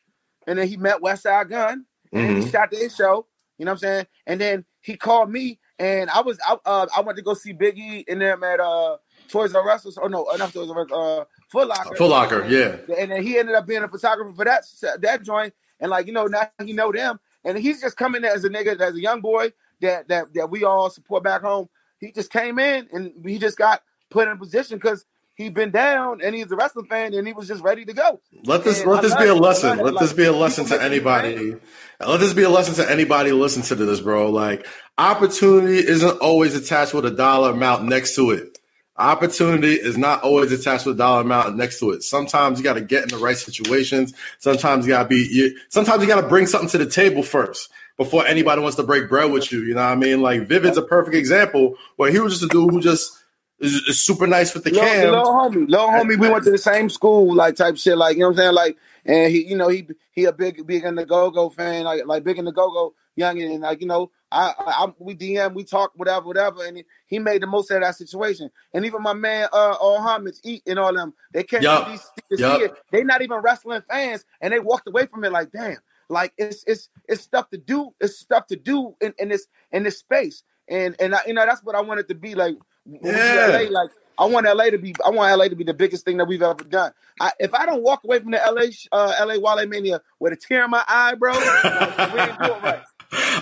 and 0.46 0.58
then 0.58 0.66
he 0.66 0.76
met 0.76 1.00
Westside 1.00 1.48
Gunn, 1.48 1.86
and 2.12 2.28
then 2.28 2.42
he 2.42 2.50
shot 2.50 2.70
their 2.70 2.90
show. 2.90 3.26
You 3.58 3.64
know 3.64 3.72
what 3.72 3.76
I'm 3.76 3.78
saying? 3.78 4.06
And 4.26 4.40
then 4.40 4.64
he 4.82 4.96
called 4.96 5.30
me 5.30 5.58
and 5.78 6.10
I 6.10 6.20
was 6.20 6.38
I 6.46 6.56
uh, 6.64 6.86
I 6.96 7.00
went 7.00 7.16
to 7.16 7.22
go 7.22 7.34
see 7.34 7.52
Biggie 7.52 8.04
in 8.06 8.18
them 8.18 8.42
at 8.42 8.60
uh 8.60 8.96
Toys 9.28 9.54
R 9.54 9.70
Us 9.70 9.96
or 9.96 10.08
no, 10.08 10.26
not 10.38 10.52
Toys 10.52 10.70
R 10.70 10.82
Us, 10.82 10.92
uh 10.92 11.24
Foot 11.50 11.68
Locker. 11.68 11.96
Foot 11.96 12.10
Locker, 12.10 12.46
yeah. 12.46 12.76
And 12.98 13.10
then 13.10 13.22
he 13.22 13.38
ended 13.38 13.54
up 13.54 13.66
being 13.66 13.82
a 13.82 13.88
photographer 13.88 14.32
for 14.34 14.44
that 14.44 14.64
that 15.00 15.22
joint, 15.22 15.54
and 15.80 15.90
like 15.90 16.06
you 16.06 16.12
know 16.12 16.26
now 16.26 16.50
he 16.64 16.72
know 16.72 16.92
them, 16.92 17.20
and 17.44 17.58
he's 17.58 17.80
just 17.80 17.96
coming 17.96 18.24
as 18.24 18.44
a 18.44 18.48
nigga 18.48 18.80
as 18.80 18.94
a 18.94 19.00
young 19.00 19.20
boy 19.20 19.52
that 19.80 20.08
that 20.08 20.32
that 20.34 20.50
we 20.50 20.64
all 20.64 20.90
support 20.90 21.22
back 21.22 21.42
home. 21.42 21.68
He 22.00 22.12
just 22.12 22.30
came 22.30 22.58
in 22.58 22.88
and 22.92 23.12
he 23.24 23.38
just 23.38 23.58
got 23.58 23.82
put 24.10 24.28
in 24.28 24.34
a 24.34 24.36
position 24.36 24.78
because 24.78 25.04
he'd 25.34 25.54
been 25.54 25.70
down 25.70 26.20
and 26.22 26.34
he's 26.34 26.50
a 26.50 26.56
wrestling 26.56 26.86
fan 26.86 27.14
and 27.14 27.26
he 27.26 27.32
was 27.32 27.48
just 27.48 27.62
ready 27.62 27.84
to 27.84 27.92
go. 27.92 28.20
Let 28.44 28.64
this 28.64 28.82
and 28.82 28.90
let 28.90 29.02
this 29.02 29.14
be 29.16 29.26
a 29.26 29.34
lesson. 29.34 29.78
Let 29.78 29.98
this 29.98 30.12
be 30.12 30.24
a 30.24 30.32
lesson 30.32 30.66
to 30.66 30.82
anybody. 30.82 31.56
Let 32.00 32.20
this 32.20 32.34
be 32.34 32.42
a 32.42 32.50
lesson 32.50 32.74
to 32.74 32.90
anybody 32.90 33.32
listen 33.32 33.62
to 33.62 33.74
this, 33.74 34.00
bro. 34.00 34.30
Like 34.30 34.66
opportunity 34.98 35.78
isn't 35.78 36.18
always 36.18 36.54
attached 36.54 36.94
with 36.94 37.06
a 37.06 37.10
dollar 37.10 37.52
amount 37.52 37.84
next 37.84 38.14
to 38.16 38.30
it. 38.30 38.57
Opportunity 38.98 39.74
is 39.74 39.96
not 39.96 40.22
always 40.22 40.50
attached 40.50 40.84
with 40.84 40.96
a 40.96 40.98
dollar 40.98 41.20
amount 41.20 41.56
next 41.56 41.78
to 41.78 41.90
it. 41.92 42.02
Sometimes 42.02 42.58
you 42.58 42.64
got 42.64 42.74
to 42.74 42.80
get 42.80 43.04
in 43.04 43.08
the 43.10 43.18
right 43.18 43.36
situations. 43.36 44.12
Sometimes 44.38 44.86
you 44.86 44.92
got 44.92 45.04
to 45.04 45.08
be. 45.08 45.28
You, 45.30 45.56
sometimes 45.68 46.02
you 46.02 46.08
got 46.08 46.20
to 46.20 46.26
bring 46.26 46.46
something 46.46 46.68
to 46.70 46.78
the 46.78 46.90
table 46.90 47.22
first 47.22 47.70
before 47.96 48.26
anybody 48.26 48.60
wants 48.60 48.76
to 48.76 48.82
break 48.82 49.08
bread 49.08 49.30
with 49.30 49.52
you. 49.52 49.62
You 49.62 49.74
know 49.74 49.82
what 49.82 49.92
I 49.92 49.96
mean? 49.96 50.20
Like 50.20 50.48
Vivid's 50.48 50.78
a 50.78 50.82
perfect 50.82 51.16
example 51.16 51.74
where 51.96 52.10
he 52.10 52.18
was 52.18 52.32
just 52.32 52.44
a 52.44 52.48
dude 52.48 52.72
who 52.72 52.80
just 52.80 53.12
is, 53.60 53.74
is 53.74 54.00
super 54.00 54.26
nice 54.26 54.54
with 54.54 54.64
the 54.64 54.70
little, 54.70 54.86
cam. 54.86 55.10
Little 55.10 55.24
homie, 55.26 55.68
little 55.68 55.88
homie. 55.88 56.18
We 56.18 56.28
went 56.28 56.44
to 56.44 56.50
the 56.50 56.58
same 56.58 56.88
school, 56.88 57.34
like 57.34 57.56
type 57.56 57.76
shit. 57.76 57.98
Like 57.98 58.16
you 58.16 58.22
know 58.22 58.28
what 58.28 58.32
I'm 58.32 58.38
saying? 58.38 58.54
Like, 58.54 58.76
and 59.08 59.32
he, 59.32 59.46
you 59.46 59.56
know, 59.56 59.68
he 59.68 59.88
he 60.12 60.26
a 60.26 60.32
big 60.32 60.64
big 60.66 60.84
in 60.84 60.94
the 60.94 61.06
go 61.06 61.30
go 61.30 61.48
fan, 61.48 61.84
like 61.84 62.06
like 62.06 62.22
big 62.22 62.38
in 62.38 62.44
the 62.44 62.52
go 62.52 62.70
go 62.70 62.94
young 63.16 63.40
and 63.42 63.62
like 63.62 63.80
you 63.80 63.86
know. 63.86 64.10
I, 64.30 64.52
I, 64.58 64.92
we 64.98 65.14
DM, 65.14 65.54
we 65.54 65.64
talk, 65.64 65.92
whatever, 65.96 66.26
whatever, 66.26 66.62
and 66.62 66.76
he, 66.76 66.84
he, 67.06 67.18
made 67.18 67.40
the 67.40 67.46
most 67.46 67.70
of 67.70 67.80
that 67.80 67.94
situation. 67.94 68.50
And 68.74 68.84
even 68.84 69.00
my 69.00 69.14
man, 69.14 69.48
uh, 69.54 69.74
all 69.80 69.96
homage, 70.02 70.34
eat 70.44 70.64
and 70.66 70.78
all 70.78 70.92
them, 70.92 71.14
they 71.32 71.44
came 71.44 71.62
yep. 71.62 71.86
to 71.86 71.98
these 72.28 72.38
yep. 72.38 72.76
They 72.92 73.04
not 73.04 73.22
even 73.22 73.38
wrestling 73.38 73.80
fans, 73.88 74.26
and 74.42 74.52
they 74.52 74.60
walked 74.60 74.86
away 74.86 75.06
from 75.06 75.24
it 75.24 75.32
like, 75.32 75.50
damn, 75.50 75.78
like 76.10 76.34
it's 76.36 76.62
it's 76.66 76.90
it's 77.08 77.22
stuff 77.22 77.48
to 77.48 77.56
do, 77.56 77.94
it's 78.02 78.18
stuff 78.18 78.48
to 78.48 78.56
do 78.56 78.94
in, 79.00 79.14
in 79.18 79.30
this 79.30 79.46
in 79.72 79.82
this 79.82 79.98
space. 79.98 80.42
And 80.68 80.94
and 81.00 81.14
I, 81.14 81.20
you 81.26 81.32
know 81.32 81.46
that's 81.46 81.64
what 81.64 81.74
I 81.74 81.80
wanted 81.80 82.08
to 82.08 82.14
be 82.14 82.34
like 82.34 82.58
yeah. 82.84 83.46
LA, 83.50 83.70
like 83.70 83.90
I 84.18 84.26
want 84.26 84.46
LA 84.46 84.70
to 84.70 84.78
be 84.78 84.94
I 85.04 85.10
want 85.10 85.36
LA 85.36 85.48
to 85.48 85.56
be 85.56 85.64
the 85.64 85.74
biggest 85.74 86.04
thing 86.04 86.16
that 86.16 86.26
we've 86.26 86.42
ever 86.42 86.64
done. 86.64 86.92
I, 87.20 87.32
if 87.38 87.54
I 87.54 87.66
don't 87.66 87.82
walk 87.82 88.04
away 88.04 88.18
from 88.18 88.32
the 88.32 88.38
LA 88.38 88.66
uh, 88.92 89.14
LA 89.24 89.38
Wale 89.38 89.66
Mania 89.66 90.00
with 90.20 90.32
a 90.32 90.36
tear 90.36 90.64
in 90.64 90.70
my 90.70 90.84
eye, 90.88 91.14
bro, 91.14 91.32
we 91.32 92.20
ain't 92.20 92.38
doing 92.38 92.62
right. 92.62 92.82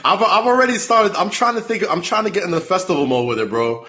I've 0.05 0.22
I've 0.22 0.47
already 0.47 0.79
started. 0.79 1.16
I'm 1.16 1.31
trying 1.31 1.55
to 1.55 1.61
think. 1.61 1.83
I'm 1.91 2.03
trying 2.03 2.24
to 2.24 2.31
get 2.31 2.45
in 2.45 2.51
the 2.51 2.61
festival 2.61 3.07
mode 3.07 3.27
with 3.27 3.39
it, 3.39 3.51
bro. 3.51 3.87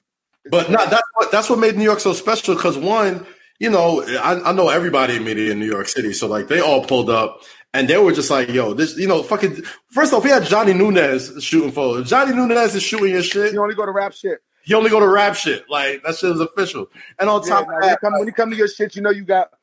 But 0.50 0.70
no, 0.70 0.78
that's 0.88 1.08
what 1.14 1.32
that's 1.32 1.50
what 1.50 1.60
made 1.60 1.76
New 1.76 1.84
York 1.84 2.00
so 2.00 2.14
special. 2.14 2.56
Because 2.56 2.78
one, 2.78 3.26
you 3.60 3.70
know, 3.70 4.04
I, 4.04 4.50
I 4.50 4.52
know 4.54 4.70
everybody 4.70 5.18
in 5.18 5.24
media 5.24 5.52
in 5.52 5.60
New 5.60 5.66
York 5.66 5.88
City, 5.88 6.14
so 6.14 6.28
like 6.28 6.48
they 6.48 6.62
all 6.62 6.86
pulled 6.86 7.10
up 7.10 7.42
and 7.74 7.88
they 7.88 7.98
were 7.98 8.12
just 8.12 8.32
like, 8.32 8.50
"Yo, 8.50 8.74
this, 8.74 8.98
you 8.98 9.08
know, 9.08 9.22
fucking." 9.24 9.64
First 9.90 10.14
off, 10.14 10.24
we 10.24 10.30
had 10.30 10.44
Johnny 10.46 10.74
Nunez 10.74 11.44
shooting 11.44 11.72
for. 11.72 12.02
Johnny 12.02 12.34
Nunez 12.34 12.76
is 12.76 12.84
shooting 12.84 13.12
your 13.12 13.24
shit. 13.24 13.54
You 13.54 13.62
only 13.62 13.76
go 13.76 13.86
to 13.86 13.92
rap 13.92 14.14
shit. 14.14 14.40
He 14.68 14.74
only 14.74 14.90
go 14.90 15.00
to 15.00 15.08
rap 15.08 15.34
shit. 15.34 15.70
Like 15.70 16.04
that 16.04 16.18
shit 16.18 16.30
is 16.30 16.42
official. 16.42 16.90
And 17.18 17.30
on 17.30 17.42
top 17.42 17.68
yeah, 17.70 17.76
of 17.78 17.82
that, 17.82 17.82
when 17.82 17.90
you, 17.90 17.98
come, 18.02 18.14
when 18.20 18.28
you 18.28 18.34
come 18.34 18.50
to 18.52 18.56
your 18.58 18.68
shit, 18.68 18.98
you 18.98 19.02
know 19.02 19.12
you 19.12 19.24
got 19.24 19.54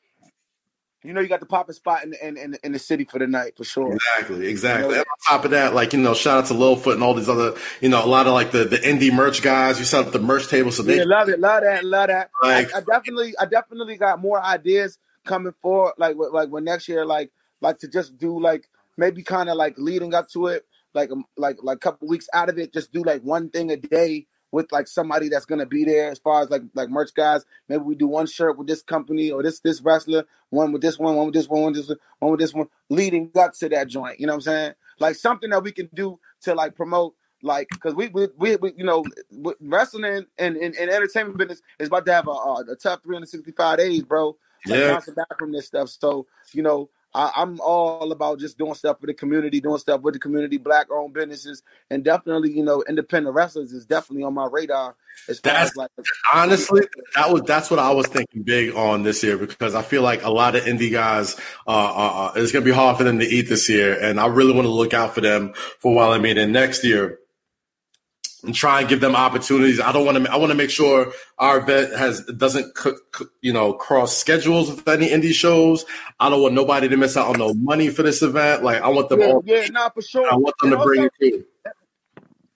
you 1.03 1.13
know 1.13 1.21
you 1.21 1.27
got 1.27 1.41
the 1.41 1.45
popping 1.45 1.75
spot 1.75 2.03
in, 2.03 2.15
in, 2.23 2.37
in, 2.37 2.57
in, 2.63 2.71
the 2.71 2.79
city 2.79 3.05
for 3.05 3.19
the 3.19 3.27
night 3.27 3.55
for 3.55 3.63
sure. 3.63 3.93
Exactly, 3.93 4.47
exactly. 4.47 4.85
You 4.87 4.91
know, 4.95 4.97
and 5.01 5.05
on 5.05 5.37
top 5.37 5.45
of 5.45 5.51
that, 5.51 5.75
like 5.75 5.93
you 5.93 5.99
know, 5.99 6.15
shout 6.15 6.39
out 6.39 6.45
to 6.47 6.55
Littlefoot 6.55 6.93
and 6.93 7.03
all 7.03 7.13
these 7.13 7.29
other, 7.29 7.53
you 7.81 7.89
know, 7.89 8.03
a 8.03 8.07
lot 8.07 8.25
of 8.25 8.33
like 8.33 8.49
the 8.49 8.65
the 8.65 8.77
indie 8.77 9.13
merch 9.13 9.43
guys. 9.43 9.77
You 9.77 9.85
set 9.85 10.07
up 10.07 10.11
the 10.11 10.17
merch 10.17 10.47
table, 10.47 10.71
so 10.71 10.81
they 10.81 10.97
yeah, 10.97 11.03
love 11.05 11.29
it, 11.29 11.39
love 11.39 11.61
that, 11.61 11.83
love 11.85 12.07
that. 12.07 12.31
Like, 12.41 12.73
I, 12.73 12.79
I, 12.79 12.81
definitely, 12.81 13.35
I 13.39 13.45
definitely 13.45 13.97
got 13.97 14.19
more 14.19 14.41
ideas 14.41 14.97
coming 15.23 15.53
forward. 15.61 15.93
Like 15.99 16.15
like 16.17 16.49
when 16.49 16.63
next 16.63 16.87
year, 16.87 17.05
like 17.05 17.31
like 17.61 17.77
to 17.77 17.87
just 17.87 18.17
do 18.17 18.39
like 18.39 18.67
maybe 18.97 19.21
kind 19.21 19.49
of 19.49 19.55
like 19.55 19.75
leading 19.77 20.15
up 20.15 20.29
to 20.29 20.47
it, 20.47 20.65
like 20.95 21.11
um, 21.11 21.25
like 21.37 21.57
like 21.61 21.75
a 21.75 21.79
couple 21.79 22.07
weeks 22.07 22.27
out 22.33 22.49
of 22.49 22.57
it, 22.57 22.73
just 22.73 22.91
do 22.91 23.03
like 23.03 23.21
one 23.21 23.51
thing 23.51 23.69
a 23.69 23.77
day 23.77 24.25
with 24.55 24.71
like 24.71 24.87
somebody 24.87 25.27
that's 25.27 25.45
gonna 25.45 25.65
be 25.65 25.83
there 25.83 26.09
as 26.09 26.17
far 26.17 26.41
as 26.41 26.49
like 26.49 26.61
like 26.73 26.89
merch 26.89 27.13
guys. 27.13 27.45
Maybe 27.67 27.83
we 27.83 27.93
do 27.93 28.07
one 28.07 28.25
shirt 28.25 28.57
with 28.57 28.67
this 28.67 28.81
company 28.81 29.29
or 29.29 29.43
this 29.43 29.59
this 29.59 29.81
wrestler, 29.81 30.23
one 30.49 30.71
with 30.71 30.81
this 30.81 30.97
one, 30.97 31.17
one 31.17 31.25
with 31.25 31.35
this 31.35 31.49
one, 31.49 31.61
one 31.63 31.73
with 31.73 31.85
this 31.85 31.97
one 32.19 32.31
with 32.31 32.39
this 32.39 32.53
one, 32.53 32.67
leading 32.89 33.29
up 33.35 33.53
to 33.55 33.67
that 33.67 33.89
joint. 33.89 34.17
You 34.17 34.27
know 34.27 34.33
what 34.33 34.47
I'm 34.47 34.53
saying? 34.53 34.73
Like 34.97 35.15
something 35.15 35.49
that 35.49 35.61
we 35.61 35.73
can 35.73 35.89
do 35.93 36.17
to 36.43 36.55
like 36.55 36.73
promote 36.73 37.15
like 37.43 37.67
because 37.69 37.95
we, 37.95 38.07
we, 38.07 38.29
we 38.37 38.55
we 38.55 38.73
you 38.77 38.85
know 38.85 39.03
wrestling 39.59 40.05
and, 40.05 40.25
and, 40.37 40.55
and, 40.55 40.89
entertainment 40.89 41.37
business 41.37 41.61
is 41.77 41.89
about 41.89 42.05
to 42.05 42.13
have 42.13 42.27
a, 42.29 42.31
a, 42.31 42.63
a 42.71 42.75
tough 42.77 43.03
365 43.03 43.77
days, 43.77 44.03
bro. 44.03 44.37
Like, 44.67 44.79
yeah. 44.79 44.99
back 45.15 45.37
from 45.37 45.51
this 45.51 45.67
stuff. 45.67 45.89
So 45.89 46.27
you 46.53 46.63
know, 46.63 46.89
I, 47.15 47.41
am 47.41 47.61
all 47.61 48.11
about 48.11 48.39
just 48.39 48.57
doing 48.57 48.73
stuff 48.73 48.99
for 48.99 49.07
the 49.07 49.13
community, 49.13 49.61
doing 49.61 49.77
stuff 49.77 50.01
with 50.01 50.15
the 50.15 50.19
community, 50.19 50.57
black 50.57 50.87
owned 50.91 51.13
businesses, 51.13 51.63
and 51.89 52.03
definitely, 52.03 52.51
you 52.51 52.63
know, 52.63 52.83
independent 52.89 53.33
wrestlers 53.33 53.71
is 53.71 53.85
definitely 53.85 54.23
on 54.23 54.33
my 54.33 54.47
radar. 54.51 54.95
As 55.29 55.39
that's, 55.39 55.71
as 55.71 55.75
like 55.77 55.89
honestly, 56.33 56.81
that 57.15 57.31
was 57.31 57.43
that's 57.43 57.71
what 57.71 57.79
I 57.79 57.93
was 57.93 58.07
thinking 58.07 58.43
big 58.43 58.75
on 58.75 59.03
this 59.03 59.23
year 59.23 59.37
because 59.37 59.73
I 59.73 59.81
feel 59.81 60.01
like 60.01 60.23
a 60.23 60.29
lot 60.29 60.57
of 60.57 60.65
indie 60.65 60.91
guys 60.91 61.39
uh, 61.65 61.69
uh, 61.69 62.27
uh 62.27 62.31
it's 62.35 62.51
gonna 62.51 62.65
be 62.65 62.71
hard 62.71 62.97
for 62.97 63.05
them 63.05 63.19
to 63.19 63.25
eat 63.25 63.43
this 63.43 63.69
year, 63.69 63.97
and 63.97 64.19
I 64.19 64.27
really 64.27 64.51
want 64.51 64.65
to 64.65 64.73
look 64.73 64.93
out 64.93 65.15
for 65.15 65.21
them 65.21 65.53
for 65.79 65.95
while 65.95 66.11
I 66.11 66.17
mean, 66.17 66.37
and 66.37 66.51
next 66.51 66.83
year 66.83 67.19
and 68.45 68.55
try 68.55 68.81
and 68.81 68.89
give 68.89 69.01
them 69.01 69.15
opportunities. 69.15 69.79
I 69.79 69.91
don't 69.91 70.05
want 70.05 70.23
to. 70.23 70.31
I 70.31 70.37
want 70.37 70.51
to 70.51 70.57
make 70.57 70.69
sure 70.69 71.11
our 71.37 71.59
event 71.59 71.93
has 71.93 72.23
doesn't 72.25 72.77
you 73.41 73.51
know 73.51 73.73
cross 73.73 74.15
schedules 74.17 74.69
with 74.69 74.87
any 74.87 75.09
indie 75.09 75.33
shows. 75.33 75.85
I 76.19 76.29
don't 76.29 76.41
want 76.41 76.53
nobody 76.53 76.87
to 76.87 76.97
miss 76.97 77.17
out 77.17 77.27
on 77.27 77.39
no 77.39 77.53
money 77.53 77.89
for 77.89 78.03
this 78.03 78.21
event. 78.21 78.63
Like 78.63 78.81
I 78.81 78.89
want 78.89 79.09
them. 79.09 79.21
Yeah, 79.21 79.27
all, 79.27 79.43
yeah, 79.45 79.67
not 79.67 79.93
for 79.93 80.01
sure. 80.01 80.31
I 80.31 80.35
want 80.35 80.55
them 80.61 80.73
and 80.73 80.79
to 80.79 80.85
bring 80.85 81.03
it 81.03 81.11
too. 81.19 81.45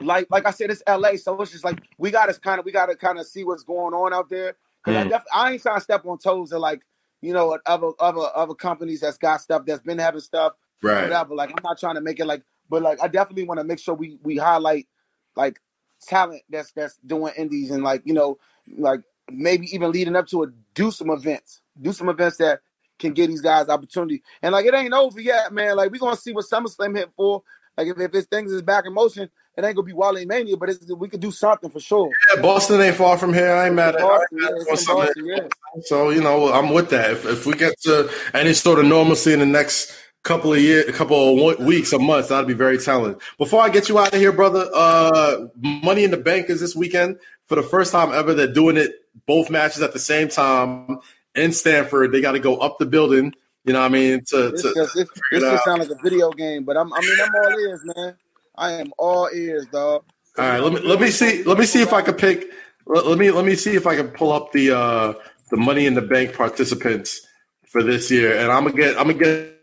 Like 0.01 0.27
like 0.29 0.45
I 0.45 0.51
said, 0.51 0.71
it's 0.71 0.83
LA, 0.87 1.15
so 1.15 1.41
it's 1.41 1.51
just 1.51 1.65
like 1.65 1.81
we 1.97 2.11
got 2.11 2.27
to 2.27 2.39
kind 2.39 2.59
of 2.59 2.65
we 2.65 2.71
got 2.71 2.87
to 2.87 2.95
kind 2.95 3.19
of 3.19 3.27
see 3.27 3.43
what's 3.43 3.63
going 3.63 3.93
on 3.93 4.13
out 4.13 4.29
there. 4.29 4.55
Because 4.83 5.03
mm. 5.03 5.05
I, 5.05 5.09
def- 5.09 5.25
I 5.33 5.51
ain't 5.51 5.61
trying 5.61 5.77
to 5.77 5.81
step 5.81 6.05
on 6.05 6.17
toes 6.17 6.51
of 6.51 6.61
like 6.61 6.81
you 7.21 7.33
know 7.33 7.57
other 7.65 7.91
other 7.99 8.29
other 8.35 8.53
companies 8.53 9.01
that's 9.01 9.17
got 9.17 9.41
stuff 9.41 9.65
that's 9.65 9.83
been 9.83 9.99
having 9.99 10.21
stuff. 10.21 10.53
Right. 10.81 11.03
Whatever. 11.03 11.35
Like 11.35 11.49
I'm 11.49 11.63
not 11.63 11.79
trying 11.79 11.95
to 11.95 12.01
make 12.01 12.19
it 12.19 12.25
like, 12.25 12.43
but 12.69 12.81
like 12.81 13.01
I 13.01 13.07
definitely 13.07 13.43
want 13.43 13.59
to 13.59 13.65
make 13.65 13.79
sure 13.79 13.93
we 13.93 14.17
we 14.23 14.37
highlight 14.37 14.87
like 15.35 15.59
talent 16.07 16.41
that's 16.49 16.71
that's 16.71 16.97
doing 17.05 17.33
indies 17.37 17.71
and 17.71 17.83
like 17.83 18.01
you 18.05 18.13
know 18.13 18.37
like 18.77 19.01
maybe 19.31 19.73
even 19.73 19.91
leading 19.91 20.15
up 20.15 20.27
to 20.27 20.43
it 20.43 20.49
do 20.73 20.91
some 20.91 21.09
events. 21.09 21.61
Do 21.81 21.93
some 21.93 22.09
events 22.09 22.37
that 22.37 22.61
can 22.97 23.13
get 23.13 23.27
these 23.27 23.41
guys 23.41 23.69
opportunity. 23.69 24.21
And 24.41 24.53
like 24.53 24.65
it 24.65 24.73
ain't 24.73 24.93
over 24.93 25.21
yet 25.21 25.53
man. 25.53 25.77
Like 25.77 25.91
we 25.91 25.99
gonna 25.99 26.15
see 26.15 26.33
what 26.33 26.45
SummerSlam 26.45 26.97
hit 26.97 27.09
for. 27.15 27.43
Like 27.77 27.87
if, 27.87 27.99
if 27.99 28.13
it's 28.13 28.27
things 28.27 28.51
is 28.51 28.61
back 28.61 28.85
in 28.85 28.93
motion 28.93 29.29
it 29.57 29.65
ain't 29.65 29.75
gonna 29.75 29.85
be 29.85 29.93
Wale 29.93 30.25
Mania 30.25 30.57
but 30.57 30.69
it's, 30.69 30.91
we 30.93 31.07
could 31.07 31.19
do 31.19 31.31
something 31.31 31.69
for 31.69 31.79
sure. 31.79 32.09
Yeah 32.33 32.41
Boston 32.41 32.81
ain't 32.81 32.95
far 32.95 33.17
from 33.17 33.33
here. 33.33 33.51
I 33.51 33.67
ain't 33.67 33.75
mad 33.75 33.95
at 33.95 34.01
it. 34.31 35.53
So 35.85 36.09
you 36.09 36.21
know 36.21 36.51
I'm 36.51 36.73
with 36.73 36.89
that. 36.89 37.11
If, 37.11 37.25
if 37.25 37.45
we 37.45 37.53
get 37.53 37.79
to 37.81 38.11
any 38.33 38.53
sort 38.53 38.79
of 38.79 38.85
normalcy 38.85 39.33
in 39.33 39.39
the 39.39 39.45
next 39.45 39.95
couple 40.23 40.53
of 40.53 40.59
years, 40.59 40.87
a 40.87 40.93
couple 40.93 41.49
of 41.49 41.59
weeks, 41.59 41.93
or 41.93 41.99
months. 41.99 42.29
That'd 42.29 42.47
be 42.47 42.53
very 42.53 42.77
telling. 42.77 43.15
Before 43.37 43.61
I 43.61 43.69
get 43.69 43.89
you 43.89 43.99
out 43.99 44.13
of 44.13 44.19
here, 44.19 44.31
brother, 44.31 44.69
uh, 44.73 45.47
Money 45.57 46.03
in 46.03 46.11
the 46.11 46.17
Bank 46.17 46.49
is 46.49 46.59
this 46.59 46.75
weekend 46.75 47.17
for 47.45 47.55
the 47.55 47.63
first 47.63 47.91
time 47.91 48.11
ever. 48.11 48.33
They're 48.33 48.51
doing 48.51 48.77
it 48.77 48.91
both 49.25 49.49
matches 49.49 49.81
at 49.81 49.93
the 49.93 49.99
same 49.99 50.27
time 50.27 50.99
in 51.35 51.51
Stamford. 51.51 52.11
They 52.11 52.21
got 52.21 52.33
to 52.33 52.39
go 52.39 52.57
up 52.57 52.77
the 52.77 52.85
building. 52.85 53.33
You 53.65 53.73
know 53.73 53.79
what 53.79 53.87
I 53.87 53.89
mean? 53.89 54.23
To, 54.27 54.51
this 54.51 54.61
to, 54.61 54.73
just, 54.73 54.95
this, 54.95 55.09
this 55.31 55.43
just 55.43 55.65
sounds 55.65 55.87
like 55.87 55.97
a 55.97 56.01
video 56.01 56.31
game, 56.31 56.63
but 56.63 56.77
I'm, 56.77 56.91
I 56.93 57.01
mean, 57.01 57.17
I'm 57.21 57.35
all 57.35 57.59
ears, 57.59 57.81
man. 57.95 58.15
I 58.55 58.71
am 58.73 58.91
all 58.97 59.29
ears, 59.33 59.65
dog. 59.67 60.03
All 60.37 60.45
right, 60.45 60.59
let 60.59 60.73
me 60.73 60.79
let 60.81 61.01
me 61.01 61.09
see. 61.09 61.43
Let 61.43 61.57
me 61.57 61.65
see 61.65 61.81
if 61.81 61.91
I 61.91 62.01
can 62.01 62.13
pick. 62.13 62.45
Let, 62.85 63.05
let 63.05 63.17
me 63.17 63.31
let 63.31 63.45
me 63.45 63.55
see 63.55 63.75
if 63.75 63.85
I 63.85 63.95
can 63.95 64.09
pull 64.09 64.31
up 64.31 64.51
the 64.51 64.71
uh 64.71 65.13
the 65.49 65.57
Money 65.57 65.85
in 65.85 65.93
the 65.93 66.01
Bank 66.01 66.33
participants 66.33 67.27
for 67.67 67.83
this 67.83 68.09
year, 68.09 68.37
and 68.37 68.51
I'm 68.51 68.63
gonna 68.63 68.77
get 68.77 68.97
I'm 68.97 69.07
gonna 69.07 69.13
get 69.15 69.58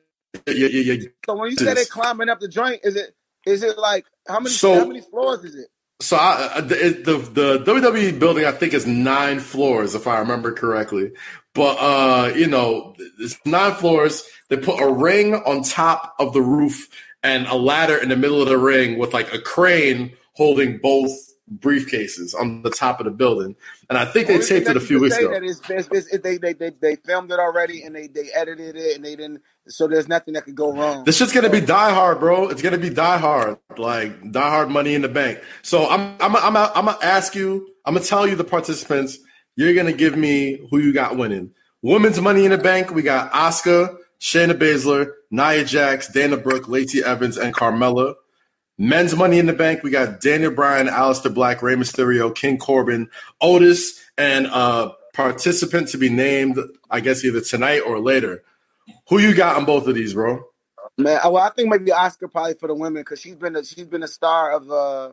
yeah, 0.46 0.68
yeah, 0.68 0.92
yeah. 0.94 1.08
So 1.24 1.36
when 1.36 1.50
you 1.50 1.56
say 1.56 1.74
they're 1.74 1.84
climbing 1.84 2.28
up 2.28 2.40
the 2.40 2.48
joint, 2.48 2.80
is 2.84 2.96
it 2.96 3.14
is 3.46 3.62
it 3.62 3.78
like 3.78 4.06
how 4.26 4.40
many 4.40 4.50
so, 4.50 4.80
how 4.80 4.86
many 4.86 5.00
floors 5.00 5.44
is 5.44 5.54
it? 5.54 5.68
So 6.00 6.16
I, 6.16 6.60
the, 6.60 6.74
the 7.04 7.18
the 7.18 7.64
WWE 7.64 8.18
building 8.18 8.44
I 8.44 8.52
think 8.52 8.74
is 8.74 8.86
nine 8.86 9.40
floors 9.40 9.94
if 9.94 10.06
I 10.06 10.18
remember 10.18 10.52
correctly, 10.52 11.12
but 11.54 11.76
uh, 11.80 12.32
you 12.34 12.46
know 12.46 12.94
it's 13.18 13.38
nine 13.44 13.74
floors. 13.74 14.24
They 14.48 14.56
put 14.56 14.80
a 14.80 14.92
ring 14.92 15.34
on 15.34 15.62
top 15.62 16.14
of 16.18 16.32
the 16.32 16.42
roof 16.42 16.88
and 17.22 17.46
a 17.46 17.54
ladder 17.54 17.96
in 17.96 18.08
the 18.08 18.16
middle 18.16 18.42
of 18.42 18.48
the 18.48 18.58
ring 18.58 18.98
with 18.98 19.14
like 19.14 19.32
a 19.32 19.40
crane 19.40 20.12
holding 20.34 20.78
both 20.78 21.10
briefcases 21.58 22.34
on 22.34 22.62
the 22.62 22.70
top 22.70 22.98
of 23.00 23.04
the 23.04 23.10
building, 23.10 23.54
and 23.88 23.96
I 23.96 24.04
think 24.04 24.26
they 24.26 24.38
taped 24.38 24.68
it 24.68 24.76
a 24.76 24.80
few 24.80 25.00
weeks 25.00 25.16
ago. 25.16 25.30
It's, 25.32 25.60
it's, 25.68 26.18
they, 26.22 26.38
they, 26.38 26.52
they, 26.52 26.70
they 26.70 26.96
filmed 26.96 27.30
it 27.30 27.38
already 27.38 27.82
and 27.82 27.94
they, 27.94 28.08
they 28.08 28.30
edited 28.34 28.76
it 28.76 28.96
and 28.96 29.04
they 29.04 29.14
didn't. 29.14 29.42
So 29.68 29.86
there's 29.86 30.08
nothing 30.08 30.34
that 30.34 30.44
could 30.44 30.54
go 30.54 30.72
wrong. 30.72 31.04
This 31.04 31.16
shit's 31.16 31.32
gonna 31.32 31.50
be 31.50 31.60
Die 31.60 31.92
Hard, 31.92 32.20
bro. 32.20 32.48
It's 32.48 32.62
gonna 32.62 32.78
be 32.78 32.90
Die 32.90 33.18
Hard, 33.18 33.58
like 33.76 34.32
Die 34.32 34.50
Hard 34.50 34.70
Money 34.70 34.94
in 34.94 35.02
the 35.02 35.08
Bank. 35.08 35.40
So 35.62 35.88
I'm 35.88 36.16
I'm 36.20 36.36
I'm 36.36 36.56
I'm 36.56 36.84
gonna 36.86 36.98
ask 37.02 37.34
you. 37.34 37.68
I'm 37.84 37.94
gonna 37.94 38.04
tell 38.06 38.26
you 38.26 38.36
the 38.36 38.44
participants. 38.44 39.18
You're 39.56 39.74
gonna 39.74 39.92
give 39.92 40.16
me 40.16 40.66
who 40.70 40.78
you 40.78 40.92
got 40.92 41.16
winning. 41.16 41.52
Women's 41.82 42.20
Money 42.20 42.44
in 42.44 42.50
the 42.50 42.58
Bank. 42.58 42.92
We 42.92 43.02
got 43.02 43.32
Asuka, 43.32 43.96
Shayna 44.20 44.52
Baszler, 44.52 45.10
Nia 45.30 45.64
Jax, 45.64 46.08
Dana 46.08 46.36
Brooke, 46.36 46.68
Lacey 46.68 47.02
Evans, 47.02 47.36
and 47.36 47.54
Carmella. 47.54 48.14
Men's 48.78 49.16
Money 49.16 49.38
in 49.38 49.46
the 49.46 49.52
Bank, 49.52 49.82
we 49.82 49.90
got 49.90 50.20
Daniel 50.20 50.50
Bryan, 50.50 50.86
Aleister 50.86 51.32
Black, 51.32 51.62
Rey 51.62 51.76
Mysterio, 51.76 52.34
King 52.34 52.58
Corbin, 52.58 53.08
Otis, 53.40 54.00
and 54.18 54.46
a 54.46 54.92
participant 55.14 55.88
to 55.88 55.98
be 55.98 56.10
named, 56.10 56.58
I 56.90 57.00
guess, 57.00 57.24
either 57.24 57.40
tonight 57.40 57.80
or 57.80 57.98
later. 57.98 58.42
Who 59.08 59.18
you 59.18 59.34
got 59.34 59.56
on 59.56 59.64
both 59.64 59.86
of 59.86 59.94
these, 59.94 60.14
bro? 60.14 60.44
Man, 60.98 61.20
well, 61.24 61.38
I 61.38 61.50
think 61.50 61.68
maybe 61.68 61.90
Asuka 61.90 62.30
probably 62.30 62.54
for 62.54 62.68
the 62.68 62.74
women 62.74 63.02
because 63.02 63.20
she's 63.20 63.34
been 63.34 63.56
a, 63.56 63.64
she's 63.64 63.86
been 63.86 64.02
a 64.02 64.08
star 64.08 64.52
of 64.52 64.70
uh, 64.70 65.10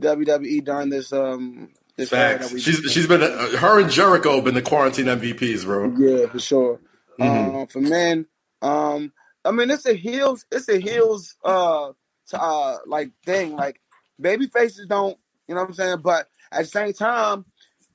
WWE 0.00 0.64
during 0.64 0.90
this 0.90 1.12
um 1.12 1.70
this 1.96 2.10
Facts. 2.10 2.50
She's 2.60 2.80
she's 2.90 3.06
been 3.06 3.22
a, 3.22 3.28
her 3.56 3.80
and 3.80 3.90
Jericho 3.90 4.36
have 4.36 4.44
been 4.44 4.54
the 4.54 4.62
quarantine 4.62 5.06
MVPs, 5.06 5.64
bro. 5.64 5.94
Yeah, 5.96 6.26
for 6.26 6.38
sure. 6.38 6.80
Mm-hmm. 7.18 7.56
Um, 7.56 7.66
for 7.66 7.80
men, 7.80 8.26
um, 8.60 9.12
I 9.44 9.52
mean 9.52 9.70
it's 9.70 9.86
a 9.86 9.94
heels 9.94 10.44
it's 10.50 10.68
a 10.68 10.78
heels 10.78 11.36
uh 11.44 11.92
uh 12.32 12.78
like 12.86 13.10
thing 13.24 13.56
like 13.56 13.80
baby 14.20 14.46
faces 14.46 14.86
don't 14.86 15.18
you 15.48 15.54
know 15.54 15.60
what 15.62 15.68
I'm 15.68 15.74
saying, 15.74 15.98
but 16.02 16.28
at 16.50 16.60
the 16.60 16.66
same 16.66 16.92
time 16.92 17.44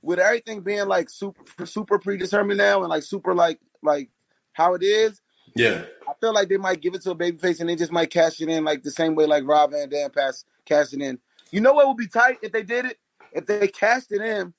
with 0.02 0.20
everything 0.20 0.62
being 0.62 0.88
like 0.88 1.10
super 1.10 1.66
super 1.66 2.00
predetermined 2.00 2.58
now 2.58 2.82
and 2.82 2.90
like 2.90 3.04
super 3.04 3.34
like 3.34 3.60
like 3.82 4.10
how 4.54 4.74
it 4.74 4.84
is. 4.84 5.22
Yeah. 5.56 5.86
I 6.08 6.14
feel 6.20 6.34
like 6.34 6.50
they 6.50 6.58
might 6.58 6.82
give 6.82 6.94
it 6.94 7.02
to 7.04 7.12
a 7.12 7.16
baby 7.16 7.38
face 7.38 7.60
and 7.60 7.70
they 7.70 7.76
just 7.76 7.92
might 7.92 8.10
cash 8.10 8.42
it 8.42 8.50
in 8.50 8.64
like 8.64 8.84
the 8.84 8.92
same 8.92 9.16
way 9.16 9.26
like 9.26 9.44
Rob 9.46 9.72
Van 9.72 9.90
Dam 9.90 10.12
pass 10.12 10.46
cash 10.66 10.94
it 10.94 11.02
in. 11.02 11.20
You 11.52 11.62
know 11.62 11.74
what 11.74 11.88
would 11.88 11.98
be 11.98 12.08
tight 12.08 12.38
if 12.42 12.52
they 12.52 12.64
did 12.64 12.86
it? 12.86 13.00
If 13.32 13.46
they 13.46 13.68
cashed 13.68 14.12
it 14.12 14.22
in 14.22 14.54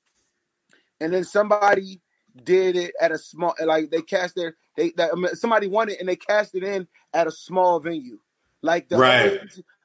and 1.00 1.12
then 1.12 1.24
somebody 1.24 2.00
did 2.44 2.76
it 2.76 2.94
at 3.00 3.12
a 3.12 3.18
small 3.18 3.54
like 3.64 3.90
they 3.90 4.02
cashed 4.02 4.34
their 4.36 4.56
they 4.76 4.92
that, 4.96 5.10
somebody 5.34 5.66
won 5.66 5.88
it 5.88 6.00
and 6.00 6.08
they 6.08 6.16
cashed 6.16 6.54
it 6.54 6.62
in 6.62 6.86
at 7.12 7.26
a 7.26 7.30
small 7.30 7.80
venue. 7.80 8.18
Like 8.62 8.88
the 8.88 8.96
right. 8.96 9.40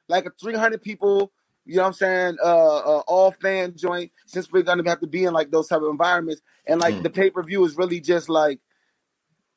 like 0.08 0.26
a 0.26 0.30
300 0.40 0.82
people 0.82 1.32
you 1.66 1.76
know 1.76 1.82
what 1.82 1.88
I'm 1.88 1.92
saying? 1.94 2.36
Uh, 2.42 2.76
uh, 2.76 3.02
all 3.06 3.30
fan 3.32 3.74
joint. 3.76 4.12
Since 4.26 4.52
we're 4.52 4.62
gonna 4.62 4.88
have 4.88 5.00
to 5.00 5.06
be 5.06 5.24
in 5.24 5.32
like 5.32 5.50
those 5.50 5.68
type 5.68 5.80
of 5.80 5.88
environments, 5.88 6.42
and 6.66 6.80
like 6.80 6.94
mm. 6.94 7.02
the 7.02 7.10
pay 7.10 7.30
per 7.30 7.42
view 7.42 7.64
is 7.64 7.76
really 7.76 8.00
just 8.00 8.28
like 8.28 8.60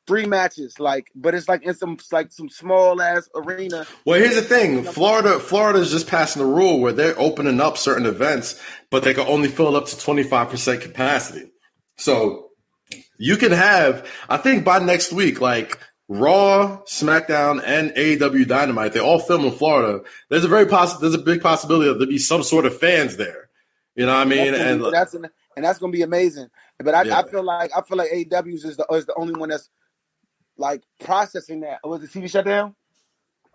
three 0.06 0.24
matches, 0.24 0.80
like, 0.80 1.10
but 1.14 1.34
it's 1.34 1.48
like 1.48 1.62
in 1.64 1.74
some 1.74 1.98
like 2.10 2.32
some 2.32 2.48
small 2.48 3.00
ass 3.02 3.28
arena. 3.34 3.86
Well, 4.06 4.18
here's 4.18 4.36
the 4.36 4.42
thing: 4.42 4.84
Florida, 4.84 5.38
Florida 5.38 5.80
is 5.80 5.90
just 5.90 6.08
passing 6.08 6.40
the 6.40 6.48
rule 6.48 6.80
where 6.80 6.92
they're 6.92 7.18
opening 7.18 7.60
up 7.60 7.76
certain 7.76 8.06
events, 8.06 8.60
but 8.90 9.04
they 9.04 9.12
can 9.12 9.26
only 9.26 9.48
fill 9.48 9.76
up 9.76 9.86
to 9.86 9.98
25 9.98 10.48
percent 10.48 10.80
capacity. 10.80 11.52
So 11.96 12.48
you 13.18 13.36
can 13.36 13.52
have, 13.52 14.08
I 14.30 14.38
think, 14.38 14.64
by 14.64 14.78
next 14.78 15.12
week, 15.12 15.42
like 15.42 15.78
Raw, 16.08 16.80
SmackDown, 16.86 17.62
and 17.64 17.90
AEW 17.90 18.48
Dynamite, 18.48 18.94
they 18.94 19.00
all 19.00 19.18
film 19.18 19.44
in 19.44 19.52
Florida. 19.52 20.02
There's 20.30 20.44
a 20.44 20.48
very 20.48 20.66
possible, 20.66 21.02
there's 21.02 21.14
a 21.14 21.18
big 21.18 21.42
possibility 21.42 21.88
that 21.88 21.98
there 21.98 22.08
be 22.08 22.18
some 22.18 22.42
sort 22.42 22.64
of 22.64 22.78
fans 22.78 23.18
there. 23.18 23.50
You 23.94 24.06
know 24.06 24.14
what 24.14 24.20
I 24.20 24.24
mean? 24.24 24.52
That's 24.52 24.64
and 24.64 24.94
that's 24.94 25.14
an, 25.14 25.28
and 25.56 25.64
that's 25.64 25.78
gonna 25.78 25.92
be 25.92 26.02
amazing. 26.02 26.48
But 26.78 26.94
I, 26.94 27.02
yeah. 27.02 27.18
I, 27.18 27.28
feel 27.28 27.42
like 27.42 27.72
I 27.76 27.82
feel 27.82 27.98
like 27.98 28.10
AEW's 28.10 28.64
is 28.64 28.76
the 28.76 28.86
is 28.92 29.06
the 29.06 29.14
only 29.16 29.34
one 29.34 29.50
that's 29.50 29.68
like 30.56 30.82
processing 31.00 31.60
that. 31.60 31.80
Was 31.84 32.00
the 32.00 32.06
TV 32.06 32.30
shut 32.30 32.46
down? 32.46 32.74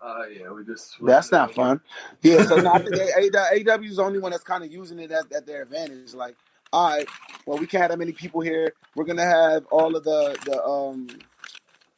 Uh, 0.00 0.24
yeah, 0.38 0.50
we 0.50 0.64
just. 0.64 0.96
That's 1.00 1.32
not 1.32 1.54
fun. 1.54 1.80
Yeah, 2.22 2.44
so 2.44 2.56
no, 2.56 2.72
I 2.72 2.78
think 2.78 2.94
AEW 3.66 3.88
is 3.88 3.96
the 3.96 4.02
only 4.02 4.18
one 4.18 4.32
that's 4.32 4.44
kind 4.44 4.62
of 4.62 4.70
using 4.70 4.98
it 4.98 5.10
at, 5.10 5.32
at 5.32 5.46
their 5.46 5.62
advantage. 5.62 6.12
Like, 6.12 6.36
all 6.72 6.90
right, 6.90 7.08
well, 7.46 7.58
we 7.58 7.66
can't 7.66 7.80
have 7.80 7.90
that 7.90 7.98
many 7.98 8.12
people 8.12 8.42
here. 8.42 8.74
We're 8.94 9.06
gonna 9.06 9.24
have 9.24 9.64
all 9.66 9.96
of 9.96 10.04
the 10.04 10.38
the 10.44 10.62
um 10.62 11.08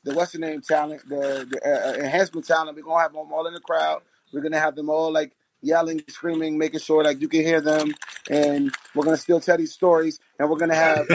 the 0.06 0.14
what's 0.14 0.32
the 0.32 0.38
name 0.38 0.62
talent, 0.62 1.06
the, 1.08 1.46
the 1.50 1.60
uh, 1.66 1.90
uh, 1.90 1.94
enhancement 1.94 2.46
talent. 2.46 2.76
We're 2.76 2.84
gonna 2.84 3.02
have 3.02 3.12
them 3.12 3.32
all 3.32 3.46
in 3.46 3.54
the 3.54 3.60
crowd. 3.60 4.02
We're 4.32 4.40
gonna 4.40 4.60
have 4.60 4.76
them 4.76 4.88
all 4.88 5.12
like 5.12 5.32
yelling, 5.62 6.00
screaming, 6.08 6.56
making 6.56 6.80
sure 6.80 7.02
like 7.02 7.20
you 7.20 7.28
can 7.28 7.42
hear 7.42 7.60
them, 7.60 7.92
and 8.30 8.72
we're 8.94 9.04
gonna 9.04 9.16
still 9.16 9.40
tell 9.40 9.58
these 9.58 9.72
stories. 9.72 10.20
And 10.38 10.48
we're 10.48 10.58
gonna 10.58 10.76
have 10.76 11.06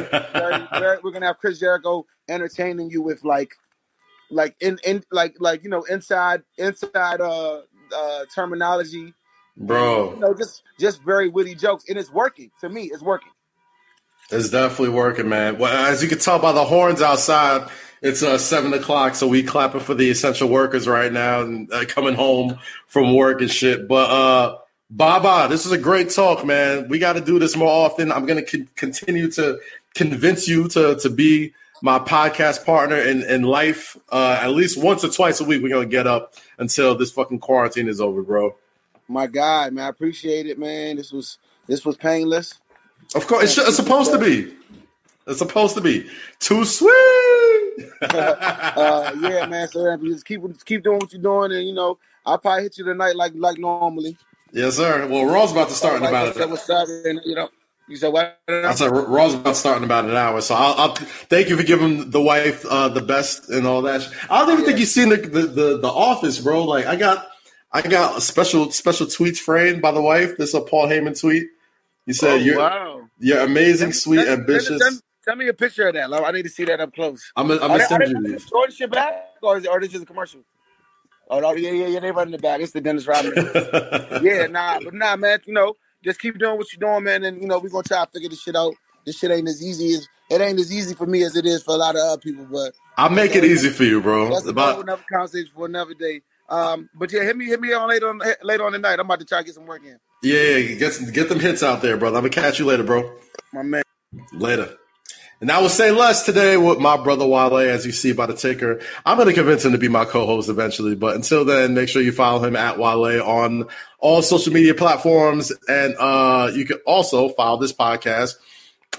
we're 1.03 1.11
gonna 1.11 1.27
have 1.27 1.37
Chris 1.37 1.59
Jericho 1.59 2.05
entertaining 2.27 2.91
you 2.91 3.01
with 3.01 3.23
like, 3.23 3.55
like 4.29 4.55
in 4.59 4.77
in 4.85 5.03
like 5.09 5.37
like 5.39 5.63
you 5.63 5.69
know 5.69 5.83
inside 5.83 6.43
inside 6.57 7.21
uh 7.21 7.61
uh 7.95 8.25
terminology, 8.35 9.13
bro. 9.55 10.15
You 10.15 10.19
know, 10.19 10.33
just 10.33 10.63
just 10.77 11.01
very 11.03 11.29
witty 11.29 11.55
jokes, 11.55 11.85
and 11.87 11.97
it's 11.97 12.11
working 12.11 12.51
to 12.59 12.67
me. 12.67 12.91
It's 12.91 13.01
working. 13.01 13.31
It's 14.29 14.49
definitely 14.49 14.89
working, 14.89 15.29
man. 15.29 15.57
Well, 15.57 15.73
as 15.87 16.03
you 16.03 16.09
can 16.09 16.17
tell 16.17 16.39
by 16.39 16.51
the 16.53 16.63
horns 16.63 17.01
outside, 17.01 17.69
it's 18.01 18.23
uh, 18.23 18.37
seven 18.37 18.73
o'clock, 18.73 19.15
so 19.15 19.27
we 19.27 19.43
clapping 19.43 19.81
for 19.81 19.93
the 19.93 20.09
essential 20.09 20.49
workers 20.49 20.87
right 20.87 21.11
now 21.11 21.41
and 21.41 21.71
uh, 21.71 21.85
coming 21.85 22.15
home 22.15 22.57
from 22.87 23.15
work 23.15 23.41
and 23.41 23.51
shit. 23.51 23.87
But 23.87 24.09
uh, 24.09 24.57
Baba, 24.89 25.47
this 25.47 25.65
is 25.65 25.71
a 25.71 25.77
great 25.77 26.09
talk, 26.09 26.43
man. 26.45 26.89
We 26.89 26.97
got 26.97 27.13
to 27.13 27.21
do 27.21 27.37
this 27.37 27.55
more 27.55 27.69
often. 27.69 28.11
I'm 28.11 28.25
gonna 28.25 28.43
con- 28.43 28.67
continue 28.75 29.29
to 29.31 29.59
convince 29.93 30.47
you 30.47 30.67
to 30.69 30.95
to 30.95 31.09
be 31.09 31.53
my 31.83 31.99
podcast 31.99 32.65
partner 32.65 32.97
in 32.97 33.23
in 33.23 33.43
life. 33.43 33.95
Uh, 34.09 34.39
at 34.41 34.49
least 34.49 34.81
once 34.81 35.03
or 35.03 35.09
twice 35.09 35.39
a 35.39 35.43
week, 35.43 35.61
we're 35.61 35.69
gonna 35.69 35.85
get 35.85 36.07
up 36.07 36.33
until 36.57 36.95
this 36.95 37.11
fucking 37.11 37.39
quarantine 37.39 37.87
is 37.87 38.01
over, 38.01 38.23
bro. 38.23 38.55
My 39.07 39.27
God, 39.27 39.73
man, 39.73 39.85
I 39.85 39.89
appreciate 39.89 40.47
it, 40.47 40.57
man. 40.57 40.95
This 40.95 41.11
was 41.11 41.37
this 41.67 41.85
was 41.85 41.97
painless. 41.97 42.55
Of 43.13 43.27
course, 43.27 43.43
it's, 43.43 43.57
it's 43.57 43.75
supposed 43.75 44.11
to 44.11 44.17
be. 44.17 44.55
It's 45.27 45.39
supposed 45.39 45.75
to 45.75 45.81
be 45.81 46.09
too 46.39 46.65
sweet. 46.65 47.30
uh, 48.01 49.15
yeah, 49.21 49.45
man. 49.45 49.67
So 49.67 49.97
just 49.97 50.25
keep 50.25 50.41
keep 50.65 50.83
doing 50.83 50.99
what 50.99 51.13
you're 51.13 51.21
doing, 51.21 51.51
and 51.53 51.67
you 51.67 51.73
know, 51.73 51.97
I'll 52.25 52.37
probably 52.37 52.63
hit 52.63 52.77
you 52.77 52.85
tonight 52.85 53.15
like 53.15 53.33
like 53.35 53.57
normally. 53.57 54.17
Yes, 54.53 54.75
sir. 54.75 55.07
Well, 55.07 55.25
Raw's 55.25 55.51
about 55.51 55.69
to 55.69 55.75
start 55.75 56.01
in 56.01 56.07
about 56.07 56.35
it. 56.35 56.49
What's 56.49 56.69
up? 56.69 56.87
And, 57.05 57.21
you 57.23 57.35
know, 57.35 57.49
you 57.87 57.95
said 57.95 58.09
what? 58.09 58.39
I 58.47 58.75
said 58.75 58.91
Raw's 58.91 59.33
about 59.33 59.51
to 59.51 59.55
start 59.55 59.77
in 59.77 59.83
about 59.83 60.05
an 60.05 60.15
hour. 60.15 60.41
So 60.41 60.55
I'll, 60.55 60.73
I'll 60.73 60.95
thank 60.95 61.49
you 61.49 61.57
for 61.57 61.63
giving 61.63 62.09
the 62.11 62.21
wife 62.21 62.65
uh, 62.65 62.89
the 62.89 63.01
best 63.01 63.49
and 63.49 63.65
all 63.65 63.81
that. 63.83 64.07
I 64.29 64.39
don't 64.39 64.49
even 64.49 64.59
yeah. 64.59 64.65
think 64.67 64.79
you've 64.79 64.89
seen 64.89 65.09
the, 65.09 65.17
the, 65.17 65.41
the 65.41 65.77
the 65.79 65.87
Office, 65.87 66.39
bro. 66.39 66.65
Like 66.65 66.85
I 66.85 66.95
got 66.95 67.27
I 67.71 67.81
got 67.81 68.17
a 68.17 68.21
special 68.21 68.71
special 68.71 69.07
tweets 69.07 69.37
framed 69.37 69.81
by 69.81 69.91
the 69.91 70.01
wife. 70.01 70.37
This 70.37 70.49
is 70.49 70.55
a 70.55 70.61
Paul 70.61 70.87
Heyman 70.87 71.19
tweet. 71.19 71.47
He 72.05 72.13
said, 72.13 72.33
oh, 72.33 72.35
"You're 72.35 72.57
wow. 72.57 73.09
you're 73.19 73.41
amazing, 73.41 73.93
sweet, 73.93 74.27
ambitious." 74.27 75.01
Send, 75.31 75.39
me 75.39 75.47
a 75.47 75.53
picture 75.53 75.87
of 75.87 75.95
that. 75.95 76.09
Like, 76.09 76.23
I 76.23 76.31
need 76.31 76.43
to 76.43 76.49
see 76.49 76.65
that 76.65 76.79
up 76.79 76.93
close. 76.93 77.31
I'm 77.35 77.47
gonna 77.47 77.79
send 77.85 78.07
you 78.07 78.21
this. 78.21 78.45
Throwing 78.45 78.71
shit 78.71 78.91
back, 78.91 79.29
or 79.41 79.57
is, 79.57 79.65
or 79.65 79.79
is 79.79 79.87
it 79.87 79.91
just 79.91 80.03
a 80.03 80.05
commercial? 80.05 80.41
Oh 81.29 81.39
no, 81.39 81.53
yeah, 81.53 81.71
yeah, 81.71 81.87
yeah. 81.87 81.99
They 81.99 82.11
running 82.11 82.33
the 82.33 82.37
back. 82.37 82.59
It's 82.59 82.73
the 82.73 82.81
Dennis 82.81 83.07
Rodman. 83.07 83.33
yeah, 84.21 84.47
nah, 84.47 84.79
but 84.83 84.93
nah, 84.93 85.15
man. 85.15 85.39
You 85.45 85.53
know, 85.53 85.77
just 86.03 86.19
keep 86.19 86.37
doing 86.37 86.57
what 86.57 86.67
you're 86.73 86.79
doing, 86.79 87.05
man. 87.05 87.23
And 87.23 87.41
you 87.41 87.47
know, 87.47 87.59
we're 87.59 87.69
gonna 87.69 87.83
try 87.83 88.03
to 88.03 88.11
figure 88.11 88.29
this 88.29 88.41
shit 88.41 88.55
out. 88.55 88.73
This 89.05 89.17
shit 89.17 89.31
ain't 89.31 89.47
as 89.47 89.63
easy 89.63 89.93
as 89.93 90.07
it 90.29 90.41
ain't 90.41 90.59
as 90.59 90.73
easy 90.73 90.93
for 90.93 91.05
me 91.05 91.23
as 91.23 91.35
it 91.35 91.45
is 91.45 91.63
for 91.63 91.73
a 91.73 91.77
lot 91.77 91.95
of 91.95 92.01
other 92.01 92.21
people. 92.21 92.45
But 92.51 92.73
I'll 92.97 93.09
make 93.09 93.35
it 93.35 93.45
easy 93.45 93.69
for 93.69 93.83
you, 93.85 94.01
bro. 94.01 94.29
That's 94.29 94.45
about 94.45 94.81
another 94.81 95.03
conversation 95.11 95.51
for 95.55 95.65
another 95.65 95.93
day. 95.93 96.21
Um, 96.49 96.89
but 96.93 97.11
yeah, 97.13 97.23
hit 97.23 97.37
me, 97.37 97.45
hit 97.45 97.61
me 97.61 97.71
on 97.71 97.87
later 97.87 98.09
on 98.09 98.21
later 98.43 98.65
on 98.65 98.73
tonight. 98.73 98.99
I'm 98.99 99.05
about 99.05 99.19
to 99.19 99.25
try 99.25 99.39
to 99.39 99.45
get 99.45 99.55
some 99.55 99.65
work 99.65 99.83
in. 99.85 99.97
Yeah, 100.21 100.59
get 100.75 100.93
some, 100.93 101.11
get 101.11 101.29
them 101.29 101.39
hits 101.39 101.63
out 101.63 101.81
there, 101.81 101.95
brother. 101.95 102.17
I'm 102.17 102.23
gonna 102.23 102.33
catch 102.33 102.59
you 102.59 102.65
later, 102.65 102.83
bro. 102.83 103.09
My 103.53 103.63
man. 103.63 103.83
Later. 104.33 104.77
And 105.41 105.51
I 105.51 105.59
will 105.59 105.69
say 105.69 105.89
less 105.89 106.23
today 106.23 106.55
with 106.55 106.77
my 106.79 106.97
brother 106.97 107.25
Wale, 107.25 107.57
as 107.57 107.83
you 107.83 107.91
see 107.91 108.13
by 108.13 108.27
the 108.27 108.35
ticker. 108.35 108.79
I'm 109.07 109.17
going 109.17 109.27
to 109.27 109.33
convince 109.33 109.65
him 109.65 109.71
to 109.71 109.79
be 109.79 109.87
my 109.87 110.05
co-host 110.05 110.49
eventually. 110.49 110.93
But 110.95 111.15
until 111.15 111.43
then, 111.43 111.73
make 111.73 111.89
sure 111.89 112.03
you 112.03 112.11
follow 112.11 112.43
him 112.43 112.55
at 112.55 112.77
Wale 112.77 113.23
on 113.23 113.67
all 113.97 114.21
social 114.21 114.53
media 114.53 114.75
platforms. 114.75 115.51
And 115.67 115.95
uh, 115.97 116.51
you 116.53 116.65
can 116.65 116.77
also 116.85 117.29
follow 117.29 117.59
this 117.59 117.73
podcast 117.73 118.35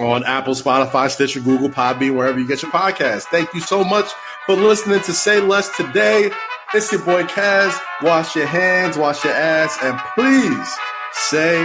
on 0.00 0.24
Apple, 0.24 0.54
Spotify, 0.54 1.08
Stitcher, 1.08 1.40
Google, 1.40 1.68
Podbean, 1.68 2.16
wherever 2.16 2.40
you 2.40 2.48
get 2.48 2.62
your 2.62 2.72
podcast. 2.72 3.24
Thank 3.24 3.54
you 3.54 3.60
so 3.60 3.84
much 3.84 4.10
for 4.46 4.56
listening 4.56 5.00
to 5.02 5.12
Say 5.12 5.40
Less 5.40 5.74
today. 5.76 6.32
It's 6.74 6.90
your 6.90 7.04
boy 7.04 7.22
Kaz. 7.24 7.78
Wash 8.02 8.34
your 8.34 8.46
hands, 8.46 8.96
wash 8.96 9.24
your 9.24 9.34
ass, 9.34 9.78
and 9.82 10.00
please 10.16 10.76
say 11.12 11.62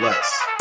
less. 0.00 0.51